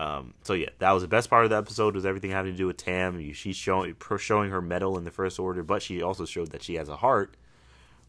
Um, 0.00 0.34
so 0.44 0.52
yeah, 0.52 0.68
that 0.78 0.92
was 0.92 1.02
the 1.02 1.08
best 1.08 1.28
part 1.28 1.42
of 1.42 1.50
the 1.50 1.56
episode. 1.56 1.96
Was 1.96 2.06
everything 2.06 2.30
having 2.30 2.52
to 2.52 2.56
do 2.56 2.68
with 2.68 2.76
Tam? 2.76 3.32
She's 3.32 3.56
showing 3.56 3.96
showing 4.18 4.52
her 4.52 4.62
medal 4.62 4.96
in 4.96 5.02
the 5.02 5.10
First 5.10 5.40
Order, 5.40 5.64
but 5.64 5.82
she 5.82 6.02
also 6.02 6.24
showed 6.24 6.52
that 6.52 6.62
she 6.62 6.76
has 6.76 6.88
a 6.88 6.94
heart, 6.94 7.36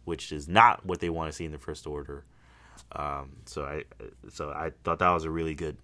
which 0.05 0.31
is 0.31 0.47
not 0.47 0.85
what 0.85 0.99
they 0.99 1.09
want 1.09 1.31
to 1.31 1.35
see 1.35 1.45
in 1.45 1.51
the 1.51 1.57
First 1.57 1.87
Order. 1.87 2.25
Um, 2.91 3.37
so 3.45 3.63
I 3.65 3.85
so 4.29 4.51
I 4.51 4.71
thought 4.83 4.99
that 4.99 5.09
was 5.09 5.23
a 5.23 5.31
really 5.31 5.55
good 5.55 5.77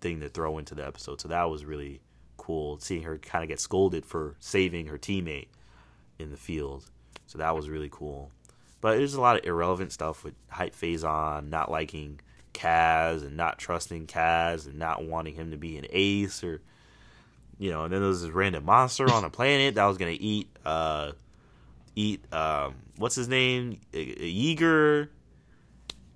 thing 0.00 0.20
to 0.20 0.30
throw 0.30 0.56
into 0.56 0.74
the 0.74 0.86
episode. 0.86 1.20
So 1.20 1.28
that 1.28 1.44
was 1.50 1.64
really 1.64 2.00
cool 2.44 2.78
seeing 2.78 3.02
her 3.02 3.18
kind 3.18 3.42
of 3.42 3.48
get 3.48 3.58
scolded 3.58 4.04
for 4.04 4.36
saving 4.38 4.86
her 4.86 4.98
teammate 4.98 5.48
in 6.18 6.30
the 6.30 6.36
field. 6.36 6.84
So 7.26 7.38
that 7.38 7.56
was 7.56 7.68
really 7.68 7.88
cool. 7.90 8.30
But 8.80 8.98
there's 8.98 9.14
a 9.14 9.20
lot 9.20 9.36
of 9.36 9.44
irrelevant 9.44 9.92
stuff 9.92 10.24
with 10.24 10.34
Hype 10.48 10.74
Fazon 10.74 11.48
not 11.48 11.70
liking 11.70 12.20
Kaz 12.52 13.22
and 13.22 13.36
not 13.36 13.58
trusting 13.58 14.06
Kaz 14.06 14.66
and 14.66 14.78
not 14.78 15.04
wanting 15.04 15.34
him 15.34 15.50
to 15.52 15.56
be 15.56 15.78
an 15.78 15.86
ace 15.90 16.44
or 16.44 16.60
you 17.58 17.70
know, 17.70 17.84
and 17.84 17.92
then 17.92 18.00
there 18.00 18.08
was 18.08 18.22
this 18.22 18.30
random 18.30 18.64
monster 18.64 19.10
on 19.10 19.24
a 19.24 19.30
planet 19.30 19.76
that 19.76 19.84
was 19.86 19.96
gonna 19.96 20.16
eat 20.18 20.48
uh 20.66 21.12
eat 21.96 22.20
um 22.32 22.74
what's 22.96 23.14
his 23.14 23.28
name? 23.28 23.80
Yeager. 23.92 25.08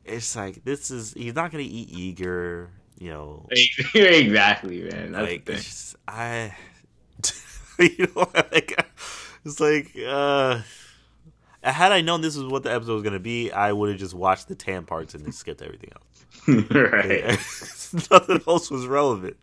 It's 0.05 0.37
like 0.37 0.65
this 0.65 0.91
is 0.91 1.15
he's 1.15 1.35
not 1.35 1.51
gonna 1.51 1.65
eat 1.67 1.91
Yeager 1.91 2.69
you 2.99 3.11
know 3.11 3.47
exactly 3.95 4.83
man. 4.83 5.13
That's 5.13 5.31
like 5.31 5.47
just, 5.47 5.97
i 6.07 6.55
you 7.79 8.09
know 8.15 8.29
like 8.35 8.87
it's 9.45 9.61
like 9.61 9.93
uh 10.07 10.61
had 11.63 11.93
i 11.93 12.01
known 12.01 12.21
this 12.21 12.37
was 12.37 12.51
what 12.51 12.63
the 12.63 12.73
episode 12.73 12.95
was 12.95 13.03
going 13.03 13.13
to 13.13 13.21
be 13.21 13.53
i 13.53 13.73
would 13.73 13.91
have 13.91 13.99
just 13.99 14.15
watched 14.15 14.49
the 14.49 14.55
Tam 14.55 14.85
parts 14.85 15.15
and 15.15 15.25
then 15.25 15.33
skipped 15.33 15.63
everything 15.63 15.91
else. 15.93 16.05
Right. 16.71 17.25
Nothing 18.11 18.41
else 18.47 18.71
was 18.71 18.87
relevant. 18.87 19.37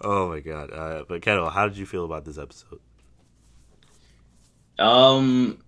Oh 0.00 0.28
my 0.28 0.40
god. 0.40 0.72
Uh, 0.72 1.04
but 1.06 1.20
Kendall, 1.20 1.50
how 1.50 1.68
did 1.68 1.76
you 1.76 1.84
feel 1.86 2.04
about 2.04 2.24
this 2.24 2.38
episode? 2.38 2.80
Um 4.78 5.58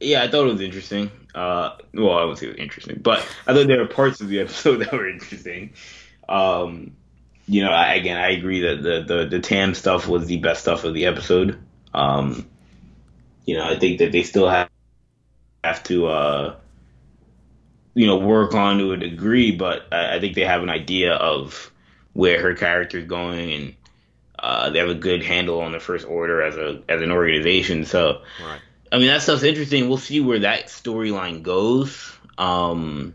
yeah 0.00 0.22
i 0.22 0.28
thought 0.28 0.46
it 0.46 0.52
was 0.52 0.60
interesting. 0.60 1.10
Uh, 1.34 1.76
well, 1.94 2.16
I 2.16 2.24
would 2.24 2.38
say 2.38 2.46
it 2.46 2.50
was 2.50 2.58
interesting, 2.58 3.00
but 3.02 3.18
I 3.46 3.54
thought 3.54 3.66
there 3.66 3.78
were 3.78 3.88
parts 3.88 4.20
of 4.20 4.28
the 4.28 4.38
episode 4.38 4.76
that 4.76 4.92
were 4.92 5.08
interesting. 5.08 5.72
Um, 6.28 6.96
you 7.46 7.62
know, 7.62 7.70
I, 7.70 7.94
again, 7.94 8.16
I 8.16 8.30
agree 8.30 8.60
that 8.60 8.82
the, 8.82 9.02
the 9.02 9.26
the 9.26 9.40
Tam 9.40 9.74
stuff 9.74 10.08
was 10.08 10.26
the 10.26 10.38
best 10.38 10.62
stuff 10.62 10.84
of 10.84 10.94
the 10.94 11.06
episode. 11.06 11.58
Um, 11.92 12.46
you 13.44 13.56
know, 13.56 13.64
I 13.64 13.78
think 13.78 13.98
that 13.98 14.12
they 14.12 14.22
still 14.22 14.48
have 14.48 14.70
have 15.62 15.82
to, 15.84 16.06
uh, 16.06 16.56
you 17.94 18.06
know, 18.06 18.18
work 18.18 18.54
on 18.54 18.78
to 18.78 18.92
a 18.92 18.96
degree. 18.96 19.52
But 19.52 19.92
I, 19.92 20.16
I 20.16 20.20
think 20.20 20.34
they 20.34 20.44
have 20.44 20.62
an 20.62 20.70
idea 20.70 21.14
of 21.14 21.70
where 22.14 22.40
her 22.40 22.54
character 22.54 22.98
is 22.98 23.06
going, 23.06 23.52
and 23.52 23.74
uh, 24.38 24.70
they 24.70 24.78
have 24.78 24.88
a 24.88 24.94
good 24.94 25.22
handle 25.22 25.60
on 25.60 25.72
the 25.72 25.80
First 25.80 26.06
Order 26.06 26.42
as 26.42 26.56
a 26.56 26.82
as 26.88 27.02
an 27.02 27.10
organization. 27.10 27.84
So, 27.84 28.22
right. 28.42 28.60
I 28.90 28.98
mean, 28.98 29.08
that 29.08 29.20
stuff's 29.20 29.42
interesting. 29.42 29.88
We'll 29.88 29.98
see 29.98 30.20
where 30.20 30.38
that 30.40 30.66
storyline 30.68 31.42
goes. 31.42 32.10
Um, 32.38 33.14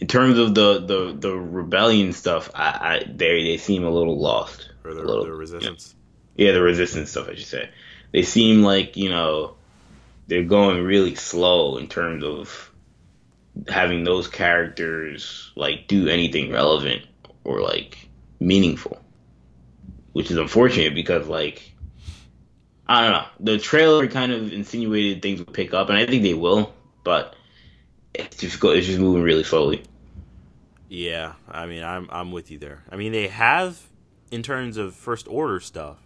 in 0.00 0.06
terms 0.06 0.38
of 0.38 0.54
the, 0.54 0.80
the, 0.80 1.16
the 1.16 1.36
rebellion 1.36 2.12
stuff, 2.12 2.50
I, 2.54 2.64
I 2.64 3.04
they 3.06 3.44
they 3.44 3.56
seem 3.58 3.84
a 3.84 3.90
little 3.90 4.18
lost. 4.18 4.70
Or 4.82 4.94
the, 4.94 5.02
little, 5.02 5.24
the 5.24 5.32
resistance. 5.32 5.94
You 6.36 6.46
know, 6.46 6.50
yeah, 6.52 6.54
the 6.54 6.62
resistance 6.62 7.10
stuff, 7.10 7.28
I 7.28 7.34
should 7.34 7.46
say. 7.46 7.68
They 8.12 8.22
seem 8.22 8.62
like 8.62 8.96
you 8.96 9.10
know 9.10 9.56
they're 10.26 10.42
going 10.42 10.82
really 10.82 11.14
slow 11.14 11.76
in 11.76 11.86
terms 11.86 12.24
of 12.24 12.70
having 13.68 14.04
those 14.04 14.26
characters 14.26 15.52
like 15.54 15.86
do 15.86 16.08
anything 16.08 16.50
relevant 16.50 17.02
or 17.44 17.60
like 17.60 18.08
meaningful, 18.40 18.98
which 20.12 20.30
is 20.30 20.38
unfortunate 20.38 20.94
because 20.94 21.28
like 21.28 21.72
I 22.86 23.02
don't 23.02 23.12
know 23.12 23.26
the 23.38 23.58
trailer 23.58 24.08
kind 24.08 24.32
of 24.32 24.50
insinuated 24.50 25.20
things 25.20 25.40
would 25.40 25.52
pick 25.52 25.74
up, 25.74 25.90
and 25.90 25.98
I 25.98 26.06
think 26.06 26.22
they 26.22 26.34
will, 26.34 26.72
but 27.04 27.36
it's 28.14 28.38
just 28.38 28.60
go 28.60 28.70
it's 28.70 28.86
just 28.86 28.98
moving 28.98 29.22
really 29.22 29.44
slowly. 29.44 29.84
Yeah, 30.90 31.34
I 31.48 31.66
mean, 31.66 31.84
I'm 31.84 32.08
I'm 32.10 32.32
with 32.32 32.50
you 32.50 32.58
there. 32.58 32.82
I 32.90 32.96
mean, 32.96 33.12
they 33.12 33.28
have 33.28 33.80
in 34.30 34.42
terms 34.42 34.76
of 34.76 34.94
first 34.94 35.26
order 35.28 35.60
stuff. 35.60 35.98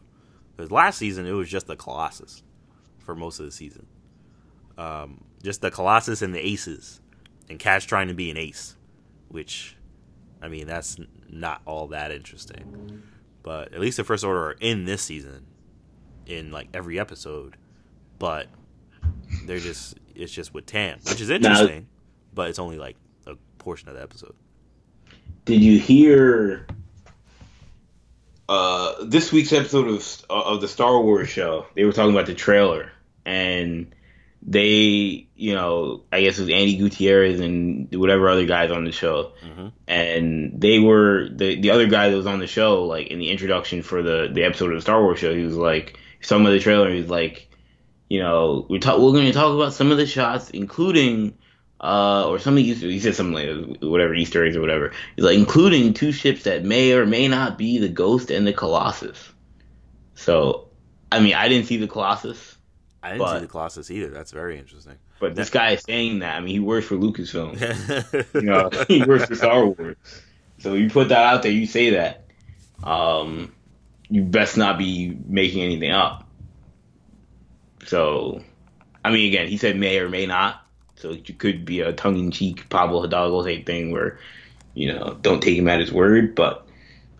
Because 0.57 0.71
last 0.71 0.99
season 0.99 1.27
it 1.27 1.33
was 1.33 1.49
just 1.49 1.67
the 1.67 1.75
Colossus 1.75 2.43
for 2.99 3.17
most 3.17 3.41
of 3.41 3.47
the 3.47 3.51
season. 3.51 3.87
Um, 4.79 5.25
just 5.43 5.61
the 5.63 5.71
Colossus 5.71 6.23
and 6.23 6.33
the 6.33 6.39
Aces, 6.39 7.01
and 7.49 7.59
Kaz 7.59 7.87
trying 7.87 8.09
to 8.09 8.15
be 8.15 8.31
an 8.31 8.37
ace, 8.37 8.77
which, 9.29 9.77
I 10.41 10.49
mean, 10.49 10.67
that's 10.67 10.97
not 11.29 11.61
all 11.65 11.89
that 11.89 12.13
interesting. 12.13 13.03
But 13.43 13.75
at 13.75 13.81
least 13.81 13.97
the 13.97 14.05
first 14.05 14.23
order 14.23 14.45
are 14.47 14.57
in 14.61 14.85
this 14.85 15.03
season, 15.03 15.47
in 16.27 16.53
like 16.53 16.69
every 16.73 16.99
episode. 17.01 17.57
But 18.19 18.47
they're 19.47 19.59
just 19.59 19.99
it's 20.15 20.33
just 20.33 20.55
with 20.55 20.67
Tam, 20.67 20.99
which 21.09 21.21
is 21.21 21.31
interesting, 21.31 21.89
but 22.33 22.49
it's 22.49 22.61
only 22.61 22.79
like 22.79 22.97
a 23.27 23.35
portion 23.59 23.89
of 23.89 23.97
the 23.97 24.03
episode. 24.03 24.35
Did 25.45 25.63
you 25.63 25.79
hear 25.79 26.67
uh, 28.49 29.05
this 29.05 29.31
week's 29.31 29.53
episode 29.53 29.89
of 29.89 30.25
of 30.31 30.61
the 30.61 30.69
Star 30.69 31.01
Wars 31.01 31.29
show? 31.29 31.67
They 31.75 31.85
were 31.85 31.93
talking 31.93 32.13
about 32.13 32.27
the 32.27 32.35
trailer, 32.35 32.91
and 33.27 33.95
they, 34.43 35.29
you 35.35 35.55
know, 35.55 36.03
I 36.11 36.23
guess 36.23 36.39
it 36.39 36.43
was 36.43 36.51
Andi 36.51 36.79
Gutierrez 36.79 37.41
and 37.41 37.95
whatever 37.95 38.29
other 38.29 38.47
guys 38.47 38.71
on 38.71 38.85
the 38.85 38.93
show, 38.93 39.33
mm-hmm. 39.45 39.69
and 39.87 40.61
they 40.61 40.79
were 40.79 41.29
the 41.31 41.61
the 41.61 41.71
other 41.71 41.89
guy 41.89 42.09
that 42.09 42.17
was 42.17 42.27
on 42.27 42.39
the 42.39 42.47
show, 42.47 42.85
like 42.85 43.09
in 43.09 43.19
the 43.19 43.31
introduction 43.31 43.83
for 43.83 44.03
the 44.03 44.31
the 44.33 44.45
episode 44.45 44.71
of 44.71 44.77
the 44.77 44.83
Star 44.83 45.03
Wars 45.03 45.19
show, 45.19 45.35
he 45.35 45.45
was 45.45 45.57
like, 45.57 45.99
some 46.21 46.47
of 46.47 46.53
the 46.53 46.59
trailer, 46.61 46.91
he 46.91 47.01
was 47.01 47.11
like, 47.11 47.51
you 48.09 48.21
know, 48.21 48.67
we 48.69 48.79
talk, 48.79 48.99
we're 48.99 49.13
going 49.13 49.27
to 49.27 49.33
talk 49.33 49.55
about 49.55 49.75
some 49.75 49.91
of 49.91 49.99
the 49.99 50.07
shots, 50.07 50.51
including 50.51 51.37
uh, 51.85 52.27
or 52.27 52.39
something. 52.39 52.65
He 52.65 52.99
said 52.99 53.15
something 53.15 53.35
like 53.35 53.83
whatever 53.83 54.15
Easter 54.15 54.45
eggs 54.45 54.57
or 54.57 54.63
whatever. 54.63 54.93
He's 55.17 55.25
like 55.25 55.37
including 55.37 55.93
two 55.93 56.13
ships 56.13 56.45
that 56.45 56.65
may 56.65 56.95
or 56.95 57.05
may 57.05 57.29
not 57.29 57.59
be 57.59 57.79
the 57.79 57.91
Ghost 57.91 58.31
and 58.31 58.47
the 58.47 58.55
Colossus. 58.55 59.33
So, 60.15 60.69
I 61.13 61.21
mean, 61.21 61.35
I 61.35 61.49
didn't 61.49 61.67
see 61.67 61.77
the 61.77 61.87
Colossus. 61.87 62.57
I 63.03 63.11
didn't 63.11 63.19
but, 63.19 63.35
see 63.35 63.41
the 63.43 63.51
Colossus 63.51 63.91
either. 63.91 64.09
That's 64.09 64.33
very 64.33 64.59
interesting. 64.59 64.95
But 65.21 65.35
this 65.35 65.51
guy 65.51 65.73
is 65.73 65.83
saying 65.83 66.21
that. 66.21 66.37
I 66.37 66.41
mean, 66.41 66.55
he 66.55 66.61
works 66.61 66.87
for 66.87 66.97
Lucasfilm. 66.97 68.35
you 68.35 68.43
know, 68.43 68.71
he 68.89 69.05
works 69.05 69.27
for 69.27 69.35
Star 69.35 69.67
Wars. 69.67 69.97
So 70.59 70.73
you 70.73 70.89
put 70.89 71.11
that 71.11 71.23
out 71.23 71.43
there, 71.43 71.53
you 71.53 71.67
say 71.67 71.91
that. 71.91 72.25
Um, 72.83 73.53
you 74.09 74.23
best 74.23 74.57
not 74.57 74.79
be 74.79 75.17
making 75.27 75.63
anything 75.63 75.91
up. 75.91 76.27
So, 77.85 78.43
I 79.05 79.11
mean, 79.11 79.29
again, 79.29 79.49
he 79.49 79.59
said 79.59 79.77
may 79.77 79.99
or 79.99 80.09
may 80.09 80.25
not. 80.25 80.64
So 81.05 81.11
it 81.11 81.39
could 81.39 81.67
be 81.67 81.83
a 81.83 81.93
tongue-in-cheek 81.93 82.71
Pablo 82.71 83.03
Hidalgo 83.03 83.45
type 83.45 83.67
thing 83.67 83.91
where, 83.91 84.19
you 84.73 84.91
know, 84.91 85.19
don't 85.21 85.43
take 85.43 85.59
him 85.59 85.69
at 85.69 85.79
his 85.79 85.93
word. 85.93 86.35
But 86.35 86.67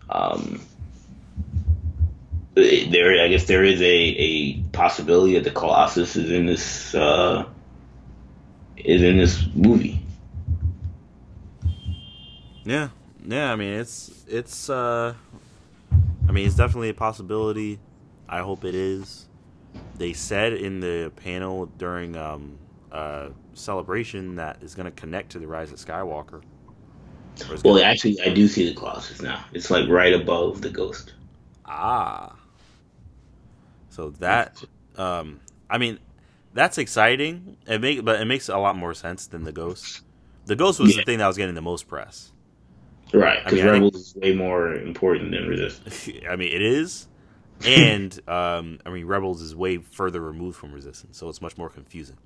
um, 0.09 0.59
there, 2.55 3.23
I 3.23 3.27
guess 3.27 3.45
there 3.45 3.63
is 3.63 3.79
a, 3.81 3.85
a 3.85 4.53
possibility 4.71 5.35
that 5.35 5.43
the 5.43 5.51
Colossus 5.51 6.15
is 6.15 6.31
in 6.31 6.47
this 6.47 6.95
uh, 6.95 7.45
is 8.75 9.03
in 9.03 9.17
this 9.17 9.45
movie. 9.53 9.99
Yeah, 12.63 12.89
yeah. 13.23 13.51
I 13.51 13.55
mean, 13.55 13.73
it's 13.73 14.25
it's. 14.27 14.67
Uh, 14.67 15.13
I 16.27 16.31
mean, 16.31 16.47
it's 16.47 16.55
definitely 16.55 16.89
a 16.89 16.95
possibility. 16.95 17.77
I 18.27 18.39
hope 18.39 18.65
it 18.65 18.73
is. 18.73 19.27
They 19.99 20.13
said 20.13 20.53
in 20.53 20.79
the 20.79 21.11
panel 21.17 21.67
during 21.67 22.17
um, 22.17 22.57
uh, 22.95 23.29
celebration 23.53 24.35
that 24.35 24.63
is 24.63 24.73
going 24.73 24.85
to 24.85 24.91
connect 24.91 25.31
to 25.33 25.39
the 25.39 25.47
Rise 25.47 25.71
of 25.73 25.79
Skywalker. 25.79 26.41
Well, 27.65 27.83
actually, 27.83 28.21
I 28.21 28.29
do 28.29 28.47
see 28.47 28.69
the 28.69 28.73
Colossus 28.73 29.21
now. 29.21 29.43
It's 29.51 29.69
like 29.69 29.89
right 29.89 30.13
above 30.13 30.61
the 30.61 30.69
Ghost. 30.69 31.13
Ah. 31.65 32.33
So 33.89 34.11
that, 34.19 34.63
um, 34.95 35.41
I 35.69 35.77
mean, 35.77 35.99
that's 36.53 36.77
exciting. 36.77 37.57
It 37.67 37.81
make, 37.81 38.05
but 38.05 38.21
it 38.21 38.25
makes 38.25 38.47
a 38.47 38.57
lot 38.57 38.77
more 38.77 38.93
sense 38.93 39.27
than 39.27 39.43
the 39.43 39.51
Ghost. 39.51 40.01
The 40.45 40.55
Ghost 40.55 40.79
was 40.79 40.95
yeah. 40.95 41.01
the 41.01 41.05
thing 41.05 41.17
that 41.17 41.27
was 41.27 41.35
getting 41.35 41.55
the 41.55 41.61
most 41.61 41.89
press. 41.89 42.31
Right, 43.13 43.43
because 43.43 43.59
I 43.59 43.63
mean, 43.63 43.73
Rebels 43.73 43.95
is 43.95 44.15
way 44.15 44.33
more 44.33 44.73
important 44.73 45.31
than 45.31 45.47
Resistance. 45.47 46.09
I 46.29 46.37
mean, 46.37 46.53
it 46.53 46.61
is, 46.61 47.09
and 47.65 48.17
um, 48.29 48.79
I 48.85 48.89
mean, 48.89 49.05
Rebels 49.05 49.41
is 49.41 49.53
way 49.53 49.77
further 49.79 50.21
removed 50.21 50.57
from 50.57 50.71
Resistance, 50.71 51.17
so 51.17 51.27
it's 51.27 51.41
much 51.41 51.57
more 51.57 51.69
confusing. 51.69 52.17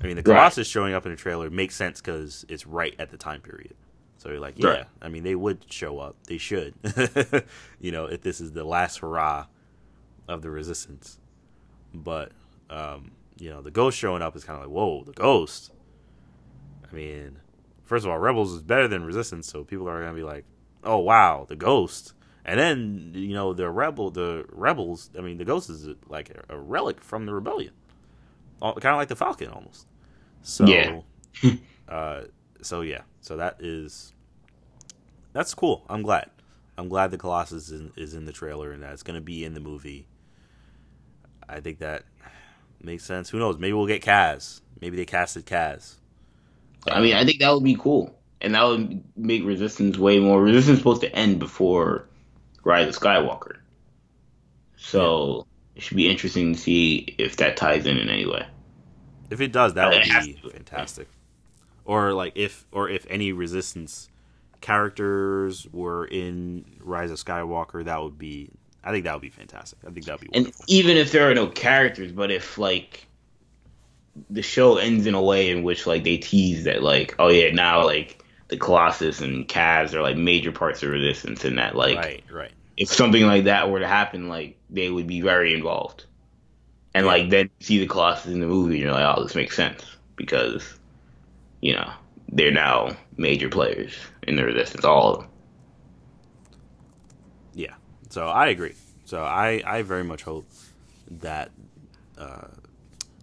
I 0.00 0.06
mean, 0.06 0.16
the 0.16 0.22
Colossus 0.22 0.58
right. 0.58 0.66
showing 0.66 0.94
up 0.94 1.06
in 1.06 1.12
the 1.12 1.18
trailer 1.18 1.50
makes 1.50 1.74
sense 1.74 2.00
because 2.00 2.44
it's 2.48 2.66
right 2.66 2.94
at 2.98 3.10
the 3.10 3.16
time 3.16 3.40
period. 3.40 3.74
So 4.18 4.30
you're 4.30 4.40
like, 4.40 4.54
yeah, 4.56 4.68
right. 4.68 4.84
I 5.02 5.08
mean, 5.08 5.22
they 5.22 5.34
would 5.34 5.72
show 5.72 5.98
up. 5.98 6.16
They 6.26 6.38
should. 6.38 6.74
you 7.80 7.92
know, 7.92 8.06
if 8.06 8.22
this 8.22 8.40
is 8.40 8.52
the 8.52 8.64
last 8.64 8.98
hurrah 8.98 9.46
of 10.28 10.42
the 10.42 10.50
resistance. 10.50 11.18
But, 11.94 12.32
um, 12.68 13.12
you 13.38 13.50
know, 13.50 13.62
the 13.62 13.70
ghost 13.70 13.98
showing 13.98 14.22
up 14.22 14.36
is 14.36 14.44
kind 14.44 14.58
of 14.58 14.66
like, 14.66 14.74
whoa, 14.74 15.04
the 15.04 15.12
ghost. 15.12 15.72
I 16.90 16.94
mean, 16.94 17.38
first 17.84 18.04
of 18.04 18.10
all, 18.10 18.18
Rebels 18.18 18.52
is 18.52 18.62
better 18.62 18.88
than 18.88 19.04
Resistance, 19.04 19.48
so 19.48 19.64
people 19.64 19.88
are 19.88 20.00
going 20.00 20.14
to 20.14 20.16
be 20.16 20.24
like, 20.24 20.44
oh, 20.84 20.98
wow, 20.98 21.46
the 21.48 21.56
ghost. 21.56 22.14
And 22.44 22.58
then, 22.58 23.12
you 23.14 23.34
know, 23.34 23.52
the 23.52 23.68
rebel, 23.68 24.10
the 24.10 24.46
rebels. 24.48 25.10
I 25.18 25.20
mean, 25.20 25.38
the 25.38 25.44
ghost 25.44 25.68
is 25.68 25.88
like 26.08 26.30
a, 26.30 26.54
a 26.54 26.58
relic 26.58 27.02
from 27.02 27.26
the 27.26 27.34
rebellion 27.34 27.72
kind 28.60 28.86
of 28.86 28.96
like 28.96 29.08
the 29.08 29.16
Falcon 29.16 29.48
almost. 29.48 29.86
So 30.42 30.66
yeah. 30.66 31.00
uh, 31.88 32.22
so 32.62 32.80
yeah, 32.80 33.02
so 33.20 33.36
that 33.36 33.56
is 33.60 34.12
that's 35.32 35.54
cool. 35.54 35.84
I'm 35.88 36.02
glad. 36.02 36.30
I'm 36.76 36.88
glad 36.88 37.10
the 37.10 37.18
Colossus 37.18 37.70
is 37.70 37.80
in, 37.80 37.92
is 37.96 38.14
in 38.14 38.24
the 38.24 38.32
trailer 38.32 38.70
and 38.70 38.82
that 38.82 38.92
it's 38.92 39.02
going 39.02 39.16
to 39.16 39.24
be 39.24 39.44
in 39.44 39.54
the 39.54 39.60
movie. 39.60 40.06
I 41.48 41.60
think 41.60 41.78
that 41.80 42.04
makes 42.80 43.04
sense. 43.04 43.28
Who 43.30 43.38
knows? 43.38 43.58
Maybe 43.58 43.72
we'll 43.72 43.86
get 43.86 44.02
Kaz. 44.02 44.60
Maybe 44.80 44.96
they 44.96 45.04
casted 45.04 45.44
Kaz. 45.46 45.94
I 46.86 47.00
mean, 47.00 47.14
I 47.14 47.24
think 47.24 47.40
that 47.40 47.52
would 47.52 47.64
be 47.64 47.74
cool, 47.74 48.16
and 48.40 48.54
that 48.54 48.62
would 48.62 49.02
make 49.16 49.44
Resistance 49.44 49.98
way 49.98 50.20
more. 50.20 50.40
Resistance 50.40 50.74
is 50.74 50.78
supposed 50.78 51.00
to 51.00 51.12
end 51.14 51.40
before 51.40 52.06
Rise 52.62 52.88
of 52.88 53.02
Skywalker, 53.02 53.56
so 54.76 55.47
it 55.78 55.84
should 55.84 55.96
be 55.96 56.10
interesting 56.10 56.54
to 56.54 56.58
see 56.58 57.14
if 57.18 57.36
that 57.36 57.56
ties 57.56 57.86
in 57.86 57.98
in 57.98 58.08
any 58.08 58.26
way. 58.26 58.44
If 59.30 59.40
it 59.40 59.52
does, 59.52 59.74
that 59.74 59.90
would 59.90 60.02
be 60.02 60.32
fantastic. 60.50 61.08
Or 61.84 62.12
like 62.12 62.32
if 62.34 62.66
or 62.72 62.90
if 62.90 63.06
any 63.08 63.30
resistance 63.30 64.08
characters 64.60 65.68
were 65.72 66.04
in 66.04 66.64
Rise 66.80 67.12
of 67.12 67.18
Skywalker, 67.18 67.84
that 67.84 68.02
would 68.02 68.18
be 68.18 68.50
I 68.82 68.90
think 68.90 69.04
that 69.04 69.12
would 69.12 69.22
be 69.22 69.30
fantastic. 69.30 69.78
I 69.86 69.90
think 69.90 70.06
that 70.06 70.18
would 70.18 70.28
be 70.28 70.36
wonderful. 70.36 70.60
And 70.62 70.68
even 70.68 70.96
if 70.96 71.12
there 71.12 71.30
are 71.30 71.34
no 71.34 71.46
characters, 71.46 72.10
but 72.10 72.32
if 72.32 72.58
like 72.58 73.06
the 74.28 74.42
show 74.42 74.78
ends 74.78 75.06
in 75.06 75.14
a 75.14 75.22
way 75.22 75.48
in 75.48 75.62
which 75.62 75.86
like 75.86 76.02
they 76.02 76.16
tease 76.16 76.64
that 76.64 76.82
like, 76.82 77.14
oh 77.20 77.28
yeah, 77.28 77.52
now 77.52 77.84
like 77.84 78.24
the 78.48 78.56
Colossus 78.56 79.20
and 79.20 79.46
Kaz 79.46 79.94
are 79.94 80.02
like 80.02 80.16
major 80.16 80.50
parts 80.50 80.82
of 80.82 80.90
resistance 80.90 81.44
and 81.44 81.58
that 81.58 81.76
like 81.76 81.98
right, 81.98 82.24
right 82.32 82.52
if 82.78 82.88
something 82.88 83.26
like 83.26 83.44
that 83.44 83.70
were 83.70 83.80
to 83.80 83.88
happen, 83.88 84.28
like 84.28 84.56
they 84.70 84.88
would 84.88 85.08
be 85.08 85.20
very 85.20 85.52
involved. 85.52 86.06
And 86.94 87.06
like 87.06 87.28
then 87.28 87.50
you 87.58 87.66
see 87.66 87.78
the 87.80 87.88
Colossus 87.88 88.32
in 88.32 88.40
the 88.40 88.46
movie, 88.46 88.74
and 88.74 88.84
you're 88.84 88.92
like, 88.92 89.18
oh, 89.18 89.22
this 89.22 89.34
makes 89.34 89.56
sense 89.56 89.84
because 90.16 90.78
you 91.60 91.74
know 91.74 91.92
they're 92.28 92.52
now 92.52 92.96
major 93.16 93.48
players 93.48 93.92
in 94.22 94.36
the 94.36 94.44
Resistance, 94.44 94.84
all 94.84 95.12
of 95.12 95.20
them. 95.20 95.30
Yeah, 97.52 97.74
so 98.10 98.28
I 98.28 98.46
agree. 98.46 98.74
So 99.04 99.24
I 99.24 99.60
I 99.66 99.82
very 99.82 100.04
much 100.04 100.22
hope 100.22 100.46
that 101.10 101.50
uh, 102.16 102.46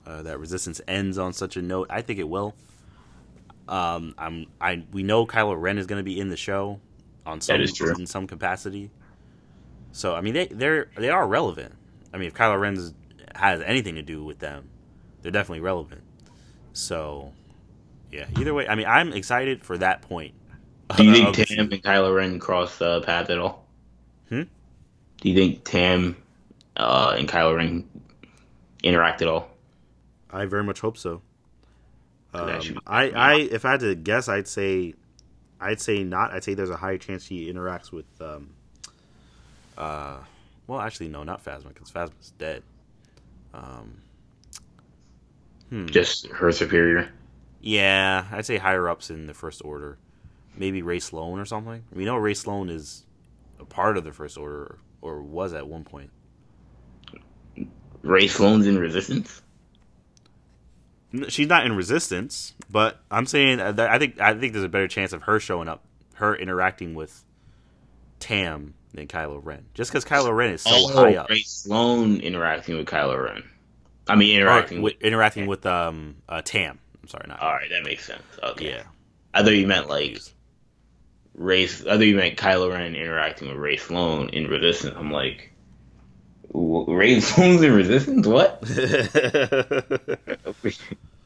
uh, 0.05 0.21
that 0.23 0.37
Resistance 0.37 0.81
ends 0.85 1.17
on 1.17 1.31
such 1.31 1.55
a 1.55 1.61
note. 1.61 1.87
I 1.89 2.01
think 2.01 2.19
it 2.19 2.27
will. 2.27 2.55
Um, 3.69 4.15
I'm 4.17 4.47
I 4.59 4.83
we 4.91 5.01
know 5.01 5.25
Kylo 5.25 5.59
Ren 5.59 5.77
is 5.77 5.87
going 5.87 5.99
to 5.99 6.03
be 6.03 6.19
in 6.19 6.27
the 6.27 6.37
show 6.37 6.81
on 7.25 7.39
some 7.39 7.61
in 7.61 8.05
some 8.05 8.27
capacity. 8.27 8.91
So 9.95 10.13
I 10.13 10.19
mean 10.19 10.33
they 10.33 10.47
they're 10.47 10.89
they 10.97 11.09
are 11.09 11.25
relevant. 11.25 11.73
I 12.13 12.17
mean 12.17 12.27
if 12.27 12.33
Kylo 12.33 12.59
Ren 12.59 12.77
has 13.33 13.61
anything 13.61 13.95
to 13.95 14.01
do 14.01 14.25
with 14.25 14.39
them, 14.39 14.67
they're 15.21 15.31
definitely 15.31 15.61
relevant. 15.61 16.01
So 16.73 17.31
yeah, 18.11 18.25
either 18.37 18.53
way, 18.53 18.67
I 18.67 18.75
mean 18.75 18.87
I'm 18.87 19.13
excited 19.13 19.63
for 19.63 19.77
that 19.77 20.01
point. 20.01 20.33
Do 20.97 21.03
you 21.05 21.13
think 21.13 21.47
Tam 21.47 21.71
and 21.71 21.81
Kylo 21.81 22.13
Ren 22.13 22.39
cross 22.39 22.77
the 22.77 23.03
path 23.03 23.29
at 23.29 23.39
all? 23.39 23.65
Hmm. 24.27 24.43
Do 25.21 25.29
you 25.29 25.33
think 25.33 25.63
Tam 25.63 26.17
uh, 26.75 27.15
and 27.17 27.29
Kylo 27.29 27.55
Ren 27.55 27.87
interact 28.83 29.21
at 29.21 29.29
all? 29.29 29.47
I 30.29 30.43
very 30.43 30.65
much 30.65 30.81
hope 30.81 30.97
so. 30.97 31.21
Um, 32.33 32.81
I, 32.85 33.11
I, 33.11 33.35
if 33.35 33.63
I 33.63 33.71
had 33.71 33.79
to 33.79 33.95
guess, 33.95 34.27
I'd 34.27 34.49
say, 34.49 34.93
I'd 35.61 35.79
say 35.79 36.03
not. 36.03 36.33
I'd 36.33 36.43
say 36.43 36.53
there's 36.53 36.69
a 36.69 36.75
higher 36.75 36.97
chance 36.97 37.25
he 37.25 37.51
interacts 37.51 37.93
with, 37.93 38.05
um, 38.19 38.49
uh, 39.77 40.17
well, 40.67 40.79
actually, 40.79 41.09
no, 41.09 41.23
not 41.23 41.43
Phasma 41.43 41.69
because 41.69 41.91
Phasma's 41.91 42.31
dead. 42.37 42.63
Um, 43.53 44.01
hmm. 45.69 45.87
Just 45.87 46.27
her 46.27 46.51
superior. 46.51 47.09
Yeah, 47.61 48.25
I'd 48.31 48.45
say 48.45 48.57
higher 48.57 48.87
ups 48.89 49.09
in 49.09 49.27
the 49.27 49.33
First 49.33 49.63
Order, 49.65 49.97
maybe 50.55 50.81
Rae 50.81 50.99
Sloane 50.99 51.39
or 51.39 51.45
something. 51.45 51.83
We 51.93 52.05
know 52.05 52.15
Rae 52.15 52.33
Sloane 52.33 52.69
is 52.69 53.05
a 53.59 53.65
part 53.65 53.97
of 53.97 54.03
the 54.03 54.11
First 54.11 54.37
Order, 54.37 54.77
or 55.01 55.21
was 55.21 55.53
at 55.53 55.67
one 55.67 55.83
point. 55.83 56.11
Rae 58.01 58.27
Sloane's 58.27 58.67
in 58.67 58.77
Resistance. 58.77 59.41
She's 61.29 61.47
not 61.47 61.65
in 61.65 61.75
Resistance, 61.75 62.53
but 62.69 62.99
I'm 63.09 63.25
saying 63.25 63.57
that 63.57 63.79
I 63.79 63.97
think 63.97 64.19
I 64.19 64.33
think 64.33 64.53
there's 64.53 64.65
a 64.65 64.69
better 64.69 64.87
chance 64.87 65.13
of 65.13 65.23
her 65.23 65.39
showing 65.39 65.67
up, 65.67 65.83
her 66.15 66.35
interacting 66.35 66.93
with 66.93 67.23
Tam 68.19 68.73
than 68.95 69.07
Kylo 69.07 69.39
Ren. 69.43 69.65
Just 69.73 69.91
because 69.91 70.05
Kylo 70.05 70.35
Ren 70.35 70.53
is 70.53 70.61
so 70.61 70.71
oh, 70.73 70.93
high 70.93 71.15
up. 71.15 71.29
Rae 71.29 71.41
Sloane 71.41 72.21
interacting 72.21 72.77
with 72.77 72.87
Kylo 72.87 73.23
Ren. 73.23 73.43
I 74.07 74.15
mean, 74.15 74.35
interacting 74.35 74.81
with, 74.81 74.93
interacting 75.01 75.47
with 75.47 75.65
um 75.65 76.15
uh, 76.27 76.41
Tam. 76.41 76.79
I'm 77.01 77.07
sorry, 77.07 77.25
not. 77.27 77.41
All 77.41 77.53
right, 77.53 77.69
that 77.69 77.83
makes 77.83 78.05
sense. 78.05 78.23
Okay. 78.41 78.69
Yeah. 78.69 78.83
I 79.33 79.43
thought 79.43 79.51
you 79.51 79.67
meant 79.67 79.89
like 79.89 80.19
race. 81.35 81.81
I 81.81 81.97
thought 81.97 82.01
you 82.01 82.15
meant 82.15 82.37
Kylo 82.37 82.71
Ren 82.71 82.95
interacting 82.95 83.49
with 83.49 83.57
Rae 83.57 83.77
Sloane 83.77 84.29
in 84.29 84.47
Resistance. 84.47 84.95
I'm 84.97 85.11
like, 85.11 85.51
Rae 86.53 87.19
Sloane's 87.19 87.61
in 87.61 87.73
Resistance? 87.73 88.27
What? 88.27 88.61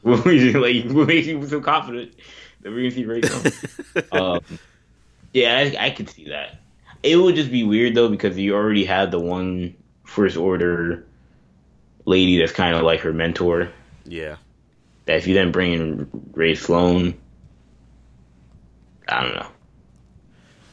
what 0.02 0.26
like? 0.26 0.90
What 0.90 1.06
makes 1.06 1.26
you 1.26 1.46
so 1.46 1.60
confident 1.60 2.14
that 2.62 2.70
we're 2.70 2.78
gonna 2.78 2.90
see 2.90 3.04
Rae 3.04 3.22
Sloane? 3.22 3.52
um, 4.12 4.40
yeah, 5.32 5.56
I, 5.56 5.86
I 5.86 5.90
could 5.90 6.10
see 6.10 6.28
that. 6.28 6.60
It 7.02 7.16
would 7.16 7.34
just 7.34 7.50
be 7.50 7.64
weird 7.64 7.94
though 7.94 8.08
because 8.08 8.38
you 8.38 8.54
already 8.54 8.84
had 8.84 9.10
the 9.10 9.20
one 9.20 9.74
First 10.04 10.36
Order 10.36 11.06
lady 12.04 12.38
that's 12.38 12.52
kind 12.52 12.76
of 12.76 12.82
like 12.82 13.00
her 13.00 13.12
mentor. 13.12 13.70
Yeah. 14.04 14.36
That 15.06 15.16
if 15.16 15.26
you 15.26 15.34
then 15.34 15.52
bring 15.52 15.72
in 15.72 16.10
Rae 16.32 16.54
Sloane, 16.54 17.18
I 19.08 19.22
don't 19.22 19.34
know. 19.34 19.46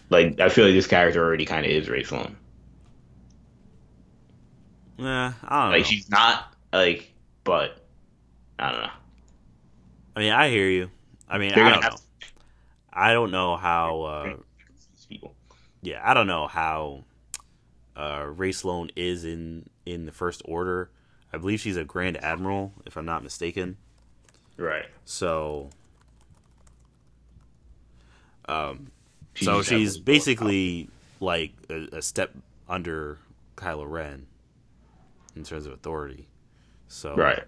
Like 0.09 0.39
I 0.39 0.49
feel 0.49 0.65
like 0.65 0.73
this 0.73 0.87
character 0.87 1.23
already 1.23 1.45
kind 1.45 1.65
of 1.65 1.71
is 1.71 1.89
Rae 1.89 2.03
Sloane. 2.03 2.35
Yeah, 4.97 5.33
I 5.43 5.63
don't 5.63 5.71
like 5.71 5.81
know. 5.81 5.85
she's 5.85 6.09
not 6.09 6.53
like, 6.73 7.11
but 7.43 7.85
I 8.57 8.71
don't 8.71 8.81
know. 8.81 8.89
I 10.15 10.19
mean, 10.19 10.33
I 10.33 10.49
hear 10.49 10.67
you. 10.67 10.89
I 11.29 11.37
mean, 11.37 11.51
They're 11.53 11.63
I 11.63 11.69
don't 11.69 11.81
know. 11.83 11.89
To... 11.89 11.97
I 12.91 13.13
don't 13.13 13.31
know 13.31 13.57
how. 13.57 14.01
Uh, 14.01 14.35
people. 15.07 15.35
Yeah, 15.81 16.01
I 16.03 16.13
don't 16.13 16.27
know 16.27 16.47
how 16.47 17.03
uh, 17.95 18.25
Rae 18.35 18.51
Sloane 18.51 18.91
is 18.95 19.25
in 19.25 19.69
in 19.85 20.05
the 20.05 20.11
First 20.11 20.41
Order. 20.45 20.89
I 21.33 21.37
believe 21.37 21.59
she's 21.59 21.77
a 21.77 21.83
Grand 21.83 22.17
Admiral, 22.23 22.73
if 22.85 22.95
I'm 22.95 23.05
not 23.05 23.23
mistaken. 23.23 23.77
Right. 24.55 24.85
So, 25.05 25.69
um, 28.47 28.91
she's 29.33 29.45
so 29.45 29.61
she's 29.61 29.97
basically 29.97 30.89
like 31.19 31.51
a, 31.69 31.97
a, 31.97 32.01
step 32.01 32.31
under 32.69 33.17
Kylo 33.55 33.89
Ren 33.89 34.25
in 35.35 35.43
terms 35.43 35.65
of 35.65 35.73
authority. 35.73 36.27
So 36.87 37.15
right. 37.15 37.43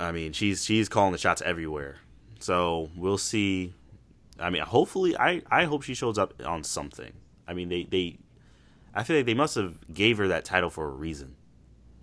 I 0.00 0.10
mean, 0.10 0.32
she's 0.32 0.64
she's 0.64 0.88
calling 0.88 1.12
the 1.12 1.18
shots 1.18 1.42
everywhere. 1.42 1.96
So 2.40 2.90
we'll 2.96 3.18
see. 3.18 3.72
I 4.42 4.50
mean, 4.50 4.62
hopefully, 4.62 5.16
I 5.16 5.42
I 5.50 5.64
hope 5.64 5.82
she 5.82 5.94
shows 5.94 6.18
up 6.18 6.34
on 6.44 6.64
something. 6.64 7.12
I 7.46 7.54
mean, 7.54 7.68
they 7.68 7.84
they, 7.84 8.18
I 8.94 9.04
feel 9.04 9.16
like 9.16 9.26
they 9.26 9.34
must 9.34 9.54
have 9.54 9.78
gave 9.92 10.18
her 10.18 10.28
that 10.28 10.44
title 10.44 10.70
for 10.70 10.86
a 10.86 10.90
reason. 10.90 11.36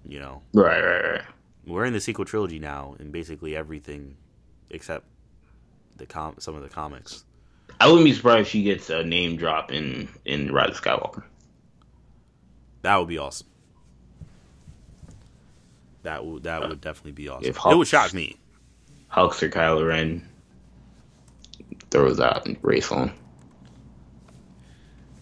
You 0.08 0.20
know. 0.20 0.42
Right, 0.54 0.82
right, 0.82 1.12
right. 1.12 1.22
We're 1.68 1.86
in 1.86 1.94
the 1.94 2.00
sequel 2.00 2.26
trilogy 2.26 2.58
now, 2.58 2.96
and 3.00 3.12
basically 3.12 3.56
everything 3.56 4.16
except 4.70 5.06
the 5.98 6.06
com 6.06 6.36
some 6.40 6.56
of 6.56 6.64
the 6.64 6.70
comics. 6.70 7.26
I 7.80 7.88
wouldn't 7.88 8.06
be 8.06 8.14
surprised 8.14 8.42
if 8.42 8.48
she 8.48 8.64
gets 8.64 8.90
a 8.90 9.04
name 9.04 9.36
drop 9.36 9.72
in 9.72 10.08
in 10.26 10.52
Rise 10.52 10.70
of 10.70 10.82
Skywalker. 10.82 11.24
That 12.82 12.98
would 12.98 13.10
be 13.10 13.18
awesome. 13.18 13.48
That 16.04 16.26
would 16.26 16.44
that 16.44 16.68
would 16.68 16.82
definitely 16.82 17.12
be 17.12 17.28
awesome. 17.28 17.54
Hulk, 17.54 17.74
it 17.74 17.78
would 17.78 17.88
shock 17.88 18.14
me. 18.14 18.38
Hulkster 19.12 19.52
Kylo 19.52 19.88
Ren 19.88 20.28
throws 21.92 22.20
out 22.20 22.48
Rae 22.62 22.80
Sloane. 22.80 23.12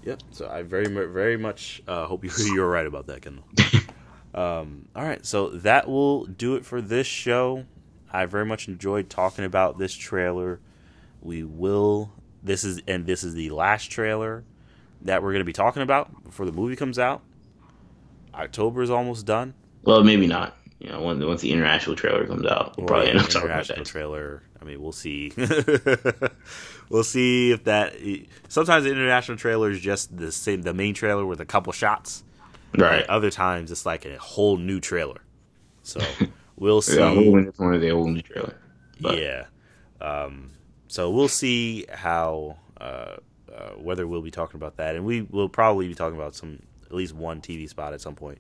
Yep. 0.04 0.22
So 0.32 0.50
I 0.50 0.62
very 0.62 0.88
very 0.88 1.38
much 1.38 1.82
uh, 1.88 2.06
hope 2.06 2.24
you 2.24 2.32
you're 2.54 2.70
right 2.70 2.86
about 2.86 3.08
that, 3.08 3.22
Kendall. 3.22 3.46
um, 4.34 4.88
all 4.96 5.04
right. 5.04 5.26
So 5.26 5.50
that 5.50 5.88
will 5.88 6.26
do 6.26 6.56
it 6.56 6.66
for 6.66 6.82
this 6.82 7.08
show. 7.08 7.66
I 8.12 8.26
very 8.26 8.46
much 8.46 8.68
enjoyed 8.70 9.10
talking 9.10 9.44
about 9.44 9.78
this 9.78 9.94
trailer. 9.94 10.62
We 11.22 11.44
will. 11.44 12.14
This 12.42 12.64
is 12.64 12.82
and 12.88 13.06
this 13.06 13.24
is 13.24 13.34
the 13.34 13.50
last 13.50 13.92
trailer 13.92 14.46
that 15.02 15.22
we're 15.22 15.32
going 15.32 15.42
to 15.42 15.46
be 15.46 15.54
talking 15.54 15.84
about 15.84 16.24
before 16.24 16.46
the 16.46 16.52
movie 16.52 16.76
comes 16.76 16.98
out. 16.98 17.22
October 18.34 18.82
is 18.82 18.90
almost 18.90 19.26
done. 19.26 19.54
Well, 19.84 20.04
maybe 20.04 20.28
not. 20.28 20.56
You 20.80 20.90
know, 20.90 21.02
once, 21.02 21.24
once 21.24 21.42
the 21.42 21.52
international 21.52 21.96
trailer 21.96 22.26
comes 22.28 22.46
out, 22.46 22.78
we'll 22.78 22.86
or 22.86 22.88
probably 22.88 23.10
end 23.10 23.20
up 23.20 23.30
talking 23.30 23.50
about 23.50 23.68
that. 23.68 23.86
trailer. 23.86 24.44
I 24.60 24.66
mean, 24.66 24.82
we'll 24.82 24.92
see. 24.92 25.32
we'll 26.90 27.04
see 27.04 27.52
if 27.52 27.64
that. 27.66 27.94
Sometimes 28.48 28.86
the 28.86 28.92
international 28.92 29.38
trailer 29.38 29.70
is 29.70 29.80
just 29.80 30.16
the 30.16 30.32
same, 30.32 30.64
the 30.64 30.74
main 30.74 30.94
trailer 30.94 31.26
with 31.26 31.42
a 31.42 31.46
couple 31.46 31.74
shots. 31.74 32.24
Right. 32.78 33.06
other 33.08 33.32
times 33.32 33.72
it's 33.72 33.86
like 33.86 34.06
a 34.06 34.18
whole 34.18 34.58
new 34.58 34.80
trailer. 34.80 35.22
So 35.84 36.02
we'll 36.58 36.82
see. 36.82 37.00
yeah, 37.00 37.12
it's 37.48 37.58
one 37.58 37.74
of 37.74 37.82
the 37.82 37.90
whole 37.90 38.08
new 38.08 38.22
trailer. 38.22 38.56
But. 39.00 39.20
Yeah. 39.20 39.46
Um, 40.02 40.52
so 40.88 41.10
we'll 41.10 41.28
see 41.28 41.86
how 41.92 42.58
uh, 42.80 43.18
uh, 43.54 43.70
whether 43.78 44.08
we'll 44.08 44.22
be 44.22 44.32
talking 44.32 44.58
about 44.58 44.78
that, 44.78 44.96
and 44.96 45.06
we 45.06 45.22
will 45.22 45.50
probably 45.50 45.88
be 45.88 45.96
talking 45.96 46.18
about 46.18 46.36
some 46.36 46.62
at 46.86 46.94
least 46.94 47.14
one 47.14 47.42
TV 47.42 47.68
spot 47.68 47.94
at 47.94 48.02
some 48.02 48.16
point 48.16 48.40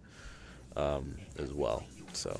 um, 0.75 1.15
as 1.37 1.51
well. 1.53 1.83
So, 2.13 2.39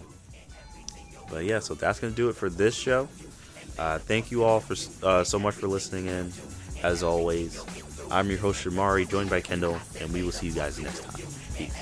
but 1.29 1.43
yeah, 1.45 1.59
so 1.59 1.73
that's 1.73 1.99
gonna 1.99 2.13
do 2.13 2.29
it 2.29 2.35
for 2.35 2.49
this 2.49 2.75
show. 2.75 3.09
Uh, 3.77 3.99
thank 3.99 4.31
you 4.31 4.43
all 4.43 4.59
for 4.59 4.75
uh, 5.05 5.23
so 5.23 5.37
much 5.37 5.55
for 5.55 5.67
listening 5.67 6.07
in. 6.07 6.31
As 6.83 7.03
always, 7.03 7.63
I'm 8.11 8.29
your 8.29 8.39
host 8.39 8.65
Shamari, 8.65 9.09
joined 9.09 9.29
by 9.29 9.41
Kendall, 9.41 9.79
and 9.99 10.11
we 10.13 10.23
will 10.23 10.31
see 10.31 10.47
you 10.47 10.53
guys 10.53 10.79
next 10.79 11.03
time. 11.03 11.13
Peace. 11.55 11.73